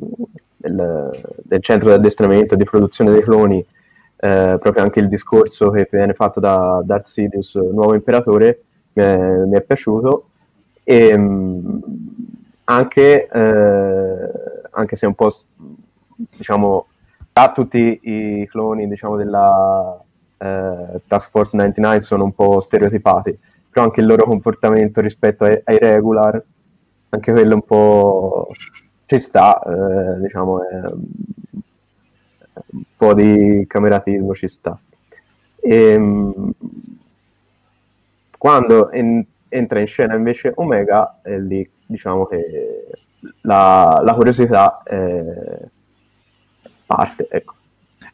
del- 0.57 1.11
del 1.43 1.62
centro 1.62 1.89
di 1.89 1.95
addestramento 1.95 2.55
e 2.55 2.57
di 2.59 2.65
produzione 2.65 3.11
dei 3.12 3.23
cloni 3.23 3.65
eh, 4.17 4.57
proprio 4.61 4.83
anche 4.83 5.01
il 5.01 5.09
discorso 5.09 5.71
che 5.71 5.89
viene 5.91 6.15
fatto 6.15 6.41
da 6.41 6.83
Darth 6.85 7.07
Sidious, 7.07 7.55
nuovo 7.55 7.95
imperatore, 7.95 8.62
è, 8.93 9.17
mi 9.17 9.57
è 9.57 9.62
piaciuto. 9.62 10.29
E 10.83 11.17
mh, 11.17 11.81
anche, 12.65 13.29
eh, 13.29 14.31
anche 14.71 14.97
se 14.97 15.07
un 15.07 15.15
po' 15.15 15.31
diciamo 16.37 16.87
a 17.33 17.53
tutti 17.53 18.01
i 18.03 18.47
cloni 18.49 18.89
diciamo 18.89 19.17
della 19.17 20.01
eh, 20.39 21.01
Task 21.07 21.31
Force 21.31 21.57
99 21.57 22.01
sono 22.01 22.25
un 22.25 22.33
po' 22.33 22.61
stereotipati 22.61 23.37
però 23.71 23.87
anche 23.87 24.01
il 24.01 24.07
loro 24.07 24.25
comportamento 24.25 25.01
rispetto 25.01 25.45
ai, 25.45 25.61
ai 25.65 25.79
regular 25.79 26.41
anche 27.11 27.33
quello 27.33 27.55
un 27.55 27.62
po' 27.65 28.49
ci 29.07 29.19
sta 29.19 29.61
eh, 29.62 30.21
diciamo 30.21 30.62
è, 30.62 30.81
un 32.72 32.82
po' 32.96 33.14
di 33.14 33.64
cameratismo 33.66 34.34
ci 34.34 34.48
sta. 34.48 34.78
E, 35.61 35.98
mh, 35.98 36.50
quando 38.38 38.90
en- 38.90 39.24
entra 39.48 39.80
in 39.80 39.86
scena 39.86 40.14
invece 40.14 40.52
Omega 40.57 41.20
è 41.22 41.36
lì 41.38 41.68
diciamo 41.86 42.26
che 42.26 42.90
la, 43.42 44.00
la 44.02 44.14
curiosità 44.14 44.82
eh, 44.84 45.68
parte 46.86 47.26
ecco 47.30 47.55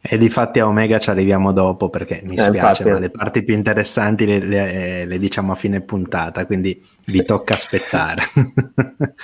E 0.03 0.17
difatti 0.17 0.59
a 0.59 0.65
Omega 0.65 0.97
ci 0.97 1.11
arriviamo 1.11 1.51
dopo 1.51 1.89
perché 1.89 2.21
mi 2.25 2.33
Eh, 2.35 2.39
spiace, 2.41 2.81
infatti. 2.81 2.89
ma 2.89 2.97
le 2.97 3.09
parti 3.11 3.43
più 3.43 3.53
interessanti 3.53 4.25
le, 4.25 4.39
le- 4.39 5.05
le 5.05 5.19
diciamo 5.19 5.51
a 5.51 5.55
fine 5.55 5.81
puntata, 5.81 6.45
quindi 6.47 6.83
vi 7.05 7.23
tocca 7.23 7.53
aspettare. 7.53 8.23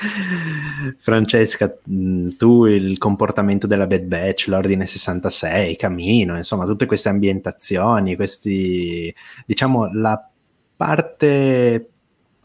Francesca, 0.99 1.75
mh, 1.83 2.27
tu 2.37 2.65
il 2.65 2.97
comportamento 2.97 3.67
della 3.67 3.87
Bad 3.87 4.03
Batch, 4.03 4.47
l'Ordine 4.47 4.85
66, 4.85 5.75
Camino, 5.75 6.35
insomma, 6.37 6.65
tutte 6.65 6.85
queste 6.85 7.09
ambientazioni, 7.09 8.15
questi, 8.15 9.13
diciamo, 9.45 9.91
la 9.93 10.29
parte 10.75 11.89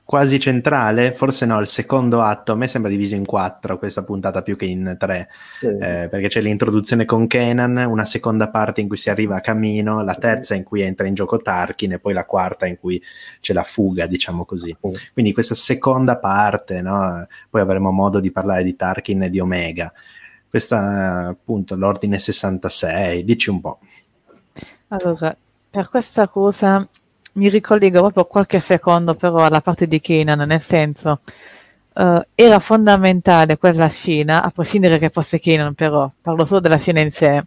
quasi 0.04 0.38
centrale, 0.40 1.12
forse 1.12 1.46
no, 1.46 1.60
il 1.60 1.66
secondo 1.66 2.22
atto, 2.22 2.52
a 2.52 2.54
me 2.54 2.66
sembra 2.66 2.90
diviso 2.90 3.14
in 3.14 3.24
quattro 3.24 3.78
questa 3.78 4.02
puntata 4.02 4.42
più 4.42 4.56
che 4.56 4.66
in 4.66 4.96
tre, 4.98 5.28
eh, 5.60 6.08
perché 6.08 6.28
c'è 6.28 6.40
l'introduzione 6.40 7.04
con 7.04 7.26
Kenan, 7.26 7.76
una 7.76 8.04
seconda 8.04 8.48
parte 8.48 8.80
in 8.80 8.88
cui 8.88 8.96
si 8.96 9.10
arriva 9.10 9.36
a 9.36 9.40
Camino, 9.40 10.02
la 10.02 10.14
terza 10.14 10.54
in 10.54 10.64
cui 10.64 10.82
entra 10.82 11.06
in 11.06 11.14
gioco 11.14 11.38
Tarkin 11.38 11.92
e 11.92 11.98
poi 11.98 12.12
la 12.12 12.24
quarta 12.24 12.66
in 12.66 12.78
cui 12.78 13.02
c'è 13.40 13.52
la 13.52 13.62
fuga, 13.62 14.06
diciamo 14.06 14.44
così. 14.44 14.76
Quindi 15.12 15.32
questa 15.32 15.54
seconda 15.54 16.18
parte, 16.18 16.82
no? 16.82 17.26
poi 17.48 17.60
avremo 17.60 17.90
modo 17.90 18.20
di 18.20 18.30
parlare 18.30 18.64
di 18.64 18.76
Tarkin 18.76 19.22
e 19.22 19.30
di 19.30 19.40
Omega. 19.40 19.92
Questa 20.48 21.28
appunto 21.28 21.76
l'ordine 21.76 22.18
66, 22.18 23.24
dici 23.24 23.48
un 23.48 23.60
po'. 23.60 23.78
Allora, 24.88 25.34
per 25.70 25.88
questa 25.88 26.28
cosa 26.28 26.86
mi 27.32 27.48
ricollego 27.48 28.00
proprio 28.00 28.24
qualche 28.26 28.60
secondo 28.60 29.14
però 29.14 29.38
alla 29.38 29.60
parte 29.60 29.86
di 29.86 30.00
Kenan, 30.00 30.46
nel 30.46 30.60
senso, 30.60 31.20
eh, 31.94 32.26
era 32.34 32.58
fondamentale 32.58 33.56
quella 33.58 33.88
scena, 33.88 34.42
a 34.42 34.50
prescindere 34.50 34.98
che 34.98 35.10
fosse 35.10 35.38
Kenan 35.38 35.74
però, 35.74 36.10
parlo 36.20 36.44
solo 36.44 36.60
della 36.60 36.78
scena 36.78 37.00
in 37.00 37.10
sé, 37.10 37.42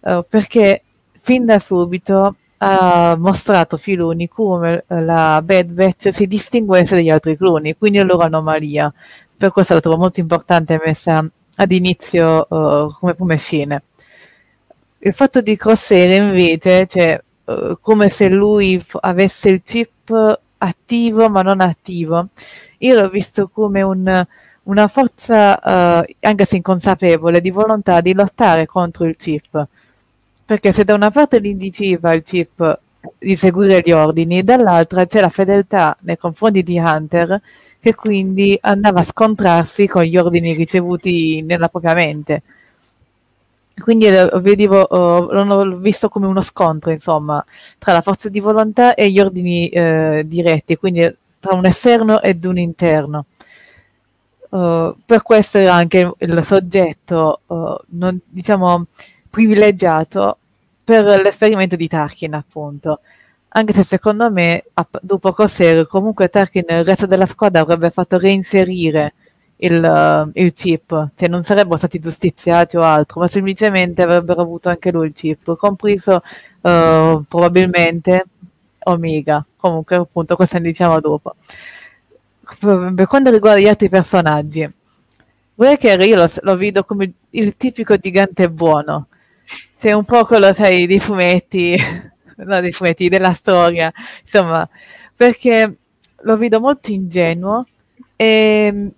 eh, 0.00 0.24
perché 0.28 0.82
fin 1.20 1.44
da 1.44 1.58
subito 1.58 2.36
ha 2.58 3.16
mostrato 3.18 3.76
Filoni 3.76 4.28
come 4.28 4.84
eh, 4.86 5.02
la 5.02 5.42
Bad 5.42 5.66
Batch 5.66 6.12
si 6.12 6.26
distinguesse 6.26 6.94
dagli 6.94 7.10
altri 7.10 7.36
cloni, 7.36 7.76
quindi 7.76 7.98
la 7.98 8.04
loro 8.04 8.22
anomalia. 8.22 8.92
Per 9.36 9.50
questo 9.52 9.74
la 9.74 9.80
trovo 9.80 9.98
molto 9.98 10.20
importante 10.20 10.80
messa 10.82 11.28
ad 11.56 11.72
inizio 11.72 12.44
eh, 12.48 12.92
come 12.98 13.14
prime 13.14 13.36
scene. 13.36 13.82
Il 14.98 15.12
fatto 15.12 15.40
di 15.40 15.56
Crosshair 15.56 16.22
invece, 16.22 16.86
cioè, 16.86 17.22
eh, 17.46 17.76
come 17.80 18.08
se 18.08 18.28
lui 18.28 18.78
f- 18.78 18.98
avesse 19.00 19.48
il 19.50 19.62
chip 19.62 20.40
attivo 20.58 21.28
ma 21.28 21.42
non 21.42 21.60
attivo, 21.60 22.28
io 22.78 22.94
l'ho 23.00 23.08
visto 23.08 23.48
come 23.48 23.82
un- 23.82 24.26
una 24.64 24.88
forza, 24.88 26.02
eh, 26.04 26.16
anche 26.20 26.44
se 26.44 26.56
inconsapevole, 26.56 27.40
di 27.40 27.50
volontà 27.50 28.00
di 28.00 28.12
lottare 28.14 28.66
contro 28.66 29.04
il 29.06 29.16
chip. 29.16 29.66
Perché 30.44 30.72
se 30.72 30.84
da 30.84 30.94
una 30.94 31.10
parte 31.10 31.40
gli 31.40 31.54
diceva 31.54 32.12
il 32.14 32.22
chip 32.22 32.78
di 33.18 33.36
seguire 33.36 33.82
gli 33.84 33.90
ordini, 33.92 34.42
dall'altra 34.42 35.06
c'è 35.06 35.20
la 35.20 35.28
fedeltà 35.28 35.96
nei 36.00 36.16
confronti 36.16 36.62
di 36.62 36.78
Hunter 36.78 37.40
che 37.80 37.94
quindi 37.94 38.56
andava 38.60 39.00
a 39.00 39.02
scontrarsi 39.02 39.86
con 39.86 40.02
gli 40.02 40.16
ordini 40.16 40.52
ricevuti 40.54 41.42
nella 41.42 41.68
propria 41.68 41.94
mente. 41.94 42.42
Quindi 43.78 44.08
lo, 44.10 44.40
vedevo, 44.40 44.86
uh, 44.88 45.30
l'ho 45.30 45.76
visto 45.76 46.08
come 46.08 46.26
uno 46.26 46.40
scontro, 46.40 46.90
insomma, 46.90 47.44
tra 47.78 47.92
la 47.92 48.00
forza 48.00 48.28
di 48.28 48.40
volontà 48.40 48.94
e 48.94 49.10
gli 49.10 49.20
ordini 49.20 49.70
uh, 49.72 50.22
diretti, 50.22 50.76
quindi 50.76 51.14
tra 51.38 51.54
un 51.54 51.66
esterno 51.66 52.20
ed 52.22 52.44
un 52.44 52.56
interno. 52.58 53.26
Uh, 54.48 54.96
per 55.04 55.22
questo 55.22 55.58
era 55.58 55.74
anche 55.74 56.10
il 56.16 56.44
soggetto, 56.44 57.40
non, 57.88 58.18
diciamo, 58.26 58.86
privilegiato 59.28 60.38
per 60.82 61.04
l'esperimento 61.04 61.76
di 61.76 61.88
Tarkin, 61.88 62.32
appunto. 62.34 63.00
Anche 63.48 63.72
se 63.74 63.84
secondo 63.84 64.30
me, 64.30 64.64
dopo 65.02 65.32
Corsair, 65.32 65.86
comunque 65.86 66.28
Tarkin 66.28 66.64
il 66.68 66.84
resto 66.84 67.06
della 67.06 67.26
squadra 67.26 67.60
avrebbe 67.60 67.90
fatto 67.90 68.18
reinserire 68.18 69.14
il, 69.58 69.82
uh, 69.82 70.30
il, 70.34 70.52
chip, 70.52 71.10
cioè 71.14 71.28
non 71.28 71.42
sarebbero 71.42 71.76
stati 71.76 71.98
giustiziati 71.98 72.76
o 72.76 72.82
altro, 72.82 73.20
ma 73.20 73.28
semplicemente 73.28 74.02
avrebbero 74.02 74.42
avuto 74.42 74.68
anche 74.68 74.90
lui 74.90 75.06
il 75.06 75.14
chip, 75.14 75.56
compreso 75.56 76.22
uh, 76.60 77.22
probabilmente 77.26 78.26
Omega. 78.84 79.44
Comunque, 79.56 79.96
appunto, 79.96 80.36
questo 80.36 80.58
ne 80.58 80.64
diciamo 80.64 81.00
dopo. 81.00 81.36
Per 82.60 83.06
quanto 83.08 83.30
riguarda 83.30 83.58
gli 83.60 83.66
altri 83.66 83.88
personaggi, 83.88 84.72
Wrecker 85.56 86.00
io 86.02 86.16
lo, 86.16 86.30
lo 86.42 86.56
vedo 86.56 86.84
come 86.84 87.12
il 87.30 87.56
tipico 87.56 87.96
gigante 87.96 88.48
buono, 88.50 89.08
sei 89.76 89.92
un 89.92 90.04
po' 90.04 90.24
quello, 90.24 90.52
sai, 90.52 90.86
dei 90.86 91.00
fumetti, 91.00 91.76
no, 92.36 92.60
dei 92.60 92.72
fumetti, 92.72 93.08
della 93.08 93.32
storia, 93.32 93.92
insomma, 94.22 94.68
perché 95.14 95.76
lo 96.20 96.36
vedo 96.36 96.60
molto 96.60 96.92
ingenuo 96.92 97.66
e 98.14 98.90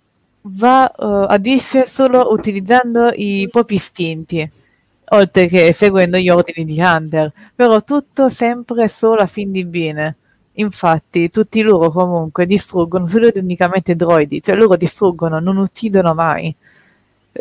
va, 0.43 0.93
uh, 0.97 1.05
agisce 1.29 1.87
solo 1.87 2.33
utilizzando 2.33 3.11
i 3.15 3.49
propri 3.51 3.77
istinti, 3.77 4.51
oltre 5.11 5.47
che 5.47 5.73
seguendo 5.73 6.19
gli 6.19 6.29
ordini 6.29 6.65
di 6.65 6.81
Hunter, 6.81 7.33
però 7.55 7.83
tutto 7.83 8.29
sempre 8.29 8.89
solo 8.89 9.21
a 9.21 9.27
fin 9.27 9.51
di 9.51 9.65
bene. 9.65 10.17
Infatti, 10.59 11.31
tutti 11.31 11.63
loro 11.63 11.91
comunque 11.91 12.45
distruggono 12.45 13.07
solo 13.07 13.29
ed 13.29 13.37
unicamente 13.37 13.95
droidi, 13.95 14.43
cioè 14.43 14.57
loro 14.57 14.77
distruggono, 14.77 15.39
non 15.39 15.57
uccidono 15.57 16.15
mai. 16.15 16.55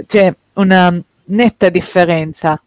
C'è 0.06 0.36
una 0.54 1.04
netta 1.26 1.70
differenza 1.70 2.62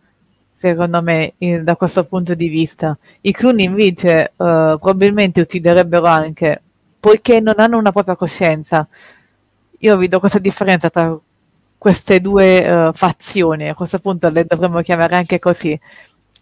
secondo 0.61 1.01
me, 1.01 1.33
in, 1.39 1.65
da 1.65 1.75
questo 1.75 2.05
punto 2.05 2.35
di 2.35 2.49
vista. 2.49 2.97
I 3.23 3.33
cloni 3.33 3.65
invece 3.65 4.33
uh, 4.37 4.77
probabilmente 4.79 5.41
ucciderebbero 5.41 6.05
anche, 6.05 6.61
poiché 7.01 7.41
non 7.41 7.55
hanno 7.57 7.79
una 7.79 7.93
propria 7.93 8.15
coscienza. 8.15 8.87
Io 9.83 9.97
vedo 9.97 10.21
questa 10.21 10.39
differenza 10.39 10.91
tra 10.91 11.19
queste 11.79 12.21
due 12.21 12.89
uh, 12.89 12.93
fazioni, 12.93 13.69
a 13.69 13.75
questo 13.75 13.99
punto 13.99 14.29
le 14.29 14.45
dovremmo 14.45 14.83
chiamare 14.83 15.17
anche 15.17 15.39
così, 15.39 15.79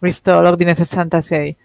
visto 0.01 0.41
l'ordine 0.41 0.75
66. 0.75 1.55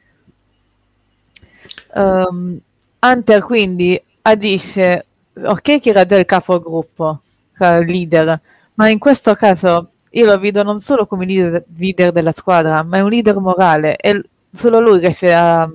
Um, 1.95 2.03
ehm, 2.03 2.61
Hunter 3.01 3.43
quindi 3.43 4.01
agisce, 4.23 5.07
ok 5.35 5.81
che 5.81 5.91
era 5.91 6.07
già 6.07 6.17
il 6.17 6.25
capogruppo, 6.25 7.21
il 7.59 7.85
leader, 7.87 8.41
ma 8.75 8.89
in 8.89 8.99
questo 9.01 9.35
caso 9.35 9.91
io 10.11 10.27
lo 10.27 10.39
vedo 10.39 10.63
non 10.63 10.79
solo 10.79 11.07
come 11.07 11.27
leader, 11.27 11.65
leader 11.77 12.13
della 12.13 12.33
squadra, 12.33 12.85
ma 12.85 12.99
è 12.99 13.01
un 13.01 13.11
leader 13.11 13.39
morale 13.39 13.97
e 13.97 14.23
solo 14.53 14.79
lui 14.79 15.01
riesce 15.01 15.35
a 15.35 15.69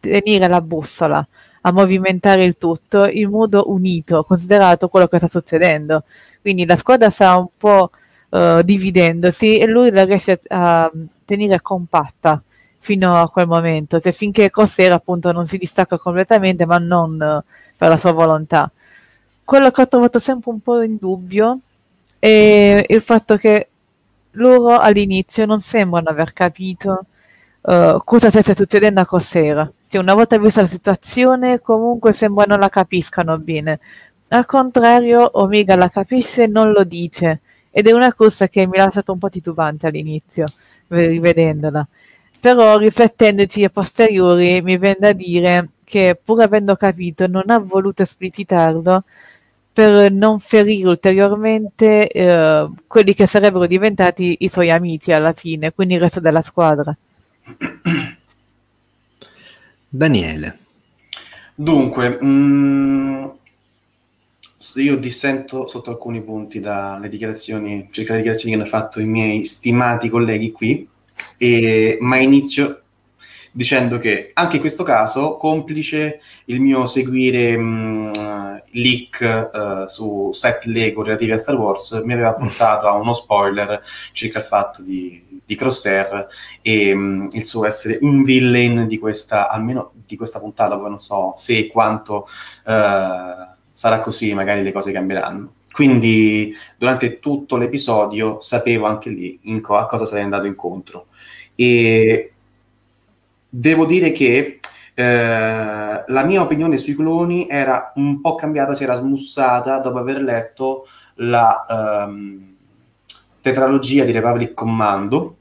tenere 0.00 0.48
la 0.48 0.60
bussola, 0.60 1.26
a 1.62 1.72
movimentare 1.72 2.44
il 2.44 2.56
tutto 2.58 3.06
in 3.06 3.30
modo 3.30 3.70
unito, 3.70 4.24
considerato 4.24 4.88
quello 4.88 5.08
che 5.08 5.18
sta 5.18 5.28
succedendo. 5.28 6.04
Quindi 6.40 6.66
la 6.66 6.76
squadra 6.76 7.10
sta 7.10 7.36
un 7.36 7.48
po' 7.56 7.90
uh, 8.30 8.62
dividendosi 8.62 9.58
e 9.58 9.66
lui 9.66 9.90
la 9.90 10.04
riesce 10.04 10.40
a, 10.48 10.84
a 10.84 10.92
tenere 11.24 11.60
compatta 11.60 12.42
fino 12.78 13.14
a 13.14 13.30
quel 13.30 13.46
momento, 13.46 14.00
cioè 14.00 14.10
finché 14.10 14.50
Crossera 14.50 14.94
appunto 14.94 15.30
non 15.30 15.46
si 15.46 15.56
distacca 15.56 15.96
completamente, 15.98 16.66
ma 16.66 16.78
non 16.78 17.12
uh, 17.12 17.50
per 17.76 17.88
la 17.88 17.96
sua 17.96 18.10
volontà. 18.10 18.70
Quello 19.44 19.70
che 19.70 19.82
ho 19.82 19.88
trovato 19.88 20.18
sempre 20.18 20.50
un 20.50 20.60
po' 20.60 20.82
in 20.82 20.96
dubbio 20.98 21.58
e 22.18 22.84
il 22.88 23.02
fatto 23.02 23.36
che 23.36 23.68
loro 24.32 24.78
all'inizio 24.78 25.46
non 25.46 25.60
sembrano 25.60 26.08
aver 26.08 26.32
capito 26.32 27.06
uh, 27.60 27.98
cosa 28.04 28.30
stesse 28.30 28.54
succedendo 28.54 29.00
a 29.00 29.06
Corsera. 29.06 29.70
Cioè, 29.92 30.00
una 30.00 30.14
volta 30.14 30.38
vista 30.38 30.62
la 30.62 30.66
situazione, 30.66 31.60
comunque 31.60 32.14
sembra 32.14 32.46
non 32.46 32.60
la 32.60 32.70
capiscano 32.70 33.36
bene. 33.36 33.78
Al 34.28 34.46
contrario, 34.46 35.28
Omega 35.38 35.76
la 35.76 35.90
capisce 35.90 36.44
e 36.44 36.46
non 36.46 36.72
lo 36.72 36.82
dice. 36.84 37.40
Ed 37.70 37.86
è 37.86 37.92
una 37.92 38.14
cosa 38.14 38.48
che 38.48 38.66
mi 38.66 38.78
ha 38.78 38.84
lasciato 38.84 39.12
un 39.12 39.18
po' 39.18 39.28
titubante 39.28 39.86
all'inizio, 39.86 40.46
rivedendola. 40.88 41.86
Però 42.40 42.78
riflettendoci 42.78 43.64
a 43.64 43.68
posteriori 43.68 44.62
mi 44.62 44.78
viene 44.78 44.96
da 44.98 45.12
dire 45.12 45.72
che 45.84 46.18
pur 46.24 46.40
avendo 46.40 46.74
capito 46.76 47.26
non 47.26 47.50
ha 47.50 47.58
voluto 47.58 48.00
esplicitarlo 48.00 49.04
per 49.74 50.10
non 50.10 50.40
ferire 50.40 50.88
ulteriormente 50.88 52.08
eh, 52.08 52.70
quelli 52.86 53.12
che 53.12 53.26
sarebbero 53.26 53.66
diventati 53.66 54.38
i 54.40 54.48
suoi 54.48 54.70
amici 54.70 55.12
alla 55.12 55.34
fine, 55.34 55.70
quindi 55.72 55.94
il 55.94 56.00
resto 56.00 56.20
della 56.20 56.40
squadra. 56.40 56.96
Daniele. 59.94 60.58
Dunque, 61.54 62.18
mh, 62.18 62.26
mm, 62.26 63.24
io 64.76 64.96
dissento 64.96 65.66
sotto 65.66 65.90
alcuni 65.90 66.22
punti 66.22 66.60
dalle 66.60 67.10
dichiarazioni, 67.10 67.88
circa 67.90 68.12
le 68.12 68.18
dichiarazioni 68.18 68.54
che 68.54 68.60
hanno 68.60 68.70
fatto 68.70 69.00
i 69.00 69.04
miei 69.04 69.44
stimati 69.44 70.08
colleghi 70.08 70.50
qui, 70.50 70.88
e, 71.36 71.98
ma 72.00 72.16
inizio 72.18 72.81
dicendo 73.52 73.98
che 73.98 74.30
anche 74.32 74.56
in 74.56 74.60
questo 74.62 74.82
caso, 74.82 75.36
complice 75.36 76.20
il 76.46 76.60
mio 76.60 76.86
seguire 76.86 77.56
mh, 77.56 78.62
leak 78.70 79.50
uh, 79.52 79.88
su 79.88 80.30
set 80.32 80.64
Lego 80.64 81.02
relativi 81.02 81.32
a 81.32 81.38
Star 81.38 81.56
Wars, 81.56 82.02
mi 82.04 82.14
aveva 82.14 82.32
portato 82.32 82.86
a 82.88 82.94
uno 82.94 83.12
spoiler 83.12 83.82
circa 84.12 84.38
il 84.38 84.44
fatto 84.44 84.82
di, 84.82 85.40
di 85.44 85.54
Crosshair 85.54 86.28
e 86.62 86.94
mh, 86.94 87.28
il 87.32 87.44
suo 87.44 87.66
essere 87.66 87.98
un 88.00 88.22
villain 88.22 88.86
di 88.86 88.98
questa, 88.98 89.50
almeno 89.50 89.92
di 90.06 90.16
questa 90.16 90.40
puntata, 90.40 90.78
poi 90.78 90.88
non 90.88 90.98
so 90.98 91.34
se 91.36 91.58
e 91.58 91.66
quanto 91.66 92.26
uh, 92.64 93.50
sarà 93.72 94.00
così, 94.00 94.32
magari 94.32 94.62
le 94.62 94.72
cose 94.72 94.92
cambieranno. 94.92 95.54
Quindi 95.72 96.54
durante 96.76 97.18
tutto 97.18 97.56
l'episodio 97.56 98.40
sapevo 98.40 98.86
anche 98.86 99.08
lì 99.10 99.60
co- 99.60 99.76
a 99.76 99.86
cosa 99.86 100.06
sarei 100.06 100.24
andato 100.24 100.46
incontro. 100.46 101.06
E 101.54 102.32
devo 103.54 103.84
dire 103.84 104.12
che 104.12 104.60
eh, 104.94 106.04
la 106.06 106.24
mia 106.24 106.40
opinione 106.40 106.78
sui 106.78 106.94
cloni 106.94 107.46
era 107.48 107.92
un 107.96 108.20
po' 108.22 108.34
cambiata, 108.34 108.74
si 108.74 108.84
era 108.84 108.94
smussata 108.94 109.78
dopo 109.78 109.98
aver 109.98 110.22
letto 110.22 110.86
la 111.16 111.66
um, 112.08 112.54
tetralogia 113.42 114.04
di 114.04 114.12
Republic 114.12 114.54
Commando 114.54 115.36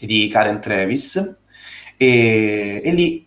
di 0.00 0.28
Karen 0.28 0.60
Travis. 0.60 1.36
E, 1.98 2.80
e 2.82 2.92
lì 2.92 3.25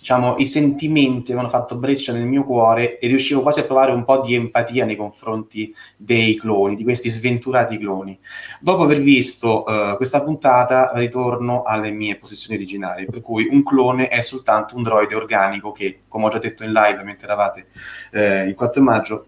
diciamo, 0.00 0.36
i 0.38 0.46
sentimenti 0.46 1.30
avevano 1.30 1.50
fatto 1.50 1.76
breccia 1.76 2.12
nel 2.12 2.24
mio 2.24 2.42
cuore 2.42 2.98
e 2.98 3.06
riuscivo 3.06 3.42
quasi 3.42 3.60
a 3.60 3.64
provare 3.64 3.92
un 3.92 4.04
po' 4.04 4.20
di 4.20 4.34
empatia 4.34 4.86
nei 4.86 4.96
confronti 4.96 5.74
dei 5.96 6.36
cloni, 6.36 6.74
di 6.74 6.84
questi 6.84 7.10
sventurati 7.10 7.78
cloni. 7.78 8.18
Dopo 8.60 8.84
aver 8.84 9.02
visto 9.02 9.62
uh, 9.64 9.96
questa 9.96 10.22
puntata, 10.22 10.90
ritorno 10.94 11.62
alle 11.62 11.90
mie 11.90 12.16
posizioni 12.16 12.56
originali, 12.56 13.04
per 13.04 13.20
cui 13.20 13.46
un 13.50 13.62
clone 13.62 14.08
è 14.08 14.22
soltanto 14.22 14.74
un 14.74 14.82
droide 14.82 15.14
organico 15.14 15.70
che, 15.70 16.00
come 16.08 16.24
ho 16.24 16.30
già 16.30 16.38
detto 16.38 16.64
in 16.64 16.72
live 16.72 17.02
mentre 17.02 17.26
eravate 17.26 17.66
eh, 18.10 18.46
il 18.46 18.54
4 18.54 18.82
maggio, 18.82 19.26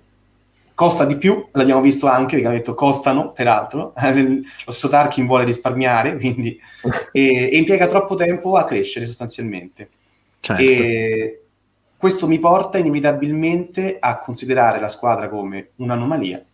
costa 0.75 1.05
di 1.05 1.19
più, 1.19 1.49
l'abbiamo 1.53 1.83
visto 1.83 2.07
anche, 2.07 2.33
perché 2.33 2.47
hanno 2.47 2.57
detto 2.57 2.75
costano, 2.75 3.33
peraltro, 3.33 3.93
lo 4.01 4.73
stesso 4.73 4.89
Tarkin 4.89 5.27
vuole 5.27 5.45
risparmiare, 5.45 6.17
quindi, 6.17 6.59
e, 7.13 7.51
e 7.53 7.57
impiega 7.59 7.87
troppo 7.89 8.15
tempo 8.15 8.57
a 8.57 8.65
crescere 8.65 9.05
sostanzialmente. 9.05 9.91
Certo. 10.43 10.61
E 10.61 11.43
questo 11.97 12.27
mi 12.27 12.41
porta 12.41 12.79
inevitabilmente 12.79 13.99
a 14.01 14.19
considerare 14.19 14.81
la 14.81 14.89
squadra 14.89 15.29
come 15.29 15.69
un'anomalia 15.77 16.45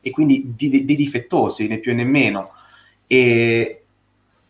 e 0.00 0.10
quindi 0.10 0.54
di, 0.56 0.84
di 0.84 0.94
difettosi, 0.94 1.66
né 1.66 1.78
più 1.78 1.92
né 1.92 2.04
meno. 2.04 2.52
E 3.08 3.82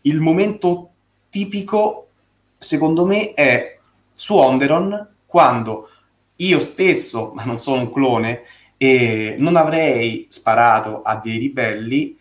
il 0.01 0.19
momento 0.19 0.91
tipico, 1.31 2.09
secondo 2.55 3.07
me, 3.07 3.33
è 3.33 3.79
su 4.13 4.35
Onderon, 4.35 5.07
quando 5.25 5.89
io 6.35 6.59
stesso, 6.59 7.31
ma 7.35 7.45
non 7.45 7.57
sono 7.57 7.81
un 7.81 7.91
clone, 7.91 8.43
e 8.77 9.35
non 9.39 9.55
avrei 9.55 10.27
sparato 10.29 11.01
a 11.01 11.15
dei 11.15 11.39
ribelli, 11.39 12.15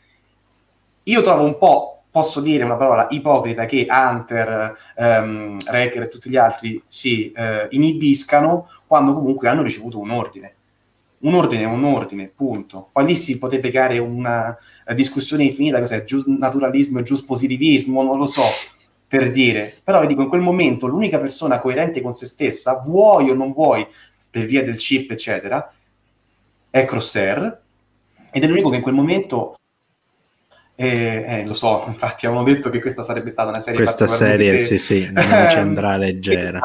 io 1.02 1.20
trovo 1.20 1.44
un 1.44 1.58
po' 1.58 2.01
posso 2.12 2.42
dire 2.42 2.62
una 2.62 2.76
parola 2.76 3.06
ipocrita 3.10 3.64
che 3.64 3.86
Hunter, 3.88 4.76
ehm, 4.94 5.58
Recker 5.64 6.02
e 6.02 6.08
tutti 6.08 6.28
gli 6.28 6.36
altri 6.36 6.80
si 6.86 7.32
eh, 7.32 7.68
inibiscano 7.70 8.68
quando 8.86 9.14
comunque 9.14 9.48
hanno 9.48 9.62
ricevuto 9.62 9.98
un 9.98 10.10
ordine. 10.10 10.54
Un 11.20 11.34
ordine 11.34 11.62
è 11.62 11.66
un 11.66 11.84
ordine, 11.84 12.30
punto. 12.34 12.90
Poi 12.92 13.06
lì 13.06 13.14
si 13.14 13.38
potrebbe 13.38 13.70
creare 13.70 13.98
una 13.98 14.56
discussione 14.94 15.44
infinita, 15.44 15.78
cos'è, 15.78 16.04
gius 16.04 16.26
naturalismo 16.26 16.98
e 16.98 17.02
gius 17.02 17.22
positivismo, 17.22 18.02
non 18.02 18.18
lo 18.18 18.26
so, 18.26 18.42
per 19.08 19.30
dire. 19.30 19.74
Però 19.82 20.00
vi 20.00 20.08
dico, 20.08 20.20
in 20.20 20.28
quel 20.28 20.40
momento 20.42 20.88
l'unica 20.88 21.18
persona 21.18 21.60
coerente 21.60 22.02
con 22.02 22.12
se 22.12 22.26
stessa, 22.26 22.82
vuoi 22.84 23.30
o 23.30 23.34
non 23.34 23.52
vuoi, 23.52 23.86
per 24.28 24.44
via 24.44 24.62
del 24.62 24.76
chip, 24.76 25.12
eccetera, 25.12 25.72
è 26.68 26.84
Crosshair, 26.84 27.60
ed 28.32 28.42
è 28.42 28.46
l'unico 28.46 28.68
che 28.68 28.76
in 28.76 28.82
quel 28.82 28.94
momento 28.94 29.54
eh, 30.74 31.24
eh, 31.26 31.44
lo 31.46 31.54
so, 31.54 31.84
infatti 31.86 32.26
avevano 32.26 32.46
detto 32.46 32.70
che 32.70 32.80
questa 32.80 33.02
sarebbe 33.02 33.30
stata 33.30 33.50
una 33.50 33.60
serie 33.60 33.80
Questa 33.80 34.06
serie, 34.06 34.58
sì, 34.58 34.78
sì, 34.78 35.08
non 35.12 35.22
ci 35.50 35.58
andrà 35.58 35.96
leggera. 35.96 36.60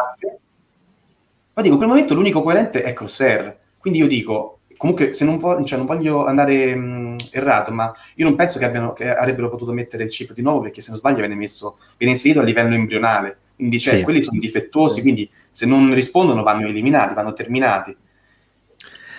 Ma 1.53 1.61
dico, 1.61 1.73
in 1.73 1.79
quel 1.79 1.89
momento 1.89 2.13
l'unico 2.13 2.41
coerente 2.41 2.83
è 2.83 2.93
Crosshair. 2.93 3.57
Quindi 3.79 3.99
io 3.99 4.07
dico, 4.07 4.59
comunque, 4.77 5.13
se 5.13 5.25
non, 5.25 5.37
vo- 5.37 5.63
cioè, 5.63 5.77
non 5.77 5.87
voglio 5.87 6.25
andare 6.25 6.75
mh, 6.75 7.15
errato, 7.31 7.73
ma 7.73 7.91
io 8.15 8.25
non 8.25 8.35
penso 8.35 8.59
che, 8.59 8.65
abbiano, 8.65 8.93
che, 8.93 9.09
avrebbero 9.13 9.49
potuto 9.49 9.73
mettere 9.73 10.03
il 10.03 10.09
chip 10.09 10.33
di 10.33 10.41
nuovo, 10.41 10.61
perché 10.61 10.81
se 10.81 10.91
non 10.91 10.99
sbaglio 10.99 11.17
viene, 11.17 11.35
messo, 11.35 11.77
viene 11.97 12.13
inserito 12.13 12.39
a 12.41 12.43
livello 12.43 12.75
embrionale. 12.75 13.37
Quindi, 13.55 13.79
cioè, 13.79 13.97
sì. 13.97 14.03
quelli 14.03 14.23
sono 14.23 14.39
difettosi, 14.39 15.01
quindi 15.01 15.29
se 15.49 15.65
non 15.65 15.93
rispondono 15.93 16.43
vanno 16.43 16.67
eliminati, 16.67 17.15
vanno 17.15 17.33
terminati. 17.33 17.95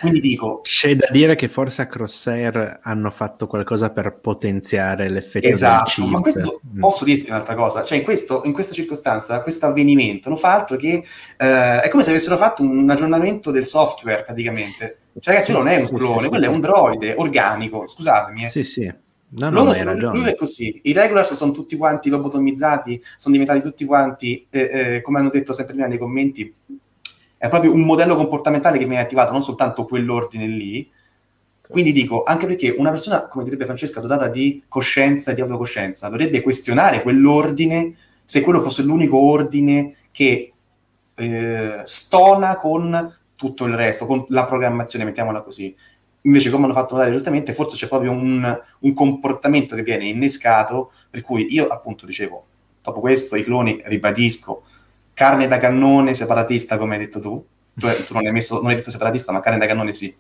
Quindi 0.01 0.21
dico... 0.21 0.61
C'è 0.63 0.95
da 0.97 1.09
dire 1.11 1.35
che 1.35 1.49
forse 1.49 1.83
a 1.83 1.87
Crosshair 1.87 2.79
hanno 2.83 3.11
fatto 3.11 3.47
qualcosa 3.47 3.91
per 3.91 4.19
potenziare 4.21 5.09
l'effetto 5.09 5.47
esatto, 5.47 6.07
ma 6.07 6.21
questo 6.21 6.61
mm. 6.67 6.81
posso 6.81 7.05
dirti 7.05 7.31
un'altra 7.31 7.55
cosa, 7.55 7.85
cioè 7.85 7.99
in, 7.99 8.05
questo, 8.05 8.43
in 8.45 8.53
questa 8.53 8.75
circostanza, 8.75 9.43
questo 9.43 9.67
avvenimento 9.67 10.29
non 10.29 10.39
fa 10.39 10.55
altro 10.55 10.77
che... 10.77 11.05
Eh, 11.37 11.81
è 11.81 11.89
come 11.89 12.03
se 12.03 12.11
avessero 12.11 12.37
fatto 12.37 12.63
un 12.63 12.89
aggiornamento 12.89 13.51
del 13.51 13.67
software 13.67 14.23
praticamente. 14.23 14.99
Cioè 15.21 15.35
ragazzi, 15.35 15.53
sì, 15.53 15.57
non 15.57 15.69
è 15.69 15.77
un 15.77 15.89
clone, 15.89 16.23
sì, 16.23 16.29
quello 16.29 16.45
sì, 16.45 16.51
è 16.51 16.55
un 16.55 16.61
droide 16.61 17.15
organico, 17.17 17.87
scusatemi. 17.87 18.45
Eh. 18.45 18.49
Sì, 18.49 18.63
sì. 18.63 18.93
No, 19.31 19.51
Loro 19.51 19.75
sono, 19.75 19.93
lui 19.93 20.31
è 20.31 20.35
così, 20.35 20.81
i 20.85 20.93
regulars 20.93 21.35
sono 21.35 21.53
tutti 21.53 21.77
quanti 21.77 22.09
lobotomizzati, 22.09 23.03
sono 23.19 23.37
diventati 23.37 23.61
tutti 23.61 23.85
quanti, 23.85 24.47
eh, 24.49 24.71
eh, 24.73 25.01
come 25.03 25.19
hanno 25.19 25.29
detto 25.29 25.53
sempre 25.53 25.75
prima 25.75 25.87
nei 25.87 25.99
commenti, 25.99 26.55
è 27.39 27.49
proprio 27.49 27.73
un 27.73 27.83
modello 27.83 28.17
comportamentale 28.17 28.79
che 28.79 28.85
viene 28.85 29.03
attivato, 29.03 29.33
non 29.33 29.43
soltanto 29.43 29.85
quell'ordine 29.85 30.47
lì. 30.47 30.91
Quindi 31.69 31.93
dico, 31.93 32.25
anche 32.25 32.47
perché 32.47 32.75
una 32.77 32.91
persona, 32.91 33.27
come 33.29 33.45
direbbe 33.45 33.65
Francesca, 33.65 34.01
dotata 34.01 34.29
di 34.29 34.65
coscienza 34.69 35.31
e 35.31 35.35
di 35.35 35.41
autocoscienza, 35.41 36.09
dovrebbe 36.09 36.43
questionare 36.43 37.03
quell'ordine 37.03 37.95
se 38.25 38.41
quello 38.41 38.61
fosse 38.61 38.83
l'unico 38.83 39.19
ordine 39.19 39.95
che 40.11 40.53
eh, 41.15 41.81
stona 41.85 42.57
con 42.57 43.17
tutto 43.37 43.65
il 43.67 43.75
resto, 43.75 44.07
con 44.07 44.25
la 44.29 44.45
programmazione, 44.45 45.05
mettiamola 45.05 45.43
così. 45.43 45.75
Invece, 46.23 46.51
come 46.51 46.65
hanno 46.65 46.75
fatto 46.75 46.95
notare 46.95 47.13
giustamente, 47.13 47.53
forse 47.53 47.77
c'è 47.77 47.87
proprio 47.87 48.11
un, 48.11 48.61
un 48.81 48.93
comportamento 48.95 49.77
che 49.77 49.83
viene 49.83 50.07
innescato, 50.07 50.91
per 51.09 51.23
cui 51.23 51.47
io 51.51 51.69
appunto 51.69 52.05
dicevo, 52.05 52.47
dopo 52.83 53.01
questo 53.01 53.37
i 53.37 53.45
cloni, 53.45 53.81
ribadisco, 53.85 54.65
carne 55.19 55.49
da 55.49 55.59
cannone 55.59 56.15
separatista, 56.15 56.79
come 56.79 56.95
hai 56.95 57.01
detto 57.01 57.19
tu. 57.19 57.45
Tu, 57.75 57.89
tu 58.07 58.15
non, 58.15 58.25
hai 58.25 58.31
messo, 58.31 58.61
non 58.61 58.71
hai 58.71 58.77
detto 58.77 58.93
separatista, 58.93 59.33
ma 59.33 59.41
carne 59.41 59.59
da 59.59 59.67
cannone 59.67 59.93
sì. 59.93 60.15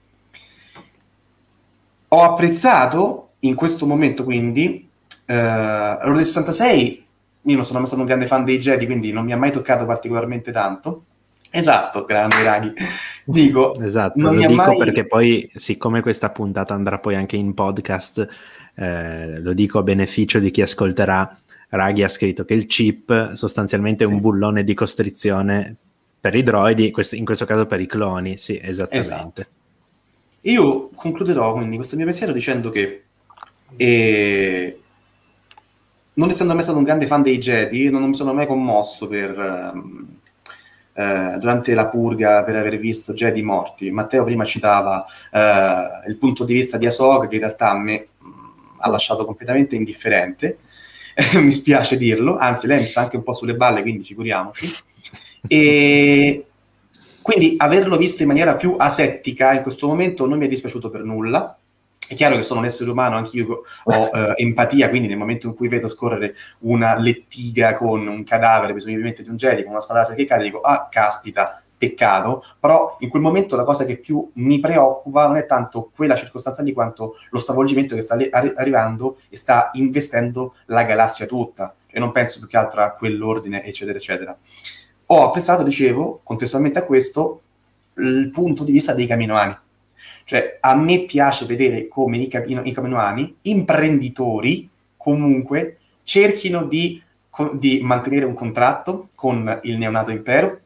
Ho 2.09 2.22
apprezzato 2.24 3.28
in 3.40 3.55
questo 3.55 3.86
momento, 3.86 4.24
quindi, 4.24 4.88
eh, 5.24 5.34
l'Ordine 5.34 6.24
66, 6.24 7.07
io 7.42 7.55
non 7.55 7.64
sono 7.64 7.78
mai 7.78 7.86
stato 7.86 8.03
un 8.03 8.09
grande 8.09 8.26
fan 8.26 8.44
dei 8.44 8.59
Jedi, 8.59 8.86
quindi 8.86 9.12
non 9.12 9.24
mi 9.24 9.32
ha 9.32 9.36
mai 9.36 9.53
toccato 9.53 9.86
particolarmente 9.86 10.51
tanto. 10.51 11.05
Esatto, 11.53 12.05
grande 12.05 12.42
Raghi. 12.42 12.72
Dico, 13.24 13.78
esatto, 13.80 14.18
lo 14.18 14.30
dico 14.30 14.53
mai... 14.53 14.78
perché 14.78 15.07
poi, 15.07 15.49
siccome 15.55 16.01
questa 16.01 16.30
puntata 16.30 16.74
andrà 16.74 16.99
poi 16.99 17.14
anche 17.14 17.36
in 17.36 17.55
podcast, 17.55 18.26
eh, 18.74 19.38
lo 19.38 19.53
dico 19.53 19.78
a 19.78 19.82
beneficio 19.82 20.40
di 20.40 20.51
chi 20.51 20.62
ascolterà, 20.62 21.38
Raghi 21.69 22.03
ha 22.03 22.09
scritto 22.09 22.45
che 22.45 22.55
il 22.55 22.66
chip 22.66 23.33
sostanzialmente 23.33 24.05
è 24.05 24.07
sì. 24.07 24.12
un 24.12 24.21
bullone 24.21 24.64
di 24.64 24.75
costrizione 24.75 25.77
per 26.21 26.35
i 26.35 26.43
droidi, 26.43 26.93
in 27.12 27.25
questo 27.25 27.45
caso 27.45 27.66
per 27.66 27.81
i 27.81 27.87
cloni, 27.87 28.39
sì, 28.39 28.59
esattamente. 28.61 28.97
Esatto. 28.99 29.47
Io 30.43 30.89
concluderò 30.95 31.53
quindi 31.55 31.77
questo 31.77 31.97
mio 31.97 32.07
pensiero 32.07 32.33
dicendo 32.33 32.71
che 32.71 33.05
eh, 33.77 34.81
non 36.14 36.31
essendo 36.31 36.55
mai 36.55 36.62
stato 36.62 36.79
un 36.79 36.85
grande 36.85 37.07
fan 37.07 37.23
dei 37.23 37.39
Jedi, 37.39 37.91
non 37.91 38.03
mi 38.03 38.14
sono 38.14 38.33
mai 38.33 38.47
commosso 38.47 39.07
per, 39.07 39.39
eh, 40.95 41.37
durante 41.39 41.75
la 41.75 41.87
purga 41.87 42.43
per 42.43 42.57
aver 42.57 42.79
visto 42.79 43.12
Jedi 43.12 43.43
morti. 43.43 43.91
Matteo 43.91 44.25
prima 44.25 44.45
citava 44.45 45.05
eh, 45.31 46.09
il 46.09 46.16
punto 46.16 46.45
di 46.45 46.55
vista 46.55 46.79
di 46.79 46.87
Ahsoka 46.87 47.29
che 47.29 47.37
in 47.37 47.43
realtà 47.43 47.71
a 47.71 47.79
me 47.79 48.09
mh, 48.19 48.31
ha 48.79 48.89
lasciato 48.89 49.25
completamente 49.25 49.77
indifferente 49.77 50.59
mi 51.41 51.51
spiace 51.51 51.97
dirlo, 51.97 52.37
anzi 52.37 52.66
lei 52.66 52.81
mi 52.81 52.87
sta 52.87 53.01
anche 53.01 53.16
un 53.16 53.23
po' 53.23 53.33
sulle 53.33 53.55
balle, 53.55 53.83
quindi 53.83 54.05
figuriamoci. 54.05 54.71
E 55.47 56.47
quindi 57.23 57.55
averlo 57.59 57.97
visto 57.97 58.23
in 58.23 58.29
maniera 58.29 58.57
più 58.57 58.77
asettica 58.79 59.53
in 59.53 59.62
questo 59.62 59.87
momento 59.87 60.27
non 60.27 60.39
mi 60.39 60.47
è 60.47 60.49
dispiaciuto 60.49 60.91
per 60.91 61.03
nulla. 61.03 61.59
È 62.09 62.14
chiaro 62.14 62.37
che 62.37 62.43
sono 62.43 62.61
un 62.61 62.66
essere 62.66 62.91
umano, 62.91 63.16
anch'io 63.16 63.62
ho 63.85 64.11
eh, 64.14 64.33
empatia, 64.37 64.89
quindi 64.89 65.09
nel 65.09 65.19
momento 65.19 65.49
in 65.49 65.55
cui 65.55 65.69
vedo 65.69 65.89
scorrere 65.89 66.35
una 66.61 66.97
lettiga 66.97 67.77
con 67.77 68.07
un 68.07 68.25
cadavere, 68.25 68.73
presumibilmente 68.73 69.23
di 69.23 69.29
un 69.29 69.37
Jedi, 69.37 69.62
con 69.62 69.73
una 69.73 69.81
spada 69.81 70.14
che 70.14 70.25
cade, 70.25 70.45
dico, 70.45 70.61
ah, 70.61 70.89
caspita, 70.91 71.62
peccato, 71.79 72.45
però 72.59 72.97
in 73.01 73.09
quel 73.09 73.22
momento 73.22 73.57
la 73.57 73.64
cosa 73.64 73.85
che 73.85 73.97
più 73.97 74.29
mi 74.35 74.59
preoccupa 74.59 75.29
non 75.29 75.37
è 75.37 75.47
tanto 75.47 75.91
quella 75.95 76.16
circostanza 76.16 76.62
lì 76.62 76.72
quanto 76.72 77.16
lo 77.31 77.39
stravolgimento 77.39 77.95
che 77.95 78.03
sta 78.03 78.14
arri- 78.14 78.53
arrivando 78.57 79.16
e 79.31 79.37
sta 79.37 79.70
investendo 79.74 80.55
la 80.66 80.83
galassia 80.83 81.26
tutta, 81.26 81.74
e 81.87 81.99
non 81.99 82.11
penso 82.11 82.41
più 82.41 82.49
che 82.49 82.57
altro 82.57 82.83
a 82.83 82.91
quell'ordine, 82.91 83.64
eccetera, 83.64 83.97
eccetera. 83.97 84.37
Ho 85.07 85.24
apprezzato, 85.24 85.62
dicevo, 85.62 86.20
contestualmente 86.22 86.81
a 86.81 86.85
questo, 86.85 87.41
il 87.95 88.31
punto 88.31 88.64
di 88.64 88.72
vista 88.72 88.93
dei 88.93 89.07
caminoani. 89.07 89.57
Cioè, 90.24 90.59
a 90.61 90.74
me 90.74 91.07
piace 91.07 91.47
vedere 91.47 91.89
come 91.89 92.18
i, 92.18 92.29
camino- 92.29 92.62
i 92.62 92.72
caminoani, 92.72 93.37
imprenditori, 93.43 94.68
comunque, 94.97 95.79
cerchino 96.03 96.64
di, 96.64 97.03
di 97.55 97.81
mantenere 97.83 98.26
un 98.26 98.35
contratto 98.35 99.09
con 99.14 99.61
il 99.62 99.79
neonato 99.79 100.11
impero, 100.11 100.61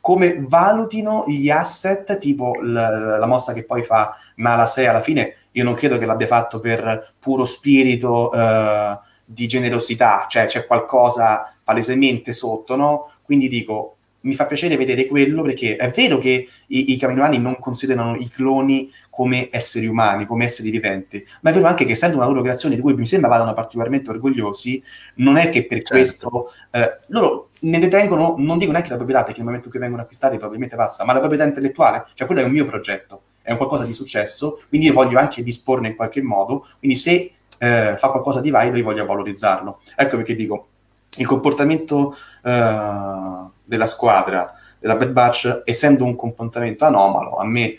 come 0.00 0.36
valutino 0.46 1.24
gli 1.26 1.50
asset, 1.50 2.18
tipo 2.18 2.54
l- 2.60 2.72
la 2.72 3.26
mossa 3.26 3.52
che 3.52 3.64
poi 3.64 3.82
fa 3.82 4.16
Nala 4.36 4.66
6 4.66 4.86
alla 4.86 5.00
fine, 5.00 5.34
io 5.52 5.64
non 5.64 5.74
credo 5.74 5.98
che 5.98 6.06
l'abbia 6.06 6.26
fatto 6.26 6.60
per 6.60 7.14
puro 7.18 7.44
spirito 7.44 8.30
uh, 8.30 8.98
di 9.24 9.48
generosità, 9.48 10.26
cioè 10.28 10.46
c'è 10.46 10.66
qualcosa 10.66 11.52
palesemente 11.64 12.32
sotto, 12.32 12.76
no? 12.76 13.10
Quindi 13.22 13.48
dico, 13.48 13.96
mi 14.26 14.34
fa 14.34 14.46
piacere 14.46 14.76
vedere 14.76 15.06
quello 15.06 15.42
perché 15.42 15.76
è 15.76 15.90
vero 15.90 16.18
che 16.18 16.48
i, 16.66 16.92
i 16.92 16.96
caminoani 16.96 17.38
non 17.38 17.58
considerano 17.58 18.16
i 18.16 18.28
cloni 18.28 18.90
come 19.08 19.48
esseri 19.50 19.86
umani, 19.86 20.26
come 20.26 20.44
esseri 20.44 20.70
viventi, 20.70 21.24
ma 21.40 21.50
è 21.50 21.52
vero 21.52 21.66
anche 21.66 21.84
che 21.84 21.92
essendo 21.92 22.16
una 22.16 22.26
loro 22.26 22.42
creazione 22.42 22.74
di 22.74 22.80
cui 22.80 22.94
mi 22.94 23.06
sembra 23.06 23.30
vadano 23.30 23.54
particolarmente 23.54 24.10
orgogliosi, 24.10 24.82
non 25.16 25.36
è 25.36 25.48
che 25.50 25.64
per 25.64 25.78
certo. 25.78 25.94
questo 25.94 26.52
eh, 26.72 26.98
loro 27.08 27.45
ne 27.58 27.78
detengono, 27.78 28.34
non 28.38 28.58
dico 28.58 28.72
neanche 28.72 28.90
la 28.90 28.96
proprietà, 28.96 29.22
perché 29.22 29.38
nel 29.38 29.46
momento 29.46 29.66
in 29.66 29.72
cui 29.72 29.80
vengono 29.80 30.02
acquistati 30.02 30.36
probabilmente 30.36 30.76
passa, 30.76 31.04
ma 31.04 31.12
la 31.12 31.18
proprietà 31.18 31.44
intellettuale, 31.44 32.06
cioè 32.14 32.26
quello 32.26 32.42
è 32.42 32.44
un 32.44 32.52
mio 32.52 32.64
progetto, 32.64 33.22
è 33.42 33.50
un 33.50 33.56
qualcosa 33.56 33.84
di 33.84 33.92
successo, 33.92 34.62
quindi 34.68 34.88
io 34.88 34.92
voglio 34.92 35.18
anche 35.18 35.42
disporne 35.42 35.88
in 35.88 35.96
qualche 35.96 36.22
modo, 36.22 36.66
quindi 36.78 36.96
se 36.96 37.32
eh, 37.58 37.94
fa 37.98 38.08
qualcosa 38.10 38.40
di 38.40 38.50
valido 38.50 38.76
io 38.76 38.84
voglio 38.84 39.04
valorizzarlo. 39.04 39.80
Ecco 39.96 40.16
perché 40.16 40.34
dico, 40.34 40.68
il 41.16 41.26
comportamento 41.26 42.14
eh, 42.42 43.44
della 43.64 43.86
squadra 43.86 44.54
della 44.78 44.96
Bad 44.96 45.10
Batch, 45.10 45.62
essendo 45.64 46.04
un 46.04 46.14
comportamento 46.14 46.84
anomalo, 46.84 47.36
a 47.38 47.44
me 47.44 47.78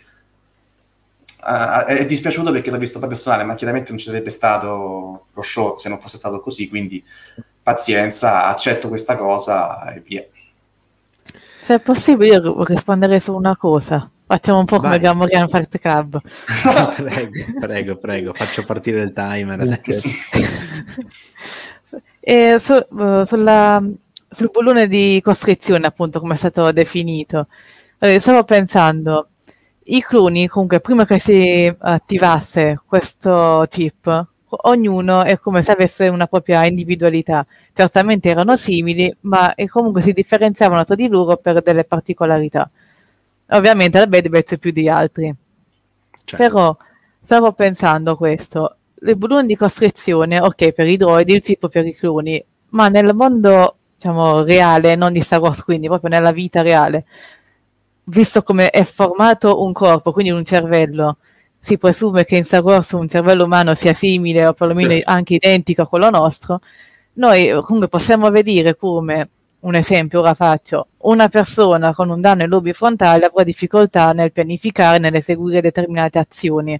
uh, 1.43 1.85
è 1.85 2.05
dispiaciuto 2.05 2.51
perché 2.51 2.69
l'ho 2.69 2.77
visto 2.77 2.99
proprio 2.99 3.17
suonare, 3.17 3.43
ma 3.43 3.55
chiaramente 3.55 3.91
non 3.91 3.99
ci 3.99 4.07
sarebbe 4.07 4.29
stato 4.29 5.27
lo 5.31 5.41
show 5.41 5.77
se 5.77 5.89
non 5.89 6.01
fosse 6.01 6.17
stato 6.17 6.39
così, 6.39 6.67
quindi 6.67 7.03
pazienza, 7.67 8.45
accetto 8.45 8.87
questa 8.87 9.17
cosa 9.17 9.91
e 9.91 9.99
via. 9.99 10.25
Se 11.61 11.75
è 11.75 11.79
possibile, 11.81 12.35
io 12.35 12.63
risponderei 12.63 13.19
su 13.19 13.35
una 13.35 13.57
cosa. 13.57 14.09
Facciamo 14.25 14.59
un 14.59 14.65
po' 14.65 14.77
come 14.77 14.99
Gamorian 14.99 15.49
Fight 15.49 15.77
Club. 15.77 16.21
prego, 16.95 17.31
prego, 17.59 17.97
prego, 17.97 18.33
faccio 18.33 18.63
partire 18.63 19.01
il 19.01 19.11
timer 19.11 19.59
adesso. 19.59 20.15
e 22.21 22.55
su, 22.57 22.85
uh, 22.89 23.25
sulla 23.25 23.83
sul 24.29 24.49
bullone 24.49 24.87
di 24.87 25.19
costrizione, 25.21 25.87
appunto, 25.87 26.21
come 26.21 26.35
è 26.35 26.37
stato 26.37 26.71
definito. 26.71 27.47
Allora, 27.97 28.19
stavo 28.19 28.45
pensando, 28.45 29.31
i 29.85 30.01
cloni, 30.01 30.47
comunque, 30.47 30.79
prima 30.79 31.05
che 31.05 31.19
si 31.19 31.75
attivasse 31.77 32.79
questo 32.85 33.65
chip, 33.67 34.25
ognuno 34.49 35.23
è 35.23 35.37
come 35.39 35.61
se 35.61 35.71
avesse 35.71 36.07
una 36.07 36.27
propria 36.27 36.65
individualità. 36.65 37.45
Certamente 37.73 38.29
erano 38.29 38.55
simili, 38.55 39.13
ma 39.21 39.53
comunque 39.67 40.01
si 40.01 40.13
differenziavano 40.13 40.83
tra 40.83 40.95
di 40.95 41.07
loro 41.07 41.37
per 41.37 41.61
delle 41.61 41.83
particolarità. 41.83 42.69
Ovviamente 43.49 43.99
la 43.99 44.07
Bad 44.07 44.27
Batch 44.27 44.57
più 44.57 44.71
di 44.71 44.89
altri. 44.89 45.33
Certo. 46.23 46.35
Però 46.35 46.77
stavo 47.21 47.51
pensando 47.53 48.17
questo, 48.17 48.77
le 48.95 49.15
balloon 49.15 49.45
di 49.45 49.55
costrizione, 49.55 50.39
ok, 50.39 50.71
per 50.71 50.87
i 50.87 50.97
droidi, 50.97 51.33
il 51.33 51.41
tipo 51.41 51.69
per 51.69 51.85
i 51.85 51.93
cloni, 51.93 52.43
ma 52.69 52.89
nel 52.89 53.13
mondo, 53.13 53.77
diciamo, 53.95 54.43
reale, 54.43 54.95
non 54.95 55.13
di 55.13 55.21
Star 55.21 55.39
Wars, 55.39 55.63
quindi 55.63 55.87
proprio 55.87 56.09
nella 56.09 56.31
vita 56.31 56.61
reale, 56.61 57.05
visto 58.05 58.43
come 58.43 58.69
è 58.69 58.83
formato 58.83 59.63
un 59.63 59.71
corpo, 59.71 60.11
quindi 60.11 60.31
un 60.31 60.43
cervello, 60.43 61.17
si 61.59 61.77
presume 61.77 62.25
che 62.25 62.37
in 62.37 62.43
Star 62.43 62.63
Wars 62.63 62.91
un 62.91 63.07
cervello 63.07 63.45
umano 63.45 63.73
sia 63.73 63.93
simile 63.93 64.45
o 64.45 64.53
perlomeno 64.53 64.91
sì. 64.91 65.01
anche 65.05 65.35
identico 65.35 65.81
a 65.81 65.87
quello 65.87 66.09
nostro, 66.09 66.61
noi 67.13 67.49
comunque 67.61 67.87
possiamo 67.87 68.29
vedere 68.29 68.75
come, 68.75 69.29
un 69.61 69.75
esempio 69.75 70.19
ora 70.21 70.33
faccio, 70.33 70.87
una 70.99 71.29
persona 71.29 71.93
con 71.93 72.09
un 72.09 72.21
danno 72.21 72.43
ai 72.43 72.47
lobi 72.47 72.73
frontali 72.73 73.23
avrà 73.23 73.43
difficoltà 73.43 74.11
nel 74.13 74.31
pianificare, 74.31 74.99
nell'eseguire 74.99 75.61
determinate 75.61 76.19
azioni. 76.19 76.79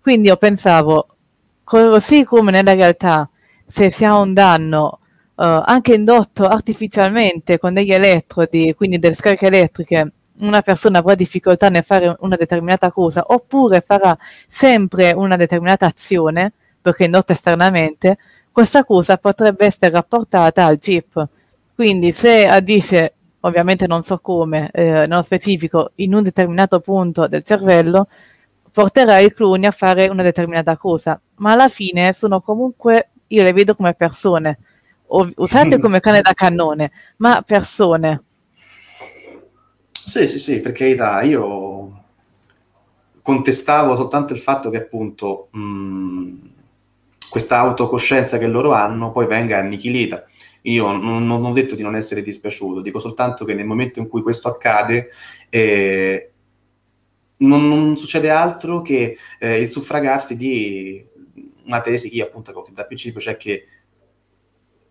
Quindi 0.00 0.28
io 0.28 0.36
pensavo, 0.36 1.08
così 1.64 2.24
come 2.24 2.50
nella 2.50 2.74
realtà, 2.74 3.28
se 3.66 3.90
si 3.90 4.04
ha 4.04 4.18
un 4.18 4.34
danno 4.34 5.00
uh, 5.36 5.62
anche 5.64 5.94
indotto 5.94 6.46
artificialmente 6.46 7.58
con 7.58 7.72
degli 7.72 7.92
elettrodi, 7.92 8.74
quindi 8.74 8.98
delle 8.98 9.14
scariche 9.14 9.46
elettriche, 9.46 10.12
una 10.38 10.62
persona 10.62 10.98
avrà 10.98 11.14
difficoltà 11.14 11.68
nel 11.68 11.84
fare 11.84 12.14
una 12.20 12.36
determinata 12.36 12.90
cosa, 12.90 13.24
oppure 13.26 13.80
farà 13.80 14.16
sempre 14.48 15.12
una 15.12 15.36
determinata 15.36 15.86
azione, 15.86 16.52
perché 16.80 17.04
è 17.04 17.06
indotta 17.06 17.32
esternamente, 17.32 18.18
questa 18.52 18.84
cosa 18.84 19.16
potrebbe 19.16 19.66
essere 19.66 19.90
rapportata 19.92 20.64
al 20.64 20.78
chip. 20.78 21.28
Quindi 21.74 22.12
se 22.12 22.46
agisce, 22.46 23.14
ovviamente 23.40 23.86
non 23.86 24.02
so 24.02 24.18
come, 24.18 24.70
eh, 24.72 25.06
nello 25.06 25.22
specifico, 25.22 25.92
in 25.96 26.14
un 26.14 26.22
determinato 26.22 26.80
punto 26.80 27.26
del 27.26 27.42
cervello, 27.42 28.08
porterà 28.70 29.18
i 29.18 29.32
cloni 29.32 29.66
a 29.66 29.70
fare 29.70 30.08
una 30.08 30.22
determinata 30.22 30.76
cosa, 30.76 31.20
ma 31.36 31.52
alla 31.52 31.68
fine 31.68 32.12
sono 32.12 32.40
comunque, 32.40 33.10
io 33.28 33.42
le 33.42 33.52
vedo 33.52 33.74
come 33.74 33.94
persone, 33.94 34.58
usate 35.06 35.78
come 35.80 36.00
cane 36.00 36.20
da 36.20 36.32
cannone, 36.32 36.90
ma 37.18 37.42
persone. 37.42 38.22
Sì, 40.06 40.26
sì, 40.26 40.38
sì, 40.38 40.60
per 40.60 40.72
carità, 40.72 41.22
io 41.22 42.04
contestavo 43.22 43.96
soltanto 43.96 44.34
il 44.34 44.38
fatto 44.38 44.68
che 44.68 44.76
appunto 44.76 45.48
mh, 45.50 46.34
questa 47.30 47.58
autocoscienza 47.58 48.36
che 48.36 48.46
loro 48.46 48.72
hanno 48.72 49.10
poi 49.12 49.26
venga 49.26 49.58
annichilita. 49.58 50.26
Io 50.62 50.92
non, 50.92 51.26
non, 51.26 51.44
ho 51.44 51.52
detto 51.52 51.74
di 51.74 51.82
non 51.82 51.96
essere 51.96 52.22
dispiaciuto, 52.22 52.82
dico 52.82 52.98
soltanto 52.98 53.46
che 53.46 53.54
nel 53.54 53.66
momento 53.66 53.98
in 53.98 54.08
cui 54.08 54.22
questo 54.22 54.48
accade 54.48 55.08
eh, 55.48 56.32
non, 57.38 57.66
non, 57.66 57.96
succede 57.96 58.30
altro 58.30 58.82
che 58.82 59.16
eh, 59.38 59.60
il 59.60 59.68
suffragarsi 59.68 60.36
di 60.36 61.04
una 61.64 61.80
tesi 61.80 62.10
che 62.10 62.16
io 62.16 62.24
appunto 62.24 62.62
fin 62.62 62.74
dal 62.74 62.86
principio, 62.86 63.20
cioè 63.20 63.36
che 63.36 63.66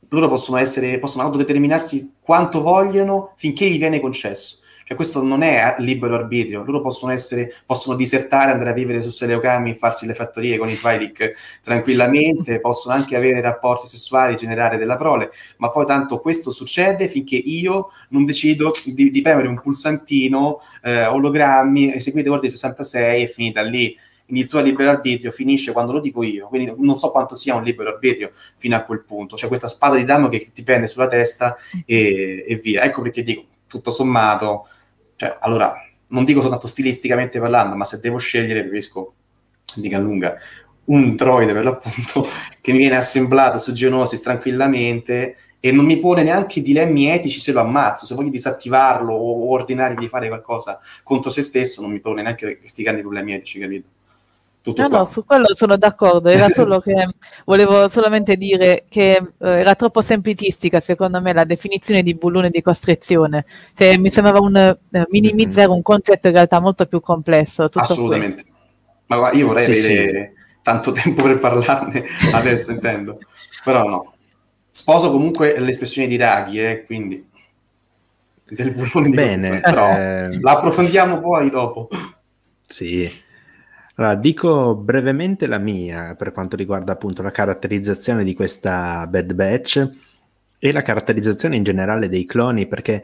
loro 0.10 0.28
possono, 0.28 0.58
essere, 0.58 1.00
possono 1.00 1.24
autodeterminarsi 1.24 2.16
quanto 2.20 2.62
vogliono 2.62 3.34
finché 3.38 3.68
gli 3.70 3.78
viene 3.78 4.00
concesso. 4.00 4.62
Cioè, 4.86 4.96
questo 4.96 5.22
non 5.24 5.42
è 5.42 5.76
libero 5.80 6.16
arbitrio. 6.16 6.64
Loro 6.64 6.82
possono 6.82 7.12
essere, 7.12 7.54
possono 7.66 7.96
disertare, 7.96 8.52
andare 8.52 8.72
a 8.72 8.74
vivere 8.74 9.02
su 9.02 9.10
Seleokami, 9.10 9.76
farsi 9.76 10.06
le 10.06 10.14
fattorie 10.14 10.58
con 10.58 10.70
i 10.70 10.78
Twi'lek 10.78 11.34
tranquillamente, 11.64 12.60
possono 12.60 12.94
anche 12.94 13.16
avere 13.16 13.42
rapporti 13.42 13.88
sessuali, 13.88 14.36
generare 14.36 14.78
della 14.78 14.96
prole, 14.96 15.32
ma 15.58 15.70
poi 15.70 15.86
tanto 15.86 16.20
questo 16.20 16.52
succede 16.52 17.08
finché 17.08 17.36
io 17.36 17.90
non 18.10 18.26
decido 18.26 18.72
di, 18.86 19.10
di 19.10 19.22
premere 19.22 19.48
un 19.48 19.60
pulsantino, 19.60 20.60
eh, 20.84 21.06
ologrammi, 21.06 21.94
eseguite 21.94 22.30
ordine 22.30 22.52
66 22.52 23.24
e 23.24 23.28
finita 23.28 23.62
lì 23.62 23.98
il 24.26 24.48
tuo 24.48 24.62
libero 24.62 24.90
arbitrio 24.90 25.32
finisce 25.32 25.72
quando 25.72 25.92
lo 25.92 26.00
dico 26.00 26.24
io, 26.24 26.48
quindi 26.48 26.74
non 26.78 26.96
so 26.96 27.12
quanto 27.12 27.36
sia 27.36 27.56
un 27.56 27.64
libero 27.64 27.90
arbitrio 27.90 28.32
fino 28.56 28.76
a 28.76 28.82
quel 28.82 29.04
punto, 29.04 29.36
c'è 29.36 29.48
questa 29.48 29.68
spada 29.68 29.96
di 29.96 30.06
danno 30.06 30.30
che 30.30 30.52
ti 30.54 30.64
prende 30.64 30.88
sulla 30.88 31.08
testa 31.08 31.56
e, 31.86 32.44
e 32.48 32.56
via. 32.56 32.84
Ecco 32.84 33.02
perché 33.02 33.22
dico, 33.22 33.46
tutto 33.74 33.92
sommato, 33.92 34.68
cioè, 35.16 35.38
allora, 35.42 35.76
non 36.08 36.26
dico 36.26 36.42
soltanto 36.42 36.68
stilisticamente 36.68 37.40
parlando, 37.40 37.76
ma 37.76 37.86
se 37.86 38.00
devo 38.00 38.18
scegliere, 38.18 38.62
preferisco 38.62 39.14
di 39.76 39.88
gran 39.88 40.04
lunga 40.04 40.36
un 40.86 41.16
droide 41.16 41.54
per 41.54 41.64
l'appunto 41.64 42.28
che 42.60 42.72
mi 42.72 42.80
viene 42.80 42.98
assemblato 42.98 43.58
su 43.58 43.72
Geonosis 43.74 44.22
tranquillamente 44.22 45.38
e 45.60 45.72
non 45.72 45.86
mi 45.86 45.98
pone 45.98 46.24
neanche 46.24 46.62
dilemmi 46.62 47.08
etici 47.08 47.40
se 47.40 47.54
lo 47.54 47.62
ammazzo, 47.62 48.06
se 48.06 48.16
voglio 48.16 48.30
disattivarlo 48.30 49.14
o 49.14 49.50
ordinargli 49.50 49.98
di 49.98 50.10
fare 50.10 50.28
qualcosa 50.28 50.78
contro 51.04 51.32
se 51.32 51.42
stesso, 51.42 51.82
non 51.82 51.92
mi 51.92 52.02
pone 52.02 52.22
neanche 52.22 52.60
questi 52.60 52.84
grandi 52.84 53.02
problemi 53.02 53.34
etici, 53.34 53.60
capito? 53.60 53.88
Tutto 54.64 54.82
no, 54.82 54.88
qua. 54.88 54.98
no, 55.00 55.06
su 55.06 55.26
quello 55.26 55.54
sono 55.54 55.76
d'accordo, 55.76 56.30
era 56.30 56.48
solo 56.50 56.80
che 56.80 56.94
volevo 57.44 57.90
solamente 57.90 58.38
dire 58.38 58.86
che 58.88 59.12
eh, 59.18 59.30
era 59.38 59.76
troppo 59.76 60.02
semplicistica 60.02 60.80
secondo 60.80 61.20
me 61.20 61.34
la 61.34 61.44
definizione 61.44 62.02
di 62.02 62.16
bullone 62.16 62.50
di 62.50 62.62
costrizione, 62.62 63.44
cioè, 63.76 63.98
mi 63.98 64.10
sembrava 64.10 64.40
un, 64.40 64.56
eh, 64.56 64.78
minimizzare 65.10 65.68
mm-hmm. 65.68 65.76
un 65.76 65.82
concetto 65.82 66.28
in 66.28 66.34
realtà 66.34 66.62
molto 66.62 66.86
più 66.86 67.02
complesso. 67.02 67.70
Assolutamente, 67.74 68.44
qui. 68.44 68.54
ma 69.08 69.18
guarda, 69.18 69.38
io 69.38 69.48
vorrei 69.48 69.74
sì, 69.74 69.92
avere 69.92 70.34
sì. 70.34 70.62
tanto 70.62 70.94
tempo 70.94 71.24
per 71.24 71.40
parlarne 71.40 72.06
adesso 72.32 72.72
intendo, 72.72 73.20
però 73.66 73.84
no. 73.86 74.14
Sposo 74.72 75.12
comunque 75.12 75.60
l'espressione 75.60 76.08
di 76.08 76.16
Raghi, 76.16 76.64
eh, 76.64 76.84
quindi 76.86 77.30
del 78.46 78.72
bullone 78.72 79.10
di 79.10 79.16
Bene, 79.16 79.26
costrizione, 79.26 79.60
però 79.60 79.98
eh... 79.98 80.40
la 80.40 80.52
approfondiamo 80.54 81.20
poi 81.20 81.50
dopo. 81.50 81.90
Sì, 82.66 83.12
allora, 83.96 84.16
dico 84.16 84.76
brevemente 84.76 85.46
la 85.46 85.60
mia 85.60 86.16
per 86.16 86.32
quanto 86.32 86.56
riguarda 86.56 86.94
appunto 86.94 87.22
la 87.22 87.30
caratterizzazione 87.32 88.24
di 88.24 88.34
questa 88.34 89.06
Bad 89.08 89.34
Batch 89.34 89.90
e 90.58 90.72
la 90.72 90.82
caratterizzazione 90.82 91.56
in 91.58 91.64
generale 91.64 92.10
dei 92.10 92.26
cloni, 92.26 92.68
perché 92.68 93.04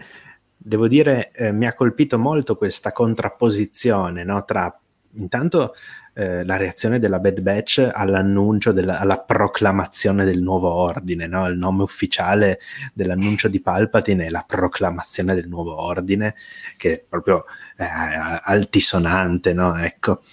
devo 0.57 0.87
dire 0.87 1.31
eh, 1.31 1.51
mi 1.51 1.67
ha 1.67 1.73
colpito 1.73 2.17
molto 2.17 2.55
questa 2.57 2.91
contrapposizione 2.91 4.23
no, 4.23 4.43
tra 4.45 4.79
intanto 5.13 5.73
eh, 6.13 6.43
la 6.43 6.57
reazione 6.57 6.99
della 6.99 7.19
Bad 7.19 7.41
Batch 7.41 7.89
all'annuncio, 7.91 8.71
della, 8.71 8.99
alla 8.99 9.19
proclamazione 9.19 10.25
del 10.25 10.41
nuovo 10.41 10.71
ordine, 10.71 11.27
no? 11.27 11.47
il 11.47 11.57
nome 11.57 11.83
ufficiale 11.83 12.59
dell'annuncio 12.93 13.47
di 13.47 13.61
Palpatine 13.61 14.25
è 14.25 14.29
la 14.29 14.43
proclamazione 14.45 15.35
del 15.35 15.47
nuovo 15.47 15.81
ordine, 15.81 16.35
che 16.77 16.93
è 16.93 17.05
proprio 17.07 17.45
eh, 17.77 17.85
altisonante, 17.85 19.53
no? 19.53 19.75
ecco. 19.75 20.23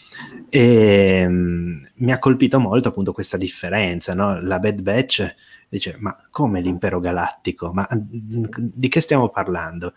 E 0.49 1.25
um, 1.27 1.81
mi 1.97 2.13
ha 2.13 2.19
colpito 2.19 2.59
molto 2.59 2.89
appunto 2.89 3.13
questa 3.13 3.37
differenza, 3.37 4.15
no? 4.15 4.41
la 4.41 4.59
Bad 4.59 4.81
Batch 4.83 5.35
dice 5.69 5.97
ma 5.99 6.17
come 6.31 6.61
l'impero 6.61 7.01
galattico? 7.01 7.73
Ma 7.73 7.87
di 7.91 8.89
che 8.89 9.01
stiamo 9.01 9.29
parlando? 9.29 9.95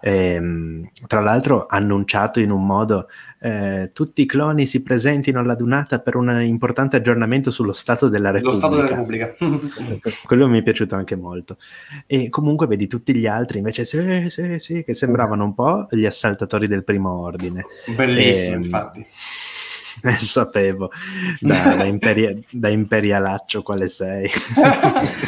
Ehm, 0.00 0.90
tra 1.06 1.20
l'altro 1.20 1.66
annunciato 1.68 2.40
in 2.40 2.50
un 2.50 2.64
modo 2.64 3.08
eh, 3.40 3.90
tutti 3.92 4.22
i 4.22 4.26
cloni 4.26 4.66
si 4.66 4.82
presentino 4.82 5.40
alla 5.40 5.54
Dunata 5.54 6.00
per 6.00 6.16
un 6.16 6.42
importante 6.42 6.96
aggiornamento 6.96 7.50
sullo 7.50 7.72
Stato 7.72 8.08
della 8.08 8.30
Repubblica. 8.30 8.66
Lo 8.66 8.72
Stato 8.72 8.76
della 8.76 8.88
Repubblica. 8.88 9.34
Quello 10.26 10.48
mi 10.48 10.58
è 10.58 10.62
piaciuto 10.62 10.96
anche 10.96 11.16
molto. 11.16 11.56
E 12.06 12.28
comunque 12.28 12.66
vedi 12.66 12.86
tutti 12.86 13.14
gli 13.14 13.26
altri 13.26 13.58
invece 13.58 13.84
sì, 13.84 14.28
sì, 14.30 14.58
sì, 14.58 14.82
che 14.82 14.94
sembravano 14.94 15.44
un 15.44 15.54
po' 15.54 15.86
gli 15.90 16.06
assaltatori 16.06 16.66
del 16.66 16.84
primo 16.84 17.20
ordine. 17.20 17.66
Bellissimo, 17.94 18.54
e, 18.54 18.56
ehm, 18.56 18.62
infatti. 18.62 19.06
Eh, 20.08 20.12
sapevo, 20.18 20.90
da, 21.40 21.74
da, 21.74 21.84
imperia- 21.84 22.36
da, 22.50 22.68
imperialaccio 22.68 23.62
quale 23.62 23.88
sei. 23.88 24.30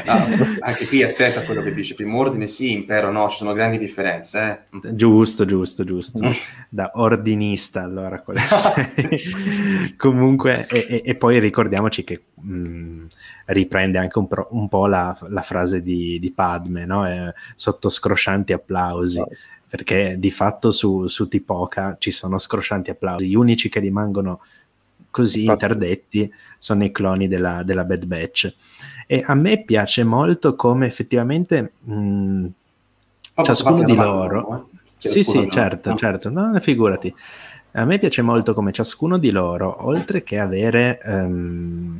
ah, 0.07 0.27
anche 0.61 0.87
qui 0.87 1.03
attento 1.03 1.41
a 1.41 1.43
quello 1.43 1.61
che 1.62 1.75
dice, 1.75 1.95
primo 1.95 2.18
ordine 2.18 2.47
sì, 2.47 2.73
impero 2.73 3.11
no, 3.11 3.29
ci 3.29 3.39
sono 3.39 3.53
grandi 3.53 3.79
differenze. 3.79 4.66
Eh? 4.71 4.95
Giusto, 4.95 5.45
giusto, 5.45 5.85
giusto. 5.85 6.25
Mm. 6.25 6.33
Da 6.68 6.93
ordinista 6.95 7.83
allora 7.83 8.21
quale 8.21 8.41
sei. 8.41 9.95
Comunque, 9.97 10.66
e, 10.68 10.87
e, 10.89 11.03
e, 11.05 11.14
poi 11.16 11.41
ricordiamoci 11.41 12.05
che 12.05 12.23
mh, 12.35 12.55
mm, 12.55 13.07
riprende 13.47 13.99
anche 13.99 14.18
un, 14.18 14.29
pro, 14.29 14.49
un 14.53 14.68
po' 14.68 14.87
la, 14.87 15.16
la, 15.29 15.43
frase 15.43 15.83
di, 15.83 16.18
di 16.21 16.31
Padme, 16.31 16.87
no? 16.87 17.07
eh, 17.09 17.35
sotto 17.55 17.89
scroscianti 17.89 18.53
applausi. 18.53 19.18
Oh 19.18 19.29
perché 19.71 20.16
di 20.18 20.33
fatto 20.33 20.73
su, 20.73 21.07
su 21.07 21.29
Tipoca 21.29 21.95
ci 22.01 22.11
sono 22.11 22.39
scroscianti 22.39 22.91
applausi. 22.91 23.29
Gli 23.29 23.37
unici 23.37 23.68
che 23.68 23.79
rimangono 23.79 24.41
così 25.11 25.45
interdetti 25.45 26.31
sono 26.59 26.83
i 26.83 26.91
cloni 26.91 27.29
della, 27.29 27.62
della 27.62 27.85
Bad 27.85 28.05
Batch. 28.05 28.53
E 29.07 29.23
a 29.25 29.35
me 29.35 29.62
piace 29.62 30.03
molto 30.03 30.57
come 30.57 30.87
effettivamente 30.87 31.73
mh, 31.83 32.47
ciascuno 33.43 33.85
di 33.85 33.95
loro... 33.95 34.68
Eh? 34.73 34.79
Sì, 35.09 35.25
sì, 35.25 35.49
certo, 35.51 35.91
no. 35.91 35.97
certo, 35.97 36.29
no, 36.29 36.59
figurati. 36.61 37.14
A 37.73 37.85
me 37.85 37.99
piace 37.99 38.21
molto 38.21 38.53
come 38.53 38.73
ciascuno 38.73 39.16
di 39.16 39.31
loro, 39.31 39.87
oltre 39.87 40.23
che 40.23 40.39
avere 40.39 40.99
um, 41.05 41.99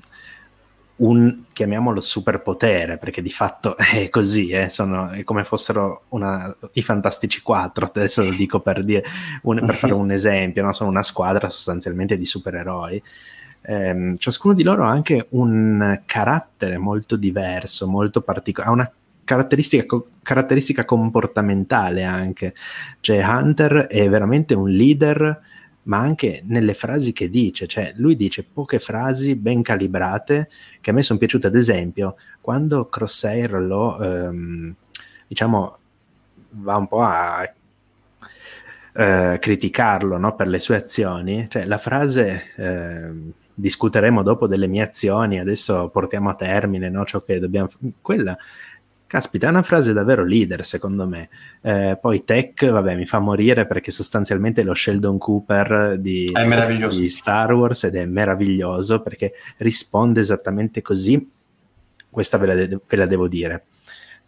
un, 1.01 1.45
chiamiamolo 1.53 2.01
superpotere, 2.01 2.99
perché 2.99 3.23
di 3.23 3.31
fatto 3.31 3.77
è 3.79 4.09
così, 4.09 4.49
eh, 4.49 4.69
sono, 4.69 5.09
è 5.09 5.25
come 5.25 5.45
fossero 5.45 6.05
una, 6.09 6.55
i 6.73 6.83
Fantastici 6.83 7.43
4, 7.43 7.87
adesso 7.87 8.23
lo 8.23 8.31
dico 8.31 8.61
per, 8.61 8.83
dire, 8.83 9.05
un, 9.43 9.63
per 9.65 9.75
fare 9.75 9.93
un 9.93 10.11
esempio, 10.11 10.63
no? 10.63 10.73
sono 10.73 10.91
una 10.91 11.03
squadra 11.03 11.49
sostanzialmente 11.49 12.17
di 12.17 12.25
supereroi. 12.25 13.03
Eh, 13.63 14.15
ciascuno 14.17 14.55
di 14.55 14.63
loro 14.63 14.85
ha 14.85 14.91
anche 14.91 15.27
un 15.31 16.01
carattere 16.07 16.79
molto 16.79 17.17
diverso, 17.17 17.87
molto 17.87 18.23
particolare, 18.23 18.71
ha 18.71 18.75
una 18.75 18.93
caratteristica, 19.25 20.01
caratteristica 20.23 20.85
comportamentale 20.85 22.05
anche. 22.05 22.55
Cioè 23.01 23.23
Hunter 23.25 23.87
è 23.87 24.09
veramente 24.09 24.55
un 24.55 24.69
leader 24.71 25.41
ma 25.85 25.99
anche 25.99 26.43
nelle 26.45 26.75
frasi 26.75 27.13
che 27.13 27.31
dice, 27.31 27.67
cioè 27.67 27.93
lui 27.97 28.17
dice 28.17 28.45
poche 28.45 28.79
frasi 28.79 29.35
ben 29.35 29.63
calibrate 29.63 30.49
che 30.81 30.91
a 30.91 30.93
me 30.93 31.03
sono 31.03 31.19
piaciute, 31.19 31.47
ad 31.47 31.57
esempio, 31.57 32.17
quando 32.41 32.89
Crosshair 32.89 33.53
lo, 33.61 34.01
ehm, 34.01 34.75
diciamo, 35.27 35.79
va 36.51 36.77
un 36.77 36.89
po' 36.89 37.01
a 37.03 37.55
eh, 38.93 39.39
criticarlo 39.41 40.19
no, 40.19 40.35
per 40.35 40.49
le 40.49 40.59
sue 40.59 40.77
azioni, 40.77 41.47
cioè 41.49 41.65
la 41.65 41.79
frase 41.79 42.53
eh, 42.57 43.13
discuteremo 43.55 44.23
dopo 44.23 44.47
delle 44.47 44.67
mie 44.67 44.83
azioni, 44.83 45.39
adesso 45.39 45.89
portiamo 45.89 46.31
a 46.31 46.35
termine 46.35 46.89
no, 46.89 47.05
ciò 47.05 47.23
che 47.23 47.39
dobbiamo 47.39 47.69
fare, 47.69 47.93
quella 48.01 48.37
Caspita, 49.11 49.49
è 49.49 49.51
una 49.51 49.65
frase 49.65 49.93
davvero 49.93 50.25
leader, 50.25 50.65
secondo 50.65 51.05
me. 51.05 51.31
Eh, 51.63 51.99
poi 52.01 52.23
Tech, 52.23 52.65
vabbè, 52.65 52.95
mi 52.95 53.07
fa 53.07 53.19
morire 53.19 53.67
perché 53.67 53.91
sostanzialmente 53.91 54.61
è 54.61 54.65
lo 54.65 54.73
Sheldon 54.73 55.19
Cooper 55.19 55.99
di, 55.99 56.33
di, 56.33 57.09
Star 57.09 57.53
Wars 57.53 57.83
ed 57.83 57.97
è 57.97 58.07
meraviglioso 58.07 59.03
perché 59.03 59.33
risponde 59.57 60.21
esattamente 60.21 60.81
così. 60.81 61.29
Questa 62.09 62.39
ve 62.39 62.47
la, 62.47 62.55
de- 62.55 62.79
ve 62.87 62.97
la 62.97 63.07
devo 63.07 63.27
dire. 63.27 63.65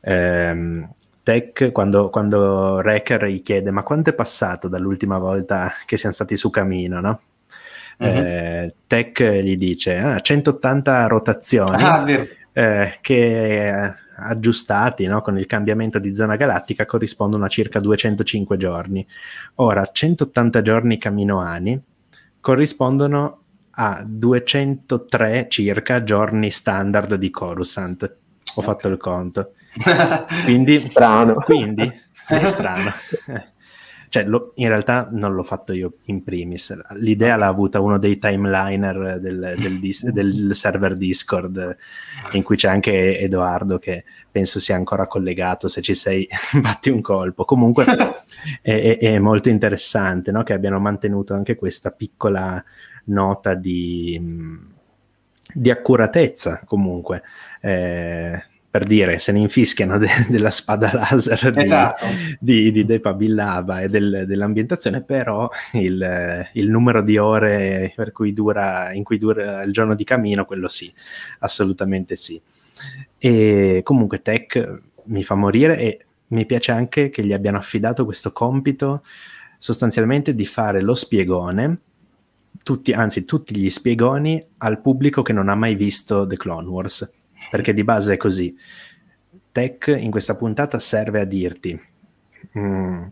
Eh, 0.01 0.89
Tech, 1.23 1.71
quando, 1.71 2.11
quando 2.11 2.81
Wrecker 2.83 3.27
gli 3.27 3.41
chiede 3.41 3.71
ma 3.71 3.85
quanto 3.85 4.11
è 4.11 4.15
passato 4.15 4.67
dall'ultima 4.67 5.19
volta 5.19 5.73
che 5.87 5.97
siamo 5.97 6.13
stati 6.13 6.37
su 6.37 6.51
cammino, 6.51 7.01
no? 7.01 7.21
Mm-hmm. 8.03 8.17
Eh, 8.17 8.75
Tech 8.89 9.23
gli 9.23 9.57
dice 9.57 9.97
ah, 9.99 10.19
180 10.19 11.07
rotazioni 11.07 11.83
ah, 11.85 12.05
eh, 12.53 12.99
che 13.01 14.01
aggiustati 14.17 15.07
no, 15.07 15.21
con 15.23 15.39
il 15.39 15.47
cambiamento 15.47 15.99
di 15.99 16.15
zona 16.15 16.37
galattica 16.37 16.87
corrispondono 16.87 17.45
a 17.45 17.49
circa 17.49 17.81
205 17.81 18.57
giorni. 18.57 19.07
Ora, 19.57 19.85
180 19.85 20.63
giorni 20.63 20.99
caminoani 20.99 21.81
corrispondono 22.41 23.39
a 23.71 24.03
203 24.07 25.47
circa 25.49 26.03
giorni 26.03 26.51
standard 26.51 27.15
di 27.15 27.31
Coruscant. 27.31 28.17
Ho 28.57 28.63
fatto 28.63 28.89
il 28.89 28.99
conto. 28.99 29.53
Quindi, 30.45 30.79
strano. 30.79 31.35
Quindi, 31.35 31.91
è 32.29 32.47
strano. 32.47 32.93
cioè, 34.13 34.25
lo, 34.25 34.53
in 34.57 34.69
realtà 34.69 35.09
non 35.11 35.33
l'ho 35.33 35.43
fatto 35.43 35.73
io 35.73 35.95
in 36.05 36.23
primis, 36.23 36.79
l'idea 36.97 37.37
l'ha 37.37 37.47
avuta 37.47 37.81
uno 37.81 37.97
dei 37.97 38.19
timeliner 38.19 39.19
del, 39.19 39.55
del, 39.59 39.79
dis, 39.79 40.05
del, 40.13 40.55
server 40.55 40.99
Discord, 40.99 41.75
in 42.33 42.43
cui 42.43 42.57
c'è 42.57 42.69
anche 42.69 43.19
Edoardo 43.19 43.79
che 43.79 44.05
penso 44.31 44.61
sia 44.61 44.77
ancora 44.77 45.07
collegato, 45.07 45.67
se 45.67 45.81
ci 45.81 45.95
sei 45.95 46.29
batti 46.61 46.91
un 46.91 47.01
colpo. 47.01 47.47
Comunque 47.47 47.87
è, 48.61 48.99
è, 48.99 48.99
è, 48.99 49.19
molto 49.19 49.49
interessante 49.49 50.31
no? 50.31 50.43
che 50.43 50.53
abbiano 50.53 50.79
mantenuto 50.79 51.33
anche 51.33 51.55
questa 51.55 51.91
piccola 51.91 52.63
nota 53.05 53.55
di, 53.55 54.21
di 55.55 55.71
accuratezza 55.71 56.61
comunque. 56.67 57.23
Eh, 57.63 58.43
per 58.73 58.85
dire, 58.85 59.19
se 59.19 59.33
ne 59.33 59.41
infischiano 59.41 59.99
de- 59.99 60.09
della 60.31 60.49
spada 60.49 60.91
laser 60.95 61.53
esatto. 61.59 62.07
di, 62.41 62.63
di, 62.63 62.73
di 62.73 62.85
Depa 62.87 63.13
Billaba 63.13 63.83
e 63.83 63.91
del, 63.91 64.25
dell'ambientazione, 64.27 65.03
però 65.03 65.47
il, 65.75 66.49
il, 66.55 66.71
numero 66.71 67.03
di 67.03 67.19
ore 67.19 67.95
cui 68.15 68.33
dura, 68.33 68.91
in 68.95 69.05
cui 69.05 69.19
dura 69.19 69.63
il 69.63 69.73
giorno 69.73 69.95
di 69.95 70.05
cammino, 70.05 70.47
quello 70.47 70.69
sì, 70.69 70.91
assolutamente 71.41 72.17
sì. 72.17 72.41
E 73.19 73.83
comunque 73.85 74.23
Tech 74.23 74.81
mi 75.05 75.23
fa 75.23 75.35
morire 75.35 75.77
e 75.77 76.07
mi 76.29 76.47
piace 76.47 76.73
anche 76.73 77.11
che 77.11 77.23
gli 77.23 77.35
abbiano 77.35 77.59
affidato 77.59 78.07
questo 78.07 78.33
compito 78.33 79.05
sostanzialmente 79.59 80.35
di 80.35 80.47
fare 80.47 80.81
lo 80.81 80.95
spiegone, 80.95 81.79
tutti, 82.63 82.93
anzi 82.93 83.27
tutti 83.27 83.55
gli 83.55 83.69
spiegoni 83.69 84.43
al 84.57 84.81
pubblico 84.81 85.21
che 85.21 85.35
non 85.35 85.51
ha 85.51 85.55
mai 85.55 85.75
visto 85.75 86.27
The 86.27 86.39
Clone 86.39 86.69
Wars 86.69 87.21
perché 87.51 87.73
di 87.73 87.85
base 87.85 88.15
è 88.15 88.17
così. 88.17 88.55
Tech 89.51 89.95
in 89.99 90.11
questa 90.11 90.37
puntata 90.37 90.79
serve 90.79 91.21
a 91.21 91.25
dirti, 91.25 91.81
mm, 92.59 93.03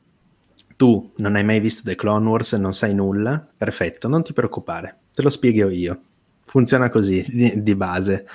tu 0.81 1.12
non 1.16 1.37
hai 1.37 1.45
mai 1.45 1.61
visto 1.61 1.83
The 1.85 1.95
Clone 1.95 2.26
Wars 2.26 2.55
non 2.55 2.72
sai 2.72 2.95
nulla, 2.95 3.47
perfetto, 3.55 4.09
non 4.09 4.22
ti 4.22 4.33
preoccupare, 4.33 4.97
te 5.12 5.20
lo 5.20 5.28
spiego 5.28 5.68
io. 5.68 6.01
Funziona 6.47 6.89
così, 6.89 7.22
di, 7.28 7.62
di 7.62 7.74
base. 7.74 8.26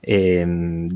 E, 0.00 0.42
um, 0.42 0.86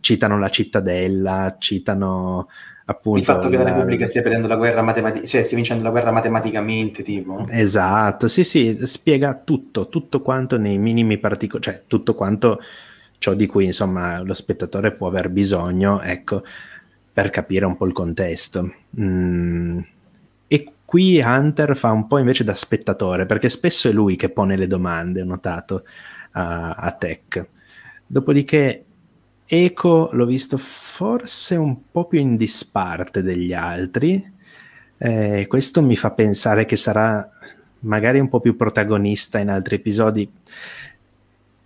citano 0.00 0.38
la 0.38 0.50
cittadella, 0.50 1.56
citano 1.58 2.48
appunto 2.84 3.18
il 3.18 3.24
fatto 3.24 3.48
che 3.48 3.56
la 3.56 3.64
Repubblica 3.64 4.04
stia 4.04 4.20
perdendo 4.22 4.48
la 4.48 4.56
guerra 4.56 4.82
matematica, 4.82 5.24
cioè 5.24 5.42
stia 5.42 5.56
vincendo 5.56 5.82
la 5.82 5.90
guerra 5.90 6.10
matematicamente, 6.10 7.02
tipo. 7.02 7.46
Esatto, 7.48 8.28
sì, 8.28 8.44
sì, 8.44 8.76
spiega 8.82 9.34
tutto, 9.34 9.88
tutto 9.88 10.20
quanto 10.20 10.58
nei 10.58 10.76
minimi 10.76 11.16
particolari, 11.16 11.70
cioè 11.70 11.82
tutto 11.86 12.14
quanto 12.14 12.60
ciò 13.18 13.34
di 13.34 13.46
cui 13.46 13.64
insomma 13.64 14.20
lo 14.20 14.34
spettatore 14.34 14.92
può 14.92 15.08
aver 15.08 15.28
bisogno, 15.28 16.00
ecco, 16.00 16.42
per 17.12 17.30
capire 17.30 17.66
un 17.66 17.76
po' 17.76 17.86
il 17.86 17.92
contesto. 17.92 18.72
Mm. 19.00 19.80
E 20.46 20.72
qui 20.84 21.20
Hunter 21.22 21.76
fa 21.76 21.90
un 21.90 22.06
po' 22.06 22.18
invece 22.18 22.44
da 22.44 22.54
spettatore, 22.54 23.26
perché 23.26 23.48
spesso 23.48 23.88
è 23.88 23.92
lui 23.92 24.16
che 24.16 24.30
pone 24.30 24.56
le 24.56 24.66
domande, 24.66 25.22
ho 25.22 25.26
notato, 25.26 25.84
a, 26.32 26.70
a 26.70 26.92
Tech. 26.92 27.46
Dopodiché 28.06 28.84
Eco 29.50 30.10
l'ho 30.12 30.26
visto 30.26 30.58
forse 30.58 31.56
un 31.56 31.90
po' 31.90 32.06
più 32.06 32.18
in 32.18 32.36
disparte 32.36 33.22
degli 33.22 33.54
altri. 33.54 34.32
Eh, 34.98 35.46
questo 35.48 35.80
mi 35.82 35.96
fa 35.96 36.10
pensare 36.10 36.66
che 36.66 36.76
sarà 36.76 37.26
magari 37.80 38.18
un 38.18 38.28
po' 38.28 38.40
più 38.40 38.56
protagonista 38.56 39.38
in 39.38 39.48
altri 39.48 39.76
episodi 39.76 40.30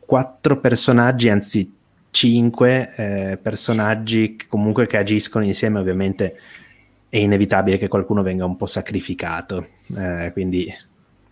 quattro 0.04 0.60
personaggi, 0.60 1.28
anzi 1.28 1.74
cinque 2.10 2.92
eh, 2.96 3.38
personaggi 3.38 4.36
che 4.36 4.46
comunque 4.46 4.86
che 4.86 4.98
agiscono 4.98 5.44
insieme, 5.44 5.78
ovviamente 5.78 6.36
è 7.08 7.16
inevitabile 7.16 7.78
che 7.78 7.88
qualcuno 7.88 8.22
venga 8.22 8.44
un 8.44 8.56
po' 8.56 8.66
sacrificato. 8.66 9.66
Eh, 9.96 10.30
quindi 10.32 10.72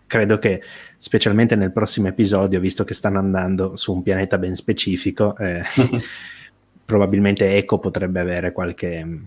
credo 0.05 0.37
che 0.37 0.61
specialmente 0.97 1.55
nel 1.55 1.71
prossimo 1.71 2.07
episodio, 2.07 2.59
visto 2.59 2.83
che 2.83 2.93
stanno 2.93 3.19
andando 3.19 3.75
su 3.77 3.93
un 3.93 4.03
pianeta 4.03 4.37
ben 4.37 4.55
specifico, 4.55 5.37
eh, 5.37 5.63
probabilmente 6.83 7.55
Echo 7.55 7.79
potrebbe 7.79 8.19
avere 8.19 8.51
qualche, 8.51 9.21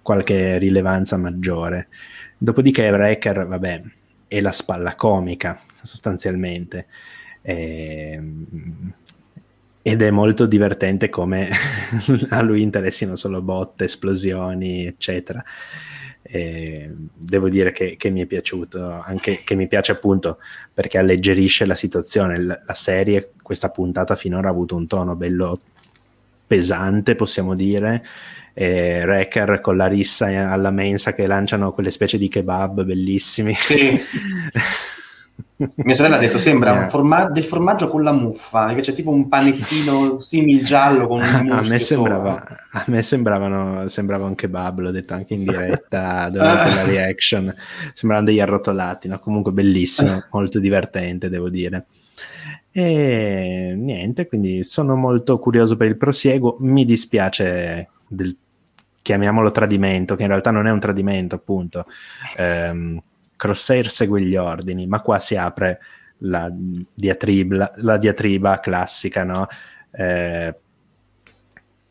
qualche 0.00 0.58
rilevanza 0.58 1.16
maggiore. 1.16 1.88
Dopodiché 2.38 2.88
Wrecker, 2.90 3.46
vabbè, 3.46 3.82
è 4.28 4.40
la 4.40 4.52
spalla 4.52 4.94
comica 4.94 5.60
sostanzialmente. 5.82 6.86
E, 7.42 8.12
ehm, 8.12 8.92
ed 9.82 10.00
è 10.00 10.10
molto 10.10 10.46
divertente 10.46 11.08
come 11.10 11.50
a 12.30 12.40
lui 12.40 12.62
interessino 12.62 13.16
solo 13.16 13.42
botte, 13.42 13.84
esplosioni, 13.84 14.86
eccetera. 14.86 15.42
E 16.22 16.88
devo 17.12 17.48
dire 17.48 17.72
che, 17.72 17.96
che, 17.96 18.10
mi 18.10 18.20
è 18.22 18.26
piaciuto, 18.26 19.02
anche 19.02 19.42
che 19.42 19.56
mi 19.56 19.66
piace 19.66 19.90
appunto 19.92 20.38
perché 20.72 20.98
alleggerisce 20.98 21.66
la 21.66 21.74
situazione. 21.74 22.40
La, 22.40 22.62
la 22.64 22.74
serie, 22.74 23.32
questa 23.42 23.70
puntata 23.70 24.14
finora 24.14 24.48
ha 24.48 24.52
avuto 24.52 24.76
un 24.76 24.86
tono 24.86 25.16
bello 25.16 25.58
pesante, 26.46 27.16
possiamo 27.16 27.56
dire. 27.56 28.04
E 28.54 29.00
Wrecker 29.02 29.60
con 29.60 29.76
la 29.76 29.86
rissa 29.86 30.50
alla 30.50 30.70
mensa 30.70 31.12
che 31.12 31.26
lanciano 31.26 31.72
quelle 31.72 31.90
specie 31.90 32.18
di 32.18 32.28
kebab 32.28 32.84
bellissimi. 32.84 33.54
Sì. 33.54 33.98
Mia 35.56 35.94
sorella 35.94 36.16
ha 36.16 36.18
detto 36.18 36.38
sembra 36.38 36.72
un 36.72 36.88
forma- 36.88 37.28
del 37.28 37.44
formaggio 37.44 37.88
con 37.88 38.02
la 38.02 38.12
muffa, 38.12 38.74
che 38.74 38.80
c'è 38.80 38.92
tipo 38.92 39.10
un 39.10 39.28
panettino 39.28 40.18
simil 40.20 40.64
giallo 40.64 41.06
con 41.06 41.20
un 41.22 41.50
a 41.50 41.62
me, 41.68 41.78
sembrava, 41.78 42.44
a 42.72 42.84
me 42.86 43.02
sembravano, 43.02 43.88
sembrava 43.88 44.26
un 44.26 44.34
kebab, 44.34 44.80
l'ho 44.80 44.90
detto 44.90 45.14
anche 45.14 45.34
in 45.34 45.44
diretta 45.44 46.28
durante 46.30 46.74
la 46.74 46.84
reaction, 46.84 47.54
sembravano 47.94 48.28
degli 48.28 48.40
arrotolati, 48.40 49.08
no? 49.08 49.18
comunque 49.18 49.52
bellissimo, 49.52 50.24
molto 50.32 50.58
divertente 50.58 51.28
devo 51.28 51.48
dire. 51.48 51.86
E 52.72 53.74
niente, 53.76 54.26
quindi 54.26 54.62
sono 54.64 54.96
molto 54.96 55.38
curioso 55.38 55.76
per 55.76 55.88
il 55.88 55.96
prosieguo, 55.96 56.56
mi 56.60 56.84
dispiace 56.84 57.88
del 58.08 58.36
chiamiamolo 59.02 59.50
tradimento, 59.50 60.14
che 60.14 60.22
in 60.22 60.28
realtà 60.28 60.50
non 60.50 60.66
è 60.66 60.70
un 60.70 60.80
tradimento 60.80 61.34
appunto. 61.34 61.84
Um, 62.38 63.02
Crosshair 63.42 63.90
segue 63.90 64.20
gli 64.20 64.36
ordini, 64.36 64.86
ma 64.86 65.00
qua 65.00 65.18
si 65.18 65.34
apre 65.34 65.80
la 66.18 66.48
diatriba, 66.52 67.72
la 67.78 67.96
diatriba 67.96 68.60
classica, 68.60 69.24
no? 69.24 69.48
eh, 69.90 70.54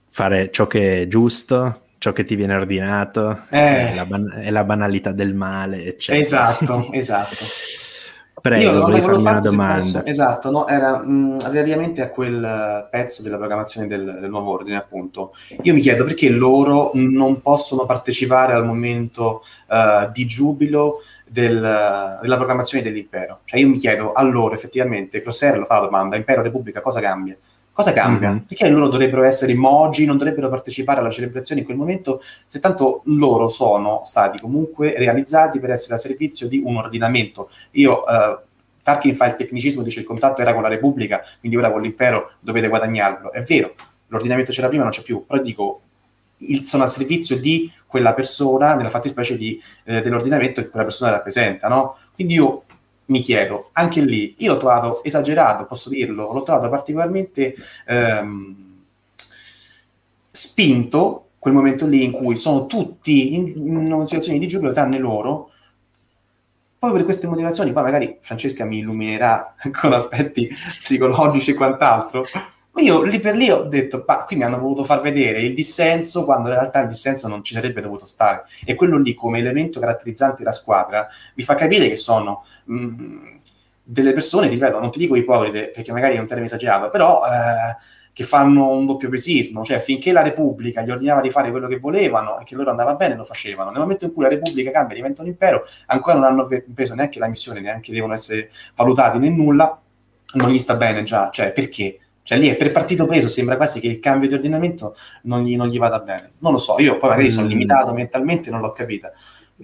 fare 0.10 0.50
ciò 0.50 0.68
che 0.68 1.02
è 1.02 1.08
giusto, 1.08 1.82
ciò 1.98 2.14
che 2.14 2.24
ti 2.24 2.36
viene 2.36 2.56
ordinato, 2.56 3.32
eh. 3.50 3.90
è, 3.90 3.96
la 3.96 4.06
ban- 4.06 4.40
è, 4.42 4.50
la 4.50 4.64
banalità 4.64 5.12
del 5.12 5.36
male, 5.36 5.84
eccetera. 5.84 6.24
Esatto, 6.24 6.88
esatto. 6.94 7.44
Prego, 8.40 8.72
Io 8.72 8.82
volevo 8.82 9.08
farmi 9.08 9.22
una 9.22 9.40
domanda. 9.42 10.00
Posso, 10.00 10.06
esatto, 10.06 10.52
no, 10.52 10.68
era 10.68 11.04
mh, 11.04 11.52
relativamente 11.52 12.02
a 12.02 12.10
quel 12.10 12.88
pezzo 12.90 13.24
della 13.24 13.38
programmazione 13.38 13.88
del, 13.88 14.20
del, 14.22 14.30
nuovo 14.30 14.54
ordine, 14.54 14.78
appunto. 14.78 15.34
Io 15.64 15.74
mi 15.74 15.82
chiedo 15.82 16.06
perché 16.06 16.30
loro 16.30 16.92
non 16.94 17.42
possono 17.42 17.86
partecipare 17.86 18.54
al 18.54 18.66
momento 18.66 19.44
uh, 19.68 20.10
di 20.12 20.26
giubilo 20.26 21.02
del, 21.32 22.20
della 22.22 22.36
programmazione 22.36 22.84
dell'impero. 22.84 23.40
Cioè 23.46 23.60
io 23.60 23.70
mi 23.70 23.78
chiedo, 23.78 24.12
allora 24.12 24.56
effettivamente, 24.56 25.22
Crosshair 25.22 25.58
lo 25.58 25.66
fa 25.66 25.76
la 25.76 25.86
domanda, 25.86 26.18
Impero 26.18 26.42
Repubblica 26.42 26.82
cosa 26.82 27.00
cambia? 27.00 27.38
Cosa 27.72 27.94
cambia? 27.94 28.32
Mm-hmm. 28.32 28.40
Perché 28.40 28.68
loro 28.68 28.90
dovrebbero 28.90 29.24
essere 29.24 29.54
mogi, 29.56 30.06
non 30.06 30.18
dovrebbero 30.18 30.50
partecipare 30.50 31.00
alla 31.00 31.10
celebrazione 31.10 31.62
in 31.62 31.66
quel 31.66 31.78
momento, 31.78 32.22
se 32.46 32.60
tanto 32.60 33.02
loro 33.06 33.48
sono 33.48 34.02
stati 34.04 34.40
comunque 34.40 34.94
realizzati 34.98 35.62
per 35.62 35.70
essere 35.70 35.94
a 35.96 35.98
servizio 35.98 36.50
di 36.50 36.62
un 36.64 36.76
ordinamento. 36.76 37.50
Io, 37.72 38.06
eh, 38.06 38.38
Tarkin 38.84 39.16
fa 39.16 39.28
il 39.28 39.36
tecnicismo, 39.36 39.84
dice 39.84 40.02
il 40.02 40.06
contatto 40.06 40.42
era 40.42 40.54
con 40.54 40.64
la 40.64 40.68
Repubblica, 40.68 41.24
quindi 41.40 41.58
ora 41.58 41.72
con 41.72 41.82
l'impero 41.82 42.32
dovete 42.42 42.68
guadagnarlo. 42.68 43.32
È 43.32 43.42
vero, 43.44 43.74
l'ordinamento 44.08 44.52
c'era 44.52 44.68
prima, 44.68 44.84
non 44.84 44.92
c'è 44.92 45.02
più, 45.02 45.26
però 45.26 45.42
dico, 45.42 45.82
il, 46.48 46.66
sono 46.66 46.84
a 46.84 46.88
servizio 46.88 47.40
di 47.40 47.72
quella 47.86 48.14
persona, 48.14 48.76
nella 48.76 48.90
fattispecie 48.90 49.38
di, 49.38 49.62
eh, 49.84 50.02
dell'ordinamento 50.02 50.62
che 50.62 50.70
quella 50.70 50.86
persona 50.86 51.12
rappresenta, 51.12 51.68
no? 51.68 51.98
Quindi 52.14 52.36
io 52.36 52.64
mi 53.06 53.20
chiedo, 53.20 53.70
anche 53.74 54.02
lì, 54.02 54.36
io 54.38 54.54
l'ho 54.54 54.60
trovato 54.60 55.04
esagerato, 55.04 55.66
posso 55.66 55.90
dirlo, 55.90 56.32
l'ho 56.32 56.44
trovato 56.44 56.70
particolarmente 56.70 57.54
ehm, 57.86 58.56
spinto 60.32 61.26
quel 61.38 61.54
momento 61.54 61.88
lì 61.88 62.04
in 62.04 62.12
cui 62.12 62.36
sono 62.36 62.68
tutti 62.68 63.34
in, 63.34 63.48
in 63.48 63.92
una 63.92 64.06
situazione 64.06 64.40
di 64.40 64.48
giubilo 64.48 64.72
tranne 64.72 64.98
loro, 64.98 65.50
proprio 66.80 67.00
per 67.00 67.10
queste 67.10 67.28
motivazioni, 67.28 67.74
poi 67.74 67.84
magari 67.84 68.18
Francesca 68.22 68.64
mi 68.64 68.78
illuminerà 68.78 69.56
con 69.80 69.94
aspetti 69.94 70.48
psicologici 70.48 71.52
e 71.52 71.56
quant'altro, 71.56 72.24
io 72.76 73.02
lì 73.04 73.20
per 73.20 73.36
lì 73.36 73.50
ho 73.50 73.64
detto, 73.64 74.04
ma 74.08 74.24
qui 74.26 74.38
mi 74.38 74.44
hanno 74.44 74.58
voluto 74.58 74.84
far 74.84 75.02
vedere 75.02 75.42
il 75.42 75.54
dissenso 75.54 76.24
quando 76.24 76.50
in 76.50 76.56
realtà 76.56 76.82
il 76.82 76.88
dissenso 76.88 77.28
non 77.28 77.44
ci 77.44 77.54
sarebbe 77.54 77.82
dovuto 77.82 78.06
stare. 78.06 78.44
E 78.66 78.76
quello 78.76 78.98
lì 78.98 79.14
come 79.14 79.40
elemento 79.40 79.80
caratterizzante 79.80 80.44
la 80.44 80.52
squadra 80.52 81.08
mi 81.36 81.44
fa 81.44 81.56
capire 81.56 81.90
che 81.90 81.98
sono 81.98 82.46
mh, 82.66 82.76
mm, 82.76 83.38
delle 83.84 84.14
persone, 84.14 84.48
ti 84.48 84.54
ripeto, 84.54 84.80
non 84.80 84.92
ti 84.92 85.00
dico 85.00 85.16
ipocrite, 85.16 85.72
perché 85.74 85.92
magari 85.92 86.16
è 86.16 86.20
un 86.20 86.26
termine 86.26 86.48
esagerato, 86.48 86.90
però 86.90 87.22
eh, 87.26 87.76
che 88.14 88.24
fanno 88.24 88.70
un 88.70 88.86
doppio 88.86 89.10
pesismo, 89.10 89.64
cioè 89.64 89.80
finché 89.80 90.12
la 90.12 90.22
Repubblica 90.22 90.82
gli 90.82 90.92
ordinava 90.92 91.22
di 91.22 91.32
fare 91.32 91.50
quello 91.50 91.68
che 91.68 91.80
volevano 91.80 92.40
e 92.40 92.44
che 92.44 92.56
loro 92.56 92.70
andava 92.70 92.96
bene, 92.96 93.16
lo 93.16 93.24
facevano. 93.24 93.70
Nel 93.70 93.80
momento 93.82 94.06
in 94.06 94.14
cui 94.14 94.24
la 94.24 94.30
Repubblica 94.30 94.72
cambia, 94.72 94.96
diventa 94.96 95.22
un 95.22 95.28
impero, 95.28 95.64
ancora 95.88 96.16
non 96.16 96.26
hanno 96.26 96.48
preso 96.74 96.96
neanche 96.96 97.20
la 97.20 97.28
missione, 97.28 97.60
neanche 97.60 97.92
devono 97.92 98.14
essere 98.14 98.52
valutati 98.76 99.18
né 99.18 99.30
nulla, 99.30 99.80
non 100.34 100.50
gli 100.50 100.60
sta 100.60 100.76
bene 100.76 101.04
già, 101.04 101.30
cioè 101.30 101.52
perché? 101.52 102.00
Cioè 102.24 102.38
lì 102.38 102.48
è 102.48 102.56
per 102.56 102.72
partito 102.72 103.06
preso, 103.06 103.28
sembra 103.28 103.58
quasi 103.58 103.80
che 103.80 103.88
il 103.88 104.00
cambio 104.00 104.28
di 104.30 104.36
ordinamento 104.36 104.96
non 105.24 105.44
gli, 105.44 105.56
non 105.56 105.68
gli 105.68 105.78
vada 105.78 106.00
bene. 106.00 106.34
Non 106.40 106.52
lo 106.52 106.58
so, 106.60 106.76
io 106.80 106.98
poi 106.98 107.10
magari 107.10 107.32
sono 107.32 107.48
mm. 107.48 107.50
limitato 107.50 107.94
mentalmente, 107.94 108.50
non 108.50 108.62
l'ho 108.62 108.72
capita. 108.72 109.12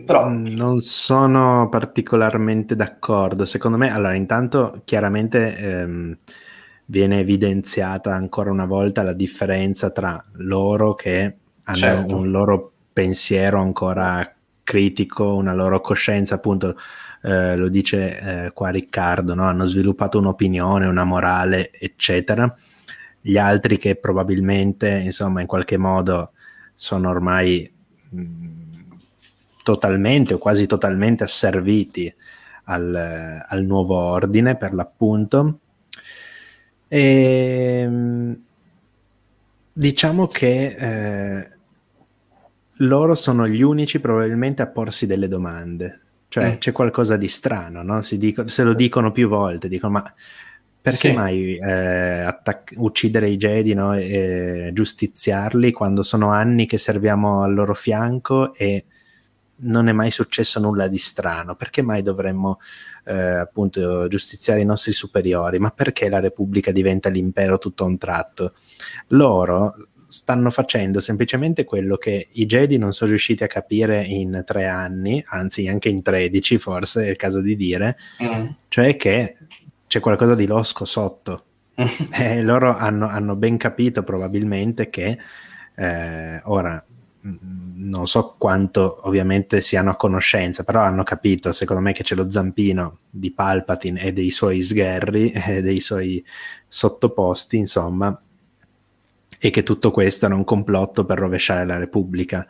Però... 0.06 0.28
Non 0.30 0.80
sono 0.82 1.70
particolarmente 1.70 2.76
d'accordo. 2.76 3.46
Secondo 3.46 3.78
me, 3.78 3.92
allora, 3.92 4.14
intanto 4.14 4.82
chiaramente 4.86 5.58
ehm, 5.58 6.18
viene 6.86 7.20
evidenziata 7.20 8.14
ancora 8.14 8.52
una 8.52 8.66
volta 8.66 9.04
la 9.04 9.14
differenza 9.14 9.90
tra 9.90 10.24
loro 10.34 10.94
che 10.94 11.36
hanno 11.64 11.78
certo. 11.78 12.16
un 12.16 12.30
loro 12.30 12.72
pensiero 12.94 13.60
ancora 13.60 14.34
critico, 14.64 15.36
una 15.36 15.54
loro 15.54 15.80
coscienza, 15.82 16.36
appunto 16.36 16.76
eh, 17.22 17.56
lo 17.56 17.70
dice 17.70 18.46
eh, 18.46 18.52
qua 18.52 18.70
Riccardo, 18.70 19.34
no? 19.34 19.44
hanno 19.44 19.66
sviluppato 19.66 20.20
un'opinione, 20.20 20.86
una 20.86 21.04
morale, 21.04 21.72
eccetera. 21.72 22.54
Gli 23.20 23.38
altri 23.38 23.78
che 23.78 23.96
probabilmente, 23.96 24.90
insomma, 24.90 25.42
in 25.42 25.48
qualche 25.48 25.78
modo 25.78 26.32
sono 26.76 27.10
ormai 27.10 27.70
mm, 28.16 28.92
totalmente 29.64 30.36
o 30.36 30.38
quasi 30.38 30.68
totalmente 30.68 31.24
asserviti 31.24 32.14
al, 32.66 33.44
al 33.46 33.64
nuovo 33.66 33.96
ordine, 33.98 34.56
per 34.56 34.74
l'appunto. 34.74 35.60
E, 36.88 37.82
ehm, 37.84 38.42
diciamo 39.74 40.28
che 40.28 40.66
eh, 40.78 41.50
loro 42.82 43.16
sono 43.16 43.48
gli 43.48 43.62
unici 43.62 44.00
probabilmente 44.00 44.62
a 44.62 44.68
porsi 44.68 45.06
delle 45.06 45.28
domande 45.28 46.02
cioè 46.30 46.54
mm. 46.54 46.58
c'è 46.58 46.72
qualcosa 46.72 47.18
di 47.18 47.28
strano, 47.28 47.84
no? 47.84 48.02
dico, 48.12 48.48
se 48.48 48.64
lo 48.64 48.74
dicono 48.74 49.12
più 49.12 49.28
volte, 49.28 49.68
dicono 49.70 49.94
ma 49.94 50.14
perché 50.80 51.10
sì. 51.10 51.16
mai 51.16 51.56
eh, 51.56 52.20
attac- 52.22 52.74
uccidere 52.78 53.30
i 53.30 53.38
Jedi 53.38 53.74
no? 53.74 53.94
e 53.94 54.70
giustiziarli 54.74 55.74
quando 55.74 56.02
sono 56.02 56.32
anni 56.32 56.66
che 56.66 56.78
serviamo 56.78 57.44
al 57.44 57.54
loro 57.54 57.74
fianco 57.74 58.54
e 58.54 58.86
non 59.60 59.90
è 59.90 59.92
mai 59.92 60.12
successo 60.12 60.60
nulla 60.60 60.88
di 60.88 60.98
strano? 60.98 61.56
Perché 61.56 61.82
mai 61.82 62.02
dovremmo 62.02 62.60
eh, 63.06 63.14
appunto 63.14 64.08
giustiziare 64.08 64.62
i 64.62 64.66
nostri 64.66 64.94
superiori? 64.94 65.60
Ma 65.60 65.72
perché 65.72 66.08
la 66.08 66.20
Repubblica 66.20 66.72
diventa 66.72 67.10
l'impero 67.10 67.58
tutto 67.58 67.84
a 67.84 67.88
un 67.88 67.98
tratto? 67.98 68.54
Loro 69.08 69.74
stanno 70.08 70.50
facendo 70.50 71.00
semplicemente 71.00 71.64
quello 71.64 71.98
che 71.98 72.30
i 72.32 72.46
Jedi 72.46 72.78
non 72.78 72.94
sono 72.94 73.10
riusciti 73.10 73.44
a 73.44 73.48
capire 73.48 74.04
in 74.04 74.44
tre 74.46 74.68
anni, 74.68 75.24
anzi 75.28 75.68
anche 75.68 75.90
in 75.90 76.02
tredici 76.02 76.58
forse 76.58 77.06
è 77.06 77.10
il 77.10 77.18
caso 77.18 77.42
di 77.42 77.56
dire, 77.56 77.98
mm. 78.24 78.46
cioè 78.70 78.96
che 78.96 79.38
c'è 79.88 80.00
qualcosa 80.00 80.36
di 80.36 80.48
losco 80.48 80.86
sotto. 80.86 81.44
e 82.12 82.42
loro 82.42 82.76
hanno, 82.76 83.08
hanno, 83.08 83.36
ben 83.36 83.56
capito 83.58 84.02
probabilmente 84.02 84.90
che 84.90 85.16
eh, 85.76 86.42
ora 86.46 86.84
mm, 87.26 87.36
non 87.86 88.08
so 88.08 88.36
quanto 88.38 89.02
ovviamente 89.04 89.62
siano 89.62 89.92
a 89.92 89.96
conoscenza, 89.96 90.64
però 90.64 90.82
hanno 90.82 91.04
capito, 91.04 91.52
secondo 91.52 91.84
me, 91.84 91.94
che 91.94 92.02
c'è 92.02 92.16
lo 92.16 92.32
zampino 92.32 93.00
di 93.10 93.32
Palpatine 93.32 94.02
e 94.02 94.12
dei 94.12 94.32
suoi 94.32 94.64
sgherri 94.64 95.30
e 95.38 95.62
dei 95.62 95.80
suoi 95.80 96.24
sottoposti, 96.68 97.58
insomma, 97.58 98.20
e 99.40 99.50
che 99.50 99.64
tutto 99.64 99.92
questo 99.92 100.26
era 100.26 100.36
un 100.36 100.44
complotto 100.44 101.06
per 101.06 101.20
rovesciare 101.20 101.66
la 101.66 101.78
Repubblica. 101.78 102.46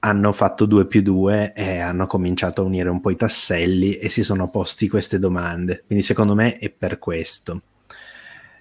Hanno 0.00 0.32
fatto 0.32 0.66
due 0.66 0.86
più 0.86 1.02
due 1.02 1.52
e 1.54 1.78
hanno 1.78 2.06
cominciato 2.06 2.62
a 2.62 2.64
unire 2.64 2.88
un 2.88 3.00
po' 3.00 3.10
i 3.10 3.16
tasselli 3.16 3.96
e 3.96 4.08
si 4.08 4.22
sono 4.24 4.48
posti 4.50 4.88
queste 4.88 5.18
domande. 5.18 5.84
Quindi 5.86 6.04
secondo 6.04 6.34
me 6.34 6.58
è 6.58 6.70
per 6.70 6.98
questo. 6.98 7.62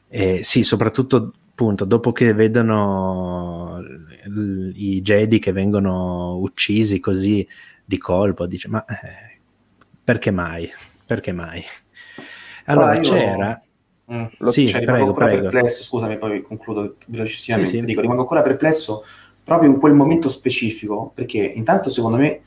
E 0.07 0.43
sì, 0.43 0.63
soprattutto 0.63 1.33
appunto 1.61 1.85
dopo 1.85 2.11
che 2.11 2.33
vedono 2.33 3.79
i 4.73 5.01
Jedi 5.01 5.39
che 5.39 5.51
vengono 5.51 6.37
uccisi 6.37 6.99
così 6.99 7.47
di 7.85 7.97
colpo, 7.97 8.47
dice 8.47 8.67
ma 8.67 8.83
eh, 8.85 9.39
perché 10.03 10.31
mai? 10.31 10.69
Perché 11.05 11.31
mai? 11.31 11.63
Allora 12.65 12.95
io... 12.95 13.01
c'era 13.01 13.61
Mm, 14.11 14.25
lo, 14.39 14.51
sì, 14.51 14.67
cioè, 14.67 14.81
rimango 14.81 15.05
ancora 15.05 15.27
prego. 15.27 15.43
perplesso, 15.43 15.83
scusami, 15.83 16.17
poi 16.17 16.41
concludo 16.41 16.95
velocissimamente. 17.07 17.71
Sì, 17.71 17.79
sì. 17.79 17.85
Dico, 17.85 18.01
rimango 18.01 18.21
ancora 18.21 18.41
perplesso 18.41 19.03
proprio 19.43 19.69
in 19.69 19.79
quel 19.79 19.93
momento 19.93 20.27
specifico, 20.27 21.11
perché 21.13 21.37
intanto 21.39 21.89
secondo 21.89 22.17
me 22.17 22.41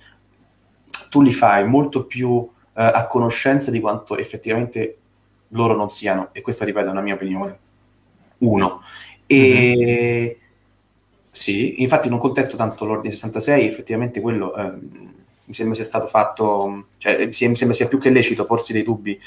tu 1.09 1.23
li 1.23 1.33
fai 1.33 1.67
molto 1.67 2.05
più 2.05 2.47
eh, 2.75 2.83
a 2.83 3.07
conoscenza 3.07 3.71
di 3.71 3.81
quanto 3.81 4.17
effettivamente 4.17 4.99
loro 5.49 5.75
non 5.75 5.91
siano, 5.91 6.29
e 6.33 6.41
questa 6.43 6.65
ripeto 6.65 6.89
è 6.89 6.91
una 6.91 7.01
mia 7.01 7.15
opinione. 7.15 7.59
Uno. 8.39 8.83
E 9.27 9.75
mm-hmm. 9.79 10.49
sì, 11.31 11.83
infatti 11.83 12.11
non 12.11 12.19
contesto 12.19 12.57
tanto 12.57 12.85
l'ordine 12.85 13.13
66, 13.13 13.67
effettivamente 13.67 14.21
quello 14.21 14.55
eh, 14.55 14.73
mi 15.47 15.55
sembra 15.55 15.75
sia 15.75 15.85
stato 15.85 16.07
fatto, 16.07 16.87
cioè, 16.99 17.27
mi 17.27 17.33
sembra 17.35 17.73
sia 17.73 17.89
più 17.89 17.99
che 17.99 18.11
lecito 18.11 18.47
porsi 18.47 18.73
dei 18.73 18.83
dubbi, 18.83 19.19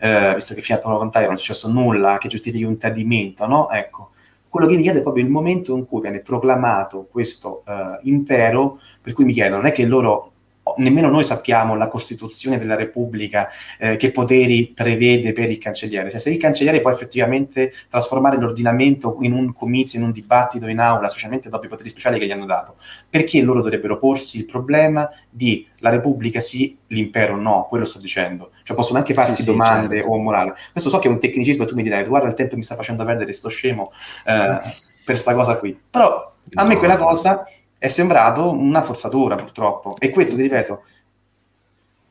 eh, 0.00 0.34
visto 0.34 0.54
che 0.54 0.60
fino 0.60 0.78
a 0.78 0.80
prova 0.80 0.98
contrario 0.98 1.28
non 1.28 1.36
è 1.36 1.40
successo 1.40 1.70
nulla 1.70 2.18
che 2.18 2.28
giustifichi 2.28 2.64
un 2.64 2.76
tradimento, 2.76 3.46
no? 3.46 3.70
Ecco, 3.70 4.10
quello 4.48 4.68
che 4.68 4.76
mi 4.76 4.82
chiede 4.82 5.00
è 5.00 5.02
proprio 5.02 5.24
il 5.24 5.30
momento 5.30 5.76
in 5.76 5.84
cui 5.84 6.00
viene 6.00 6.20
proclamato 6.20 7.08
questo 7.10 7.64
uh, 7.66 7.98
impero, 8.02 8.80
per 9.00 9.12
cui 9.12 9.24
mi 9.24 9.32
chiedo, 9.32 9.56
non 9.56 9.66
è 9.66 9.72
che 9.72 9.84
loro 9.84 10.33
nemmeno 10.76 11.10
noi 11.10 11.24
sappiamo 11.24 11.76
la 11.76 11.88
Costituzione 11.88 12.58
della 12.58 12.74
Repubblica 12.74 13.50
eh, 13.78 13.96
che 13.96 14.10
poteri 14.10 14.72
prevede 14.74 15.32
per 15.32 15.50
il 15.50 15.58
cancelliere. 15.58 16.10
Cioè, 16.10 16.20
se 16.20 16.30
il 16.30 16.38
cancelliere 16.38 16.80
può 16.80 16.90
effettivamente 16.90 17.72
trasformare 17.88 18.38
l'ordinamento 18.38 19.18
in 19.20 19.32
un 19.32 19.52
comizio, 19.52 19.98
in 19.98 20.06
un 20.06 20.12
dibattito 20.12 20.66
in 20.66 20.78
aula, 20.78 21.08
specialmente 21.08 21.50
dopo 21.50 21.66
i 21.66 21.68
poteri 21.68 21.88
speciali 21.88 22.18
che 22.18 22.26
gli 22.26 22.30
hanno 22.30 22.46
dato, 22.46 22.76
perché 23.08 23.40
loro 23.42 23.60
dovrebbero 23.60 23.98
porsi 23.98 24.38
il 24.38 24.46
problema 24.46 25.08
di 25.28 25.66
la 25.78 25.90
Repubblica 25.90 26.40
sì, 26.40 26.78
l'impero 26.88 27.36
no? 27.36 27.66
Quello 27.68 27.84
sto 27.84 27.98
dicendo. 27.98 28.52
Cioè 28.62 28.74
possono 28.74 28.98
anche 28.98 29.12
farsi 29.12 29.42
sì, 29.42 29.44
domande 29.44 29.96
certo. 29.96 30.10
o 30.10 30.18
morale. 30.18 30.54
Questo 30.72 30.88
so 30.88 30.98
che 30.98 31.08
è 31.08 31.10
un 31.10 31.20
tecnicismo 31.20 31.64
e 31.64 31.66
tu 31.66 31.74
mi 31.74 31.82
dirai, 31.82 32.04
guarda 32.06 32.28
il 32.28 32.34
tempo 32.34 32.56
mi 32.56 32.62
sta 32.62 32.74
facendo 32.74 33.04
perdere, 33.04 33.32
sto 33.34 33.48
scemo 33.48 33.92
eh, 34.24 34.58
per 35.04 35.18
sta 35.18 35.34
cosa 35.34 35.58
qui. 35.58 35.78
Però 35.90 36.32
a 36.54 36.64
me 36.64 36.76
quella 36.76 36.96
cosa 36.96 37.46
è 37.84 37.88
sembrato 37.88 38.50
una 38.50 38.80
forzatura 38.80 39.34
purtroppo. 39.34 39.94
E 39.98 40.08
questo, 40.08 40.36
ti 40.36 40.40
ripeto, 40.40 40.82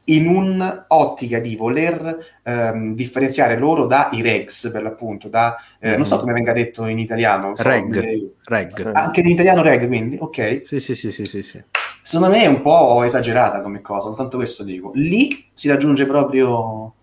in 0.06 0.28
un'ottica 0.28 1.40
di 1.40 1.56
voler 1.56 2.42
ehm, 2.44 2.94
differenziare 2.94 3.58
loro 3.58 3.88
dai 3.88 4.22
regs, 4.22 4.70
per 4.72 4.84
l'appunto, 4.84 5.30
da, 5.30 5.56
eh, 5.80 5.88
mm-hmm. 5.88 5.98
non 5.98 6.06
so 6.06 6.20
come 6.20 6.34
venga 6.34 6.54
detto 6.54 6.86
in 6.86 7.00
italiano. 7.00 7.56
So, 7.56 7.64
reg. 7.64 8.04
Eh, 8.04 8.34
reg. 8.44 8.92
Anche 8.94 9.22
in 9.22 9.30
italiano 9.30 9.64
reg, 9.64 9.88
quindi, 9.88 10.16
ok. 10.20 10.62
Sì, 10.64 10.80
sì, 10.80 10.94
sì, 10.94 11.10
sì, 11.10 11.26
sì, 11.26 11.42
sì. 11.42 11.64
Secondo 12.04 12.36
me 12.36 12.44
è 12.44 12.48
un 12.48 12.62
po' 12.62 13.02
esagerata 13.02 13.64
come 13.64 13.82
cosa, 13.82 14.10
soltanto 14.10 14.38
questo 14.38 14.64
dico. 14.64 14.92
Lì 14.94 15.50
si 15.54 15.70
raggiunge 15.70 16.06
proprio, 16.06 16.94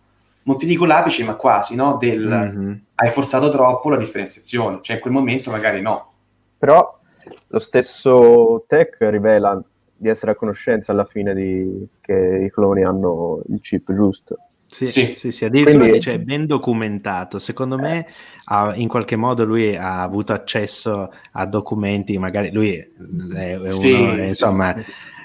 non 0.45 0.57
ti 0.57 0.67
dico 0.67 0.85
l'apice, 0.85 1.25
ma 1.25 1.35
quasi, 1.35 1.75
no? 1.75 1.97
Del 1.97 2.25
mm-hmm. 2.25 2.73
hai 2.95 3.11
forzato 3.11 3.49
troppo 3.49 3.91
la 3.91 3.97
differenziazione, 3.97 4.79
cioè 4.81 4.95
in 4.95 5.03
quel 5.03 5.13
momento 5.13 5.51
magari 5.51 5.81
no. 5.81 6.13
Però 6.57 7.00
lo 7.49 7.59
stesso 7.59 8.65
tech 8.67 8.97
rivela 9.01 9.63
di 9.97 10.09
essere 10.09 10.33
a 10.33 10.35
conoscenza 10.35 10.93
alla 10.93 11.05
fine 11.05 11.35
di, 11.35 11.87
che 12.01 12.45
i 12.47 12.51
cloni 12.51 12.85
hanno 12.85 13.43
il 13.49 13.61
chip 13.61 13.93
giusto. 13.93 14.37
Sì, 14.71 14.87
sì, 14.87 15.15
sì, 15.17 15.33
sì 15.33 15.45
addirittura 15.45 15.79
Quindi... 15.79 15.99
dice 15.99 16.21
ben 16.21 16.47
documentato. 16.47 17.41
Secondo 17.41 17.77
me 17.77 18.07
ha, 18.45 18.73
in 18.77 18.87
qualche 18.87 19.17
modo 19.17 19.45
lui 19.45 19.77
ha 19.77 20.01
avuto 20.01 20.33
accesso 20.33 21.11
a 21.33 21.45
documenti, 21.47 22.17
magari 22.19 22.53
lui 22.53 22.77
è, 22.77 22.89
è 23.35 23.57
uno, 23.57 23.69
sì, 23.69 24.01
insomma, 24.23 24.73
sì, 24.77 24.85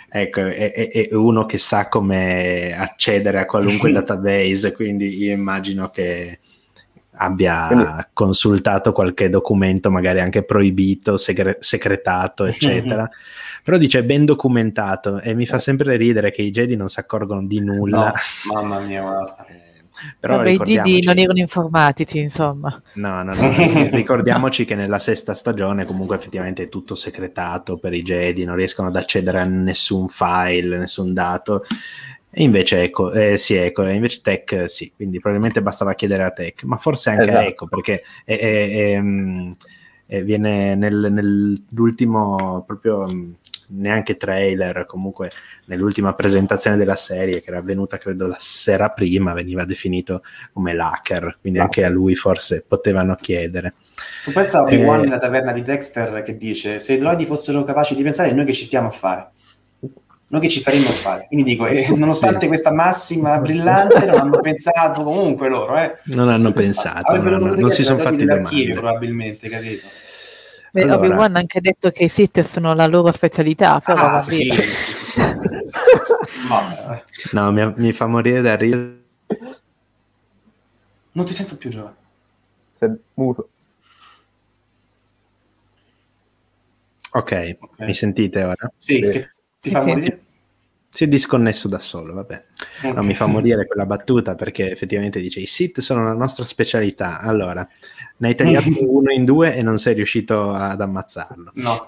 ecco, 0.09 0.41
è, 0.41 0.71
è, 0.71 1.09
uno 1.11 1.45
che 1.45 1.59
sa 1.59 1.87
come 1.89 2.75
accedere 2.75 3.39
a 3.39 3.45
qualunque 3.45 3.91
database, 3.93 4.73
quindi 4.73 5.15
io 5.15 5.33
immagino 5.33 5.89
che 5.89 6.39
abbia 7.15 7.67
Quindi... 7.67 7.85
consultato 8.13 8.91
qualche 8.91 9.29
documento 9.29 9.89
magari 9.91 10.19
anche 10.21 10.43
proibito, 10.43 11.17
segre- 11.17 11.57
secretato, 11.59 12.45
eccetera. 12.45 13.09
Però 13.63 13.77
dice 13.77 14.03
ben 14.03 14.25
documentato 14.25 15.19
e 15.19 15.33
mi 15.33 15.45
fa 15.45 15.57
sempre 15.57 15.95
ridere 15.97 16.31
che 16.31 16.41
i 16.41 16.51
Jedi 16.51 16.75
non 16.75 16.87
si 16.87 16.99
accorgono 16.99 17.45
di 17.45 17.59
nulla. 17.59 18.13
No, 18.51 18.61
mamma 18.61 18.79
mia, 18.79 19.01
guarda. 19.01 19.45
Eh, 19.47 19.65
però 20.19 20.37
Vabbè, 20.37 20.49
i 20.49 20.57
Jedi 20.57 21.03
non 21.03 21.17
erano 21.17 21.39
informatici, 21.39 22.19
insomma. 22.19 22.81
No, 22.93 23.23
no, 23.23 23.33
no. 23.33 23.49
ricordiamoci 23.91 24.65
che 24.65 24.75
nella 24.75 24.99
sesta 24.99 25.33
stagione 25.33 25.85
comunque 25.85 26.15
effettivamente 26.15 26.63
è 26.63 26.69
tutto 26.69 26.95
secretato 26.95 27.77
per 27.77 27.93
i 27.93 28.01
Jedi, 28.01 28.43
non 28.43 28.55
riescono 28.55 28.89
ad 28.89 28.95
accedere 28.95 29.39
a 29.39 29.45
nessun 29.45 30.07
file, 30.07 30.77
nessun 30.77 31.13
dato. 31.13 31.63
E 32.37 32.43
invece 32.43 32.81
Eco, 32.81 33.13
eh, 33.13 33.37
sì, 33.37 33.55
Eco, 33.55 33.83
e 33.85 33.93
invece 33.93 34.19
Tech 34.21 34.65
sì, 34.67 34.91
quindi 34.93 35.19
probabilmente 35.19 35.61
bastava 35.61 35.93
chiedere 35.93 36.23
a 36.23 36.31
Tech, 36.31 36.63
ma 36.63 36.75
forse 36.75 37.11
anche 37.11 37.29
esatto. 37.29 37.39
a 37.39 37.43
Eco, 37.45 37.67
perché 37.67 38.03
è, 38.25 38.37
è, 38.37 39.01
è, 40.05 40.21
viene 40.21 40.75
nel, 40.75 41.13
nell'ultimo 41.13 42.61
proprio 42.67 43.07
mm, 43.09 43.31
neanche 43.67 44.17
trailer, 44.17 44.85
comunque 44.85 45.31
nell'ultima 45.67 46.13
presentazione 46.13 46.75
della 46.75 46.97
serie 46.97 47.39
che 47.39 47.47
era 47.47 47.59
avvenuta 47.59 47.97
credo 47.97 48.27
la 48.27 48.35
sera 48.37 48.89
prima, 48.89 49.31
veniva 49.31 49.63
definito 49.63 50.21
come 50.51 50.73
l'hacker, 50.73 51.37
quindi 51.39 51.59
anche 51.59 51.85
a 51.85 51.89
lui 51.89 52.17
forse 52.17 52.65
potevano 52.67 53.15
chiedere. 53.15 53.75
Tu 54.25 54.33
pensa 54.33 54.59
a 54.59 54.63
Obi-Wan 54.63 54.99
eh, 54.99 55.03
nella 55.05 55.19
taverna 55.19 55.53
di 55.53 55.61
Dexter 55.61 56.21
che 56.21 56.35
dice 56.35 56.81
se 56.81 56.95
i 56.95 56.97
droidi 56.97 57.23
fossero 57.23 57.63
capaci 57.63 57.95
di 57.95 58.03
pensare 58.03 58.33
noi 58.33 58.43
che 58.43 58.53
ci 58.53 58.65
stiamo 58.65 58.89
a 58.89 58.91
fare? 58.91 59.29
Noi 60.27 60.41
che 60.41 60.49
ci 60.49 60.59
staremmo 60.59 60.89
a 60.89 60.91
fare. 60.91 61.25
Quindi 61.27 61.51
dico, 61.51 61.67
eh, 61.67 61.87
nonostante 61.95 62.41
sì. 62.41 62.47
questa 62.47 62.71
massima 62.71 63.37
brillante, 63.37 64.05
non 64.05 64.19
hanno 64.19 64.39
pensato 64.39 65.03
comunque 65.03 65.49
loro. 65.49 65.77
Eh. 65.77 65.99
Non 66.05 66.29
hanno 66.29 66.51
pensato, 66.51 67.21
non, 67.21 67.39
non, 67.39 67.59
non 67.59 67.71
si 67.71 67.83
sono 67.83 67.99
fatti 67.99 68.25
domande. 68.25 68.73
probabilmente, 68.73 69.49
capito? 69.49 69.87
Beh, 70.71 70.81
allora. 70.81 70.97
Obi-Wan 70.97 71.35
ha 71.35 71.39
anche 71.39 71.61
detto 71.61 71.91
che 71.91 72.05
i 72.05 72.09
Sith 72.09 72.41
sono 72.41 72.73
la 72.73 72.87
loro 72.87 73.11
specialità, 73.11 73.79
però 73.79 74.17
ah, 74.17 74.21
sì. 74.21 74.49
no, 77.31 77.51
mi, 77.51 77.73
mi, 77.77 77.91
fa 77.93 78.07
morire 78.07 78.41
da 78.41 78.55
ridere. 78.55 79.03
Non 81.13 81.23
ti 81.23 81.33
sento 81.33 81.55
più 81.55 81.69
giovane. 81.69 81.95
Sei 82.77 82.89
muto. 83.13 83.49
Ok, 87.11 87.57
okay. 87.61 87.85
mi 87.85 87.93
sentite 87.93 88.43
ora? 88.43 88.69
Sì, 88.75 88.95
sì. 88.95 89.33
Ti 89.65 89.71
fa 89.71 89.83
morire? 89.83 90.19
Si 90.89 91.03
è 91.03 91.07
disconnesso 91.07 91.67
da 91.67 91.79
solo, 91.79 92.13
vabbè. 92.13 92.43
Okay. 92.77 92.93
Non 92.93 93.05
mi 93.05 93.15
fa 93.15 93.25
morire 93.25 93.65
quella 93.65 93.85
battuta 93.85 94.35
perché 94.35 94.71
effettivamente 94.71 95.19
dice 95.19 95.41
i 95.41 95.45
sit 95.45 95.81
sono 95.81 96.05
la 96.05 96.13
nostra 96.13 96.45
specialità. 96.45 97.19
Allora, 97.19 97.67
ne 98.17 98.27
hai 98.27 98.35
tagliato 98.35 98.69
uno 98.89 99.11
in 99.11 99.25
due 99.25 99.55
e 99.55 99.61
non 99.61 99.77
sei 99.77 99.95
riuscito 99.95 100.51
ad 100.51 100.79
ammazzarlo. 100.79 101.51
No. 101.55 101.85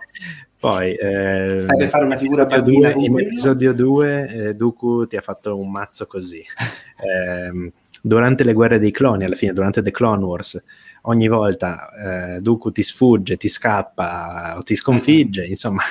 Poi, 0.59 0.95
eh, 0.95 1.55
stai 1.59 1.78
per 1.78 1.89
fare 1.89 2.03
una 2.03 2.17
figura 2.17 2.43
due, 2.59 2.93
in 2.97 3.19
episodio 3.19 3.73
2 3.73 4.28
eh, 4.28 4.55
Dooku 4.55 5.05
ti 5.05 5.15
ha 5.15 5.21
fatto 5.21 5.57
un 5.57 5.71
mazzo 5.71 6.07
così. 6.07 6.43
Eh, 6.97 7.71
durante 8.01 8.43
le 8.43 8.53
guerre 8.53 8.80
dei 8.80 8.89
cloni, 8.89 9.23
alla 9.23 9.36
fine, 9.36 9.53
durante 9.53 9.84
The 9.84 9.91
Clone 9.91 10.23
Wars, 10.23 10.63
ogni 11.03 11.28
volta 11.28 12.36
eh, 12.36 12.41
Dooku 12.41 12.71
ti 12.71 12.82
sfugge, 12.82 13.38
ti 13.38 13.47
scappa 13.47 14.55
o 14.57 14.63
ti 14.63 14.75
sconfigge, 14.75 15.41
mm-hmm. 15.41 15.49
insomma 15.51 15.84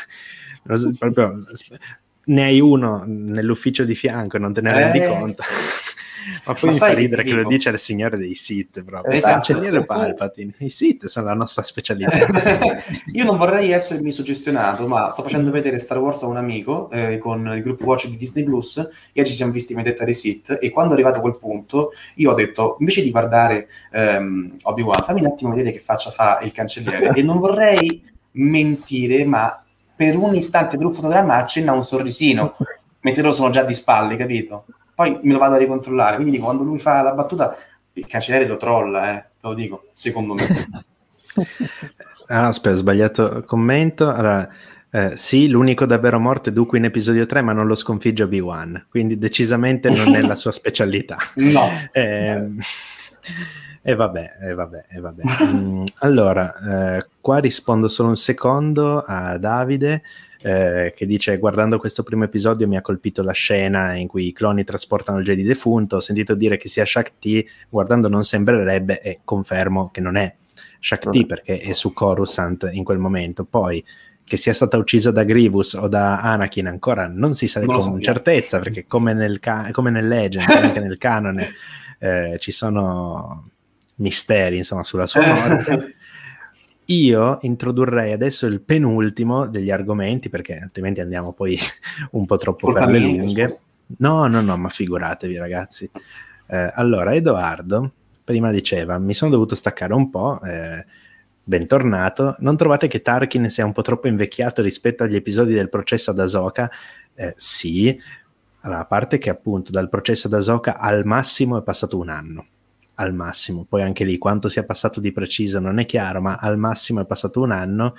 proprio, 0.99 1.45
ne 2.27 2.43
hai 2.43 2.61
uno 2.61 3.05
nell'ufficio 3.07 3.85
di 3.85 3.95
fianco 3.95 4.39
non 4.39 4.53
te 4.53 4.61
ne 4.61 4.73
rendi 4.73 4.99
eh. 4.99 5.07
conto. 5.09 5.43
Ma 6.45 6.55
poi 6.55 6.71
Ma 6.71 6.73
mi 6.73 6.79
fa 6.79 6.93
ridere 6.93 7.23
che, 7.23 7.33
lo 7.33 7.47
dice 7.47 7.71
il 7.71 7.79
signore 7.79 8.17
dei 8.17 8.35
Sith 8.35 8.83
proprio. 8.83 9.15
Esatto, 9.15 9.53
cancelliere 9.53 9.85
Palpatine. 9.85 10.55
I 10.59 10.71
Sith 10.71 11.07
sono 11.07 11.27
la 11.27 11.35
nostra 11.35 11.63
specialità. 11.63 12.27
Io 13.13 13.25
non 13.25 13.37
vorrei 13.37 13.71
essermi 13.71 14.11
suggestionato, 14.11 14.89
ma 14.89 15.11
sto 15.11 15.23
facendo 15.23 15.51
vedere 15.51 15.79
Star 15.79 15.99
Wars 15.99 16.23
a 16.23 16.27
un 16.27 16.37
amico 16.37 16.91
eh, 16.91 17.19
con 17.19 17.47
il 17.55 17.63
gruppo 17.63 17.85
Watch 17.85 18.09
di 18.09 18.17
Disney 18.17 18.45
Plus 18.45 18.77
e 19.13 19.21
oggi 19.21 19.31
ci 19.31 19.37
siamo 19.37 19.53
visti 19.53 19.75
Vendetta 19.75 20.05
dei 20.05 20.15
Sith 20.15 20.59
e 20.61 20.71
quando 20.71 20.93
è 20.93 20.95
arrivato 20.95 21.19
a 21.19 21.21
quel 21.21 21.37
punto 21.39 21.93
io 22.17 22.33
ho 22.33 22.35
detto, 22.35 22.77
invece 22.81 23.03
di 23.03 23.11
guardare 23.11 23.69
ehm, 23.93 24.57
Obi-Wan, 24.63 25.05
fammi 25.05 25.21
un 25.21 25.27
attimo 25.27 25.51
vedere 25.51 25.71
che 25.71 25.81
faccia 25.81 26.11
fa 26.11 26.41
il 26.43 26.53
cancelliere 26.53 27.11
e 27.15 27.23
non 27.23 27.39
vorrei 27.39 28.03
mentire, 28.33 29.25
ma 29.25 29.61
per 29.97 30.17
un 30.17 30.35
istante, 30.35 30.77
per 30.77 30.87
un 30.87 30.93
fotogramma, 30.93 31.37
accenna 31.37 31.73
un 31.73 31.83
sorrisino, 31.83 32.57
mentre 33.01 33.23
loro 33.23 33.35
sono 33.35 33.51
già 33.51 33.63
di 33.63 33.73
spalle, 33.75 34.17
capito? 34.17 34.67
Poi 34.95 35.19
me 35.23 35.33
lo 35.33 35.39
vado 35.39 35.55
a 35.55 35.59
ricontrollare, 35.59 36.17
quindi 36.17 36.33
dico, 36.33 36.45
quando 36.45 36.63
lui 36.63 36.79
fa 36.79 37.03
la 37.03 37.13
battuta, 37.13 37.57
il 37.95 38.07
cancelliere 38.07 38.47
lo 38.47 38.57
trolla, 38.57 39.17
eh, 39.17 39.21
te 39.41 39.47
lo 39.49 39.55
dico, 39.55 39.87
secondo 39.95 40.35
me. 40.35 40.45
ah, 42.29 42.47
aspetta, 42.47 42.75
ho 42.75 42.79
sbagliato 42.79 43.43
commento. 43.47 44.11
Allora, 44.11 44.49
eh, 44.91 45.17
sì, 45.17 45.49
l'unico 45.49 45.87
davvero 45.87 46.19
morto 46.19 46.51
è 46.51 46.53
Dooku 46.53 46.77
in 46.77 46.85
episodio 46.85 47.27
3, 47.27 47.43
ma 47.43 47.53
non 47.53 47.67
lo 47.67 47.75
sconfigge 47.75 48.23
Obi-Wan, 48.23 48.87
quindi 48.89 49.19
decisamente 49.19 49.91
non 49.91 50.15
è 50.15 50.21
la 50.21 50.37
sua 50.37 50.53
specialità. 50.53 51.17
no. 51.35 51.71
Eh, 51.93 52.49
e 53.89 53.95
vabbè, 53.95 54.39
e 54.41 54.53
vabbè, 54.53 54.85
e 54.89 54.99
vabbè. 54.99 55.23
Mm, 55.47 55.85
allora, 56.01 56.97
eh, 56.97 57.07
qua 57.21 57.39
rispondo 57.39 57.87
solo 57.87 58.09
un 58.09 58.17
secondo 58.17 58.99
a 58.99 59.39
Davide. 59.39 60.03
Eh, 60.43 60.93
che 60.95 61.07
dice 61.07 61.39
guardando 61.39 61.79
questo 61.79 62.03
primo 62.03 62.25
episodio 62.25 62.69
mi 62.69 62.77
ha 62.77 62.83
colpito 62.83 63.23
la 63.23 63.33
scena 63.33 63.95
in 63.95 64.07
cui 64.07 64.27
i 64.27 64.33
cloni 64.33 64.65
trasportano 64.65 65.19
il 65.19 65.25
Jedi 65.25 65.43
defunto 65.43 65.97
ho 65.97 66.01
sentito 66.01 66.35
dire 66.35 66.59
che 66.59 66.69
sia 66.69 66.85
Shakti 66.85 67.45
guardando 67.71 68.11
non 68.11 68.23
sembrerebbe 68.23 69.01
e 69.01 69.21
confermo 69.25 69.89
che 69.91 70.03
non 70.03 70.17
è 70.17 70.33
Shakti 70.79 71.25
mm. 71.25 71.27
perché 71.27 71.59
è 71.59 71.73
su 71.73 71.95
Coruscant 71.95 72.69
in 72.71 72.85
quel 72.85 72.99
momento 72.99 73.45
poi 73.45 73.83
che 74.23 74.37
sia 74.37 74.53
stata 74.53 74.77
uccisa 74.77 75.11
da 75.11 75.25
Grievous 75.25 75.73
o 75.73 75.89
da 75.89 76.19
Anakin 76.19 76.67
ancora 76.67 77.09
non 77.09 77.35
si 77.35 77.49
sa 77.49 77.63
non 77.63 77.81
con 77.81 78.01
certezza 78.03 78.59
perché 78.59 78.87
come 78.87 79.15
nel, 79.15 79.41
ca- 79.41 79.71
come 79.73 79.91
nel 79.91 80.07
Legends 80.07 80.55
anche 80.55 80.81
nel 80.81 80.99
canone 80.99 81.55
eh, 81.99 82.37
ci 82.39 82.53
sono 82.53 83.53
misteri 83.97 84.59
insomma, 84.59 84.83
sulla 84.83 85.07
sua 85.07 85.27
morte. 85.27 85.95
Io 86.87 87.39
introdurrei 87.43 88.13
adesso 88.13 88.47
il 88.47 88.61
penultimo 88.61 89.49
degli 89.49 89.71
argomenti, 89.71 90.29
perché 90.29 90.59
altrimenti 90.59 91.01
andiamo 91.01 91.33
poi 91.33 91.59
un 92.13 92.27
po' 92.27 92.37
troppo 92.37 92.73
per 92.73 92.89
le 92.89 92.99
lunghe. 93.01 93.59
No, 93.99 94.27
no, 94.27 94.41
no, 94.41 94.57
ma 94.57 94.69
figuratevi 94.69 95.37
ragazzi. 95.37 95.91
Eh, 96.47 96.71
allora, 96.75 97.15
Edoardo 97.15 97.93
prima 98.27 98.51
diceva, 98.51 98.99
mi 98.99 99.15
sono 99.15 99.31
dovuto 99.31 99.55
staccare 99.55 99.95
un 99.95 100.11
po', 100.11 100.41
eh, 100.43 100.85
bentornato. 101.45 102.35
Non 102.41 102.57
trovate 102.57 102.89
che 102.89 103.01
Tarkin 103.01 103.49
sia 103.49 103.65
un 103.65 103.71
po' 103.71 103.83
troppo 103.83 104.09
invecchiato 104.09 104.63
rispetto 104.63 105.05
agli 105.05 105.15
episodi 105.15 105.55
del 105.55 105.69
processo 105.69 106.11
ad 106.11 106.19
Asoka? 106.19 106.69
Eh, 107.15 107.35
sì, 107.37 107.97
Allora, 108.63 108.81
a 108.81 108.85
parte 108.85 109.19
che 109.19 109.31
appunto 109.31 109.71
dal 109.71 109.89
processo 109.89 110.27
da 110.27 110.41
Soka 110.41 110.77
al 110.77 111.05
massimo 111.05 111.57
è 111.57 111.63
passato 111.63 111.99
un 111.99 112.09
anno, 112.09 112.47
al 112.97 113.15
massimo, 113.15 113.65
poi 113.69 113.83
anche 113.83 114.05
lì 114.05 114.19
quanto 114.19 114.49
sia 114.49 114.65
passato 114.65 115.01
di 115.01 115.13
preciso 115.13 115.61
non 115.61 115.79
è 115.79 115.87
chiaro, 115.87 116.21
ma 116.21 116.37
al 116.37 116.59
massimo 116.59 117.01
è 117.01 117.07
passato 117.07 117.41
un 117.41 117.53
anno 117.53 117.95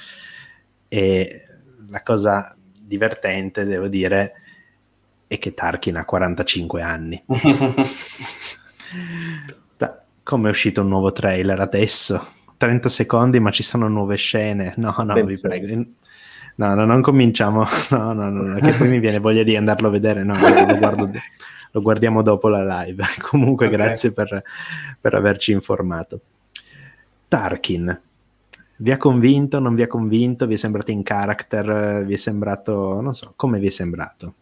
e 0.87 1.45
la 1.89 2.03
cosa 2.03 2.55
divertente, 2.81 3.65
devo 3.65 3.87
dire, 3.87 4.33
è 5.27 5.37
che 5.37 5.53
Tarkin 5.53 5.97
ha 5.97 6.05
45 6.05 6.81
anni. 6.81 7.23
Come 10.23 10.47
è 10.47 10.51
uscito 10.51 10.81
un 10.81 10.89
nuovo 10.89 11.11
trailer 11.13 11.59
adesso? 11.59 12.35
30 12.57 12.89
secondi, 12.89 13.39
ma 13.39 13.51
ci 13.51 13.63
sono 13.63 13.87
nuove 13.87 14.17
scene. 14.17 14.73
No, 14.77 14.93
no, 14.97 15.13
Penso. 15.13 15.25
vi 15.25 15.39
prego. 15.39 15.85
No, 16.55 16.73
no, 16.75 16.85
non 16.85 17.01
cominciamo. 17.01 17.65
No, 17.91 18.11
no, 18.13 18.29
no, 18.29 18.59
che 18.59 18.73
poi 18.73 18.89
mi 18.89 18.99
viene 18.99 19.19
voglia 19.19 19.43
di 19.43 19.55
andarlo 19.55 19.87
a 19.87 19.91
vedere. 19.91 20.23
No, 20.23 20.33
lo, 20.33 20.77
guardo, 20.77 21.09
lo 21.77 21.81
guardiamo 21.81 22.21
dopo 22.21 22.47
la 22.47 22.83
live. 22.83 23.03
Comunque, 23.21 23.67
okay. 23.67 23.77
grazie 23.77 24.11
per, 24.11 24.43
per 24.99 25.13
averci 25.13 25.51
informato. 25.51 26.19
Tarkin, 27.27 28.01
vi 28.77 28.91
ha 28.91 28.97
convinto? 28.97 29.59
Non 29.59 29.75
vi 29.75 29.83
ha 29.83 29.87
convinto? 29.87 30.47
Vi 30.47 30.55
è 30.55 30.57
sembrato 30.57 30.91
in 30.91 31.03
character? 31.03 32.03
Vi 32.05 32.13
è 32.13 32.17
sembrato, 32.17 32.99
non 32.99 33.13
so, 33.13 33.33
come 33.35 33.59
vi 33.59 33.67
è 33.67 33.71
sembrato? 33.71 34.33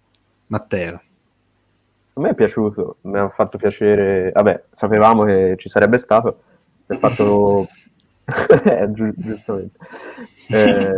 Matteo. 0.47 1.01
A 2.17 2.21
me 2.21 2.29
è 2.29 2.33
piaciuto, 2.33 2.97
mi 3.01 3.19
ha 3.19 3.27
fatto 3.27 3.57
piacere, 3.57 4.31
vabbè, 4.31 4.63
sapevamo 4.71 5.25
che 5.25 5.55
ci 5.57 5.67
sarebbe 5.67 5.97
stato, 5.97 6.39
mi 6.85 6.95
ha 6.95 6.99
fatto, 6.99 7.67
eh, 8.63 8.89
gi- 8.93 9.13
giustamente, 9.17 9.77
eh, 10.47 10.93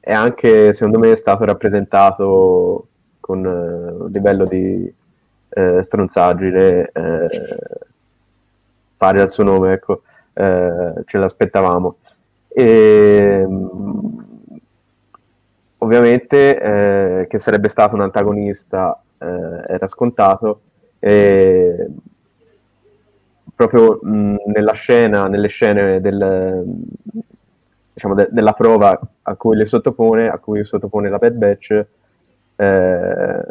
e 0.00 0.12
anche 0.14 0.72
secondo 0.72 0.98
me 0.98 1.12
è 1.12 1.16
stato 1.16 1.44
rappresentato 1.44 2.88
con 3.20 3.44
eh, 3.44 4.02
un 4.02 4.10
livello 4.10 4.46
di 4.46 4.90
eh, 5.54 5.82
stronzaggine 5.82 6.90
eh, 6.92 7.28
pari 8.96 9.20
al 9.20 9.30
suo 9.32 9.44
nome, 9.44 9.72
ecco, 9.72 10.02
eh, 10.32 10.92
ce 11.06 11.18
l'aspettavamo. 11.18 11.96
E, 12.48 13.46
ovviamente 15.78 16.60
eh, 16.60 17.26
che 17.28 17.38
sarebbe 17.38 17.68
stato 17.68 17.94
un 17.94 18.00
antagonista 18.00 19.00
eh, 19.18 19.26
era 19.66 19.86
scontato 19.86 20.60
e 20.98 21.88
proprio 23.54 23.98
mh, 24.02 24.36
nella 24.46 24.72
scena, 24.72 25.28
nelle 25.28 25.48
scene 25.48 26.00
del, 26.00 26.64
diciamo, 27.92 28.14
de- 28.14 28.28
della 28.30 28.52
prova 28.52 28.98
a 29.22 29.36
cui 29.36 29.56
le 29.56 29.66
sottopone, 29.66 30.28
a 30.28 30.38
cui 30.38 30.64
sottopone 30.64 31.08
la 31.08 31.18
Bad 31.18 31.34
Batch, 31.34 31.86
eh, 32.56 33.44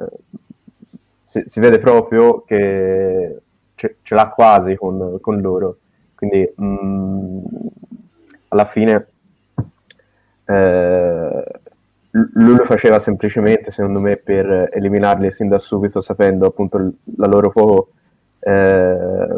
si, 1.34 1.41
si, 1.47 1.60
vede 1.60 1.80
proprio 1.80 2.41
che 2.41 3.38
ce, 3.73 3.95
ce 4.03 4.15
l'ha 4.15 4.30
quasi 4.30 4.76
con, 4.76 5.18
con 5.19 5.41
loro. 5.41 5.77
Quindi 6.14 6.53
mh, 6.55 7.39
alla 8.49 8.65
fine 8.65 9.07
eh, 10.45 11.43
lui 12.11 12.55
lo 12.55 12.65
faceva 12.65 12.99
semplicemente, 12.99 13.72
secondo 13.72 13.99
me, 13.99 14.18
per 14.18 14.69
eliminarli 14.72 15.31
sin 15.31 15.47
da 15.47 15.57
subito, 15.57 16.01
sapendo 16.01 16.45
appunto 16.45 16.77
la 17.18 17.26
loro 17.26 17.49
poco, 17.49 17.89
eh, 18.39 19.38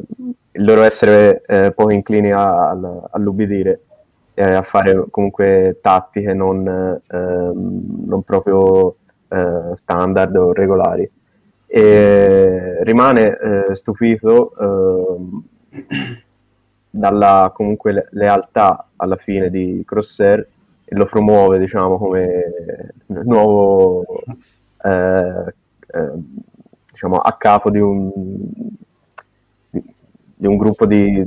il 0.51 0.63
loro 0.63 0.83
essere 0.83 1.41
eh, 1.47 1.71
poco 1.71 1.91
inclini 1.91 2.33
a, 2.33 2.71
a, 2.71 3.07
all'ubbidire 3.11 3.81
e 4.33 4.43
a 4.43 4.63
fare 4.63 5.05
comunque 5.09 5.79
tattiche 5.81 6.33
non, 6.33 6.67
ehm, 7.07 8.05
non 8.05 8.21
proprio 8.23 8.97
eh, 9.29 9.75
standard 9.75 10.35
o 10.35 10.51
regolari. 10.51 11.09
E 11.67 12.83
rimane 12.83 13.37
eh, 13.37 13.75
stupito 13.75 14.53
ehm, 14.57 15.43
dalla 16.89 17.51
comunque 17.53 18.07
lealtà 18.11 18.87
alla 18.95 19.17
fine 19.17 19.49
di 19.49 19.83
Crosshair 19.85 20.47
e 20.85 20.95
lo 20.95 21.05
promuove 21.05 21.59
diciamo 21.59 21.97
come 21.97 22.93
nuovo 23.07 24.05
eh, 24.83 25.53
eh, 25.87 26.11
diciamo 26.91 27.17
a 27.17 27.33
capo 27.33 27.69
di 27.69 27.79
un, 27.79 28.11
di, 29.69 30.47
un 30.47 30.57
gruppo 30.57 30.85
di, 30.85 31.25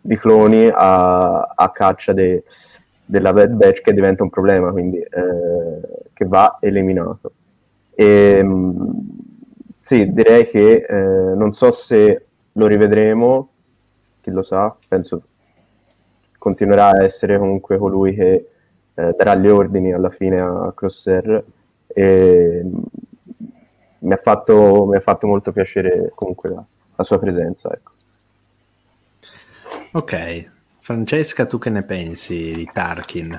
di 0.00 0.16
cloni 0.18 0.68
a, 0.70 1.40
a 1.54 1.70
caccia 1.70 2.12
de, 2.12 2.42
della 3.04 3.32
Bad 3.32 3.52
Batch 3.52 3.80
che 3.80 3.94
diventa 3.94 4.24
un 4.24 4.30
problema 4.30 4.72
quindi 4.72 4.98
eh, 4.98 6.08
che 6.12 6.24
va 6.24 6.58
eliminato. 6.60 7.32
E, 7.94 8.42
sì 9.86 10.12
direi 10.12 10.48
che 10.48 10.84
eh, 10.88 11.34
non 11.36 11.52
so 11.52 11.70
se 11.70 12.26
lo 12.50 12.66
rivedremo 12.66 13.50
chi 14.20 14.32
lo 14.32 14.42
sa 14.42 14.74
penso 14.88 15.22
continuerà 16.38 16.88
a 16.88 17.04
essere 17.04 17.38
comunque 17.38 17.78
colui 17.78 18.12
che 18.16 18.48
eh, 18.94 19.14
darà 19.16 19.36
gli 19.36 19.46
ordini 19.46 19.92
alla 19.92 20.10
fine 20.10 20.40
a 20.40 20.72
Crosser 20.74 21.44
e 21.86 22.64
mi 23.98 24.12
ha 24.12 24.20
fatto, 24.20 24.86
mi 24.86 24.96
ha 24.96 25.00
fatto 25.00 25.28
molto 25.28 25.52
piacere 25.52 26.10
comunque 26.16 26.48
la, 26.48 26.64
la 26.96 27.04
sua 27.04 27.20
presenza. 27.20 27.72
Ecco. 27.72 27.92
Ok, 29.92 30.50
Francesca, 30.80 31.46
tu 31.46 31.58
che 31.58 31.70
ne 31.70 31.84
pensi 31.84 32.54
di 32.54 32.68
Tarkin? 32.72 33.38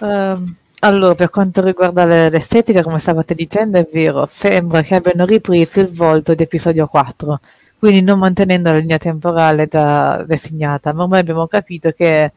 Uh, 0.00 0.44
allora, 0.80 1.14
per 1.14 1.30
quanto 1.30 1.62
riguarda 1.62 2.04
l'estetica, 2.04 2.82
come 2.82 2.98
stavate 2.98 3.34
dicendo, 3.34 3.78
è 3.78 3.88
vero, 3.92 4.26
sembra 4.26 4.82
che 4.82 4.94
abbiano 4.94 5.24
ripreso 5.24 5.80
il 5.80 5.88
volto 5.88 6.34
di 6.34 6.44
episodio 6.44 6.86
4, 6.86 7.40
quindi 7.78 8.00
non 8.02 8.18
mantenendo 8.20 8.70
la 8.70 8.78
linea 8.78 8.98
temporale 8.98 9.66
da 9.66 10.24
designata, 10.26 10.92
ma 10.92 11.02
ormai 11.02 11.20
abbiamo 11.20 11.46
capito 11.48 11.90
che 11.90 12.32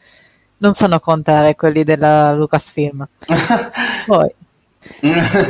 non 0.58 0.74
sanno 0.74 1.00
contare 1.00 1.56
quelli 1.56 1.84
della 1.84 2.34
Lucasfilm. 2.34 3.08
Poi, 4.08 4.34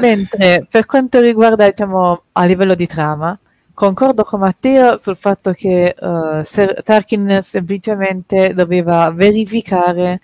mentre 0.01 0.65
per 0.69 0.85
quanto 0.85 1.21
riguarda, 1.21 1.69
diciamo, 1.69 2.23
a 2.33 2.45
livello 2.45 2.75
di 2.75 2.87
trama, 2.87 3.37
concordo 3.73 4.23
con 4.23 4.41
Matteo 4.41 4.97
sul 4.97 5.15
fatto 5.15 5.53
che 5.53 5.95
uh, 5.97 6.43
Tarkin 6.83 7.39
semplicemente 7.41 8.53
doveva 8.53 9.09
verificare 9.11 10.19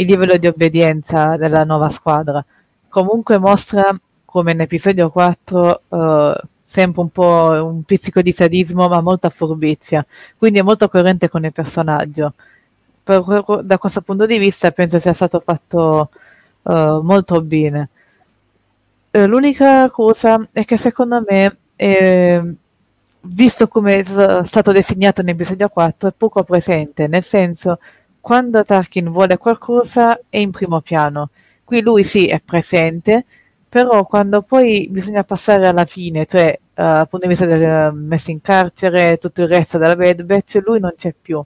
il 0.00 0.06
livello 0.06 0.36
di 0.36 0.46
obbedienza 0.46 1.36
della 1.36 1.64
nuova 1.64 1.88
squadra. 1.88 2.44
Comunque 2.88 3.38
mostra 3.38 3.98
come 4.24 4.52
in 4.52 4.60
episodio 4.60 5.10
4 5.10 5.82
uh, 5.88 5.96
eh, 5.96 6.40
sempre 6.64 7.00
un 7.00 7.10
po' 7.10 7.48
un 7.64 7.82
pizzico 7.82 8.22
di 8.22 8.32
sadismo 8.32 8.88
ma 8.88 9.00
molta 9.00 9.28
furbizia, 9.30 10.04
quindi 10.36 10.60
è 10.60 10.62
molto 10.62 10.88
coerente 10.88 11.28
con 11.28 11.44
il 11.44 11.52
personaggio 11.52 12.34
per, 13.02 13.62
da 13.64 13.78
questo 13.78 14.02
punto 14.02 14.26
di 14.26 14.38
vista 14.38 14.70
penso 14.70 14.98
sia 14.98 15.12
stato 15.12 15.40
fatto 15.40 16.10
uh, 16.62 17.00
molto 17.00 17.42
bene. 17.42 17.88
Uh, 19.10 19.24
l'unica 19.24 19.90
cosa 19.90 20.46
è 20.52 20.64
che 20.64 20.76
secondo 20.76 21.22
me, 21.26 21.56
eh, 21.76 22.54
visto 23.22 23.68
come 23.68 23.98
è 23.98 24.44
stato 24.44 24.72
designato 24.72 25.22
nell'episodio 25.22 25.68
4, 25.68 26.08
è 26.08 26.12
poco 26.16 26.44
presente, 26.44 27.08
nel 27.08 27.22
senso 27.22 27.78
quando 28.20 28.64
Tarkin 28.64 29.10
vuole 29.10 29.38
qualcosa 29.38 30.20
è 30.28 30.38
in 30.38 30.50
primo 30.50 30.80
piano. 30.80 31.30
Qui 31.64 31.80
lui 31.82 32.04
sì 32.04 32.26
è 32.26 32.40
presente, 32.40 33.24
però 33.68 34.04
quando 34.04 34.42
poi 34.42 34.88
bisogna 34.90 35.24
passare 35.24 35.66
alla 35.66 35.84
fine, 35.84 36.26
cioè 36.26 36.58
uh, 36.60 36.72
dal 36.74 37.08
punto 37.08 37.26
di 37.26 37.32
vista 37.32 37.46
del 37.46 37.92
messo 37.94 38.30
in 38.30 38.40
carcere 38.40 39.12
e 39.12 39.18
tutto 39.18 39.42
il 39.42 39.48
resto 39.48 39.78
della 39.78 39.96
Bad 39.96 40.22
Batch, 40.22 40.60
lui 40.64 40.80
non 40.80 40.92
c'è 40.96 41.14
più 41.20 41.44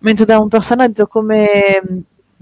mentre 0.00 0.24
da 0.24 0.38
un 0.38 0.48
personaggio 0.48 1.06
come, 1.06 1.82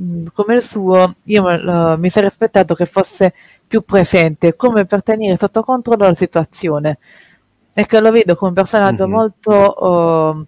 mm, 0.01 0.27
come 0.33 0.55
il 0.55 0.63
suo 0.63 1.17
io 1.25 1.45
uh, 1.45 1.97
mi 1.99 2.11
sarei 2.11 2.29
aspettato 2.29 2.75
che 2.75 2.87
fosse 2.87 3.35
più 3.67 3.83
presente 3.83 4.57
come 4.57 4.85
per 4.85 5.03
tenere 5.03 5.37
sotto 5.37 5.63
controllo 5.63 6.07
la 6.07 6.15
situazione 6.15 6.99
e 7.73 7.87
che 7.87 8.01
lo 8.01 8.11
vedo 8.11 8.35
come 8.35 8.51
un 8.51 8.57
personaggio 8.57 9.07
mm-hmm. 9.07 9.17
molto 9.17 9.85
uh, 9.85 10.47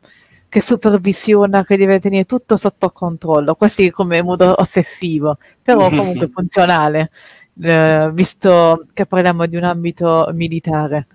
che 0.50 0.60
supervisiona, 0.60 1.64
che 1.64 1.76
deve 1.78 2.00
tenere 2.00 2.24
tutto 2.24 2.56
sotto 2.56 2.90
controllo, 2.90 3.54
quasi 3.54 3.90
come 3.90 4.20
modo 4.20 4.52
ossessivo, 4.60 5.38
però 5.62 5.88
comunque 5.88 6.28
funzionale, 6.28 7.10
uh, 7.54 8.10
visto 8.10 8.86
che 8.92 9.06
parliamo 9.06 9.46
di 9.46 9.56
un 9.56 9.64
ambito 9.64 10.28
militare. 10.34 11.06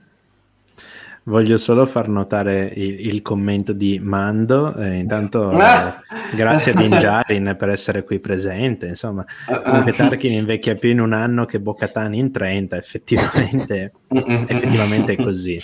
Voglio 1.28 1.58
solo 1.58 1.88
far 1.88 2.08
notare 2.08 2.72
il, 2.76 3.08
il 3.08 3.22
commento 3.24 3.74
di 3.74 4.00
Mando. 4.02 4.76
Eh, 4.76 4.98
intanto, 4.98 5.52
eh, 5.52 5.58
grazie 6.36 6.72
a 6.72 6.76
Dinjarin 6.76 7.56
per 7.58 7.70
essere 7.70 8.04
qui 8.04 8.20
presente. 8.20 8.86
Insomma, 8.86 9.26
comunque 9.64 9.94
Tarkin 9.94 10.32
invecchia 10.32 10.76
più 10.76 10.92
in 10.92 11.00
un 11.00 11.14
anno 11.14 11.46
che 11.46 11.60
Bocatan 11.60 12.14
in 12.14 12.32
30. 12.32 12.78
Effettivamente, 12.78 13.92
effettivamente 14.08 15.14
è 15.14 15.16
così. 15.16 15.60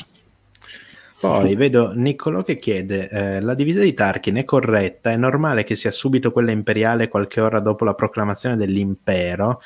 Poi 1.22 1.56
vedo 1.56 1.94
Niccolò 1.94 2.42
che 2.42 2.58
chiede: 2.58 3.08
eh, 3.10 3.40
La 3.40 3.54
divisa 3.54 3.82
di 3.82 3.94
Tarkin 3.94 4.36
è 4.38 4.44
corretta? 4.44 5.12
È 5.12 5.16
normale 5.16 5.64
che 5.64 5.76
sia 5.76 5.92
subito 5.92 6.32
quella 6.32 6.52
imperiale 6.52 7.08
qualche 7.08 7.40
ora 7.40 7.60
dopo 7.60 7.86
la 7.86 7.94
proclamazione 7.94 8.58
dell'impero? 8.58 9.62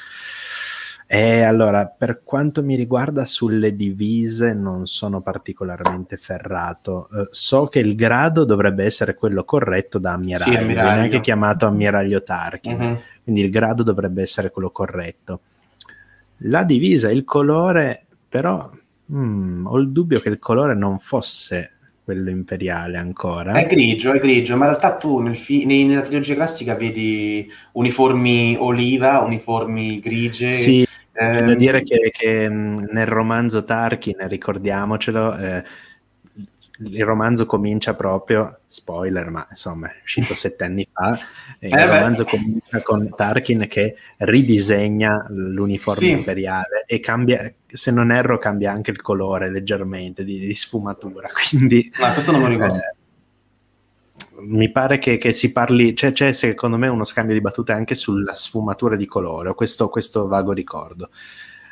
E 1.08 1.44
allora, 1.44 1.86
per 1.86 2.24
quanto 2.24 2.64
mi 2.64 2.76
riguarda 2.76 3.26
sulle 3.26 3.76
divise 3.76 4.54
non 4.54 4.88
sono 4.88 5.22
particolarmente 5.22 6.18
ferrato. 6.18 7.08
Uh, 7.12 7.28
so 7.30 7.68
che 7.68 7.80
il 7.80 7.96
grado 7.96 8.44
dovrebbe 8.44 8.86
essere 8.86 9.14
quello 9.14 9.44
corretto 9.44 10.00
da 10.00 10.14
ammiraglio, 10.14 10.52
sì, 10.52 10.58
ammiraglio. 10.58 10.90
viene 10.90 11.02
anche 11.02 11.22
chiamato 11.22 11.68
ammiraglio 11.68 12.24
Tarkin, 12.24 12.82
uh-huh. 12.82 13.02
quindi 13.24 13.42
il 13.42 13.52
grado 13.52 13.84
dovrebbe 13.84 14.24
essere 14.24 14.50
quello 14.50 14.72
corretto. 14.72 15.42
La 16.40 16.64
divisa, 16.64 17.12
il 17.12 17.24
colore, 17.24 18.08
però 18.28 18.70
mm, 19.12 19.66
ho 19.68 19.78
il 19.78 19.92
dubbio 19.92 20.20
che 20.20 20.30
il 20.30 20.40
colore 20.40 20.76
non 20.76 21.00
fosse 21.00 21.72
quello 22.06 22.30
imperiale 22.30 22.98
ancora. 22.98 23.54
È 23.54 23.66
grigio, 23.66 24.14
è 24.14 24.20
grigio, 24.20 24.56
ma 24.56 24.66
in 24.66 24.70
realtà 24.72 24.96
tu 24.96 25.22
nel 25.22 25.36
fi- 25.36 25.66
nella 25.66 26.02
trilogia 26.02 26.36
classica 26.36 26.76
vedi 26.76 27.52
uniformi 27.74 28.56
oliva, 28.60 29.22
uniformi 29.22 30.00
grigie. 30.00 30.52
Sì, 30.52 30.88
eh, 31.14 31.42
da 31.42 31.56
dire 31.56 31.82
che, 31.82 32.12
che, 32.12 32.48
nel 32.48 33.08
romanzo 33.08 33.64
Tarkin, 33.64 34.18
ricordiamocelo, 34.28 35.38
eh, 35.38 35.64
il 36.80 37.06
romanzo 37.06 37.46
comincia 37.46 37.94
proprio, 37.94 38.60
spoiler, 38.66 39.30
ma 39.30 39.48
insomma 39.50 39.88
è 39.88 40.02
uscito 40.04 40.34
sette 40.36 40.66
anni 40.66 40.88
fa, 40.92 41.18
eh, 41.60 41.68
il 41.68 41.74
beh. 41.74 41.86
romanzo 41.86 42.26
comincia 42.26 42.82
con 42.82 43.10
Tarkin 43.16 43.68
che 43.68 43.96
ridisegna 44.18 45.26
l'uniforme 45.30 46.00
sì. 46.00 46.12
imperiale 46.12 46.84
e 46.86 47.00
cambia, 47.00 47.54
se 47.66 47.92
non 47.92 48.12
erro, 48.12 48.38
cambia 48.38 48.72
anche 48.72 48.92
il 48.92 49.02
colore 49.02 49.50
leggermente 49.50 50.24
di, 50.24 50.40
di 50.40 50.54
sfumatura, 50.54 51.30
quindi... 51.50 51.92
Ma 52.00 52.12
questo 52.12 52.32
non 52.32 52.42
lo 52.42 52.48
ricordo. 52.48 52.76
Eh, 52.76 52.96
mi 54.38 54.70
pare 54.70 55.00
che, 55.00 55.18
che 55.18 55.32
si 55.32 55.52
parli, 55.52 55.96
cioè, 55.96 56.12
c'è 56.12 56.34
secondo 56.34 56.78
me 56.78 56.88
uno 56.90 57.06
scambio 57.06 57.34
di 57.34 57.42
battute 57.42 57.72
anche 57.72 57.96
sulla 57.96 58.34
sfumatura 58.34 58.96
di 58.98 59.06
colore, 59.06 59.50
ho 59.50 59.54
questo, 59.54 59.88
questo 59.88 60.28
vago 60.28 60.52
ricordo. 60.52 61.10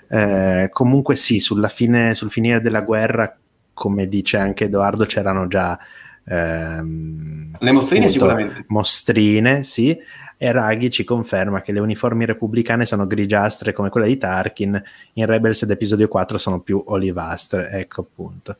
Eh, 0.07 0.69
comunque 0.71 1.15
sì, 1.15 1.39
sulla 1.39 1.67
fine, 1.67 2.13
sul 2.13 2.29
finire 2.29 2.61
della 2.61 2.81
guerra, 2.81 3.35
come 3.73 4.07
dice 4.07 4.37
anche 4.37 4.65
Edoardo, 4.65 5.05
c'erano 5.05 5.47
già... 5.47 5.77
Ehm, 6.25 7.51
le 7.59 7.71
mostrine 7.71 8.05
appunto, 8.05 8.25
sicuramente. 8.25 8.65
Mostrine, 8.67 9.63
sì. 9.63 9.97
E 10.37 10.51
Raghi 10.51 10.89
ci 10.89 11.03
conferma 11.03 11.61
che 11.61 11.71
le 11.71 11.79
uniformi 11.79 12.25
repubblicane 12.25 12.85
sono 12.85 13.07
grigiastre 13.07 13.71
come 13.71 13.89
quella 13.89 14.07
di 14.07 14.17
Tarkin, 14.17 14.83
in 15.13 15.25
Rebels 15.25 15.63
ed 15.63 15.71
episodio 15.71 16.07
4 16.07 16.37
sono 16.37 16.59
più 16.59 16.83
olivastre, 16.87 17.69
ecco 17.69 18.01
appunto. 18.01 18.57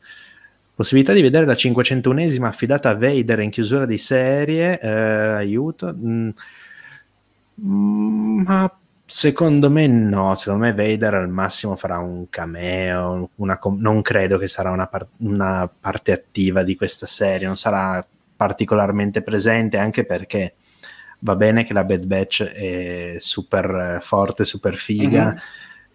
Possibilità 0.74 1.12
di 1.12 1.22
vedere 1.22 1.46
la 1.46 1.52
501esima 1.52 2.46
affidata 2.46 2.90
a 2.90 2.96
Vader 2.96 3.40
in 3.40 3.50
chiusura 3.50 3.86
di 3.86 3.98
serie, 3.98 4.80
eh, 4.80 4.88
aiuto. 4.88 5.94
Mm, 5.94 6.30
mm, 7.60 8.42
ma 8.44 8.72
secondo 9.16 9.70
me 9.70 9.86
no, 9.86 10.34
secondo 10.34 10.64
me 10.64 10.74
Vader 10.74 11.14
al 11.14 11.28
massimo 11.28 11.76
farà 11.76 11.98
un 11.98 12.28
cameo, 12.28 13.30
una, 13.36 13.56
non 13.78 14.02
credo 14.02 14.38
che 14.38 14.48
sarà 14.48 14.72
una, 14.72 14.88
par- 14.88 15.06
una 15.18 15.70
parte 15.80 16.10
attiva 16.10 16.64
di 16.64 16.74
questa 16.74 17.06
serie, 17.06 17.46
non 17.46 17.56
sarà 17.56 18.04
particolarmente 18.34 19.22
presente 19.22 19.78
anche 19.78 20.04
perché 20.04 20.56
va 21.20 21.36
bene 21.36 21.62
che 21.62 21.72
la 21.72 21.84
Bad 21.84 22.04
Batch 22.06 22.42
è 22.42 23.14
super 23.20 23.98
forte, 24.00 24.44
super 24.44 24.74
figa. 24.74 25.26
Mm-hmm 25.26 25.36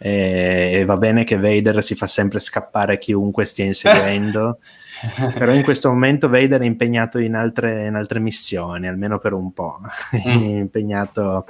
e, 0.02 0.70
e 0.76 0.86
va 0.86 0.96
bene 0.96 1.26
che 1.26 1.38
Vader 1.38 1.84
si 1.84 1.94
fa 1.94 2.08
sempre 2.08 2.40
scappare 2.40 2.98
chiunque 2.98 3.44
stia 3.44 3.66
inseguendo, 3.66 4.60
però 5.38 5.52
in 5.52 5.62
questo 5.62 5.90
momento 5.90 6.30
Vader 6.30 6.62
è 6.62 6.66
impegnato 6.66 7.20
in 7.20 7.36
altre, 7.36 7.86
in 7.86 7.96
altre 7.96 8.22
missioni, 8.22 8.88
almeno 8.88 9.20
per 9.20 9.34
un 9.34 9.52
po', 9.52 9.82
è 10.10 10.38
mm. 10.38 10.58
impegnato 10.60 11.44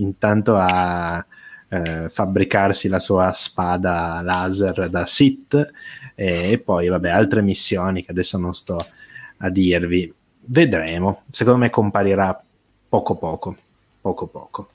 intanto 0.00 0.56
a 0.56 1.24
eh, 1.68 2.08
fabbricarsi 2.08 2.88
la 2.88 2.98
sua 2.98 3.32
spada 3.32 4.20
laser 4.22 4.88
da 4.88 5.04
Sith 5.06 5.54
e, 6.14 6.52
e 6.52 6.58
poi 6.58 6.88
vabbè 6.88 7.10
altre 7.10 7.42
missioni 7.42 8.04
che 8.04 8.10
adesso 8.10 8.38
non 8.38 8.54
sto 8.54 8.78
a 9.38 9.50
dirvi, 9.50 10.12
vedremo, 10.46 11.22
secondo 11.30 11.60
me 11.60 11.70
comparirà 11.70 12.42
poco 12.88 13.14
poco, 13.16 13.56
poco 14.00 14.26
poco. 14.26 14.66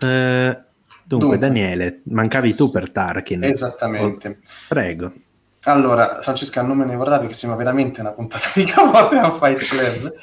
Eh, 0.00 0.58
Dunque, 1.06 1.36
Dunque, 1.36 1.38
Daniele, 1.38 2.00
mancavi 2.04 2.54
tu 2.54 2.70
per 2.70 2.90
Tarkin. 2.90 3.44
Esattamente. 3.44 4.28
Oh, 4.28 4.48
prego. 4.68 5.12
Allora, 5.66 6.20
Francesca 6.20 6.60
non 6.60 6.76
me 6.76 6.84
ne 6.84 6.94
vorrà 6.94 7.18
perché 7.18 7.32
sembra 7.32 7.56
veramente 7.56 8.00
una 8.00 8.10
puntata 8.10 8.50
di 8.54 8.64
cavolate 8.64 9.16
a 9.16 9.30
Fight 9.30 9.58
Club, 9.58 10.14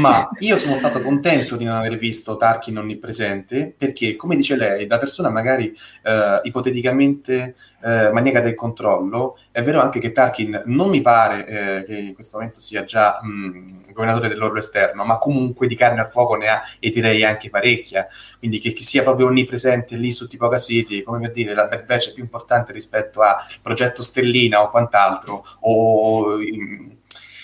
ma 0.00 0.28
io 0.40 0.56
sono 0.56 0.74
stato 0.74 1.00
contento 1.00 1.56
di 1.56 1.64
non 1.64 1.76
aver 1.76 1.96
visto 1.96 2.36
Tarkin 2.36 2.78
onnipresente 2.78 3.72
perché, 3.76 4.16
come 4.16 4.34
dice 4.34 4.56
lei, 4.56 4.86
da 4.86 4.98
persona 4.98 5.30
magari 5.30 5.72
eh, 6.02 6.40
ipoteticamente 6.42 7.54
eh, 7.82 8.10
maniaca 8.10 8.40
del 8.40 8.54
controllo, 8.54 9.38
è 9.50 9.62
vero 9.62 9.80
anche 9.80 10.00
che 10.00 10.12
Tarkin 10.12 10.62
non 10.66 10.88
mi 10.88 11.00
pare 11.00 11.46
eh, 11.46 11.84
che 11.84 11.96
in 11.96 12.14
questo 12.14 12.38
momento 12.38 12.60
sia 12.60 12.84
già 12.84 13.20
mh, 13.22 13.92
governatore 13.92 14.28
dell'orlo 14.28 14.58
esterno, 14.58 15.04
ma 15.04 15.18
comunque 15.18 15.66
di 15.66 15.74
carne 15.74 16.00
al 16.00 16.10
fuoco 16.10 16.36
ne 16.36 16.48
ha 16.48 16.62
e 16.78 16.90
direi 16.90 17.24
anche 17.24 17.50
parecchia, 17.50 18.06
quindi 18.38 18.60
che, 18.60 18.72
che 18.72 18.82
sia 18.82 19.02
proprio 19.02 19.26
onnipresente 19.26 19.96
lì 19.96 20.12
su 20.12 20.28
Tipoca 20.28 20.58
City, 20.58 21.02
come 21.02 21.20
per 21.20 21.32
dire, 21.32 21.54
la 21.54 21.66
Bad 21.66 21.84
Batch 21.84 22.10
è 22.10 22.12
più 22.12 22.22
importante 22.22 22.72
rispetto 22.72 23.22
al 23.22 23.36
progetto 23.62 24.02
Stellina 24.02 24.62
o 24.62 24.70
quant'altro, 24.70 25.44
o... 25.60 26.40
In, 26.40 26.98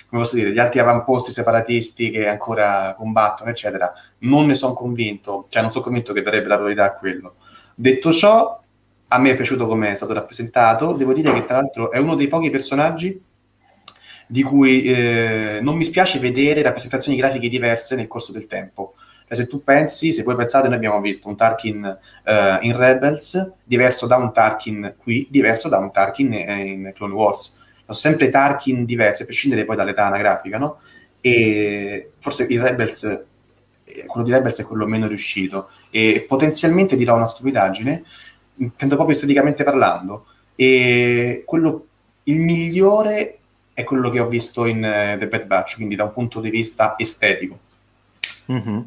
come 0.08 0.22
posso 0.22 0.36
dire, 0.36 0.52
gli 0.52 0.58
altri 0.60 0.78
avamposti 0.78 1.32
separatisti 1.32 2.12
che 2.12 2.28
ancora 2.28 2.94
combattono, 2.96 3.50
eccetera, 3.50 3.92
non 4.18 4.46
ne 4.46 4.54
sono 4.54 4.72
convinto, 4.72 5.46
cioè 5.48 5.62
non 5.62 5.72
sono 5.72 5.82
convinto 5.82 6.12
che 6.12 6.22
darebbe 6.22 6.46
la 6.46 6.56
priorità 6.56 6.84
a 6.84 6.94
quello. 6.94 7.34
Detto 7.74 8.12
ciò, 8.12 8.62
a 9.08 9.18
me 9.18 9.30
è 9.30 9.36
piaciuto 9.36 9.66
come 9.66 9.90
è 9.90 9.94
stato 9.94 10.12
rappresentato. 10.12 10.92
Devo 10.92 11.12
dire 11.12 11.32
che 11.32 11.44
tra 11.44 11.56
l'altro 11.56 11.90
è 11.90 11.98
uno 11.98 12.14
dei 12.14 12.28
pochi 12.28 12.50
personaggi 12.50 13.20
di 14.28 14.42
cui 14.42 14.82
eh, 14.82 15.60
non 15.62 15.76
mi 15.76 15.84
spiace 15.84 16.18
vedere 16.18 16.62
rappresentazioni 16.62 17.16
grafiche 17.16 17.48
diverse 17.48 17.94
nel 17.94 18.08
corso 18.08 18.32
del 18.32 18.46
tempo. 18.46 18.94
E 19.28 19.34
se 19.34 19.46
tu 19.48 19.62
pensi, 19.62 20.12
se 20.12 20.22
voi 20.22 20.36
pensate, 20.36 20.68
noi 20.68 20.76
abbiamo 20.76 21.00
visto 21.00 21.28
un 21.28 21.36
Tarkin 21.36 21.98
eh, 22.24 22.58
in 22.60 22.76
Rebels, 22.76 23.54
diverso 23.64 24.06
da 24.06 24.16
un 24.16 24.32
Tarkin 24.32 24.94
qui, 24.96 25.26
diverso 25.30 25.68
da 25.68 25.78
un 25.78 25.90
Tarkin 25.90 26.32
in 26.32 26.92
Clone 26.94 27.14
Wars. 27.14 27.56
Sono 27.80 27.98
sempre 27.98 28.28
Tarkin 28.28 28.84
diversi, 28.84 29.22
a 29.22 29.24
prescindere 29.24 29.64
poi 29.64 29.76
dall'età 29.76 30.06
anagrafica, 30.06 30.58
no? 30.58 30.78
E 31.20 32.12
forse 32.18 32.46
il 32.48 32.60
Rebels, 32.60 33.02
eh, 33.84 34.06
quello 34.06 34.26
di 34.26 34.32
Rebels 34.32 34.60
è 34.60 34.64
quello 34.64 34.86
meno 34.86 35.08
riuscito. 35.08 35.70
E 35.90 36.24
potenzialmente 36.26 36.96
dirò 36.96 37.16
una 37.16 37.26
stupidaggine, 37.26 38.04
intendo 38.56 38.94
proprio 38.94 39.14
esteticamente 39.14 39.64
parlando, 39.64 40.26
e 40.54 41.42
quello, 41.44 41.86
il 42.24 42.40
migliore 42.40 43.38
è 43.74 43.84
quello 43.84 44.08
che 44.10 44.20
ho 44.20 44.28
visto 44.28 44.64
in 44.64 44.78
uh, 44.78 45.18
The 45.18 45.28
Bad 45.28 45.44
Batch, 45.44 45.74
quindi 45.76 45.96
da 45.96 46.04
un 46.04 46.10
punto 46.10 46.40
di 46.40 46.50
vista 46.50 46.94
estetico. 46.96 47.58
Mm-hmm. 48.50 48.80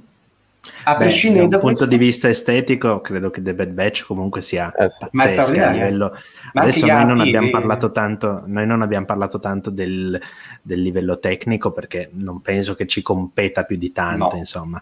A 0.84 0.94
Beh, 0.94 0.98
prescindere 0.98 1.48
da 1.48 1.56
un 1.58 1.62
punto 1.62 1.86
questo... 1.86 1.86
di 1.86 1.98
vista 1.98 2.30
estetico, 2.30 3.00
credo 3.02 3.30
che 3.30 3.42
The 3.42 3.54
Bad 3.54 3.70
Batch 3.70 4.06
comunque 4.06 4.42
sia 4.42 4.72
eh, 4.74 4.90
pazzesca 5.12 5.68
a 5.68 5.72
livello. 5.72 6.12
Ma 6.54 6.62
Adesso 6.62 6.86
noi 6.86 7.06
non, 7.06 7.20
abbiamo 7.20 7.50
parlato 7.50 7.92
tanto, 7.92 8.44
noi 8.46 8.66
non 8.66 8.82
abbiamo 8.82 9.06
parlato 9.06 9.40
tanto 9.40 9.70
del, 9.70 10.20
del, 10.62 10.82
livello 10.82 11.20
tecnico 11.20 11.72
perché 11.72 12.10
non 12.14 12.42
penso 12.42 12.76
che 12.76 12.88
ci 12.88 13.02
competa 13.02 13.64
più 13.64 13.78
di 13.78 13.92
tanto, 13.92 14.30
no. 14.32 14.38
insomma. 14.38 14.82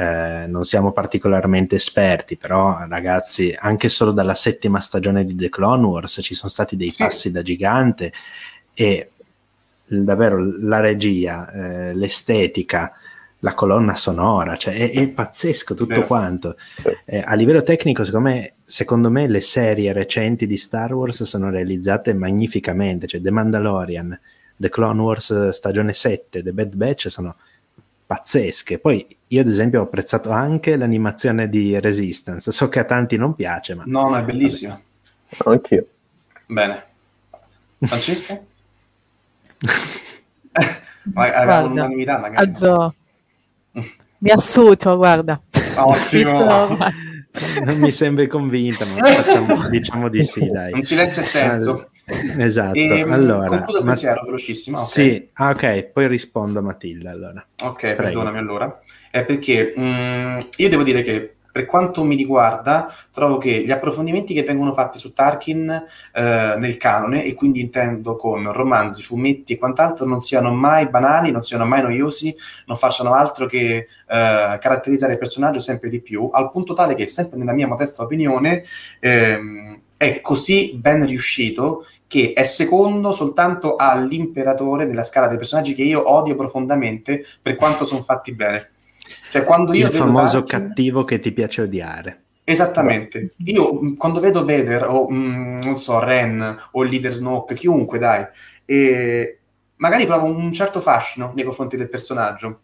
Eh, 0.00 0.46
non 0.46 0.64
siamo 0.64 0.92
particolarmente 0.92 1.74
esperti, 1.74 2.38
però 2.38 2.86
ragazzi, 2.88 3.54
anche 3.54 3.90
solo 3.90 4.12
dalla 4.12 4.32
settima 4.32 4.80
stagione 4.80 5.26
di 5.26 5.34
The 5.34 5.50
Clone 5.50 5.84
Wars 5.84 6.20
ci 6.22 6.34
sono 6.34 6.50
stati 6.50 6.74
dei 6.74 6.88
sì. 6.88 7.02
passi 7.02 7.30
da 7.30 7.42
gigante 7.42 8.10
e 8.72 9.10
davvero 9.84 10.42
la 10.62 10.80
regia, 10.80 11.52
eh, 11.52 11.94
l'estetica, 11.94 12.94
la 13.40 13.52
colonna 13.52 13.94
sonora, 13.94 14.56
cioè 14.56 14.72
è, 14.74 14.90
è 14.90 15.08
pazzesco 15.10 15.74
tutto 15.74 16.06
quanto. 16.06 16.56
Eh, 17.04 17.22
a 17.22 17.34
livello 17.34 17.60
tecnico, 17.60 18.02
secondo 18.02 18.30
me, 18.30 18.54
secondo 18.64 19.10
me, 19.10 19.28
le 19.28 19.42
serie 19.42 19.92
recenti 19.92 20.46
di 20.46 20.56
Star 20.56 20.94
Wars 20.94 21.24
sono 21.24 21.50
realizzate 21.50 22.14
magnificamente, 22.14 23.06
cioè 23.06 23.20
The 23.20 23.30
Mandalorian, 23.30 24.18
The 24.56 24.68
Clone 24.70 25.02
Wars 25.02 25.50
stagione 25.50 25.92
7, 25.92 26.42
The 26.42 26.52
Bad 26.54 26.74
Batch 26.74 27.10
sono 27.10 27.36
pazzesche. 28.10 28.80
Poi 28.80 29.06
io 29.28 29.40
ad 29.40 29.46
esempio 29.46 29.78
ho 29.78 29.84
apprezzato 29.84 30.30
anche 30.30 30.74
l'animazione 30.74 31.48
di 31.48 31.78
Resistance, 31.78 32.50
so 32.50 32.68
che 32.68 32.80
a 32.80 32.84
tanti 32.84 33.16
non 33.16 33.36
piace, 33.36 33.76
ma... 33.76 33.84
No, 33.86 34.08
ma 34.08 34.18
è 34.18 34.24
bellissima. 34.24 34.80
Anch'io. 35.44 35.86
Bene. 36.46 36.84
Francesca? 37.78 38.42
guarda, 41.04 41.62
un'unanimità 41.62 42.18
magari. 42.18 42.50
Also, 42.50 42.94
mi 44.18 44.30
assuto, 44.30 44.96
guarda. 44.96 45.40
Ottimo. 45.76 46.76
non 47.64 47.78
mi 47.78 47.92
sembri 47.92 48.26
convinta, 48.26 48.86
ma 48.86 49.04
facciamo, 49.04 49.68
diciamo 49.68 50.08
di 50.08 50.24
sì, 50.24 50.50
dai. 50.50 50.72
Un 50.72 50.82
silenzio 50.82 51.22
e 51.22 51.24
senso. 51.24 51.90
Esatto. 52.38 52.78
E, 52.78 53.02
allora, 53.02 53.46
concludo 53.46 53.78
il 53.78 53.84
pensiero 53.84 54.22
velocissimo. 54.24 54.78
Okay. 54.78 54.88
Sì, 54.90 55.28
ah, 55.34 55.50
ok, 55.50 55.82
poi 55.84 56.08
rispondo 56.08 56.58
a 56.58 56.62
Matilda 56.62 57.10
allora. 57.10 57.46
Ok, 57.64 57.78
Prego. 57.78 58.02
perdonami 58.02 58.38
allora. 58.38 58.80
È 59.10 59.24
perché 59.24 59.72
mh, 59.76 59.82
mm, 59.82 60.38
io 60.56 60.68
devo 60.68 60.82
dire 60.82 61.02
che 61.02 61.34
per 61.52 61.66
quanto 61.66 62.04
mi 62.04 62.14
riguarda, 62.14 62.92
trovo 63.10 63.38
che 63.38 63.64
gli 63.64 63.70
approfondimenti 63.70 64.34
che 64.34 64.44
vengono 64.44 64.72
fatti 64.72 64.98
su 64.98 65.12
Tarkin 65.12 65.68
eh, 66.12 66.54
nel 66.56 66.76
canone, 66.76 67.24
e 67.24 67.34
quindi 67.34 67.60
intendo 67.60 68.14
con 68.16 68.52
romanzi, 68.52 69.02
fumetti 69.02 69.54
e 69.54 69.58
quant'altro, 69.58 70.06
non 70.06 70.22
siano 70.22 70.52
mai 70.52 70.88
banali, 70.88 71.32
non 71.32 71.42
siano 71.42 71.64
mai 71.64 71.82
noiosi, 71.82 72.34
non 72.66 72.76
facciano 72.76 73.14
altro 73.14 73.46
che 73.46 73.76
eh, 73.76 73.86
caratterizzare 74.06 75.12
il 75.12 75.18
personaggio 75.18 75.60
sempre 75.60 75.88
di 75.88 76.00
più, 76.00 76.30
al 76.32 76.50
punto 76.50 76.72
tale 76.72 76.94
che, 76.94 77.08
sempre 77.08 77.36
nella 77.38 77.52
mia 77.52 77.66
modesta 77.66 78.02
opinione, 78.02 78.64
ehm, 79.00 79.80
è 79.96 80.20
così 80.22 80.72
ben 80.76 81.04
riuscito 81.04 81.84
che 82.10 82.32
è 82.32 82.42
secondo 82.42 83.12
soltanto 83.12 83.76
all'imperatore 83.76 84.84
nella 84.84 85.04
scala 85.04 85.28
dei 85.28 85.36
personaggi 85.36 85.74
che 85.74 85.84
io 85.84 86.10
odio 86.10 86.34
profondamente 86.34 87.24
per 87.40 87.54
quanto 87.54 87.84
sono 87.84 88.02
fatti 88.02 88.34
bene. 88.34 88.68
Cioè, 89.30 89.44
quando 89.44 89.72
io 89.72 89.86
il 89.86 89.92
famoso 89.92 90.42
Tarkin, 90.42 90.66
cattivo 90.66 91.04
che 91.04 91.20
ti 91.20 91.30
piace 91.30 91.62
odiare. 91.62 92.22
Esattamente. 92.42 93.34
Io 93.44 93.80
mm, 93.80 93.94
quando 93.94 94.18
vedo 94.18 94.44
Vader 94.44 94.88
o 94.88 95.08
mm, 95.08 95.60
non 95.60 95.78
so, 95.78 96.00
Ren 96.00 96.58
o 96.72 96.82
leader 96.82 97.12
Snoke, 97.12 97.54
chiunque 97.54 98.00
dai, 98.00 98.26
e 98.64 99.38
magari 99.76 100.04
provo 100.04 100.24
un 100.24 100.52
certo 100.52 100.80
fascino 100.80 101.30
nei 101.36 101.44
confronti 101.44 101.76
del 101.76 101.88
personaggio. 101.88 102.60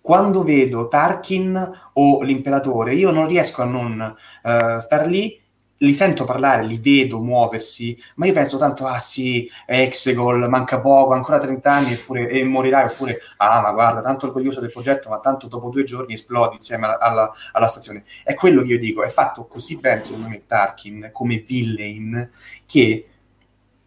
Quando 0.00 0.42
vedo 0.42 0.88
Tarkin 0.88 1.70
o 1.92 2.22
l'imperatore, 2.22 2.94
io 2.94 3.12
non 3.12 3.28
riesco 3.28 3.62
a 3.62 3.66
non 3.66 4.00
uh, 4.42 4.80
star 4.80 5.06
lì 5.06 5.40
li 5.82 5.94
sento 5.94 6.24
parlare, 6.24 6.64
li 6.64 6.78
vedo 6.78 7.20
muoversi, 7.20 7.98
ma 8.16 8.26
io 8.26 8.32
penso 8.32 8.58
tanto, 8.58 8.86
ah 8.86 8.98
sì, 8.98 9.50
Exegol, 9.66 10.48
manca 10.48 10.78
poco, 10.80 11.14
ancora 11.14 11.38
30 11.38 11.72
anni 11.72 11.92
eppure, 11.92 12.28
e 12.28 12.44
morirai, 12.44 12.86
oppure, 12.86 13.20
ah 13.38 13.60
ma 13.62 13.72
guarda, 13.72 14.00
tanto 14.00 14.26
orgoglioso 14.26 14.60
del 14.60 14.70
progetto, 14.70 15.08
ma 15.08 15.20
tanto 15.20 15.46
dopo 15.48 15.70
due 15.70 15.84
giorni 15.84 16.14
esplodi 16.14 16.56
insieme 16.56 16.86
alla, 16.86 16.98
alla, 16.98 17.32
alla 17.52 17.66
stazione. 17.66 18.04
È 18.22 18.34
quello 18.34 18.62
che 18.62 18.68
io 18.68 18.78
dico, 18.78 19.02
è 19.02 19.08
fatto 19.08 19.46
così 19.46 19.78
bene 19.78 20.02
secondo 20.02 20.28
me 20.28 20.42
Tarkin 20.46 21.10
come 21.12 21.38
villain 21.46 22.30
che 22.66 23.08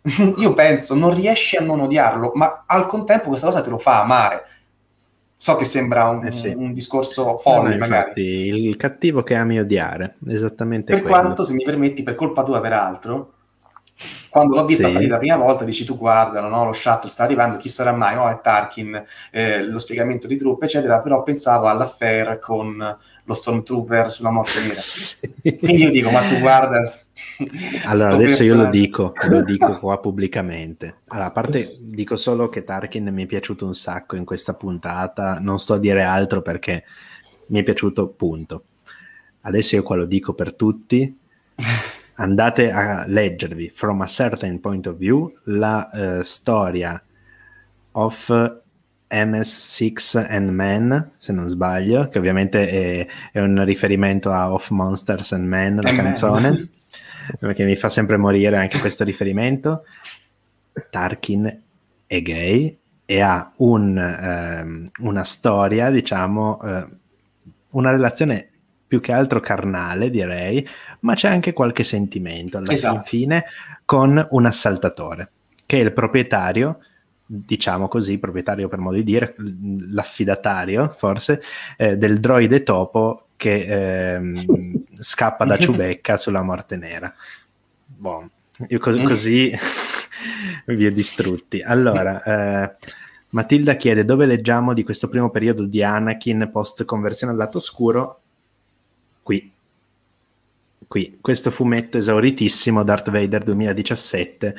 io 0.37 0.53
penso 0.53 0.95
non 0.95 1.13
riesci 1.13 1.57
a 1.57 1.61
non 1.61 1.79
odiarlo, 1.79 2.31
ma 2.33 2.63
al 2.65 2.87
contempo 2.87 3.29
questa 3.29 3.47
cosa 3.47 3.61
te 3.61 3.69
lo 3.69 3.77
fa 3.77 4.01
amare 4.01 4.47
So 5.43 5.57
che 5.57 5.65
sembra 5.65 6.07
un, 6.07 6.25
eh 6.25 6.31
sì. 6.31 6.53
un 6.55 6.71
discorso 6.71 7.35
folle, 7.35 7.71
no, 7.71 7.79
magari. 7.79 8.47
Il 8.47 8.77
cattivo 8.77 9.23
che 9.23 9.35
ami 9.35 9.59
odiare, 9.59 10.15
esattamente 10.29 10.93
Per 10.93 11.01
quello. 11.01 11.19
quanto, 11.19 11.43
se 11.43 11.53
mi 11.53 11.65
permetti, 11.65 12.01
per 12.01 12.15
colpa 12.15 12.43
tua, 12.43 12.61
peraltro, 12.61 13.33
quando 14.29 14.55
l'ho 14.55 14.63
vista 14.63 14.87
sì. 14.87 15.05
la 15.05 15.17
prima 15.17 15.35
volta, 15.35 15.65
dici 15.65 15.83
tu 15.83 15.97
guardalo, 15.97 16.47
no? 16.47 16.63
lo 16.63 16.71
shuttle 16.71 17.09
sta 17.09 17.25
arrivando, 17.25 17.57
chi 17.57 17.67
sarà 17.67 17.91
mai? 17.91 18.15
Oh, 18.15 18.29
è 18.29 18.39
Tarkin, 18.39 19.03
eh, 19.31 19.65
lo 19.65 19.79
spiegamento 19.79 20.27
di 20.27 20.37
truppe, 20.37 20.63
eccetera. 20.63 21.01
Però 21.01 21.23
pensavo 21.23 21.67
all'affair 21.67 22.39
con 22.39 22.97
lo 23.23 23.33
Stormtrooper 23.33 24.11
sulla 24.11 24.31
morte 24.31 24.59
nera. 24.61 24.79
sì. 24.81 25.29
Quindi 25.41 25.83
io 25.83 25.89
dico, 25.91 26.09
ma 26.09 26.23
tu 26.23 26.37
guarda 26.39 26.83
allora, 27.85 28.13
adesso 28.13 28.43
io 28.43 28.55
lo 28.55 28.67
dico, 28.67 29.13
lo 29.23 29.41
dico 29.41 29.77
qua 29.79 29.99
pubblicamente. 29.99 30.97
Allora, 31.07 31.27
a 31.27 31.31
parte 31.31 31.77
dico 31.79 32.15
solo 32.15 32.47
che 32.47 32.63
Tarkin 32.63 33.09
mi 33.11 33.23
è 33.23 33.25
piaciuto 33.25 33.65
un 33.65 33.73
sacco 33.73 34.15
in 34.15 34.25
questa 34.25 34.53
puntata, 34.53 35.39
non 35.39 35.59
sto 35.59 35.73
a 35.73 35.79
dire 35.79 36.03
altro 36.03 36.41
perché 36.41 36.83
mi 37.47 37.59
è 37.59 37.63
piaciuto, 37.63 38.09
punto. 38.09 38.65
Adesso 39.41 39.75
io 39.75 39.83
qua 39.83 39.95
lo 39.95 40.05
dico 40.05 40.33
per 40.33 40.53
tutti. 40.53 41.17
Andate 42.15 42.71
a 42.71 43.05
leggervi 43.07 43.71
From 43.73 44.01
a 44.01 44.05
Certain 44.05 44.59
Point 44.59 44.87
of 44.87 44.97
View 44.97 45.33
la 45.45 45.89
uh, 45.91 46.21
storia 46.21 47.01
of 47.93 48.61
MS6 49.13 50.25
and 50.29 50.49
Men, 50.49 51.11
se 51.17 51.31
non 51.31 51.47
sbaglio, 51.47 52.07
che 52.07 52.17
ovviamente 52.17 52.67
è, 52.67 53.07
è 53.31 53.39
un 53.39 53.63
riferimento 53.63 54.31
a 54.31 54.51
Of 54.51 54.69
Monsters 54.71 55.33
and 55.33 55.45
Men, 55.45 55.79
la 55.81 55.89
and 55.89 55.97
canzone. 55.97 56.49
Man 56.49 56.69
perché 57.39 57.65
mi 57.65 57.75
fa 57.75 57.89
sempre 57.89 58.17
morire 58.17 58.57
anche 58.57 58.79
questo 58.79 59.03
riferimento. 59.03 59.85
Tarkin 60.89 61.61
è 62.05 62.21
gay 62.21 62.77
e 63.05 63.19
ha 63.21 63.51
un, 63.57 63.97
ehm, 63.97 64.87
una 64.99 65.23
storia, 65.23 65.89
diciamo, 65.89 66.61
eh, 66.63 66.85
una 67.71 67.91
relazione 67.91 68.49
più 68.87 68.99
che 68.99 69.11
altro 69.11 69.39
carnale, 69.39 70.09
direi, 70.09 70.67
ma 71.01 71.15
c'è 71.15 71.27
anche 71.27 71.53
qualche 71.53 71.83
sentimento 71.83 72.57
alla 72.57 72.71
esatto. 72.71 73.01
fine 73.05 73.45
con 73.85 74.25
un 74.31 74.45
assaltatore, 74.45 75.31
che 75.65 75.77
è 75.77 75.81
il 75.81 75.93
proprietario 75.93 76.79
diciamo 77.25 77.87
così, 77.87 78.17
proprietario 78.17 78.67
per 78.67 78.79
modo 78.79 78.97
di 78.97 79.03
dire, 79.03 79.35
l'affidatario 79.89 80.93
forse, 80.97 81.41
eh, 81.77 81.97
del 81.97 82.19
droide 82.19 82.63
topo 82.63 83.27
che 83.35 84.13
ehm, 84.13 84.83
scappa 84.99 85.45
da 85.45 85.57
Ciubecca 85.57 86.17
sulla 86.17 86.41
morte 86.41 86.77
nera. 86.77 87.13
Boh, 87.85 88.29
io 88.67 88.79
cos- 88.79 88.99
mm. 88.99 89.05
così 89.05 89.53
vi 90.67 90.85
ho 90.85 90.91
distrutti. 90.91 91.61
Allora, 91.61 92.23
eh, 92.23 92.75
Matilda 93.29 93.75
chiede 93.75 94.05
dove 94.05 94.25
leggiamo 94.25 94.73
di 94.73 94.83
questo 94.83 95.09
primo 95.09 95.29
periodo 95.29 95.65
di 95.65 95.83
Anakin 95.83 96.49
post 96.51 96.85
conversione 96.85 97.33
al 97.33 97.39
lato 97.39 97.57
oscuro? 97.57 98.21
Qui. 99.23 99.51
Qui, 100.85 101.17
questo 101.19 101.49
fumetto 101.49 101.97
esauritissimo, 101.97 102.83
Darth 102.83 103.09
Vader 103.09 103.41
2017, 103.41 104.55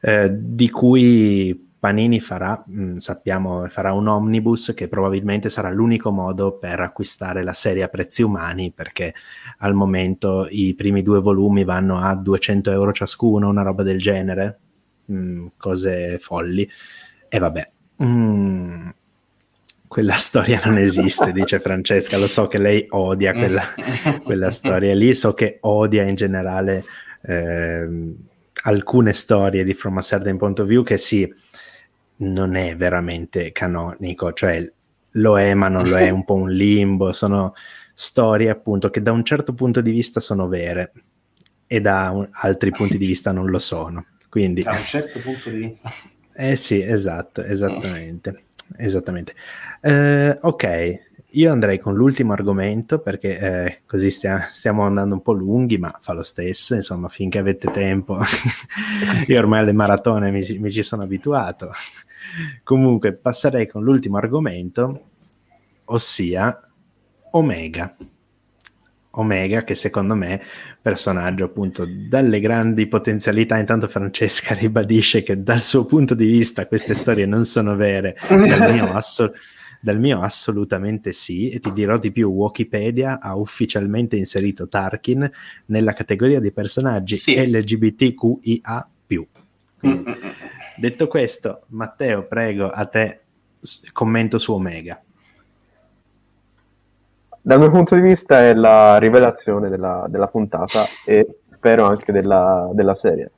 eh, 0.00 0.28
di 0.30 0.68
cui 0.68 1.68
Panini 1.86 2.18
farà, 2.18 2.64
mh, 2.66 2.82
mm, 2.82 2.96
sappiamo, 2.96 3.64
farà 3.68 3.92
un 3.92 4.08
omnibus 4.08 4.72
che 4.74 4.88
probabilmente 4.88 5.48
sarà 5.48 5.70
l'unico 5.70 6.10
modo 6.10 6.58
per 6.58 6.80
acquistare 6.80 7.44
la 7.44 7.52
serie 7.52 7.84
a 7.84 7.88
prezzi 7.88 8.22
umani 8.22 8.72
perché 8.72 9.14
al 9.58 9.72
momento 9.72 10.48
i 10.50 10.74
primi 10.74 11.02
due 11.02 11.20
volumi 11.20 11.62
vanno 11.62 12.00
a 12.00 12.16
200 12.16 12.72
euro 12.72 12.90
ciascuno, 12.90 13.48
una 13.48 13.62
roba 13.62 13.84
del 13.84 13.98
genere, 13.98 14.58
mh, 15.04 15.16
mm, 15.16 15.46
cose 15.56 16.18
folli. 16.18 16.68
E 17.28 17.38
vabbè, 17.38 17.70
mh, 18.04 18.88
quella 19.86 20.14
storia 20.18 20.60
non 20.64 20.78
esiste, 20.78 21.30
dice 21.30 21.60
Francesca, 21.60 22.18
lo 22.18 22.26
so 22.26 22.48
che 22.48 22.58
lei 22.58 22.84
odia 22.90 23.32
quella, 23.32 23.62
quella 24.24 24.50
storia 24.50 24.92
lì, 24.92 25.14
so 25.14 25.34
che 25.34 25.58
odia 25.60 26.02
in 26.02 26.16
generale 26.16 26.84
eh, 27.22 27.88
alcune 28.62 29.12
storie 29.12 29.64
di 29.64 29.74
From 29.74 29.98
a 29.98 30.02
Certain 30.02 30.36
Point 30.36 30.60
of 30.60 30.66
View 30.66 30.82
che 30.82 30.96
sì, 30.96 31.32
non 32.18 32.54
è 32.54 32.76
veramente 32.76 33.52
canonico, 33.52 34.32
cioè 34.32 34.70
lo 35.16 35.38
è 35.38 35.54
ma 35.54 35.68
non 35.68 35.88
lo 35.88 35.96
è, 35.96 36.10
un 36.10 36.24
po' 36.24 36.34
un 36.34 36.50
limbo, 36.50 37.12
sono 37.12 37.54
storie 37.94 38.50
appunto 38.50 38.90
che 38.90 39.00
da 39.00 39.12
un 39.12 39.24
certo 39.24 39.54
punto 39.54 39.80
di 39.80 39.90
vista 39.90 40.20
sono 40.20 40.48
vere 40.48 40.92
e 41.66 41.80
da 41.80 42.10
un, 42.12 42.28
altri 42.30 42.70
punti 42.70 42.98
di 42.98 43.06
vista 43.06 43.32
non 43.32 43.46
lo 43.46 43.58
sono. 43.58 44.06
Quindi, 44.28 44.62
da 44.62 44.72
un 44.72 44.84
certo 44.84 45.18
punto 45.20 45.50
di 45.50 45.58
vista. 45.58 45.92
Eh 46.38 46.54
sì, 46.54 46.82
esatto, 46.82 47.42
esattamente. 47.42 48.44
esattamente. 48.76 49.34
Eh, 49.80 50.36
ok, 50.38 51.00
io 51.30 51.50
andrei 51.50 51.78
con 51.78 51.94
l'ultimo 51.94 52.34
argomento 52.34 52.98
perché 52.98 53.38
eh, 53.38 53.80
così 53.86 54.10
stia, 54.10 54.48
stiamo 54.50 54.82
andando 54.82 55.14
un 55.14 55.22
po' 55.22 55.32
lunghi, 55.32 55.78
ma 55.78 55.96
fa 55.98 56.12
lo 56.12 56.22
stesso, 56.22 56.74
insomma, 56.74 57.08
finché 57.08 57.38
avete 57.38 57.70
tempo. 57.70 58.18
io 59.26 59.38
ormai 59.38 59.60
alle 59.60 59.72
maratone 59.72 60.30
mi, 60.30 60.44
mi 60.58 60.70
ci 60.70 60.82
sono 60.82 61.04
abituato. 61.04 61.70
Comunque, 62.62 63.12
passerei 63.14 63.66
con 63.66 63.82
l'ultimo 63.82 64.16
argomento, 64.16 65.02
ossia 65.86 66.56
Omega. 67.30 67.94
Omega, 69.18 69.64
che 69.64 69.74
secondo 69.74 70.14
me 70.14 70.42
personaggio 70.80 71.44
appunto 71.44 71.86
dalle 71.86 72.40
grandi 72.40 72.86
potenzialità. 72.86 73.58
Intanto 73.58 73.88
Francesca 73.88 74.54
ribadisce 74.54 75.22
che 75.22 75.42
dal 75.42 75.62
suo 75.62 75.84
punto 75.84 76.14
di 76.14 76.26
vista 76.26 76.66
queste 76.66 76.94
storie 76.94 77.26
non 77.26 77.44
sono 77.44 77.76
vere, 77.76 78.16
dal 78.28 78.72
mio, 78.72 78.92
asso- 78.94 79.32
dal 79.80 79.98
mio 79.98 80.20
assolutamente 80.20 81.12
sì, 81.12 81.48
e 81.50 81.60
ti 81.60 81.72
dirò 81.72 81.98
di 81.98 82.12
più, 82.12 82.28
Wikipedia 82.30 83.20
ha 83.20 83.36
ufficialmente 83.36 84.16
inserito 84.16 84.68
Tarkin 84.68 85.30
nella 85.66 85.92
categoria 85.92 86.40
di 86.40 86.52
personaggi 86.52 87.14
sì. 87.14 87.36
LGBTQIA+. 87.36 88.90
Quindi, 89.78 90.12
detto 90.76 91.08
questo, 91.08 91.62
Matteo, 91.68 92.24
prego, 92.24 92.68
a 92.68 92.86
te 92.86 93.20
commento 93.92 94.38
su 94.38 94.52
Omega. 94.52 95.00
Dal 97.40 97.58
mio 97.58 97.70
punto 97.70 97.94
di 97.94 98.00
vista 98.00 98.40
è 98.40 98.54
la 98.54 98.98
rivelazione 98.98 99.68
della, 99.68 100.06
della 100.08 100.26
puntata 100.26 100.82
e 101.04 101.38
spero 101.48 101.86
anche 101.86 102.12
della, 102.12 102.68
della 102.72 102.94
serie 102.94 103.30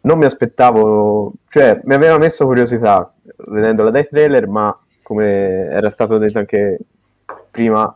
non 0.00 0.18
mi 0.18 0.24
aspettavo, 0.24 1.32
cioè 1.48 1.80
mi 1.84 1.94
aveva 1.94 2.18
messo 2.18 2.46
curiosità 2.46 3.12
vedendola 3.48 3.90
dai 3.90 4.08
trailer, 4.08 4.46
ma 4.48 4.76
come 5.02 5.66
era 5.68 5.90
stato 5.90 6.18
detto 6.18 6.38
anche 6.38 6.78
prima, 7.50 7.94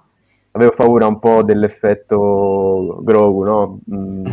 avevo 0.52 0.72
paura 0.72 1.06
un 1.06 1.18
po' 1.18 1.42
dell'effetto 1.42 2.98
Grogu, 3.02 3.44
no? 3.44 3.78
Mm, 3.94 4.26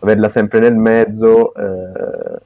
averla 0.00 0.28
sempre 0.28 0.60
nel 0.60 0.76
mezzo, 0.76 1.54
eh, 1.54 2.40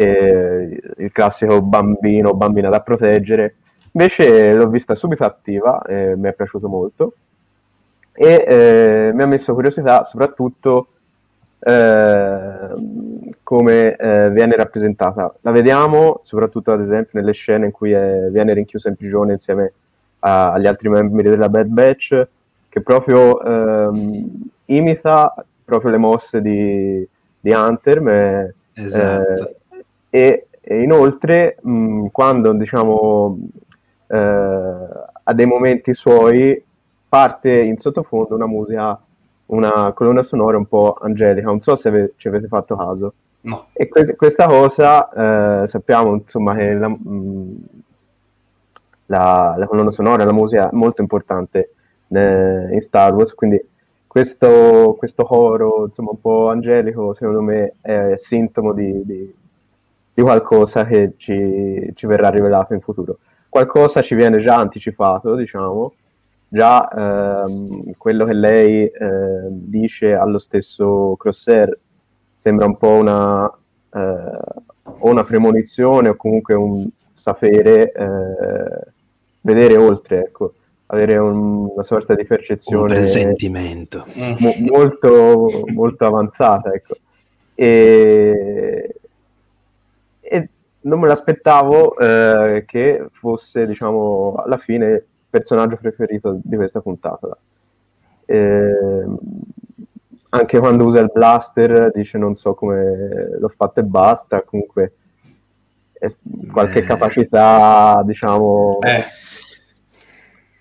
e 0.00 0.80
il 0.98 1.10
classico 1.10 1.60
bambino, 1.60 2.32
bambina 2.32 2.68
da 2.68 2.80
proteggere. 2.82 3.56
Invece 3.90 4.54
l'ho 4.54 4.68
vista 4.68 4.94
subito 4.94 5.24
attiva 5.24 5.82
e 5.82 6.14
mi 6.14 6.28
è 6.28 6.34
piaciuto 6.34 6.68
molto. 6.68 7.14
e 8.12 8.44
eh, 8.46 9.10
mi 9.12 9.22
ha 9.22 9.26
messo 9.26 9.54
curiosità 9.54 10.04
soprattutto 10.04 10.86
eh, 11.58 12.68
come 13.42 13.96
eh, 13.96 14.30
viene 14.30 14.54
rappresentata. 14.54 15.34
La 15.40 15.50
vediamo 15.50 16.20
soprattutto 16.22 16.70
ad 16.70 16.80
esempio 16.80 17.18
nelle 17.18 17.32
scene 17.32 17.66
in 17.66 17.72
cui 17.72 17.90
è, 17.90 18.28
viene 18.30 18.54
rinchiusa 18.54 18.88
in 18.88 18.94
prigione 18.94 19.32
insieme 19.32 19.72
a, 20.20 20.52
agli 20.52 20.68
altri 20.68 20.88
membri 20.90 21.28
della 21.28 21.48
Bad 21.48 21.66
Batch, 21.66 22.26
che 22.68 22.80
proprio 22.82 23.42
ehm, 23.42 24.48
imita 24.66 25.34
proprio 25.64 25.90
le 25.90 25.98
mosse 25.98 26.40
di, 26.40 27.04
di 27.40 27.50
Hunter. 27.50 28.00
Me, 28.00 28.54
Esatto. 28.74 29.42
eh, 29.42 29.56
e, 30.10 30.48
e 30.60 30.82
inoltre, 30.82 31.56
mh, 31.62 32.06
quando 32.08 32.52
diciamo 32.52 33.38
eh, 34.06 34.16
a 35.24 35.32
dei 35.34 35.46
momenti 35.46 35.92
suoi 35.94 36.62
parte 37.08 37.50
in 37.50 37.78
sottofondo 37.78 38.34
una 38.34 38.46
musica, 38.46 38.98
una 39.46 39.92
colonna 39.92 40.22
sonora 40.22 40.56
un 40.58 40.66
po' 40.66 40.96
angelica. 41.00 41.46
Non 41.46 41.60
so 41.60 41.76
se 41.76 41.88
ave- 41.88 42.12
ci 42.16 42.28
avete 42.28 42.48
fatto 42.48 42.76
caso. 42.76 43.12
No. 43.40 43.66
E 43.72 43.88
que- 43.88 44.16
questa 44.16 44.46
cosa 44.46 45.62
eh, 45.62 45.66
sappiamo 45.68 46.14
insomma 46.14 46.54
che 46.54 46.72
la, 46.74 46.88
mh, 46.88 47.56
la, 49.06 49.54
la 49.56 49.66
colonna 49.66 49.90
sonora, 49.90 50.24
la 50.24 50.32
musica 50.32 50.68
è 50.70 50.74
molto 50.74 51.00
importante 51.00 51.72
ne- 52.08 52.68
in 52.72 52.80
Star 52.80 53.14
Wars, 53.14 53.34
quindi 53.34 53.62
questo, 54.06 54.96
questo 54.98 55.24
coro 55.24 55.86
insomma 55.86 56.10
un 56.10 56.20
po' 56.20 56.48
angelico 56.48 57.14
secondo 57.14 57.40
me 57.42 57.74
è 57.80 58.12
sintomo 58.16 58.72
di, 58.72 59.04
di- 59.04 59.34
di 60.18 60.24
qualcosa 60.24 60.84
che 60.84 61.12
ci, 61.16 61.92
ci 61.94 62.06
verrà 62.06 62.28
rivelato 62.28 62.74
in 62.74 62.80
futuro. 62.80 63.18
Qualcosa 63.48 64.02
ci 64.02 64.16
viene 64.16 64.40
già 64.40 64.56
anticipato, 64.56 65.36
diciamo, 65.36 65.92
già 66.48 66.88
ehm, 67.44 67.92
quello 67.96 68.24
che 68.24 68.32
lei 68.32 68.84
eh, 68.86 69.46
dice 69.48 70.14
allo 70.14 70.40
stesso 70.40 71.14
Crosshair 71.16 71.78
sembra 72.36 72.66
un 72.66 72.76
po' 72.76 72.88
una, 72.94 73.48
eh, 73.94 74.38
una 75.02 75.22
premonizione 75.22 76.08
o 76.08 76.16
comunque 76.16 76.54
un 76.56 76.88
sapere 77.12 77.92
eh, 77.92 78.90
vedere 79.42 79.76
oltre, 79.76 80.18
ecco, 80.24 80.54
avere 80.86 81.16
un- 81.16 81.68
una 81.74 81.82
sorta 81.84 82.14
di 82.16 82.22
Un 82.22 82.26
percezione 82.26 82.94
presentimento. 82.94 84.04
Mm. 84.18 84.32
mo- 84.40 84.54
molto, 84.72 85.48
molto 85.72 86.06
avanzata, 86.06 86.72
ecco. 86.72 86.96
E 87.54 88.94
non 90.88 90.98
me 91.00 91.06
l'aspettavo 91.08 91.96
eh, 91.98 92.64
che 92.66 93.06
fosse, 93.12 93.66
diciamo, 93.66 94.34
alla 94.44 94.56
fine 94.58 94.86
il 94.86 95.04
personaggio 95.30 95.76
preferito 95.76 96.38
di 96.42 96.56
questa 96.56 96.80
puntata. 96.80 97.36
Ehm, 98.26 99.18
anche 100.30 100.58
quando 100.58 100.84
usa 100.84 101.00
il 101.00 101.10
blaster 101.12 101.90
dice 101.92 102.18
non 102.18 102.34
so 102.34 102.52
come 102.54 103.36
l'ho 103.38 103.48
fatto 103.48 103.80
e 103.80 103.82
basta, 103.84 104.42
comunque 104.42 104.92
qualche 106.52 106.80
Eh. 106.80 106.84
capacità, 106.84 108.02
diciamo, 108.04 108.78
Eh, 108.82 109.04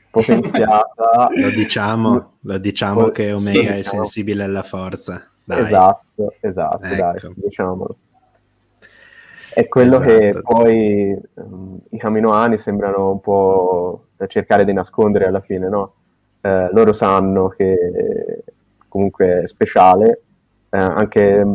potenziata. 0.09 1.29
Lo 1.35 1.49
diciamo, 1.49 2.33
lo 2.41 2.57
diciamo 2.57 3.01
Poi- 3.03 3.11
che 3.11 3.37
sì, 3.37 3.49
Omega 3.57 3.73
è 3.73 3.75
diciamo. 3.77 4.03
sensibile 4.03 4.43
alla 4.43 4.63
forza. 4.63 5.23
Dai. 5.43 5.61
Esatto, 5.63 6.33
esatto, 6.41 6.77
dai, 6.79 7.15
Ecco. 7.15 7.31
diciamolo. 7.35 7.95
È 9.57 9.67
quello 9.67 9.97
che 9.97 10.27
Esatto. 10.29 10.53
poi 10.53 11.09
ehm, 11.35 11.79
i 11.89 11.97
Caminoani 11.97 12.59
sembrano 12.59 13.09
un 13.09 13.19
po' 13.19 14.03
cercare 14.27 14.63
di 14.65 14.71
nascondere 14.71 15.25
alla 15.25 15.41
fine, 15.41 15.67
no? 15.67 15.93
Eh, 16.41 16.69
loro 16.71 16.93
sanno 16.93 17.47
che 17.47 18.43
comunque 18.87 19.41
è 19.41 19.47
speciale, 19.47 20.21
eh, 20.69 20.77
anche 20.77 21.45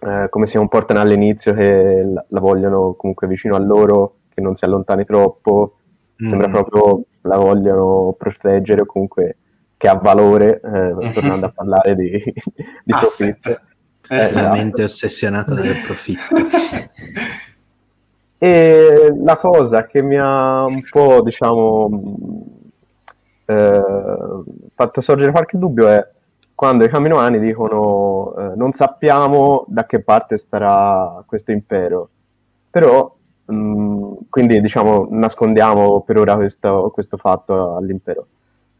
eh, 0.00 0.26
come 0.30 0.46
si 0.46 0.56
comportano 0.56 1.00
all'inizio, 1.00 1.54
che 1.54 2.04
la, 2.04 2.24
la 2.28 2.40
vogliono 2.40 2.94
comunque 2.94 3.26
vicino 3.26 3.56
a 3.56 3.58
loro, 3.58 4.18
che 4.32 4.40
non 4.40 4.54
si 4.54 4.64
allontani 4.64 5.04
troppo, 5.04 5.78
sembra 6.24 6.46
Mm. 6.48 6.52
proprio 6.52 7.04
la 7.22 7.36
vogliono 7.36 8.14
proteggere 8.16 8.82
o 8.82 8.86
comunque 8.86 9.36
che 9.76 9.88
ha 9.88 9.94
valore, 9.96 10.60
eh, 10.60 11.12
tornando 11.12 11.46
a 11.46 11.50
parlare 11.54 11.96
di, 11.96 12.10
di 12.12 12.92
profitto. 12.92 13.58
Eh, 14.08 14.16
Eh, 14.16 14.24
esatto. 14.26 14.56
mente 14.56 14.82
ossessionata 14.84 15.54
dal 15.54 15.74
profitto. 15.86 16.34
E 18.38 19.14
la 19.22 19.36
cosa 19.36 19.86
che 19.86 20.02
mi 20.02 20.16
ha 20.18 20.64
un 20.64 20.82
po', 20.90 21.22
diciamo, 21.22 21.88
eh, 23.44 23.82
fatto 24.74 25.00
sorgere 25.00 25.30
qualche 25.30 25.56
dubbio 25.58 25.86
è 25.86 26.04
quando 26.52 26.82
i 26.84 26.88
Caminoani 26.88 27.38
dicono 27.38 28.34
eh, 28.36 28.52
non 28.56 28.72
sappiamo 28.72 29.64
da 29.68 29.86
che 29.86 30.00
parte 30.00 30.36
starà 30.36 31.22
questo 31.24 31.52
impero, 31.52 32.08
però 32.68 33.14
mh, 33.44 34.12
quindi 34.28 34.60
diciamo 34.60 35.06
nascondiamo 35.10 36.00
per 36.02 36.18
ora 36.18 36.34
questo, 36.34 36.90
questo 36.92 37.16
fatto 37.18 37.76
all'impero, 37.76 38.26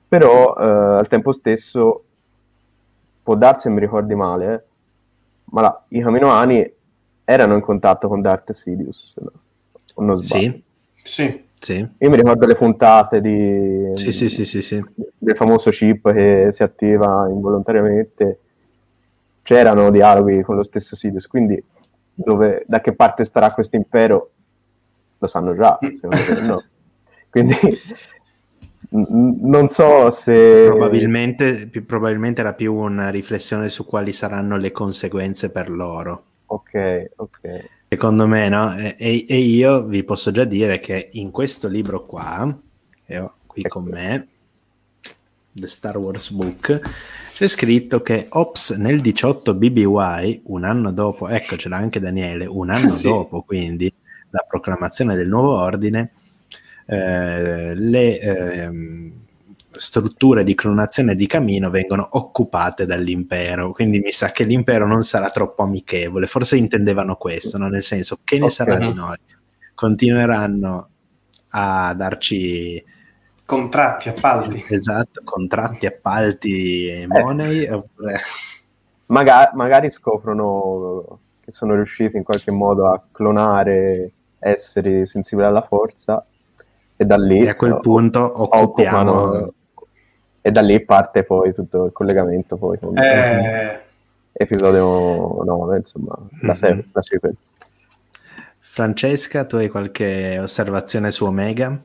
però 0.08 0.56
eh, 0.58 0.64
al 0.98 1.06
tempo 1.08 1.30
stesso 1.30 2.02
può 3.22 3.36
darsi, 3.36 3.68
mi 3.70 3.78
ricordi 3.80 4.14
male, 4.16 4.66
ma 5.52 5.60
la- 5.60 5.84
i 5.88 6.00
Caminoani 6.00 6.70
erano 7.24 7.54
in 7.54 7.60
contatto 7.60 8.08
con 8.08 8.20
Darth 8.20 8.52
Sidious, 8.52 9.14
no? 9.16 9.32
Non 10.04 10.20
sbaglio? 10.22 10.52
Sì, 10.52 10.64
Sì. 11.02 11.44
sì, 11.58 11.88
Io 11.98 12.10
mi 12.10 12.16
ricordo 12.16 12.46
le 12.46 12.54
puntate 12.54 13.20
di, 13.20 13.90
sì, 13.94 14.12
sì, 14.12 14.28
sì, 14.28 14.44
sì, 14.44 14.62
sì. 14.62 14.84
del 15.18 15.36
famoso 15.36 15.70
chip 15.70 16.10
che 16.12 16.48
si 16.50 16.62
attiva 16.62 17.28
involontariamente. 17.28 18.38
C'erano 19.42 19.90
dialoghi 19.90 20.42
con 20.42 20.56
lo 20.56 20.62
stesso 20.62 20.96
Sidious, 20.96 21.26
quindi 21.26 21.62
dove, 22.14 22.64
da 22.66 22.80
che 22.80 22.94
parte 22.94 23.24
starà 23.24 23.52
questo 23.52 23.76
impero 23.76 24.30
lo 25.18 25.26
sanno 25.26 25.54
già, 25.54 25.78
secondo 25.80 26.16
me, 26.34 26.40
no? 26.46 26.62
Quindi 27.30 27.56
non 28.92 29.68
so 29.68 30.10
se... 30.10 30.64
Probabilmente, 30.66 31.68
probabilmente 31.86 32.40
era 32.40 32.54
più 32.54 32.74
una 32.74 33.08
riflessione 33.10 33.68
su 33.68 33.84
quali 33.86 34.12
saranno 34.12 34.56
le 34.56 34.72
conseguenze 34.72 35.50
per 35.50 35.70
loro. 35.70 36.24
Ok, 36.46 37.10
ok. 37.16 37.68
Secondo 37.88 38.26
me, 38.26 38.48
no? 38.48 38.76
E, 38.76 38.94
e- 38.98 39.26
e 39.28 39.38
io 39.38 39.84
vi 39.84 40.02
posso 40.04 40.30
già 40.30 40.44
dire 40.44 40.78
che 40.80 41.10
in 41.12 41.30
questo 41.30 41.68
libro 41.68 42.04
qua, 42.06 42.54
che 43.06 43.18
ho 43.18 43.34
qui 43.46 43.62
con 43.62 43.84
me, 43.84 44.28
The 45.52 45.66
Star 45.66 45.98
Wars 45.98 46.30
Book, 46.30 46.80
c'è 47.34 47.46
scritto 47.46 48.00
che 48.02 48.26
Ops 48.30 48.70
nel 48.70 49.00
18 49.00 49.54
BBY, 49.54 50.42
un 50.46 50.64
anno 50.64 50.92
dopo, 50.92 51.28
ecco 51.28 51.56
ce 51.56 51.68
l'ha 51.68 51.76
anche 51.76 52.00
Daniele, 52.00 52.46
un 52.46 52.70
anno 52.70 52.88
Sì. 52.92 53.08
dopo 53.08 53.42
quindi 53.42 53.92
la 54.30 54.44
proclamazione 54.48 55.14
del 55.16 55.28
nuovo 55.28 55.56
ordine, 55.58 56.12
eh, 56.86 57.74
le 57.74 58.18
ehm, 58.20 59.12
strutture 59.70 60.44
di 60.44 60.54
clonazione 60.54 61.14
di 61.14 61.26
Camino 61.26 61.70
vengono 61.70 62.06
occupate 62.12 62.86
dall'impero, 62.86 63.72
quindi 63.72 64.00
mi 64.00 64.12
sa 64.12 64.30
che 64.30 64.44
l'impero 64.44 64.86
non 64.86 65.02
sarà 65.02 65.30
troppo 65.30 65.62
amichevole, 65.62 66.26
forse 66.26 66.56
intendevano 66.56 67.16
questo, 67.16 67.58
no? 67.58 67.68
nel 67.68 67.82
senso 67.82 68.18
che 68.22 68.38
ne 68.38 68.44
Ok. 68.46 68.50
sarà 68.50 68.76
di 68.78 68.92
noi? 68.92 69.16
Continueranno 69.74 70.88
a 71.50 71.94
darci 71.94 72.84
Contratti, 73.44 74.08
appalti. 74.08 74.64
esatto, 74.68 75.20
contratti, 75.24 75.86
appalti 75.86 76.86
e 76.86 77.06
money 77.06 77.68
oppure- 77.68 78.20
Maga- 79.06 79.50
magari 79.54 79.90
scoprono 79.90 81.18
che 81.40 81.50
sono 81.50 81.74
riusciti 81.74 82.16
in 82.16 82.22
qualche 82.22 82.50
modo 82.50 82.90
a 82.90 83.02
clonare 83.10 84.12
esseri 84.38 85.06
sensibili 85.06 85.46
alla 85.46 85.62
forza 85.62 86.24
e 87.02 87.04
da 87.04 87.16
lì 87.16 87.38
e 87.40 87.48
a 87.48 87.56
quel 87.56 87.72
eh, 87.72 87.80
punto 87.80 88.20
occupiamo 88.20 89.10
occupano 89.10 89.44
e 90.40 90.50
da 90.50 90.60
lì 90.60 90.80
parte 90.84 91.24
poi 91.24 91.52
tutto 91.52 91.86
il 91.86 91.92
collegamento 91.92 92.56
poi 92.56 92.78
con 92.78 92.96
Eh, 92.96 93.80
episodio 94.32 95.42
9 95.42 95.76
insomma 95.76 96.16
la, 96.42 96.54
serie, 96.54 96.86
la 96.92 97.02
sequel. 97.02 97.34
Francesca, 98.58 99.44
tu 99.44 99.56
hai 99.56 99.68
qualche 99.68 100.38
osservazione 100.38 101.10
su 101.10 101.26
Omega? 101.26 101.78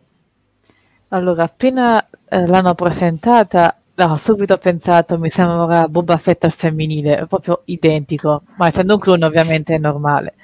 Allora, 1.10 1.44
appena 1.44 2.08
eh, 2.30 2.48
l'hanno 2.48 2.74
presentata, 2.76 3.76
ho 3.96 4.18
subito 4.18 4.58
pensato, 4.58 5.18
mi 5.18 5.30
sembra 5.30 5.88
Boba 5.90 6.18
Fett 6.18 6.46
al 6.46 6.54
femminile, 6.54 7.18
è 7.18 7.26
proprio 7.26 7.62
identico, 7.66 8.44
ma 8.58 8.68
essendo 8.68 8.94
un 8.94 9.00
clone 9.00 9.26
ovviamente 9.26 9.76
è 9.76 9.78
normale. 9.78 10.36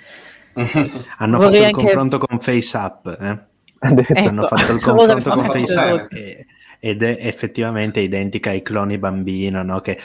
Hanno 1.17 1.37
Vorrei 1.37 1.53
fatto 1.53 1.57
il 1.57 1.63
anche- 1.63 1.81
confronto 1.81 2.17
con 2.17 2.39
Face 2.39 2.77
Up, 2.77 3.17
eh? 3.19 3.51
Ecco, 3.83 4.29
hanno 4.29 4.47
fatto 4.47 4.73
il 4.73 4.81
confronto 4.81 5.29
con 5.29 5.43
fare 5.45 5.59
Face 5.59 5.79
Up 5.79 6.01
tutto. 6.01 6.15
e- 6.15 6.45
ed 6.79 7.01
è 7.01 7.17
effettivamente 7.19 8.01
identica 8.01 8.49
ai 8.49 8.61
cloni 8.61 8.97
bambino, 8.97 9.63
no? 9.63 9.79
che 9.79 9.97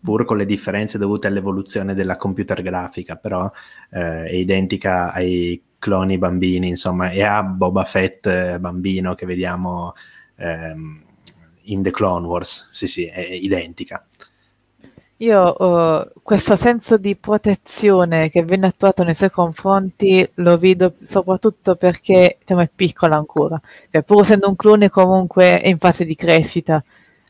pur 0.00 0.24
con 0.24 0.36
le 0.36 0.46
differenze 0.46 0.98
dovute 0.98 1.26
all'evoluzione 1.26 1.94
della 1.94 2.16
computer 2.16 2.62
grafica, 2.62 3.16
però 3.16 3.50
eh, 3.90 4.24
è 4.24 4.32
identica 4.32 5.12
ai 5.12 5.60
cloni 5.78 6.18
bambini, 6.18 6.68
insomma, 6.68 7.10
e 7.10 7.22
a 7.22 7.42
Boba 7.42 7.84
Fett 7.84 8.26
eh, 8.26 8.60
bambino 8.60 9.16
che 9.16 9.26
vediamo 9.26 9.94
ehm, 10.36 11.02
in 11.62 11.82
The 11.82 11.90
Clone 11.90 12.26
Wars, 12.26 12.68
sì 12.70 12.86
sì, 12.86 13.04
è 13.06 13.20
identica. 13.20 14.06
Io 15.22 15.54
uh, 15.56 16.10
questo 16.20 16.56
senso 16.56 16.96
di 16.96 17.14
protezione 17.14 18.28
che 18.28 18.42
viene 18.42 18.66
attuato 18.66 19.04
nei 19.04 19.14
suoi 19.14 19.30
confronti 19.30 20.28
lo 20.34 20.58
vedo 20.58 20.94
soprattutto 21.04 21.76
perché 21.76 22.38
diciamo, 22.40 22.62
è 22.62 22.68
piccola 22.74 23.16
ancora, 23.16 23.60
cioè, 23.88 24.02
pur 24.02 24.22
essendo 24.22 24.48
un 24.48 24.56
clone 24.56 24.88
comunque 24.90 25.60
è 25.60 25.68
in 25.68 25.78
fase 25.78 26.04
di 26.04 26.16
crescita, 26.16 26.82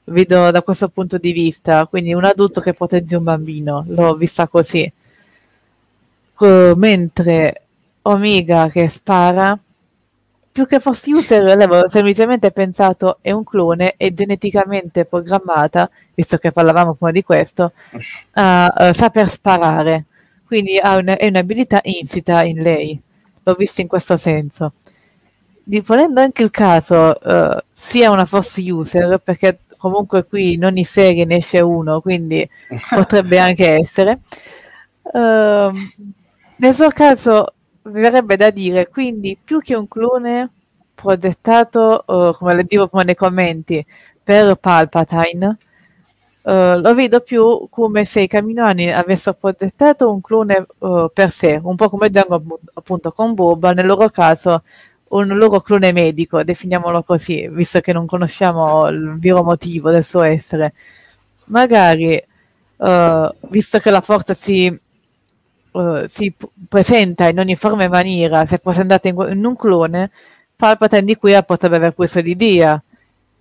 vedo 0.04 0.50
da 0.50 0.62
questo 0.62 0.88
punto 0.88 1.18
di 1.18 1.32
vista, 1.32 1.86
quindi 1.86 2.14
un 2.14 2.24
adulto 2.24 2.62
che 2.62 2.72
protegge 2.72 3.16
un 3.16 3.24
bambino, 3.24 3.84
l'ho 3.86 4.14
vista 4.14 4.48
così. 4.48 4.90
Uh, 6.38 6.72
mentre 6.74 7.62
Omega 8.02 8.68
che 8.68 8.88
spara 8.88 9.56
più 10.52 10.66
che 10.66 10.80
Force 10.80 11.10
User 11.10 11.42
l'avevo 11.42 11.88
semplicemente 11.88 12.50
pensato 12.50 13.18
è 13.22 13.30
un 13.30 13.42
clone 13.42 13.94
è 13.96 14.12
geneticamente 14.12 15.06
programmata, 15.06 15.90
visto 16.14 16.36
che 16.36 16.52
parlavamo 16.52 16.92
prima 16.92 17.10
di 17.10 17.22
questo, 17.22 17.72
a 18.32 18.72
uh, 18.76 18.92
saper 18.92 19.28
sparare. 19.28 20.04
Quindi 20.44 20.76
ha 20.76 20.96
un, 20.96 21.14
è 21.18 21.26
un'abilità 21.26 21.80
insita 21.84 22.44
in 22.44 22.60
lei. 22.60 23.00
L'ho 23.42 23.54
visto 23.54 23.80
in 23.80 23.88
questo 23.88 24.18
senso. 24.18 24.74
Di, 25.64 25.80
ponendo 25.80 26.20
anche 26.20 26.42
il 26.42 26.50
caso 26.50 27.16
uh, 27.22 27.58
sia 27.72 28.10
una 28.10 28.26
Force 28.26 28.60
User, 28.70 29.18
perché 29.24 29.60
comunque 29.78 30.26
qui 30.26 30.52
in 30.52 30.66
ogni 30.66 30.84
serie 30.84 31.24
ne 31.24 31.36
esce 31.36 31.60
uno, 31.60 32.02
quindi 32.02 32.46
potrebbe 32.94 33.38
anche 33.38 33.68
essere. 33.70 34.20
Uh, 35.00 35.72
nel 36.56 36.74
suo 36.74 36.88
caso 36.90 37.54
verrebbe 37.82 38.36
da 38.36 38.50
dire, 38.50 38.88
quindi 38.88 39.38
più 39.42 39.60
che 39.60 39.74
un 39.74 39.88
clone 39.88 40.50
progettato, 40.94 42.04
uh, 42.06 42.32
come 42.32 42.54
le 42.54 42.64
dico 42.64 42.88
come 42.88 43.04
nei 43.04 43.14
commenti, 43.14 43.84
per 44.22 44.54
Palpatine, 44.54 45.56
uh, 46.42 46.78
lo 46.78 46.94
vedo 46.94 47.20
più 47.20 47.66
come 47.70 48.04
se 48.04 48.20
i 48.20 48.28
Caminoani 48.28 48.92
avessero 48.92 49.36
progettato 49.38 50.12
un 50.12 50.20
clone 50.20 50.66
uh, 50.78 51.10
per 51.12 51.30
sé, 51.30 51.60
un 51.62 51.74
po' 51.74 51.88
come 51.88 52.08
Django 52.08 52.60
appunto 52.74 53.10
con 53.10 53.34
Boba, 53.34 53.72
nel 53.72 53.86
loro 53.86 54.08
caso 54.10 54.62
un 55.08 55.28
loro 55.36 55.60
clone 55.60 55.92
medico, 55.92 56.42
definiamolo 56.42 57.02
così, 57.02 57.48
visto 57.48 57.80
che 57.80 57.92
non 57.92 58.06
conosciamo 58.06 58.86
il 58.88 59.18
vero 59.18 59.42
motivo 59.42 59.90
del 59.90 60.04
suo 60.04 60.22
essere. 60.22 60.72
Magari, 61.46 62.24
visto 63.48 63.78
che 63.78 63.90
la 63.90 64.00
forza 64.00 64.32
si 64.32 64.80
uh, 65.72 66.06
si 66.06 66.34
presenta 66.68 67.28
in 67.28 67.38
ogni 67.38 67.56
forma 67.56 67.84
e 67.84 67.88
maniera, 67.88 68.46
si 68.46 68.54
è 68.54 68.58
presentata 68.58 69.08
in, 69.08 69.16
in 69.30 69.44
un 69.44 69.56
clone, 69.56 70.10
Palpatine 70.54 71.02
di 71.02 71.16
qui 71.16 71.34
potrebbe 71.44 71.76
aver 71.76 71.92
preso 71.92 72.20
l'idea 72.20 72.80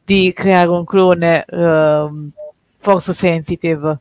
di 0.04 0.34
creare 0.34 0.70
un 0.70 0.84
clone 0.84 1.46
uh, 1.48 2.30
force 2.80 3.14
sensitive. 3.14 4.00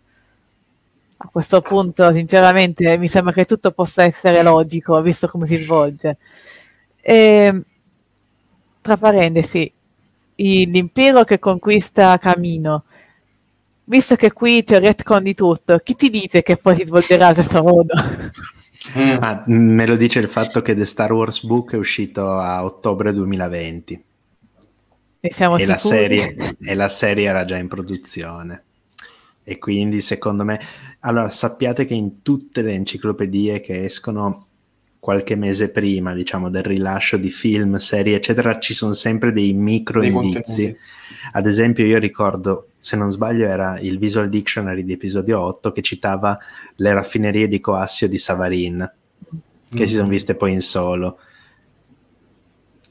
A 1.19 1.29
questo 1.31 1.61
punto, 1.61 2.11
sinceramente, 2.15 2.97
mi 2.97 3.09
sembra 3.09 3.35
che 3.35 3.45
tutto 3.45 3.73
possa 3.73 4.05
essere 4.05 4.43
logico, 4.43 4.99
visto 5.03 5.29
come 5.29 5.47
si 5.47 5.57
svolge. 5.59 6.17
E, 6.99 7.63
tra 8.81 8.97
parentesi, 8.97 9.71
l'impero 10.37 11.25
che 11.25 11.39
conquista 11.39 12.17
Camino 12.17 12.85
visto 13.91 14.15
che 14.15 14.33
qui 14.33 14.63
ti 14.63 14.75
ho 14.75 14.79
retcon 14.79 15.23
di 15.23 15.35
tutto, 15.35 15.79
chi 15.79 15.97
ti 15.97 16.11
dice 16.11 16.43
che 16.43 16.57
poi 16.57 16.77
si 16.77 16.87
svolgerà 16.87 17.35
questo 17.35 17.61
modo? 17.63 17.95
Mm. 18.97 19.17
Ah, 19.21 19.43
me 19.47 19.85
lo 19.85 19.95
dice 19.95 20.21
il 20.21 20.29
fatto 20.29 20.63
che 20.63 20.75
The 20.75 20.87
Star 20.87 21.13
Wars 21.13 21.45
Book 21.45 21.75
è 21.75 21.77
uscito 21.77 22.31
a 22.39 22.65
ottobre 22.65 23.13
2020 23.13 24.05
e, 25.21 25.35
e, 25.37 25.67
la 25.67 25.77
serie, 25.77 26.57
e 26.59 26.75
la 26.75 26.89
serie 26.89 27.29
era 27.29 27.45
già 27.45 27.59
in 27.59 27.69
produzione 27.69 28.65
e 29.45 29.59
quindi 29.59 30.01
secondo 30.01 30.45
me 30.45 30.59
allora 31.01 31.29
sappiate 31.29 31.85
che 31.85 31.95
in 31.95 32.23
tutte 32.23 32.63
le 32.63 32.73
enciclopedie 32.73 33.61
che 33.61 33.85
escono 33.85 34.47
qualche 35.01 35.35
mese 35.35 35.71
prima, 35.71 36.13
diciamo, 36.13 36.51
del 36.51 36.63
rilascio 36.63 37.17
di 37.17 37.31
film, 37.31 37.77
serie, 37.77 38.17
eccetera, 38.17 38.59
ci 38.59 38.75
sono 38.75 38.93
sempre 38.93 39.33
dei 39.33 39.55
micro 39.55 40.01
dei 40.01 40.11
indizi. 40.11 40.65
Contenuti. 40.65 40.79
Ad 41.33 41.47
esempio, 41.47 41.85
io 41.87 41.99
ricordo, 41.99 42.69
se 42.79 42.97
non 42.97 43.11
sbaglio, 43.11 43.47
era 43.47 43.79
il 43.81 43.99
Visual 43.99 44.29
Dictionary 44.29 44.85
di 44.85 44.93
episodio 44.93 45.41
8 45.41 45.73
che 45.73 45.81
citava 45.81 46.39
le 46.77 46.93
raffinerie 46.93 47.49
di 47.49 47.61
Coassio 47.61 48.09
di 48.09 48.19
Savarin, 48.19 48.93
che 49.73 49.83
mm. 49.83 49.87
si 49.87 49.95
sono 49.95 50.09
viste 50.09 50.35
poi 50.35 50.53
in 50.53 50.63
solo. 50.63 51.19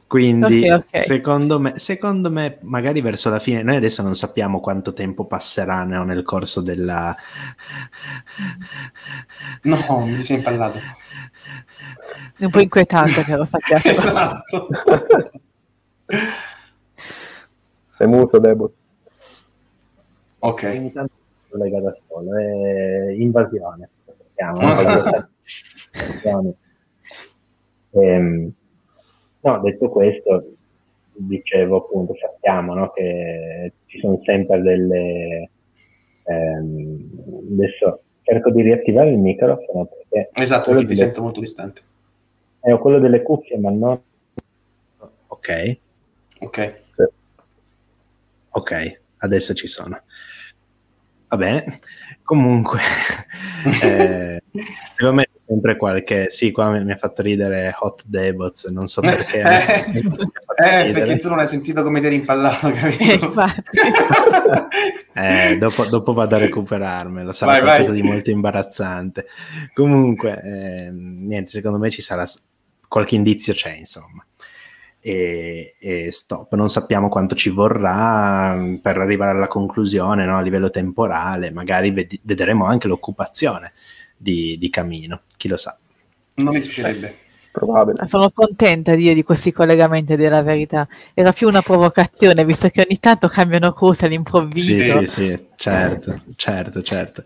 Quindi, 0.09 0.63
okay, 0.63 0.71
okay. 0.71 1.01
Secondo, 1.01 1.59
me, 1.59 1.77
secondo 1.77 2.31
me, 2.31 2.57
magari 2.61 2.99
verso 2.99 3.29
la 3.29 3.37
fine, 3.37 3.61
noi 3.61 3.75
adesso 3.75 4.01
non 4.01 4.15
sappiamo 4.15 4.59
quanto 4.59 4.91
tempo 4.91 5.25
passerà 5.25 5.83
no, 5.83 6.03
nel 6.03 6.23
corso 6.23 6.61
della. 6.61 7.15
No, 9.61 10.05
mi 10.07 10.23
sei 10.23 10.37
impallato. 10.37 10.79
È 12.35 12.43
un 12.43 12.49
po' 12.49 12.59
inquietante 12.59 13.21
che 13.21 13.35
lo 13.35 13.45
sappiate. 13.45 13.91
esatto. 13.93 14.67
Sei 17.91 18.07
muto, 18.07 18.39
Debot. 18.39 18.73
Ok. 20.39 20.63
Intanto 20.73 21.13
legato 21.51 21.87
a 21.87 21.97
solo, 22.07 22.35
è 22.35 23.11
invasione. 23.11 23.89
Chiamo, 24.33 24.59
ehm, 27.91 28.51
no, 29.41 29.59
detto 29.61 29.89
questo, 29.89 30.53
dicevo 31.13 31.77
appunto, 31.77 32.15
sappiamo 32.19 32.73
no, 32.73 32.91
che 32.91 33.73
ci 33.85 33.99
sono 33.99 34.19
sempre 34.23 34.61
delle... 34.61 35.49
Ehm, 36.23 37.09
adesso 37.51 38.01
cerco 38.21 38.51
di 38.51 38.61
riattivare 38.61 39.09
il 39.09 39.17
microfono 39.17 39.85
perché... 39.85 40.29
Esatto, 40.33 40.71
perché 40.71 40.85
ti 40.85 40.93
delle... 40.93 41.05
sento 41.05 41.21
molto 41.21 41.39
distante. 41.39 41.81
È 42.59 42.77
quello 42.77 42.99
delle 42.99 43.21
cuffie, 43.21 43.57
ma 43.57 43.71
non... 43.71 44.01
Ok. 45.27 45.77
Ok. 46.39 46.81
Sì. 46.91 47.03
Ok, 48.51 49.01
adesso 49.17 49.53
ci 49.53 49.67
sono. 49.67 50.01
Va 51.27 51.37
bene. 51.37 51.77
Comunque, 52.29 52.79
eh, 53.81 54.43
secondo 54.91 55.15
me 55.15 55.29
sempre 55.47 55.77
qualche... 55.77 56.29
Sì, 56.29 56.51
qua 56.51 56.69
mi, 56.69 56.85
mi, 56.85 56.91
ha 56.91 56.95
fatto 56.95 57.23
ridere 57.23 57.75
Hot 57.79 58.03
Debots, 58.05 58.65
non 58.67 58.85
so 58.85 59.01
perché. 59.01 59.39
eh, 59.41 60.89
eh 60.89 60.91
perché 60.91 61.17
tu 61.17 61.27
non 61.27 61.39
hai 61.39 61.47
sentito 61.47 61.81
come 61.81 61.99
ti 61.99 62.05
eri 62.05 62.13
impallato, 62.17 62.69
capito? 62.77 63.33
eh, 65.15 65.57
dopo, 65.57 65.85
dopo, 65.85 66.13
vado 66.13 66.35
a 66.35 66.37
recuperarmelo, 66.37 67.33
sarà 67.33 67.53
vai, 67.53 67.61
qualcosa 67.61 67.89
vai. 67.93 68.01
di 68.01 68.07
molto 68.07 68.29
imbarazzante. 68.29 69.25
Comunque, 69.73 70.39
eh, 70.39 70.91
niente, 70.91 71.49
secondo 71.49 71.79
me 71.79 71.89
ci 71.89 72.03
sarà 72.03 72.27
qualche 72.87 73.15
indizio 73.15 73.55
c'è, 73.55 73.75
insomma. 73.75 74.23
E, 75.01 75.75
e, 75.79 76.11
stop. 76.11 76.53
Non 76.55 76.69
sappiamo 76.69 77.07
quanto 77.07 77.35
ci 77.35 77.49
vorrà 77.49 78.57
per 78.81 78.97
arrivare 78.97 79.37
alla 79.37 79.47
conclusione 79.47 80.25
no? 80.25 80.37
a 80.37 80.41
livello 80.41 80.69
temporale, 80.69 81.51
magari 81.51 81.91
ved- 81.91 82.19
vedremo 82.23 82.65
anche 82.65 82.87
l'occupazione 82.87 83.73
di, 84.17 84.57
di 84.59 84.69
Camino, 84.69 85.21
chi 85.37 85.47
lo 85.47 85.57
sa. 85.57 85.77
Non 86.35 86.53
mi 86.53 86.61
succederebbe. 86.61 87.27
Probabile. 87.51 88.05
Sono 88.07 88.29
contenta 88.31 88.93
io 88.93 89.13
di 89.13 89.23
questi 89.23 89.51
collegamenti 89.51 90.15
della 90.15 90.43
verità. 90.43 90.87
Era 91.13 91.31
più 91.31 91.47
una 91.47 91.61
provocazione, 91.61 92.45
visto 92.45 92.69
che 92.69 92.85
ogni 92.87 92.99
tanto 92.99 93.27
cambiano 93.27 93.73
cose 93.73 94.05
all'improvviso. 94.05 95.01
Sì, 95.01 95.07
sì, 95.07 95.09
sì, 95.09 95.47
certo, 95.55 96.21
certo, 96.35 96.81
certo. 96.83 97.23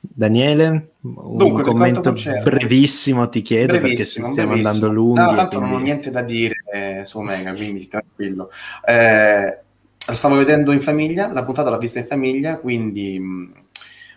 Daniele, 0.00 0.94
un 1.00 1.36
Dunque, 1.36 1.62
commento 1.62 2.14
brevissimo 2.42 3.28
ti 3.28 3.42
chiedo 3.42 3.78
brevissimo, 3.78 4.26
perché 4.26 4.32
stiamo 4.32 4.52
brevissimo. 4.52 4.68
andando 4.68 4.92
lunghi. 4.92 5.20
No, 5.20 5.34
tanto 5.34 5.56
quindi... 5.56 5.72
non 5.72 5.80
ho 5.80 5.84
niente 5.84 6.10
da 6.10 6.22
dire 6.22 6.54
eh, 6.72 7.00
su 7.04 7.18
Omega, 7.18 7.52
quindi 7.52 7.88
tranquillo. 7.88 8.50
Eh, 8.86 9.58
stavo 9.96 10.36
vedendo 10.36 10.72
in 10.72 10.80
famiglia, 10.80 11.32
la 11.32 11.44
puntata 11.44 11.70
l'ho 11.70 11.78
vista 11.78 11.98
in 11.98 12.06
famiglia, 12.06 12.58
quindi 12.58 13.18
mh, 13.18 13.52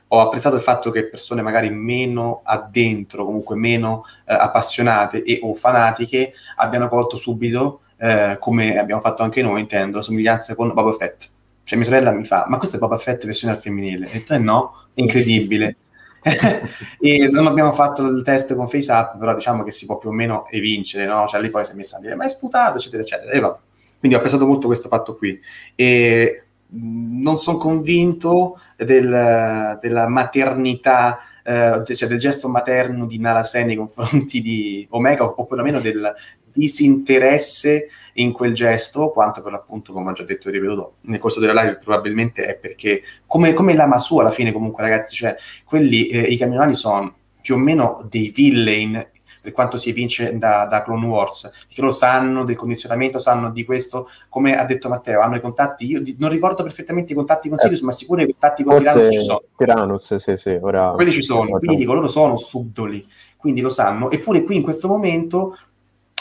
ho 0.09 0.21
apprezzato 0.21 0.55
il 0.55 0.61
fatto 0.61 0.91
che 0.91 1.07
persone 1.07 1.41
magari 1.41 1.69
meno 1.69 2.41
addentro, 2.43 3.25
comunque 3.25 3.55
meno 3.55 4.05
eh, 4.25 4.33
appassionate 4.33 5.23
e 5.23 5.39
o 5.41 5.53
fanatiche 5.53 6.33
abbiano 6.57 6.87
colto 6.89 7.17
subito, 7.17 7.81
eh, 7.97 8.37
come 8.39 8.77
abbiamo 8.77 9.01
fatto 9.01 9.23
anche 9.23 9.41
noi, 9.41 9.61
intendo, 9.61 9.97
la 9.97 10.03
somiglianza 10.03 10.55
con 10.55 10.73
Boba 10.73 10.93
Fett. 10.93 11.35
Cioè 11.67 11.77
mia 11.77 11.85
sorella 11.85 12.11
mi 12.11 12.23
fa, 12.23 12.45
ma 12.47 12.57
questo 12.57 12.77
è 12.77 12.79
Boba 12.79 12.97
Fett 12.97 13.25
versione 13.25 13.53
al 13.53 13.59
femminile? 13.59 14.07
E 14.07 14.13
detto, 14.13 14.33
eh 14.33 14.37
no, 14.37 14.85
incredibile. 14.93 15.75
e 16.97 17.27
non 17.27 17.45
abbiamo 17.45 17.73
fatto 17.73 18.05
il 18.05 18.23
test 18.23 18.55
con 18.55 18.69
FaceApp, 18.69 19.17
però 19.17 19.35
diciamo 19.35 19.63
che 19.63 19.73
si 19.73 19.85
può 19.85 19.97
più 19.97 20.07
o 20.07 20.13
meno 20.13 20.47
evincere, 20.47 21.05
no? 21.05 21.27
Cioè 21.27 21.41
lì 21.41 21.49
poi 21.49 21.65
si 21.65 21.71
è 21.71 21.75
messa 21.75 21.97
a 21.97 21.99
dire, 21.99 22.15
ma 22.15 22.23
è 22.23 22.29
sputato, 22.29 22.77
eccetera, 22.77 23.03
eccetera. 23.03 23.31
E 23.31 23.39
vabbè. 23.41 23.57
Quindi 23.99 24.15
ho 24.15 24.19
apprezzato 24.21 24.47
molto 24.47 24.67
questo 24.67 24.87
fatto 24.87 25.17
qui. 25.17 25.37
E 25.75 26.43
non 26.69 27.37
sono 27.37 27.57
convinto 27.57 28.61
del, 28.77 29.77
della 29.81 30.07
maternità, 30.07 31.19
eh, 31.43 31.83
cioè 31.85 32.07
del 32.07 32.17
gesto 32.17 32.47
materno 32.47 33.05
di 33.05 33.19
Nala 33.19 33.43
Sen 33.43 33.65
nei 33.67 33.75
confronti 33.75 34.41
di 34.41 34.87
Omega, 34.91 35.25
o 35.25 35.43
perlomeno 35.43 35.81
del, 35.81 36.15
disinteresse 36.57 37.89
in 38.17 38.31
quel 38.31 38.53
gesto, 38.53 39.09
quanto 39.09 39.41
per 39.41 39.51
l'appunto, 39.51 39.93
come 39.93 40.09
ho 40.09 40.13
già 40.13 40.23
detto 40.23 40.49
e 40.49 40.51
ripetuto 40.51 40.95
nel 41.01 41.19
corso 41.19 41.39
della 41.39 41.61
live, 41.61 41.77
probabilmente 41.77 42.45
è 42.45 42.55
perché, 42.55 43.01
come, 43.25 43.53
come 43.53 43.75
l'ama 43.75 43.99
sua 43.99 44.21
alla 44.21 44.31
fine 44.31 44.51
comunque 44.51 44.83
ragazzi, 44.83 45.15
cioè 45.15 45.35
quelli, 45.63 46.07
eh, 46.07 46.21
i 46.21 46.37
camionani 46.37 46.73
sono 46.73 47.15
più 47.41 47.55
o 47.55 47.57
meno 47.57 48.05
dei 48.09 48.29
villain 48.29 49.05
per 49.39 49.55
quanto 49.55 49.77
si 49.77 49.91
evince 49.91 50.37
da, 50.37 50.65
da, 50.65 50.83
Clone 50.83 51.05
Wars, 51.05 51.49
perché 51.67 51.79
loro 51.79 51.93
sanno 51.93 52.43
del 52.43 52.57
condizionamento, 52.57 53.17
sanno 53.17 53.49
di 53.49 53.63
questo, 53.63 54.09
come 54.27 54.57
ha 54.57 54.65
detto 54.65 54.89
Matteo, 54.89 55.21
hanno 55.21 55.37
i 55.37 55.41
contatti, 55.41 55.85
io 55.85 56.01
di, 56.01 56.17
non 56.19 56.29
ricordo 56.29 56.63
perfettamente 56.63 57.13
i 57.13 57.15
contatti 57.15 57.47
con 57.47 57.57
Sirius, 57.57 57.79
eh, 57.79 57.85
ma 57.85 57.91
sicuro 57.91 58.21
i 58.21 58.25
contatti 58.25 58.63
con 58.63 58.77
Tyrannus 58.77 59.13
ci 59.13 59.21
sono. 59.21 59.43
Tyrannus, 59.55 60.15
sì, 60.15 60.33
sì, 60.35 60.49
ora... 60.49 60.91
Quelli 60.91 61.13
ci 61.13 61.21
sono, 61.21 61.59
quindi 61.59 61.77
dico, 61.77 61.93
loro 61.93 62.09
sono 62.09 62.35
subdoli, 62.35 63.07
quindi 63.37 63.61
lo 63.61 63.69
sanno, 63.69 64.11
eppure 64.11 64.43
qui 64.43 64.57
in 64.57 64.63
questo 64.63 64.89
momento... 64.89 65.57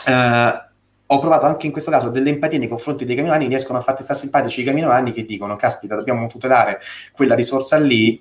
Eh, 0.06 0.64
ho 1.06 1.18
provato 1.18 1.46
anche 1.46 1.66
in 1.66 1.72
questo 1.72 1.90
caso 1.90 2.08
delle 2.08 2.30
empatie 2.30 2.58
nei 2.58 2.68
confronti 2.68 3.04
dei 3.04 3.14
camionani, 3.16 3.46
riescono 3.46 3.78
a 3.78 3.82
farti 3.82 4.02
stare 4.02 4.18
simpatici 4.18 4.62
i 4.62 4.64
camionani 4.64 5.12
che 5.12 5.24
dicono, 5.24 5.56
caspita, 5.56 5.94
dobbiamo 5.94 6.26
tutelare 6.26 6.80
quella 7.12 7.34
risorsa 7.34 7.78
lì, 7.78 8.20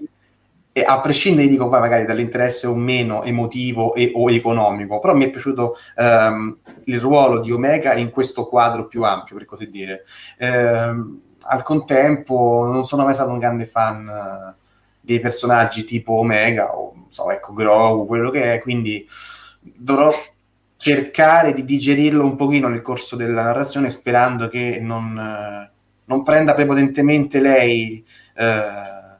e 0.77 0.83
a 0.83 0.99
prescindere 0.99 1.47
dico 1.47 1.69
poi 1.69 1.79
magari 1.79 2.05
dall'interesse 2.05 2.67
o 2.67 2.75
meno 2.75 3.23
emotivo 3.23 3.93
e, 3.93 4.11
o 4.13 4.29
economico, 4.29 4.99
però 4.99 5.15
mi 5.15 5.23
è 5.23 5.29
piaciuto 5.29 5.77
ehm, 5.95 6.57
il 6.83 6.99
ruolo 6.99 7.39
di 7.39 7.49
Omega 7.51 7.93
in 7.93 8.09
questo 8.09 8.45
quadro 8.45 8.85
più 8.85 9.03
ampio, 9.03 9.37
per 9.37 9.45
così 9.45 9.69
dire. 9.69 10.03
Ehm, 10.37 11.21
al 11.43 11.63
contempo 11.63 12.67
non 12.69 12.83
sono 12.83 13.05
mai 13.05 13.13
stato 13.13 13.31
un 13.31 13.39
grande 13.39 13.65
fan 13.65 14.05
uh, 14.05 14.53
dei 14.99 15.21
personaggi 15.21 15.85
tipo 15.85 16.13
Omega 16.13 16.75
o 16.75 17.05
so, 17.07 17.31
ecco, 17.31 17.53
Grogu, 17.53 18.05
quello 18.05 18.29
che 18.29 18.55
è, 18.55 18.59
quindi 18.59 19.07
dovrò 19.61 20.11
cercare 20.85 21.55
di 21.55 21.65
digerirlo 21.65 22.23
un 22.23 22.35
pochino 22.35 22.67
nel 22.67 22.83
corso 22.83 23.15
della 23.15 23.41
narrazione 23.41 23.89
sperando 23.89 24.47
che 24.49 24.77
non, 24.79 25.17
uh, 25.17 25.67
non 26.05 26.21
prenda 26.21 26.53
prepotentemente 26.53 27.39
lei 27.39 28.05
uh, 28.35 29.15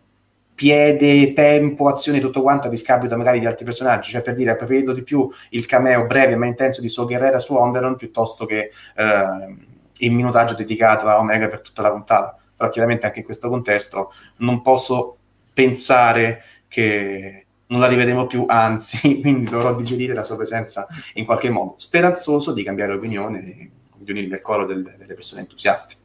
piede, 0.53 1.33
tempo, 1.33 1.87
azione, 1.87 2.19
tutto 2.19 2.43
quanto 2.43 2.67
a 2.67 2.69
discapito 2.69 3.17
magari 3.17 3.39
di 3.39 3.47
altri 3.47 3.65
personaggi, 3.65 4.11
cioè 4.11 4.21
per 4.21 4.35
dire, 4.35 4.55
preferito 4.55 4.93
di 4.93 5.01
più 5.01 5.27
il 5.49 5.65
cameo 5.65 6.05
breve 6.05 6.35
ma 6.35 6.45
intenso 6.45 6.81
di 6.81 6.87
So 6.87 7.07
Guerrera 7.07 7.39
su 7.39 7.55
Onderon 7.55 7.95
piuttosto 7.95 8.45
che 8.45 8.69
eh, 8.95 9.55
il 9.91 10.11
minutaggio 10.11 10.53
dedicato 10.53 11.07
a 11.07 11.17
Omega 11.17 11.47
per 11.47 11.61
tutta 11.61 11.81
la 11.81 11.91
puntata. 11.91 12.37
Però 12.55 12.69
chiaramente 12.69 13.07
anche 13.07 13.19
in 13.19 13.25
questo 13.25 13.49
contesto 13.49 14.13
non 14.37 14.61
posso 14.61 15.17
pensare 15.51 16.43
che 16.67 17.44
non 17.67 17.79
la 17.79 17.87
rivedremo 17.87 18.27
più, 18.27 18.45
anzi, 18.47 19.19
quindi 19.21 19.49
dovrò 19.49 19.75
digerire 19.75 20.13
la 20.13 20.23
sua 20.23 20.35
presenza 20.35 20.87
in 21.15 21.25
qualche 21.25 21.49
modo. 21.49 21.75
Speranzoso 21.77 22.53
di 22.53 22.63
cambiare 22.63 22.93
opinione, 22.93 23.71
di 23.97 24.11
unirmi 24.11 24.33
al 24.33 24.41
coro 24.41 24.65
delle, 24.65 24.95
delle 24.97 25.13
persone 25.13 25.41
entusiaste. 25.41 25.95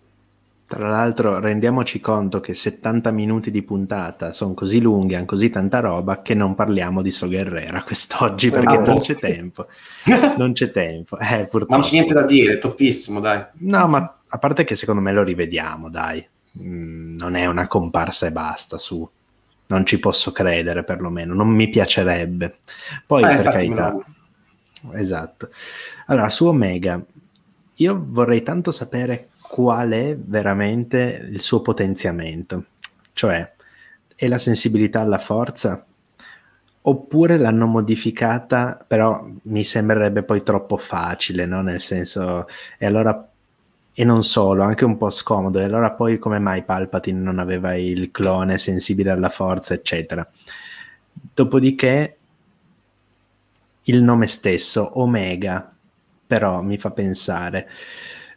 Tra 0.71 0.89
l'altro 0.89 1.41
rendiamoci 1.41 1.99
conto 1.99 2.39
che 2.39 2.55
70 2.55 3.11
minuti 3.11 3.51
di 3.51 3.61
puntata 3.65 4.31
sono 4.31 4.55
così 4.55 4.81
lunghi, 4.81 5.17
hanno 5.17 5.25
così 5.25 5.51
tanta 5.51 5.81
roba 5.81 6.23
che 6.23 6.35
non 6.35 6.55
parliamo 6.55 7.03
di 7.03 7.11
So 7.11 7.27
Guerrera 7.27 7.83
quest'oggi 7.83 8.51
perché 8.51 8.77
ah, 8.77 8.81
non 8.81 8.99
c'è 8.99 9.17
tempo. 9.17 9.67
Non 10.39 10.53
c'è 10.53 10.71
tempo. 10.71 11.19
Eh, 11.19 11.49
Ma 11.51 11.67
non 11.69 11.81
c'è 11.81 11.95
niente 11.95 12.15
da 12.15 12.23
dire, 12.25 12.53
è 12.53 12.59
toppissimo, 12.59 13.19
dai. 13.19 13.45
No, 13.55 13.89
ma 13.89 14.21
a 14.29 14.39
parte 14.39 14.63
che 14.63 14.77
secondo 14.77 15.01
me 15.01 15.11
lo 15.11 15.25
rivediamo, 15.25 15.91
dai. 15.91 16.25
Mm, 16.63 17.17
non 17.17 17.35
è 17.35 17.47
una 17.47 17.67
comparsa 17.67 18.29
e 18.29 18.31
basta 18.31 18.79
su. 18.79 19.09
Non 19.71 19.87
ci 19.87 19.99
posso 19.99 20.33
credere 20.33 20.85
perlomeno, 20.85 21.35
non 21.35 21.49
mi 21.49 21.69
piacerebbe. 21.69 22.59
Poi 23.07 23.23
eh, 23.23 23.27
per 23.27 23.43
carità. 23.43 23.95
Esatto. 24.93 25.51
Allora, 26.07 26.29
su 26.29 26.47
Omega, 26.47 27.01
io 27.75 28.05
vorrei 28.09 28.43
tanto 28.43 28.71
sapere 28.71 29.29
qual 29.41 29.91
è 29.91 30.17
veramente 30.17 31.29
il 31.31 31.41
suo 31.41 31.61
potenziamento, 31.63 32.67
cioè 33.13 33.53
è 34.15 34.29
la 34.29 34.39
sensibilità 34.39 35.01
alla 35.01 35.19
forza 35.19 35.85
oppure 36.83 37.37
l'hanno 37.37 37.67
modificata, 37.67 38.83
però 38.87 39.27
mi 39.43 39.65
sembrerebbe 39.65 40.23
poi 40.23 40.43
troppo 40.43 40.77
facile, 40.77 41.47
no? 41.47 41.63
Nel 41.63 41.81
senso, 41.81 42.47
e 42.79 42.87
allora 42.87 43.30
e 43.93 44.05
non 44.05 44.23
solo, 44.23 44.63
anche 44.63 44.85
un 44.85 44.97
po' 44.97 45.11
scomodo. 45.11 45.59
E 45.59 45.65
allora 45.65 45.93
poi 45.93 46.19
come 46.19 46.39
mai 46.39 46.65
Palpatine 46.65 47.21
non 47.21 47.39
aveva 47.39 47.75
il 47.75 48.11
clone 48.11 48.59
sensibile 48.59 49.11
alla 49.11 49.29
forza, 49.29 49.75
eccetera. 49.75 50.29
Dopodiché 51.13 52.17
il 53.85 54.03
nome 54.03 54.27
stesso, 54.27 55.01
Omega, 55.01 55.75
però 56.27 56.63
mi 56.63 56.79
fa 56.79 56.93
pensare 56.93 57.69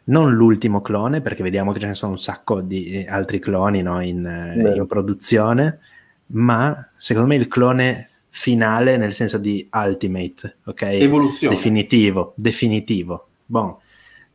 non 0.04 0.34
l'ultimo 0.34 0.80
clone, 0.80 1.20
perché 1.20 1.42
vediamo 1.42 1.72
che 1.72 1.80
ce 1.80 1.86
ne 1.86 1.94
sono 1.94 2.12
un 2.12 2.18
sacco 2.18 2.60
di 2.60 2.86
eh, 2.90 3.06
altri 3.08 3.38
cloni 3.38 3.80
no, 3.82 4.02
in, 4.02 4.26
eh, 4.26 4.76
in, 4.76 4.86
produzione, 4.86 5.78
ma 6.26 6.90
secondo 6.96 7.28
me 7.28 7.36
il 7.36 7.48
clone 7.48 8.08
finale 8.28 8.96
nel 8.96 9.14
senso 9.14 9.38
di 9.38 9.66
ultimate, 9.72 10.56
ok? 10.64 10.82
Evoluzione. 10.82 11.54
Definitivo, 11.54 12.34
definitivo. 12.36 13.28
Bon. 13.46 13.74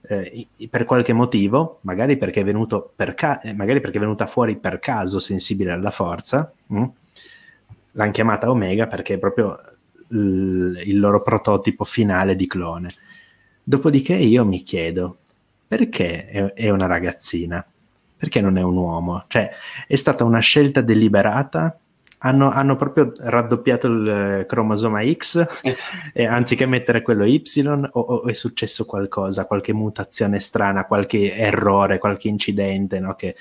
Eh, 0.01 0.47
per 0.69 0.85
qualche 0.85 1.13
motivo, 1.13 1.79
magari 1.81 2.17
perché, 2.17 2.43
per 2.95 3.13
ca- 3.15 3.41
eh, 3.41 3.53
magari 3.53 3.79
perché 3.79 3.97
è 3.97 3.99
venuta 4.01 4.27
fuori 4.27 4.57
per 4.57 4.79
caso 4.79 5.19
sensibile 5.19 5.71
alla 5.71 5.91
forza, 5.91 6.51
mh? 6.67 6.85
l'hanno 7.93 8.11
chiamata 8.11 8.49
Omega 8.49 8.87
perché 8.87 9.15
è 9.15 9.17
proprio 9.19 9.59
l- 10.07 10.77
il 10.85 10.99
loro 10.99 11.21
prototipo 11.21 11.83
finale 11.83 12.35
di 12.35 12.47
clone. 12.47 12.89
Dopodiché 13.63 14.15
io 14.15 14.45
mi 14.45 14.63
chiedo, 14.63 15.17
perché 15.67 16.27
è, 16.27 16.53
è 16.53 16.69
una 16.69 16.87
ragazzina? 16.87 17.65
Perché 18.17 18.41
non 18.41 18.57
è 18.57 18.61
un 18.61 18.75
uomo? 18.75 19.25
Cioè, 19.27 19.49
è 19.87 19.95
stata 19.95 20.23
una 20.23 20.39
scelta 20.39 20.81
deliberata 20.81 21.77
hanno, 22.19 22.49
hanno, 22.49 22.75
proprio 22.75 23.11
raddoppiato 23.17 23.87
il 23.87 24.45
cromosoma 24.47 25.01
X 25.09 25.61
e 26.13 26.25
anziché 26.25 26.65
mettere 26.65 27.01
quello 27.01 27.25
Y 27.25 27.41
o, 27.65 27.99
o, 27.99 28.25
è 28.25 28.33
successo 28.33 28.85
qualcosa, 28.85 29.45
qualche 29.45 29.73
mutazione 29.73 30.39
strana, 30.39 30.85
qualche 30.85 31.35
errore, 31.35 31.97
qualche 31.97 32.27
incidente, 32.27 32.99
no? 32.99 33.15
che 33.15 33.35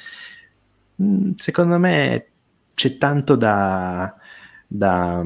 mh, 0.95 1.33
secondo 1.37 1.79
me 1.79 2.27
c'è 2.75 2.97
tanto 2.97 3.35
da, 3.35 4.15
da, 4.67 5.25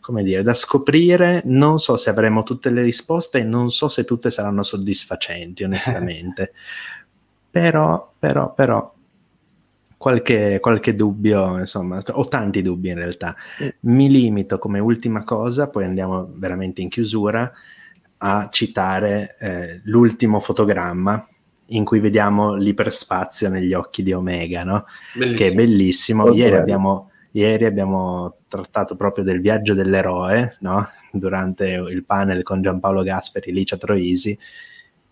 come 0.00 0.22
dire, 0.22 0.42
da 0.42 0.52
scoprire. 0.52 1.40
Non 1.46 1.78
so 1.78 1.96
se 1.96 2.10
avremo 2.10 2.42
tutte 2.42 2.70
le 2.70 2.82
risposte 2.82 3.38
e 3.38 3.44
non 3.44 3.70
so 3.70 3.88
se 3.88 4.04
tutte 4.04 4.30
saranno 4.30 4.62
soddisfacenti, 4.62 5.64
onestamente. 5.64 6.52
però, 7.50 8.12
però, 8.18 8.52
però, 8.52 8.91
qualche, 10.02 10.58
qualche 10.60 10.94
dubbio, 10.94 11.60
insomma, 11.60 12.02
ho 12.04 12.26
tanti 12.26 12.60
dubbi 12.60 12.88
in 12.88 12.96
realtà. 12.96 13.36
Mi 13.82 14.10
limito 14.10 14.58
come 14.58 14.80
ultima 14.80 15.22
cosa, 15.22 15.68
poi 15.68 15.84
andiamo 15.84 16.28
veramente 16.34 16.82
in 16.82 16.88
chiusura, 16.88 17.50
a 18.18 18.48
citare 18.50 19.36
eh, 19.38 19.80
l'ultimo 19.84 20.40
fotogramma 20.40 21.24
in 21.66 21.84
cui 21.84 22.00
vediamo 22.00 22.56
l'iperspazio 22.56 23.48
negli 23.48 23.74
occhi 23.74 24.02
di 24.02 24.12
Omega, 24.12 24.64
no? 24.64 24.86
che 25.36 25.46
è 25.46 25.54
bellissimo. 25.54 26.32
Ieri 26.32 26.56
abbiamo, 26.56 27.12
ieri 27.30 27.64
abbiamo 27.64 28.38
trattato 28.48 28.96
proprio 28.96 29.22
del 29.22 29.40
viaggio 29.40 29.72
dell'eroe, 29.72 30.56
no? 30.62 30.84
durante 31.12 31.68
il 31.68 32.04
panel 32.04 32.42
con 32.42 32.60
Giampaolo 32.60 33.04
Gasperi, 33.04 33.52
Licia 33.52 33.76
Troisi, 33.76 34.36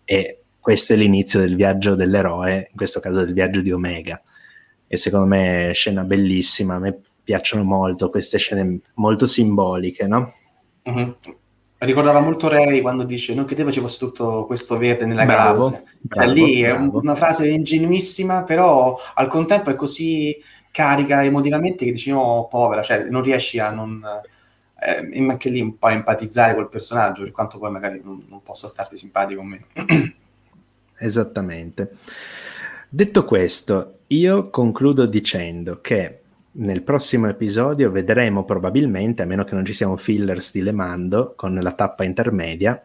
e 0.03 0.41
questo 0.59 0.91
è 0.91 0.97
l'inizio 0.97 1.39
del 1.39 1.55
viaggio 1.55 1.95
dell'eroe, 1.95 2.67
in 2.69 2.75
questo 2.75 2.99
caso 2.99 3.23
del 3.23 3.33
viaggio 3.33 3.61
di 3.61 3.71
Omega. 3.71 4.21
E 4.93 4.97
secondo 4.97 5.25
me 5.25 5.69
è 5.69 5.73
scena 5.73 6.03
bellissima, 6.03 6.75
a 6.75 6.79
me 6.79 6.99
piacciono 7.23 7.63
molto 7.63 8.09
queste 8.09 8.37
scene 8.37 8.81
molto 8.95 9.25
simboliche, 9.25 10.05
no? 10.05 10.33
Uh-huh. 10.83 11.15
Ricordava 11.77 12.19
molto 12.19 12.49
Ray 12.49 12.81
quando 12.81 13.03
dice 13.03 13.33
non 13.33 13.45
credevo 13.45 13.71
ci 13.71 13.79
fosse 13.79 13.99
tutto 13.99 14.45
questo 14.45 14.77
verde 14.77 15.05
nella 15.05 15.23
bravo, 15.23 15.69
galassia. 15.69 15.77
Cioè, 15.77 15.93
bravo, 16.01 16.33
lì 16.33 16.61
bravo. 16.61 16.99
è 16.99 17.01
una 17.03 17.15
frase 17.15 17.47
ingenuissima, 17.47 18.43
però 18.43 18.99
al 19.13 19.29
contempo 19.29 19.69
è 19.69 19.75
così 19.75 20.37
carica 20.71 21.23
emotivamente 21.23 21.85
che 21.85 21.93
dici 21.93 22.11
oh 22.11 22.49
povera, 22.49 22.83
cioè 22.83 23.05
non 23.09 23.21
riesci 23.21 23.59
a 23.59 23.71
non 23.71 23.97
eh, 24.77 25.25
anche 25.25 25.49
lì 25.49 25.61
un 25.61 25.77
po' 25.77 25.87
a 25.87 25.93
empatizzare 25.93 26.53
col 26.53 26.67
personaggio 26.67 27.23
per 27.23 27.31
quanto 27.31 27.57
poi 27.59 27.71
magari 27.71 28.01
non, 28.03 28.25
non 28.27 28.43
possa 28.43 28.67
starti 28.67 28.97
simpatico 28.97 29.39
o 29.39 29.43
meno 29.45 29.67
esattamente 30.99 31.95
detto 32.93 33.23
questo 33.23 33.99
io 34.07 34.49
concludo 34.49 35.05
dicendo 35.05 35.79
che 35.79 36.19
nel 36.53 36.81
prossimo 36.81 37.29
episodio 37.29 37.89
vedremo 37.91 38.43
probabilmente, 38.43 39.21
a 39.21 39.25
meno 39.25 39.45
che 39.45 39.55
non 39.55 39.63
ci 39.63 39.71
sia 39.71 39.87
un 39.87 39.97
filler 39.97 40.41
stile 40.41 40.73
Mando 40.73 41.33
con 41.37 41.57
la 41.61 41.71
tappa 41.71 42.03
intermedia, 42.03 42.81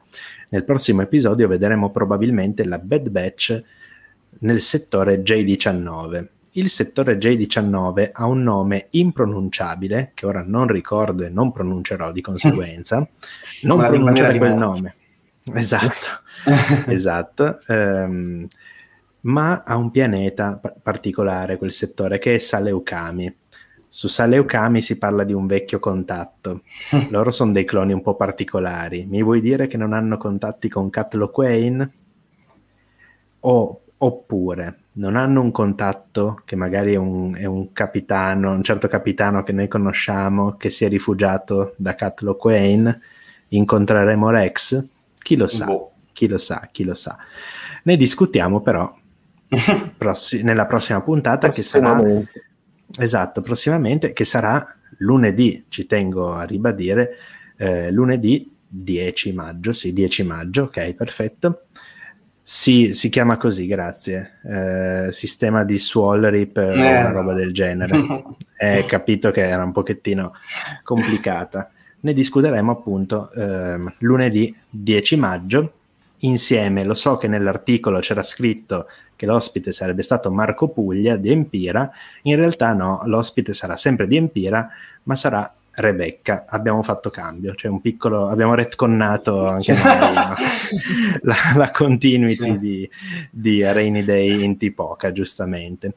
nel 0.50 0.62
prossimo 0.62 1.02
episodio 1.02 1.48
vedremo 1.48 1.90
probabilmente 1.90 2.64
la 2.64 2.78
Bad 2.78 3.08
Batch 3.08 3.62
nel 4.38 4.60
settore 4.60 5.20
J19 5.22 6.28
il 6.56 6.70
settore 6.70 7.18
J19 7.18 8.10
ha 8.12 8.26
un 8.26 8.42
nome 8.42 8.86
impronunciabile, 8.90 10.12
che 10.14 10.24
ora 10.24 10.42
non 10.42 10.66
ricordo 10.66 11.22
e 11.22 11.28
non 11.28 11.52
pronuncerò 11.52 12.12
di 12.12 12.22
conseguenza. 12.22 13.06
Non 13.62 13.78
pronuncerò 13.78 14.36
quel 14.38 14.54
nome. 14.54 14.94
Esatto, 15.52 16.22
esatto. 16.88 17.58
Um, 17.68 18.46
ma 19.26 19.62
ha 19.64 19.76
un 19.76 19.90
pianeta 19.90 20.60
particolare 20.82 21.56
quel 21.56 21.72
settore 21.72 22.18
che 22.18 22.34
è 22.34 22.38
Saleukami. 22.38 23.36
Su 23.88 24.08
Saleukami 24.08 24.82
si 24.82 24.98
parla 24.98 25.24
di 25.24 25.32
un 25.32 25.46
vecchio 25.46 25.78
contatto. 25.78 26.62
Loro 27.10 27.30
sono 27.30 27.52
dei 27.52 27.64
cloni 27.64 27.92
un 27.92 28.02
po' 28.02 28.14
particolari. 28.14 29.06
Mi 29.06 29.22
vuoi 29.22 29.40
dire 29.40 29.66
che 29.66 29.76
non 29.76 29.92
hanno 29.92 30.16
contatti 30.16 30.68
con 30.68 30.90
Catlo 30.90 31.30
Quain? 31.30 31.92
O, 33.40 33.80
oppure 33.96 34.78
non 34.92 35.16
hanno 35.16 35.40
un 35.40 35.50
contatto 35.50 36.40
che 36.44 36.56
magari 36.56 36.94
è 36.94 36.96
un, 36.96 37.34
è 37.36 37.44
un, 37.44 37.72
capitano, 37.72 38.52
un 38.52 38.62
certo 38.62 38.88
capitano 38.88 39.42
che 39.42 39.52
noi 39.52 39.68
conosciamo, 39.68 40.56
che 40.56 40.70
si 40.70 40.84
è 40.84 40.88
rifugiato 40.88 41.74
da 41.76 41.94
Catlo 41.94 42.36
Quain? 42.36 43.00
Incontreremo 43.48 44.30
Rex? 44.30 44.86
Chi 45.14 45.36
lo 45.36 45.48
sa? 45.48 45.66
Boh. 45.66 45.92
Chi 46.12 46.28
lo 46.28 46.38
sa? 46.38 46.68
Chi 46.70 46.84
lo 46.84 46.94
sa? 46.94 47.16
Ne 47.82 47.96
discutiamo 47.96 48.60
però 48.60 48.92
prossi- 49.96 50.42
nella 50.42 50.66
prossima 50.66 51.02
puntata 51.02 51.50
che 51.50 51.62
sarà 51.62 52.02
esatto, 52.98 53.42
prossimamente 53.42 54.12
che 54.12 54.24
sarà 54.24 54.64
lunedì, 54.98 55.66
ci 55.68 55.86
tengo 55.86 56.32
a 56.32 56.44
ribadire, 56.44 57.16
eh, 57.56 57.90
lunedì 57.90 58.50
10 58.68 59.32
maggio, 59.32 59.72
sì, 59.72 59.92
10 59.92 60.22
maggio, 60.24 60.64
ok, 60.64 60.94
perfetto. 60.94 61.62
Sì, 62.48 62.94
si 62.94 63.08
chiama 63.08 63.38
così, 63.38 63.66
grazie. 63.66 64.38
Eh, 64.44 65.08
sistema 65.10 65.64
di 65.64 65.78
Swallrip 65.78 66.56
o 66.56 66.60
eh. 66.60 66.74
una 66.74 67.10
roba 67.10 67.32
del 67.32 67.52
genere. 67.52 68.22
Hai 68.56 68.84
capito 68.86 69.32
che 69.32 69.48
era 69.48 69.64
un 69.64 69.72
pochettino 69.72 70.32
complicata. 70.84 71.70
Ne 72.00 72.12
discuteremo 72.12 72.70
appunto 72.70 73.32
eh, 73.32 73.76
lunedì 73.98 74.54
10 74.70 75.16
maggio 75.16 75.72
insieme. 76.20 76.84
Lo 76.84 76.94
so 76.94 77.16
che 77.16 77.28
nell'articolo 77.28 77.98
c'era 77.98 78.22
scritto 78.22 78.88
che 79.16 79.26
l'ospite 79.26 79.72
sarebbe 79.72 80.02
stato 80.02 80.30
Marco 80.30 80.68
Puglia 80.68 81.16
di 81.16 81.30
Empira, 81.30 81.90
in 82.22 82.36
realtà 82.36 82.74
no, 82.74 83.00
l'ospite 83.04 83.54
sarà 83.54 83.76
sempre 83.76 84.06
di 84.06 84.16
Empira, 84.16 84.68
ma 85.04 85.16
sarà 85.16 85.52
Rebecca. 85.76 86.44
Abbiamo 86.46 86.82
fatto 86.82 87.10
cambio, 87.10 87.54
cioè 87.54 87.70
un 87.70 87.80
piccolo, 87.80 88.28
abbiamo 88.28 88.54
retconnato 88.54 89.46
anche 89.46 89.72
noi 89.74 89.82
la, 91.22 91.36
la, 91.54 91.70
continuity 91.70 92.52
sì. 92.52 92.58
di, 92.58 92.90
di 93.30 93.62
Rainy 93.62 94.02
Day 94.02 94.42
in 94.42 94.56
Tipoca, 94.56 95.12
giustamente. 95.12 95.94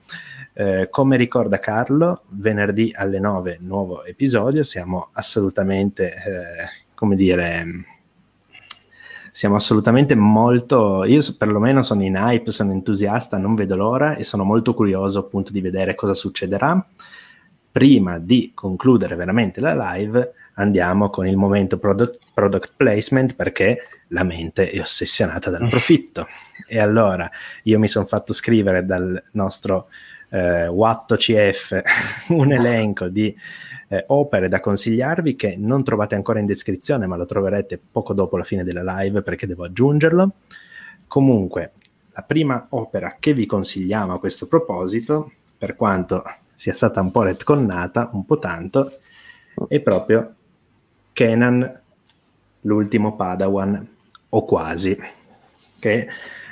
Eh, 0.54 0.88
come 0.90 1.16
ricorda 1.16 1.60
Carlo, 1.60 2.24
venerdì 2.30 2.94
alle 2.94 3.20
9 3.20 3.60
nuovo 3.62 4.04
episodio, 4.04 4.64
siamo 4.64 5.10
assolutamente, 5.14 6.08
eh, 6.10 6.70
come 6.94 7.16
dire, 7.16 7.66
siamo 9.40 9.56
assolutamente 9.56 10.16
molto, 10.16 11.06
io 11.06 11.22
perlomeno 11.38 11.82
sono 11.82 12.04
in 12.04 12.16
hype, 12.16 12.52
sono 12.52 12.74
entusiasta, 12.74 13.38
non 13.38 13.56
vedo 13.56 13.78
l'ora 13.78 14.18
e 14.18 14.26
sono 14.26 14.44
molto 14.44 14.74
curioso 14.74 15.20
appunto 15.20 15.54
di 15.54 15.62
vedere 15.62 15.96
cosa 15.96 16.14
succederà. 16.14 16.86
Prima 17.72 18.20
di 18.20 18.52
concludere 18.54 19.16
veramente 19.16 19.62
la 19.62 19.94
live 19.94 20.34
andiamo 20.56 21.10
con 21.10 21.26
il 21.26 21.38
momento 21.38 21.78
product, 21.78 22.20
product 22.34 22.74
placement 22.76 23.34
perché 23.34 23.78
la 24.10 24.26
mente 24.26 24.72
è 24.72 24.82
ossessionata 24.82 25.50
dal 25.50 25.70
profitto. 25.70 26.28
E 26.68 26.78
allora 26.78 27.32
io 27.64 27.80
mi 27.80 27.88
sono 27.88 28.06
fatto 28.08 28.34
scrivere 28.34 28.86
dal 28.86 29.24
nostro 29.32 29.88
eh, 30.32 30.68
Watto 30.68 31.16
CF 31.16 31.82
un 32.36 32.52
elenco 32.52 33.08
di 33.08 33.34
eh, 33.90 34.04
opere 34.08 34.48
da 34.48 34.60
consigliarvi 34.60 35.36
che 35.36 35.56
non 35.58 35.84
trovate 35.84 36.16
ancora 36.16 36.40
in 36.40 36.46
descrizione, 36.46 37.08
ma 37.08 37.16
lo 37.16 37.26
troverete 37.26 37.80
poco 37.92 38.14
dopo 38.14 38.38
la 38.38 38.44
fine 38.44 38.64
della 38.64 38.84
live 39.00 39.22
perché 39.22 39.48
devo 39.48 39.66
aggiungerlo. 39.66 40.34
Comunque, 41.08 41.72
la 42.12 42.22
prima 42.22 42.68
opera 42.70 43.18
che 43.20 43.34
vi 43.34 43.46
consigliamo 43.46 44.14
a 44.14 44.20
questo 44.20 44.48
proposito, 44.48 45.32
per 45.58 45.76
quanto 45.76 46.24
sia 46.56 46.74
stata 46.74 47.02
un 47.02 47.12
po' 47.12 47.24
retconnata, 47.24 48.10
un 48.14 48.26
po' 48.26 48.38
tanto, 48.38 48.92
è 49.68 49.80
proprio 49.82 50.36
Kenan, 51.12 51.82
l'ultimo 52.62 53.16
Padawan, 53.16 53.88
o 54.30 54.46
quasi, 54.46 54.98
che 55.80 56.08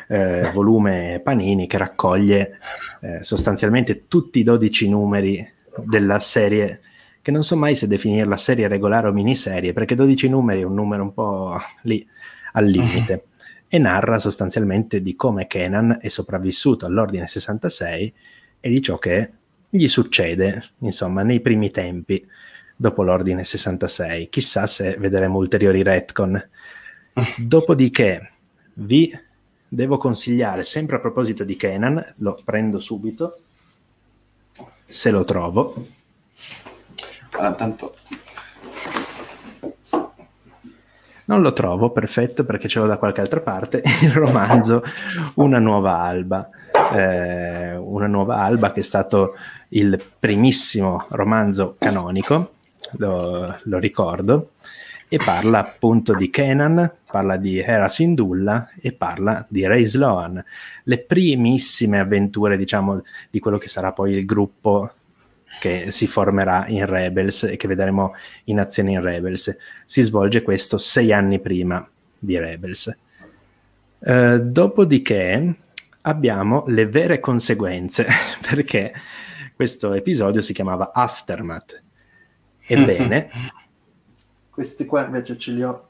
eh, 0.08 0.52
volume 0.54 1.22
Panini 1.24 1.68
che 1.68 1.78
raccoglie 1.78 2.60
eh, 3.02 3.24
sostanzialmente 3.24 4.08
tutti 4.08 4.40
i 4.40 4.44
12 4.44 4.90
numeri 4.90 5.54
della 5.86 6.20
serie 6.20 6.82
che 7.28 7.34
non 7.34 7.44
so 7.44 7.58
mai 7.58 7.76
se 7.76 7.88
definirla 7.88 8.38
serie 8.38 8.70
regolare 8.70 9.10
o 9.10 9.12
miniserie, 9.12 9.74
perché 9.74 9.96
12 9.96 10.30
numeri 10.30 10.62
è 10.62 10.64
un 10.64 10.74
numero 10.74 11.04
un 11.04 11.14
po' 11.14 11.60
lì 11.82 12.08
al 12.54 12.68
limite, 12.68 13.26
e 13.68 13.78
narra 13.80 14.18
sostanzialmente 14.18 15.02
di 15.02 15.14
come 15.18 15.46
Kenan 15.46 15.98
è 16.00 16.08
sopravvissuto 16.08 16.86
all'Ordine 16.86 17.28
66 17.28 18.14
e 18.62 18.70
di 18.70 18.82
ciò 18.82 18.98
che 18.98 19.32
gli 19.70 19.90
succede, 19.90 20.70
insomma, 20.78 21.22
nei 21.22 21.42
primi 21.42 21.70
tempi 21.70 22.26
dopo 22.74 23.04
l'Ordine 23.04 23.44
66. 23.44 24.30
Chissà 24.30 24.66
se 24.66 24.96
vedremo 24.98 25.38
ulteriori 25.38 25.84
retcon. 25.84 26.42
Dopodiché 27.36 28.32
vi 28.76 29.12
devo 29.68 29.98
consigliare, 29.98 30.64
sempre 30.64 30.96
a 30.96 31.00
proposito 31.02 31.44
di 31.44 31.58
Kenan, 31.58 32.14
lo 32.20 32.40
prendo 32.46 32.80
subito, 32.80 33.38
se 34.86 35.12
lo 35.12 35.26
trovo, 35.26 35.96
allora, 37.38 37.54
tanto... 37.54 37.96
Non 41.26 41.42
lo 41.42 41.52
trovo 41.52 41.90
perfetto 41.90 42.46
perché 42.46 42.70
ce 42.70 42.80
l'ho 42.80 42.88
da 42.88 42.98
qualche 42.98 43.22
altra 43.22 43.42
parte. 43.42 43.82
Il 44.02 44.12
romanzo 44.12 44.82
Una 45.36 45.60
nuova 45.60 46.00
alba. 46.00 46.50
Eh, 46.94 47.76
una 47.76 48.08
nuova 48.08 48.38
alba 48.38 48.72
che 48.72 48.80
è 48.80 48.84
stato 48.84 49.36
il 49.70 50.02
primissimo 50.20 51.06
romanzo 51.10 51.76
canonico, 51.78 52.54
lo, 52.92 53.60
lo 53.64 53.78
ricordo, 53.78 54.52
e 55.10 55.18
parla 55.18 55.60
appunto 55.60 56.14
di 56.14 56.30
Kenan, 56.30 56.90
parla 57.10 57.36
di 57.36 57.60
Hera 57.60 57.90
Syndulla 57.90 58.70
e 58.80 58.94
parla 58.94 59.46
di 59.50 59.66
Ray 59.66 59.86
Sloan, 59.86 60.42
le 60.84 60.98
primissime 61.00 62.00
avventure, 62.00 62.56
diciamo, 62.56 63.02
di 63.30 63.40
quello 63.40 63.58
che 63.58 63.68
sarà 63.68 63.92
poi 63.92 64.14
il 64.14 64.26
gruppo 64.26 64.92
che 65.60 65.92
si 65.92 66.08
formerà 66.08 66.68
in 66.68 66.86
Rebels 66.86 67.44
e 67.44 67.58
che 67.58 67.68
vedremo 67.68 68.14
in 68.46 68.60
azione 68.60 68.92
in 68.92 69.02
Rebels. 69.02 69.56
Si 69.86 70.02
svolge 70.02 70.42
questo 70.42 70.78
sei 70.78 71.12
anni 71.12 71.40
prima 71.40 71.88
di 72.18 72.38
Rebels. 72.38 72.98
Uh, 74.00 74.38
dopodiché 74.38 75.56
abbiamo 76.02 76.64
le 76.68 76.88
vere 76.88 77.20
conseguenze, 77.20 78.06
perché 78.48 78.94
questo 79.56 79.94
episodio 79.94 80.42
si 80.42 80.54
chiamava 80.54 80.92
Aftermath. 80.94 81.84
Ebbene, 82.66 83.28
questi 84.50 84.86
qua 84.86 85.06
invece 85.06 85.38
ce 85.38 85.52
li 85.52 85.64
ho 85.64 85.90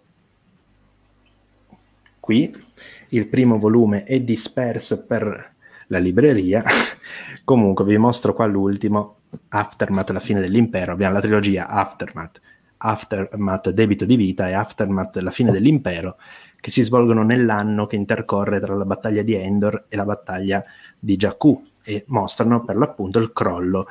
qui. 2.20 2.66
Il 3.10 3.28
primo 3.28 3.58
volume 3.58 4.04
è 4.04 4.20
disperso 4.20 5.06
per 5.06 5.54
la 5.88 5.98
libreria. 5.98 6.64
Comunque 7.44 7.86
vi 7.86 7.98
mostro 7.98 8.34
qua 8.34 8.46
l'ultimo 8.46 9.17
Aftermath, 9.50 10.10
la 10.12 10.20
fine 10.20 10.40
dell'impero, 10.40 10.92
abbiamo 10.92 11.14
la 11.14 11.22
trilogia 11.22 11.68
Aftermath, 11.68 12.42
Aftermath, 12.78 13.70
debito 13.70 14.06
di 14.06 14.16
vita 14.16 14.48
e 14.50 14.54
Aftermath, 14.54 15.18
la 15.18 15.32
fine 15.32 15.52
dell'impero, 15.52 16.18
che 16.60 16.72
si 16.72 16.82
svolgono 16.82 17.24
nell'anno 17.24 17.88
che 17.88 17.96
intercorre 17.96 18.60
tra 18.60 18.76
la 18.76 18.86
battaglia 18.86 19.22
di 19.22 19.34
Endor 19.34 19.86
e 19.88 19.96
la 19.96 20.06
battaglia 20.06 20.64
di 20.98 21.16
Jakku 21.16 21.66
e 21.84 22.04
mostrano 22.08 22.64
per 22.64 22.76
l'appunto 22.76 23.20
il 23.20 23.32
crollo 23.32 23.88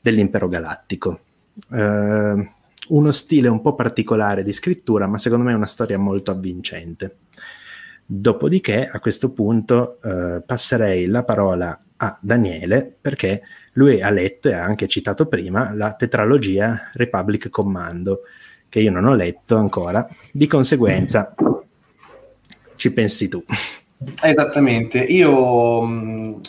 dell'impero 0.00 0.48
galattico. 0.48 1.20
Uh, 1.68 2.48
uno 2.88 3.10
stile 3.10 3.48
un 3.48 3.60
po' 3.60 3.74
particolare 3.74 4.42
di 4.42 4.52
scrittura, 4.52 5.06
ma 5.06 5.18
secondo 5.18 5.44
me 5.44 5.52
è 5.52 5.56
una 5.56 5.66
storia 5.66 5.98
molto 5.98 6.30
avvincente. 6.30 7.18
Dopodiché, 8.04 8.88
a 8.88 9.00
questo 9.00 9.32
punto, 9.32 9.98
uh, 10.02 10.42
passerei 10.44 11.06
la 11.06 11.24
parola 11.24 11.80
a 11.96 12.18
Daniele 12.20 12.94
perché 13.00 13.42
lui 13.76 14.02
ha 14.02 14.10
letto 14.10 14.48
e 14.48 14.54
ha 14.54 14.64
anche 14.64 14.86
citato 14.86 15.26
prima 15.26 15.72
la 15.74 15.92
tetralogia 15.92 16.90
Republic 16.92 17.48
Commando, 17.48 18.22
che 18.68 18.80
io 18.80 18.90
non 18.90 19.06
ho 19.06 19.14
letto 19.14 19.56
ancora, 19.56 20.06
di 20.30 20.46
conseguenza 20.46 21.34
ci 22.76 22.90
pensi 22.92 23.28
tu. 23.28 23.42
Esattamente, 24.22 24.98
io 24.98 25.82
mh, 25.82 26.40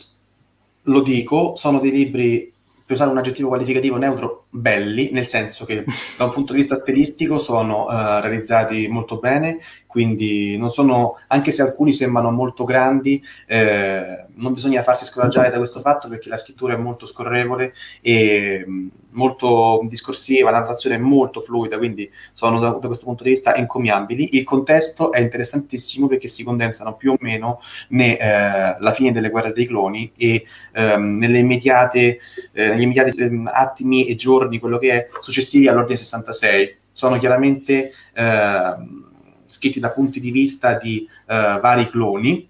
lo 0.84 1.02
dico, 1.02 1.56
sono 1.56 1.80
dei 1.80 1.92
libri, 1.92 2.52
per 2.88 2.96
usare 2.96 3.12
un 3.12 3.18
aggettivo 3.18 3.50
qualificativo 3.50 3.98
neutro, 3.98 4.46
belli, 4.50 5.10
nel 5.12 5.26
senso 5.26 5.66
che 5.66 5.84
da 6.18 6.24
un 6.24 6.32
punto 6.32 6.54
di 6.54 6.60
vista 6.60 6.76
stilistico 6.76 7.38
sono 7.38 7.84
uh, 7.84 8.22
realizzati 8.22 8.88
molto 8.88 9.18
bene 9.18 9.60
quindi 9.98 10.58
non 10.58 10.70
sono, 10.70 11.18
anche 11.26 11.52
se 11.52 11.64
alcuni 11.64 11.92
sembrano 11.92 12.30
molto 12.30 12.66
grandi, 12.66 13.20
eh, 13.48 14.26
non 14.36 14.54
bisogna 14.54 14.84
farsi 14.84 15.06
scoraggiare 15.06 15.50
da 15.50 15.58
questo 15.58 15.80
fatto 15.80 16.08
perché 16.08 16.30
la 16.30 16.38
scrittura 16.38 16.76
è 16.76 16.78
molto 16.78 17.08
scorrevole 17.08 17.74
e 18.00 18.64
mm, 18.68 18.88
molto 19.18 19.82
discorsiva, 19.84 20.52
la 20.52 20.60
narrazione 20.60 20.96
è 20.96 21.00
molto 21.00 21.42
fluida, 21.42 21.78
quindi 21.78 22.10
sono 22.32 22.60
da, 22.60 22.70
da 22.70 22.88
questo 22.88 23.06
punto 23.06 23.24
di 23.24 23.32
vista 23.32 23.56
encomiabili. 23.56 24.38
Il 24.38 24.44
contesto 24.44 25.12
è 25.12 25.20
interessantissimo 25.20 26.08
perché 26.08 26.28
si 26.28 26.44
condensano 26.44 26.96
più 26.96 27.12
o 27.12 27.18
meno 27.20 27.60
né, 27.90 28.18
eh, 28.18 28.94
fine 28.94 29.12
delle 29.12 29.30
guerre 29.30 29.54
dei 29.54 29.68
cloni 29.68 30.12
e 30.16 30.46
ehm, 30.74 31.18
nelle 31.18 31.40
immediate, 31.40 32.20
eh, 32.54 32.70
negli 32.70 32.82
immediati 32.82 33.16
eh, 33.18 33.42
attimi 33.46 34.08
e 34.08 34.16
giorni, 34.16 34.60
quello 34.60 34.78
che 34.78 34.92
è, 34.92 35.08
successivi 35.20 35.68
all'ordine 35.68 35.98
66. 35.98 36.78
Sono 36.92 37.20
chiaramente 37.20 37.92
ehm, 38.14 39.06
scritti 39.46 39.80
da 39.80 39.92
punti 39.92 40.20
di 40.20 40.32
vista 40.32 40.78
di 40.78 41.08
eh, 41.28 41.60
vari 41.62 41.88
cloni, 41.90 42.48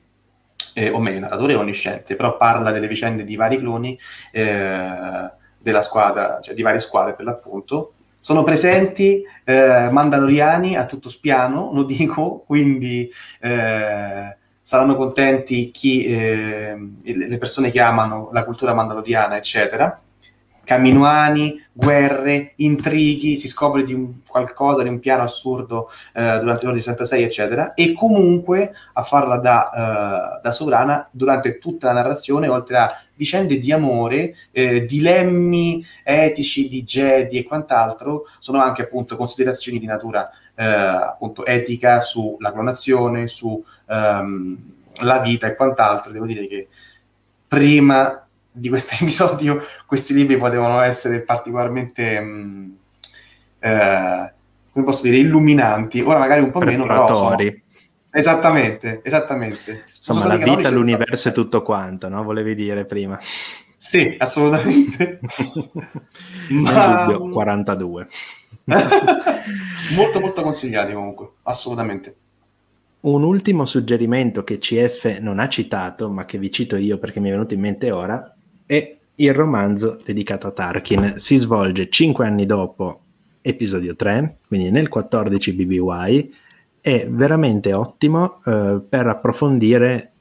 eh, 0.73 0.89
o 0.89 0.99
meglio, 0.99 1.15
il 1.15 1.21
narratore 1.23 1.53
è 1.53 1.57
onnisciente, 1.57 2.15
però 2.15 2.37
parla 2.37 2.71
delle 2.71 2.87
vicende 2.87 3.23
di 3.23 3.35
vari 3.35 3.57
cloni 3.57 3.97
eh, 4.31 5.31
della 5.67 5.81
squadra, 5.81 6.39
cioè 6.41 6.55
di 6.55 6.61
varie 6.61 6.79
squadre 6.79 7.13
per 7.13 7.25
l'appunto. 7.25 7.91
Sono 8.19 8.43
presenti 8.43 9.21
eh, 9.43 9.89
mandaloriani 9.91 10.77
a 10.77 10.85
tutto 10.85 11.09
spiano, 11.09 11.71
lo 11.73 11.83
dico, 11.83 12.43
quindi 12.45 13.09
eh, 13.41 14.37
saranno 14.61 14.95
contenti 14.95 15.71
chi, 15.71 16.05
eh, 16.05 16.77
le 17.03 17.37
persone 17.37 17.69
che 17.69 17.81
amano 17.81 18.29
la 18.31 18.45
cultura 18.45 18.73
mandaloriana, 18.73 19.35
eccetera 19.35 20.01
caminoani, 20.67 21.63
guerre, 21.71 22.51
intrighi, 22.57 23.37
si 23.37 23.47
scopre 23.47 23.85
di 23.85 23.93
un 23.93 24.15
qualcosa, 24.27 24.83
di 24.83 24.89
un 24.89 24.99
piano 24.99 25.23
assurdo 25.23 25.89
eh, 26.13 26.39
durante 26.39 26.65
l'ora 26.65 26.75
di 26.75 26.81
66, 26.81 27.23
eccetera, 27.23 27.73
e 27.73 27.93
comunque 27.93 28.73
a 28.91 29.01
farla 29.03 29.37
da, 29.37 29.69
uh, 29.71 30.41
da, 30.41 30.51
sovrana 30.51 31.07
durante 31.09 31.57
tutta 31.57 31.87
la 31.87 32.01
narrazione, 32.01 32.49
oltre 32.49 32.77
a 32.77 33.01
vicende 33.15 33.59
di 33.59 33.71
amore, 33.71 34.35
eh, 34.51 34.83
dilemmi 34.83 35.85
etici 36.03 36.67
di 36.67 36.83
Jedi 36.83 37.37
e 37.37 37.45
quant'altro, 37.45 38.23
sono 38.39 38.61
anche 38.61 38.81
appunto 38.81 39.15
considerazioni 39.15 39.79
di 39.79 39.85
natura 39.85 40.29
eh, 40.53 40.65
appunto 40.65 41.45
etica 41.45 42.01
sulla 42.01 42.51
clonazione, 42.51 43.27
su 43.27 43.63
um, 43.85 44.57
la 44.99 45.19
vita 45.19 45.47
e 45.47 45.55
quant'altro. 45.55 46.11
Devo 46.11 46.25
dire 46.25 46.45
che 46.45 46.67
prima 47.47 48.26
di 48.57 48.69
questo 48.69 48.95
episodio 48.99 49.61
questi 49.85 50.13
libri 50.13 50.37
potevano 50.37 50.81
essere 50.81 51.21
particolarmente 51.21 52.19
mh, 52.19 52.25
mm, 52.25 52.69
eh, 53.59 54.33
come 54.71 54.85
posso 54.85 55.03
dire 55.03 55.17
illuminanti 55.17 56.01
ora 56.01 56.19
magari 56.19 56.41
un 56.41 56.51
po' 56.51 56.59
meno 56.59 56.85
però 56.85 57.07
sono... 57.13 57.35
esattamente 58.11 59.01
esattamente. 59.03 59.83
Insomma 59.85 60.27
la 60.27 60.37
vita 60.37 60.69
l'universo 60.69 61.29
e 61.29 61.31
tutto 61.31 61.61
quanto 61.61 62.09
no? 62.09 62.23
volevi 62.23 62.55
dire 62.55 62.85
prima. 62.85 63.19
Sì 63.75 64.15
assolutamente. 64.17 65.19
Ma... 66.49 67.05
dubbio 67.05 67.29
42 67.29 68.07
molto 69.95 70.19
molto 70.19 70.41
consigliati 70.41 70.93
comunque 70.93 71.31
assolutamente. 71.43 72.15
Un 72.99 73.23
ultimo 73.23 73.65
suggerimento 73.65 74.43
che 74.43 74.57
CF 74.57 75.19
non 75.19 75.39
ha 75.39 75.47
citato, 75.47 76.09
ma 76.09 76.25
che 76.25 76.37
vi 76.37 76.51
cito 76.51 76.75
io 76.75 76.97
perché 76.97 77.19
mi 77.19 77.29
è 77.29 77.31
venuto 77.31 77.53
in 77.53 77.61
mente 77.61 77.91
ora, 77.91 78.35
e 78.67 78.97
il 79.15 79.33
romanzo 79.33 79.99
dedicato 80.05 80.45
a 80.45 80.51
Tarkin. 80.51 81.13
Si 81.15 81.35
svolge 81.37 81.89
cinque 81.89 82.27
anni 82.27 82.45
dopo 82.45 83.01
episodio 83.41 83.95
3, 83.95 84.37
quindi 84.47 84.69
nel 84.69 84.89
14 84.89 85.53
BBY, 85.53 86.33
è 86.79 87.07
veramente 87.09 87.73
ottimo 87.73 88.41
eh, 88.45 88.79
per 88.87 89.07
approfondire 89.07 90.11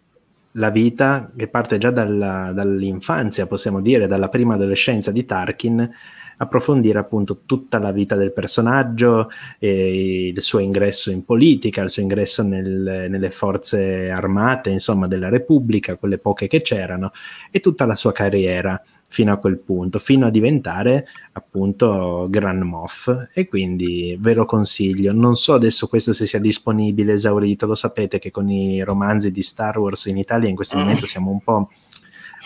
la 0.52 0.70
vita 0.70 1.30
che 1.36 1.48
parte 1.48 1.76
già 1.76 1.90
dalla, 1.90 2.52
dall'infanzia, 2.52 3.46
possiamo 3.46 3.80
dire, 3.80 4.06
dalla 4.06 4.28
prima 4.28 4.54
adolescenza 4.54 5.10
di 5.10 5.26
Tarkin, 5.26 5.90
approfondire 6.38 6.98
appunto 6.98 7.42
tutta 7.46 7.78
la 7.78 7.92
vita 7.92 8.14
del 8.14 8.32
personaggio, 8.32 9.30
il 9.58 10.40
suo 10.40 10.58
ingresso 10.58 11.10
in 11.10 11.24
politica, 11.24 11.82
il 11.82 11.90
suo 11.90 12.02
ingresso 12.02 12.42
nel, 12.42 13.06
nelle 13.08 13.30
forze 13.30 14.10
armate, 14.10 14.70
insomma, 14.70 15.06
della 15.06 15.28
Repubblica, 15.28 15.96
quelle 15.96 16.18
poche 16.18 16.46
che 16.46 16.62
c'erano, 16.62 17.12
e 17.50 17.60
tutta 17.60 17.86
la 17.86 17.94
sua 17.94 18.12
carriera 18.12 18.80
fino 19.08 19.32
a 19.32 19.36
quel 19.36 19.58
punto, 19.58 19.98
fino 19.98 20.26
a 20.26 20.30
diventare 20.30 21.06
appunto 21.32 22.26
Grand 22.28 22.62
Moff 22.62 23.08
e 23.32 23.46
quindi 23.46 24.16
ve 24.20 24.34
lo 24.34 24.44
consiglio. 24.44 25.12
Non 25.12 25.36
so 25.36 25.54
adesso 25.54 25.86
questo 25.86 26.12
se 26.12 26.26
sia 26.26 26.40
disponibile, 26.40 27.12
esaurito, 27.12 27.66
lo 27.66 27.74
sapete 27.74 28.18
che 28.18 28.30
con 28.30 28.50
i 28.50 28.82
romanzi 28.82 29.30
di 29.30 29.42
Star 29.42 29.78
Wars 29.78 30.06
in 30.06 30.18
Italia 30.18 30.48
in 30.48 30.56
questo 30.56 30.76
momento 30.76 31.06
siamo 31.06 31.30
un 31.30 31.40
po', 31.40 31.70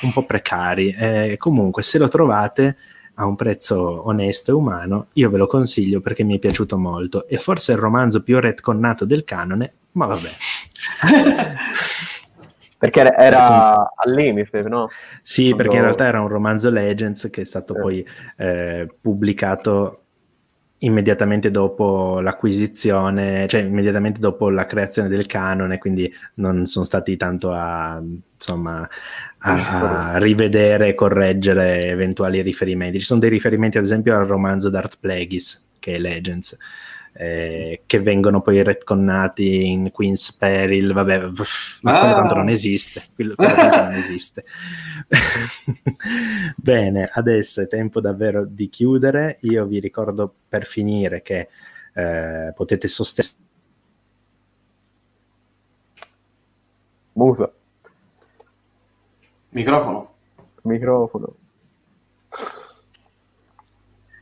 un 0.03 0.13
po 0.13 0.25
precari. 0.25 0.95
Eh, 0.97 1.37
comunque 1.39 1.83
se 1.83 1.99
lo 1.99 2.09
trovate 2.09 2.77
a 3.21 3.27
un 3.27 3.37
prezzo 3.37 4.07
onesto 4.07 4.51
e 4.51 4.55
umano, 4.55 5.09
io 5.13 5.29
ve 5.29 5.37
lo 5.37 5.47
consiglio 5.47 6.01
perché 6.01 6.25
mi 6.25 6.37
è 6.37 6.39
piaciuto 6.39 6.79
molto. 6.79 7.29
E 7.29 7.37
forse 7.37 7.73
il 7.73 7.79
romanzo 7.79 8.23
più 8.23 8.41
retconnato 8.41 9.05
del 9.05 9.25
canone, 9.25 9.75
ma 9.93 10.07
vabbè. 10.07 10.29
perché 12.79 13.15
era 13.15 13.93
al 13.95 14.13
limite, 14.13 14.63
no? 14.63 14.89
Sì, 15.21 15.43
Quando... 15.43 15.57
perché 15.59 15.77
in 15.77 15.83
realtà 15.83 16.07
era 16.07 16.23
un 16.23 16.29
romanzo 16.29 16.71
Legends 16.71 17.29
che 17.31 17.43
è 17.43 17.45
stato 17.45 17.77
eh. 17.77 17.81
poi 17.81 18.07
eh, 18.39 18.89
pubblicato 18.99 20.01
immediatamente 20.79 21.51
dopo 21.51 22.21
l'acquisizione, 22.21 23.47
cioè 23.49 23.61
immediatamente 23.61 24.19
dopo 24.19 24.49
la 24.49 24.65
creazione 24.65 25.11
del 25.11 25.27
canone, 25.27 25.77
quindi 25.77 26.11
non 26.37 26.65
sono 26.65 26.87
stati 26.87 27.19
tanto 27.19 27.53
a, 27.53 28.01
insomma, 28.35 28.89
a, 29.41 30.13
a 30.13 30.19
rivedere 30.19 30.89
e 30.89 30.95
correggere 30.95 31.87
eventuali 31.87 32.41
riferimenti. 32.43 32.99
Ci 32.99 33.07
sono 33.07 33.21
dei 33.21 33.31
riferimenti 33.31 33.79
ad 33.79 33.85
esempio 33.85 34.17
al 34.17 34.27
romanzo 34.27 34.71
Darth 34.71 34.99
Plagueis, 35.01 35.69
che 35.79 35.95
è 35.95 35.99
Legends, 35.99 36.57
eh, 37.13 37.83
che 37.87 38.01
vengono 38.01 38.41
poi 38.41 38.63
retconnati 38.63 39.67
in 39.67 39.91
Queen's 39.91 40.33
Peril, 40.33 40.93
vabbè, 40.93 41.31
pff, 41.31 41.81
ah. 41.85 41.99
quello 41.99 42.15
tanto 42.15 42.35
non 42.35 42.49
esiste, 42.49 43.03
quello, 43.15 43.35
quello 43.35 43.55
tanto 43.55 43.83
non 43.83 43.93
esiste. 43.93 44.45
Bene, 46.57 47.11
adesso 47.13 47.63
è 47.63 47.67
tempo 47.67 48.01
davvero 48.01 48.45
di 48.45 48.69
chiudere, 48.69 49.39
io 49.43 49.67
vi 49.67 49.81
ricordo 49.81 50.33
per 50.49 50.67
finire 50.67 51.23
che 51.23 51.49
eh, 51.95 52.53
potete 52.55 52.89
sostenere 52.89 53.35
Muso. 57.13 57.60
Microfono. 59.51 60.15
Microfono. 60.63 61.35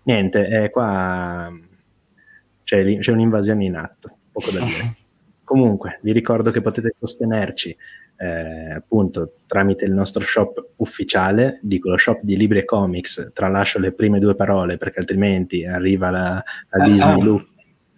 Niente, 0.05 0.47
eh, 0.49 0.71
qua 0.71 1.53
c'è, 2.65 2.99
c'è 2.99 3.13
un'invasione 3.13 3.65
in 3.65 3.77
atto, 3.77 4.17
poco 4.33 4.51
da 4.51 4.61
dire. 4.61 4.95
Comunque, 5.45 5.99
vi 6.03 6.13
ricordo 6.13 6.51
che 6.51 6.61
potete 6.61 6.93
sostenerci 6.95 7.75
eh, 8.19 8.71
appunto 8.73 9.35
tramite 9.47 9.85
il 9.85 9.93
nostro 9.93 10.23
shop 10.25 10.73
ufficiale, 10.77 11.59
dico 11.63 11.89
lo 11.89 11.97
shop 11.97 12.21
di 12.23 12.37
libri 12.37 12.59
e 12.59 12.65
comics, 12.65 13.31
tralascio 13.33 13.79
le 13.79 13.93
prime 13.93 14.19
due 14.19 14.35
parole 14.35 14.77
perché 14.77 14.99
altrimenti 14.99 15.65
arriva 15.65 16.11
la, 16.11 16.45
la 16.71 16.85
Disney 16.85 17.23
Loop 17.23 17.47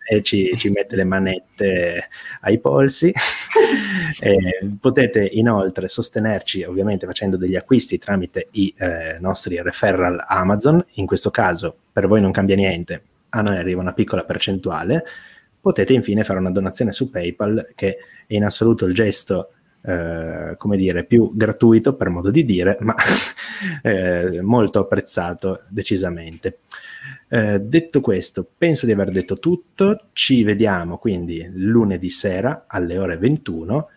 e 0.06 0.22
ci, 0.22 0.52
ci, 0.56 0.70
mette 0.70 0.96
le 0.96 1.04
manette 1.04 2.08
ai 2.42 2.58
polsi. 2.58 3.12
potete 4.80 5.24
inoltre 5.24 5.88
sostenerci 5.88 6.62
ovviamente 6.62 7.06
facendo 7.06 7.36
degli 7.36 7.56
acquisti 7.56 7.98
tramite 7.98 8.48
i 8.52 8.74
eh, 8.76 9.18
nostri 9.20 9.60
referral 9.62 10.22
Amazon, 10.26 10.84
in 10.94 11.06
questo 11.06 11.30
caso 11.30 11.74
per 11.92 12.06
voi 12.06 12.20
non 12.20 12.32
cambia 12.32 12.56
niente, 12.56 13.02
a 13.30 13.42
noi 13.42 13.56
arriva 13.56 13.80
una 13.80 13.92
piccola 13.92 14.24
percentuale, 14.24 15.04
potete 15.60 15.92
infine 15.92 16.24
fare 16.24 16.38
una 16.38 16.50
donazione 16.50 16.92
su 16.92 17.10
PayPal 17.10 17.72
che 17.74 17.96
è 18.26 18.34
in 18.34 18.44
assoluto 18.44 18.86
il 18.86 18.94
gesto 18.94 19.52
eh, 19.82 20.54
come 20.58 20.76
dire, 20.76 21.04
più 21.04 21.32
gratuito 21.34 21.94
per 21.94 22.10
modo 22.10 22.30
di 22.30 22.44
dire, 22.44 22.76
ma 22.80 22.94
eh, 23.82 24.40
molto 24.42 24.80
apprezzato 24.80 25.62
decisamente. 25.68 26.58
Eh, 27.32 27.60
detto 27.60 28.00
questo, 28.00 28.44
penso 28.58 28.86
di 28.86 28.92
aver 28.92 29.10
detto 29.10 29.38
tutto. 29.38 30.06
Ci 30.12 30.42
vediamo 30.42 30.98
quindi 30.98 31.48
lunedì 31.52 32.10
sera 32.10 32.64
alle 32.66 32.98
ore 32.98 33.16
21, 33.18 33.88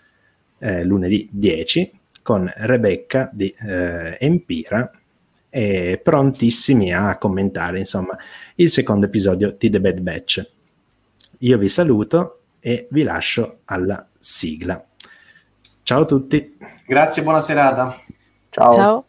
eh, 0.59 0.83
lunedì 0.83 1.27
10, 1.31 1.99
con 2.21 2.49
Rebecca 2.55 3.31
di 3.33 3.49
eh, 3.49 4.17
Empira 4.19 4.91
e 5.49 5.99
prontissimi 6.01 6.93
a 6.93 7.17
commentare 7.17 7.79
insomma 7.79 8.15
il 8.55 8.69
secondo 8.69 9.07
episodio 9.07 9.55
di 9.57 9.69
The 9.69 9.81
Bad 9.81 9.99
Batch. 9.99 10.51
Io 11.39 11.57
vi 11.57 11.69
saluto 11.69 12.41
e 12.59 12.87
vi 12.91 13.01
lascio 13.01 13.61
alla 13.65 14.07
sigla. 14.19 14.83
Ciao 15.81 16.01
a 16.01 16.05
tutti. 16.05 16.55
Grazie, 16.85 17.23
buona 17.23 17.41
serata. 17.41 17.99
Ciao. 18.49 18.75
Ciao. 18.75 19.05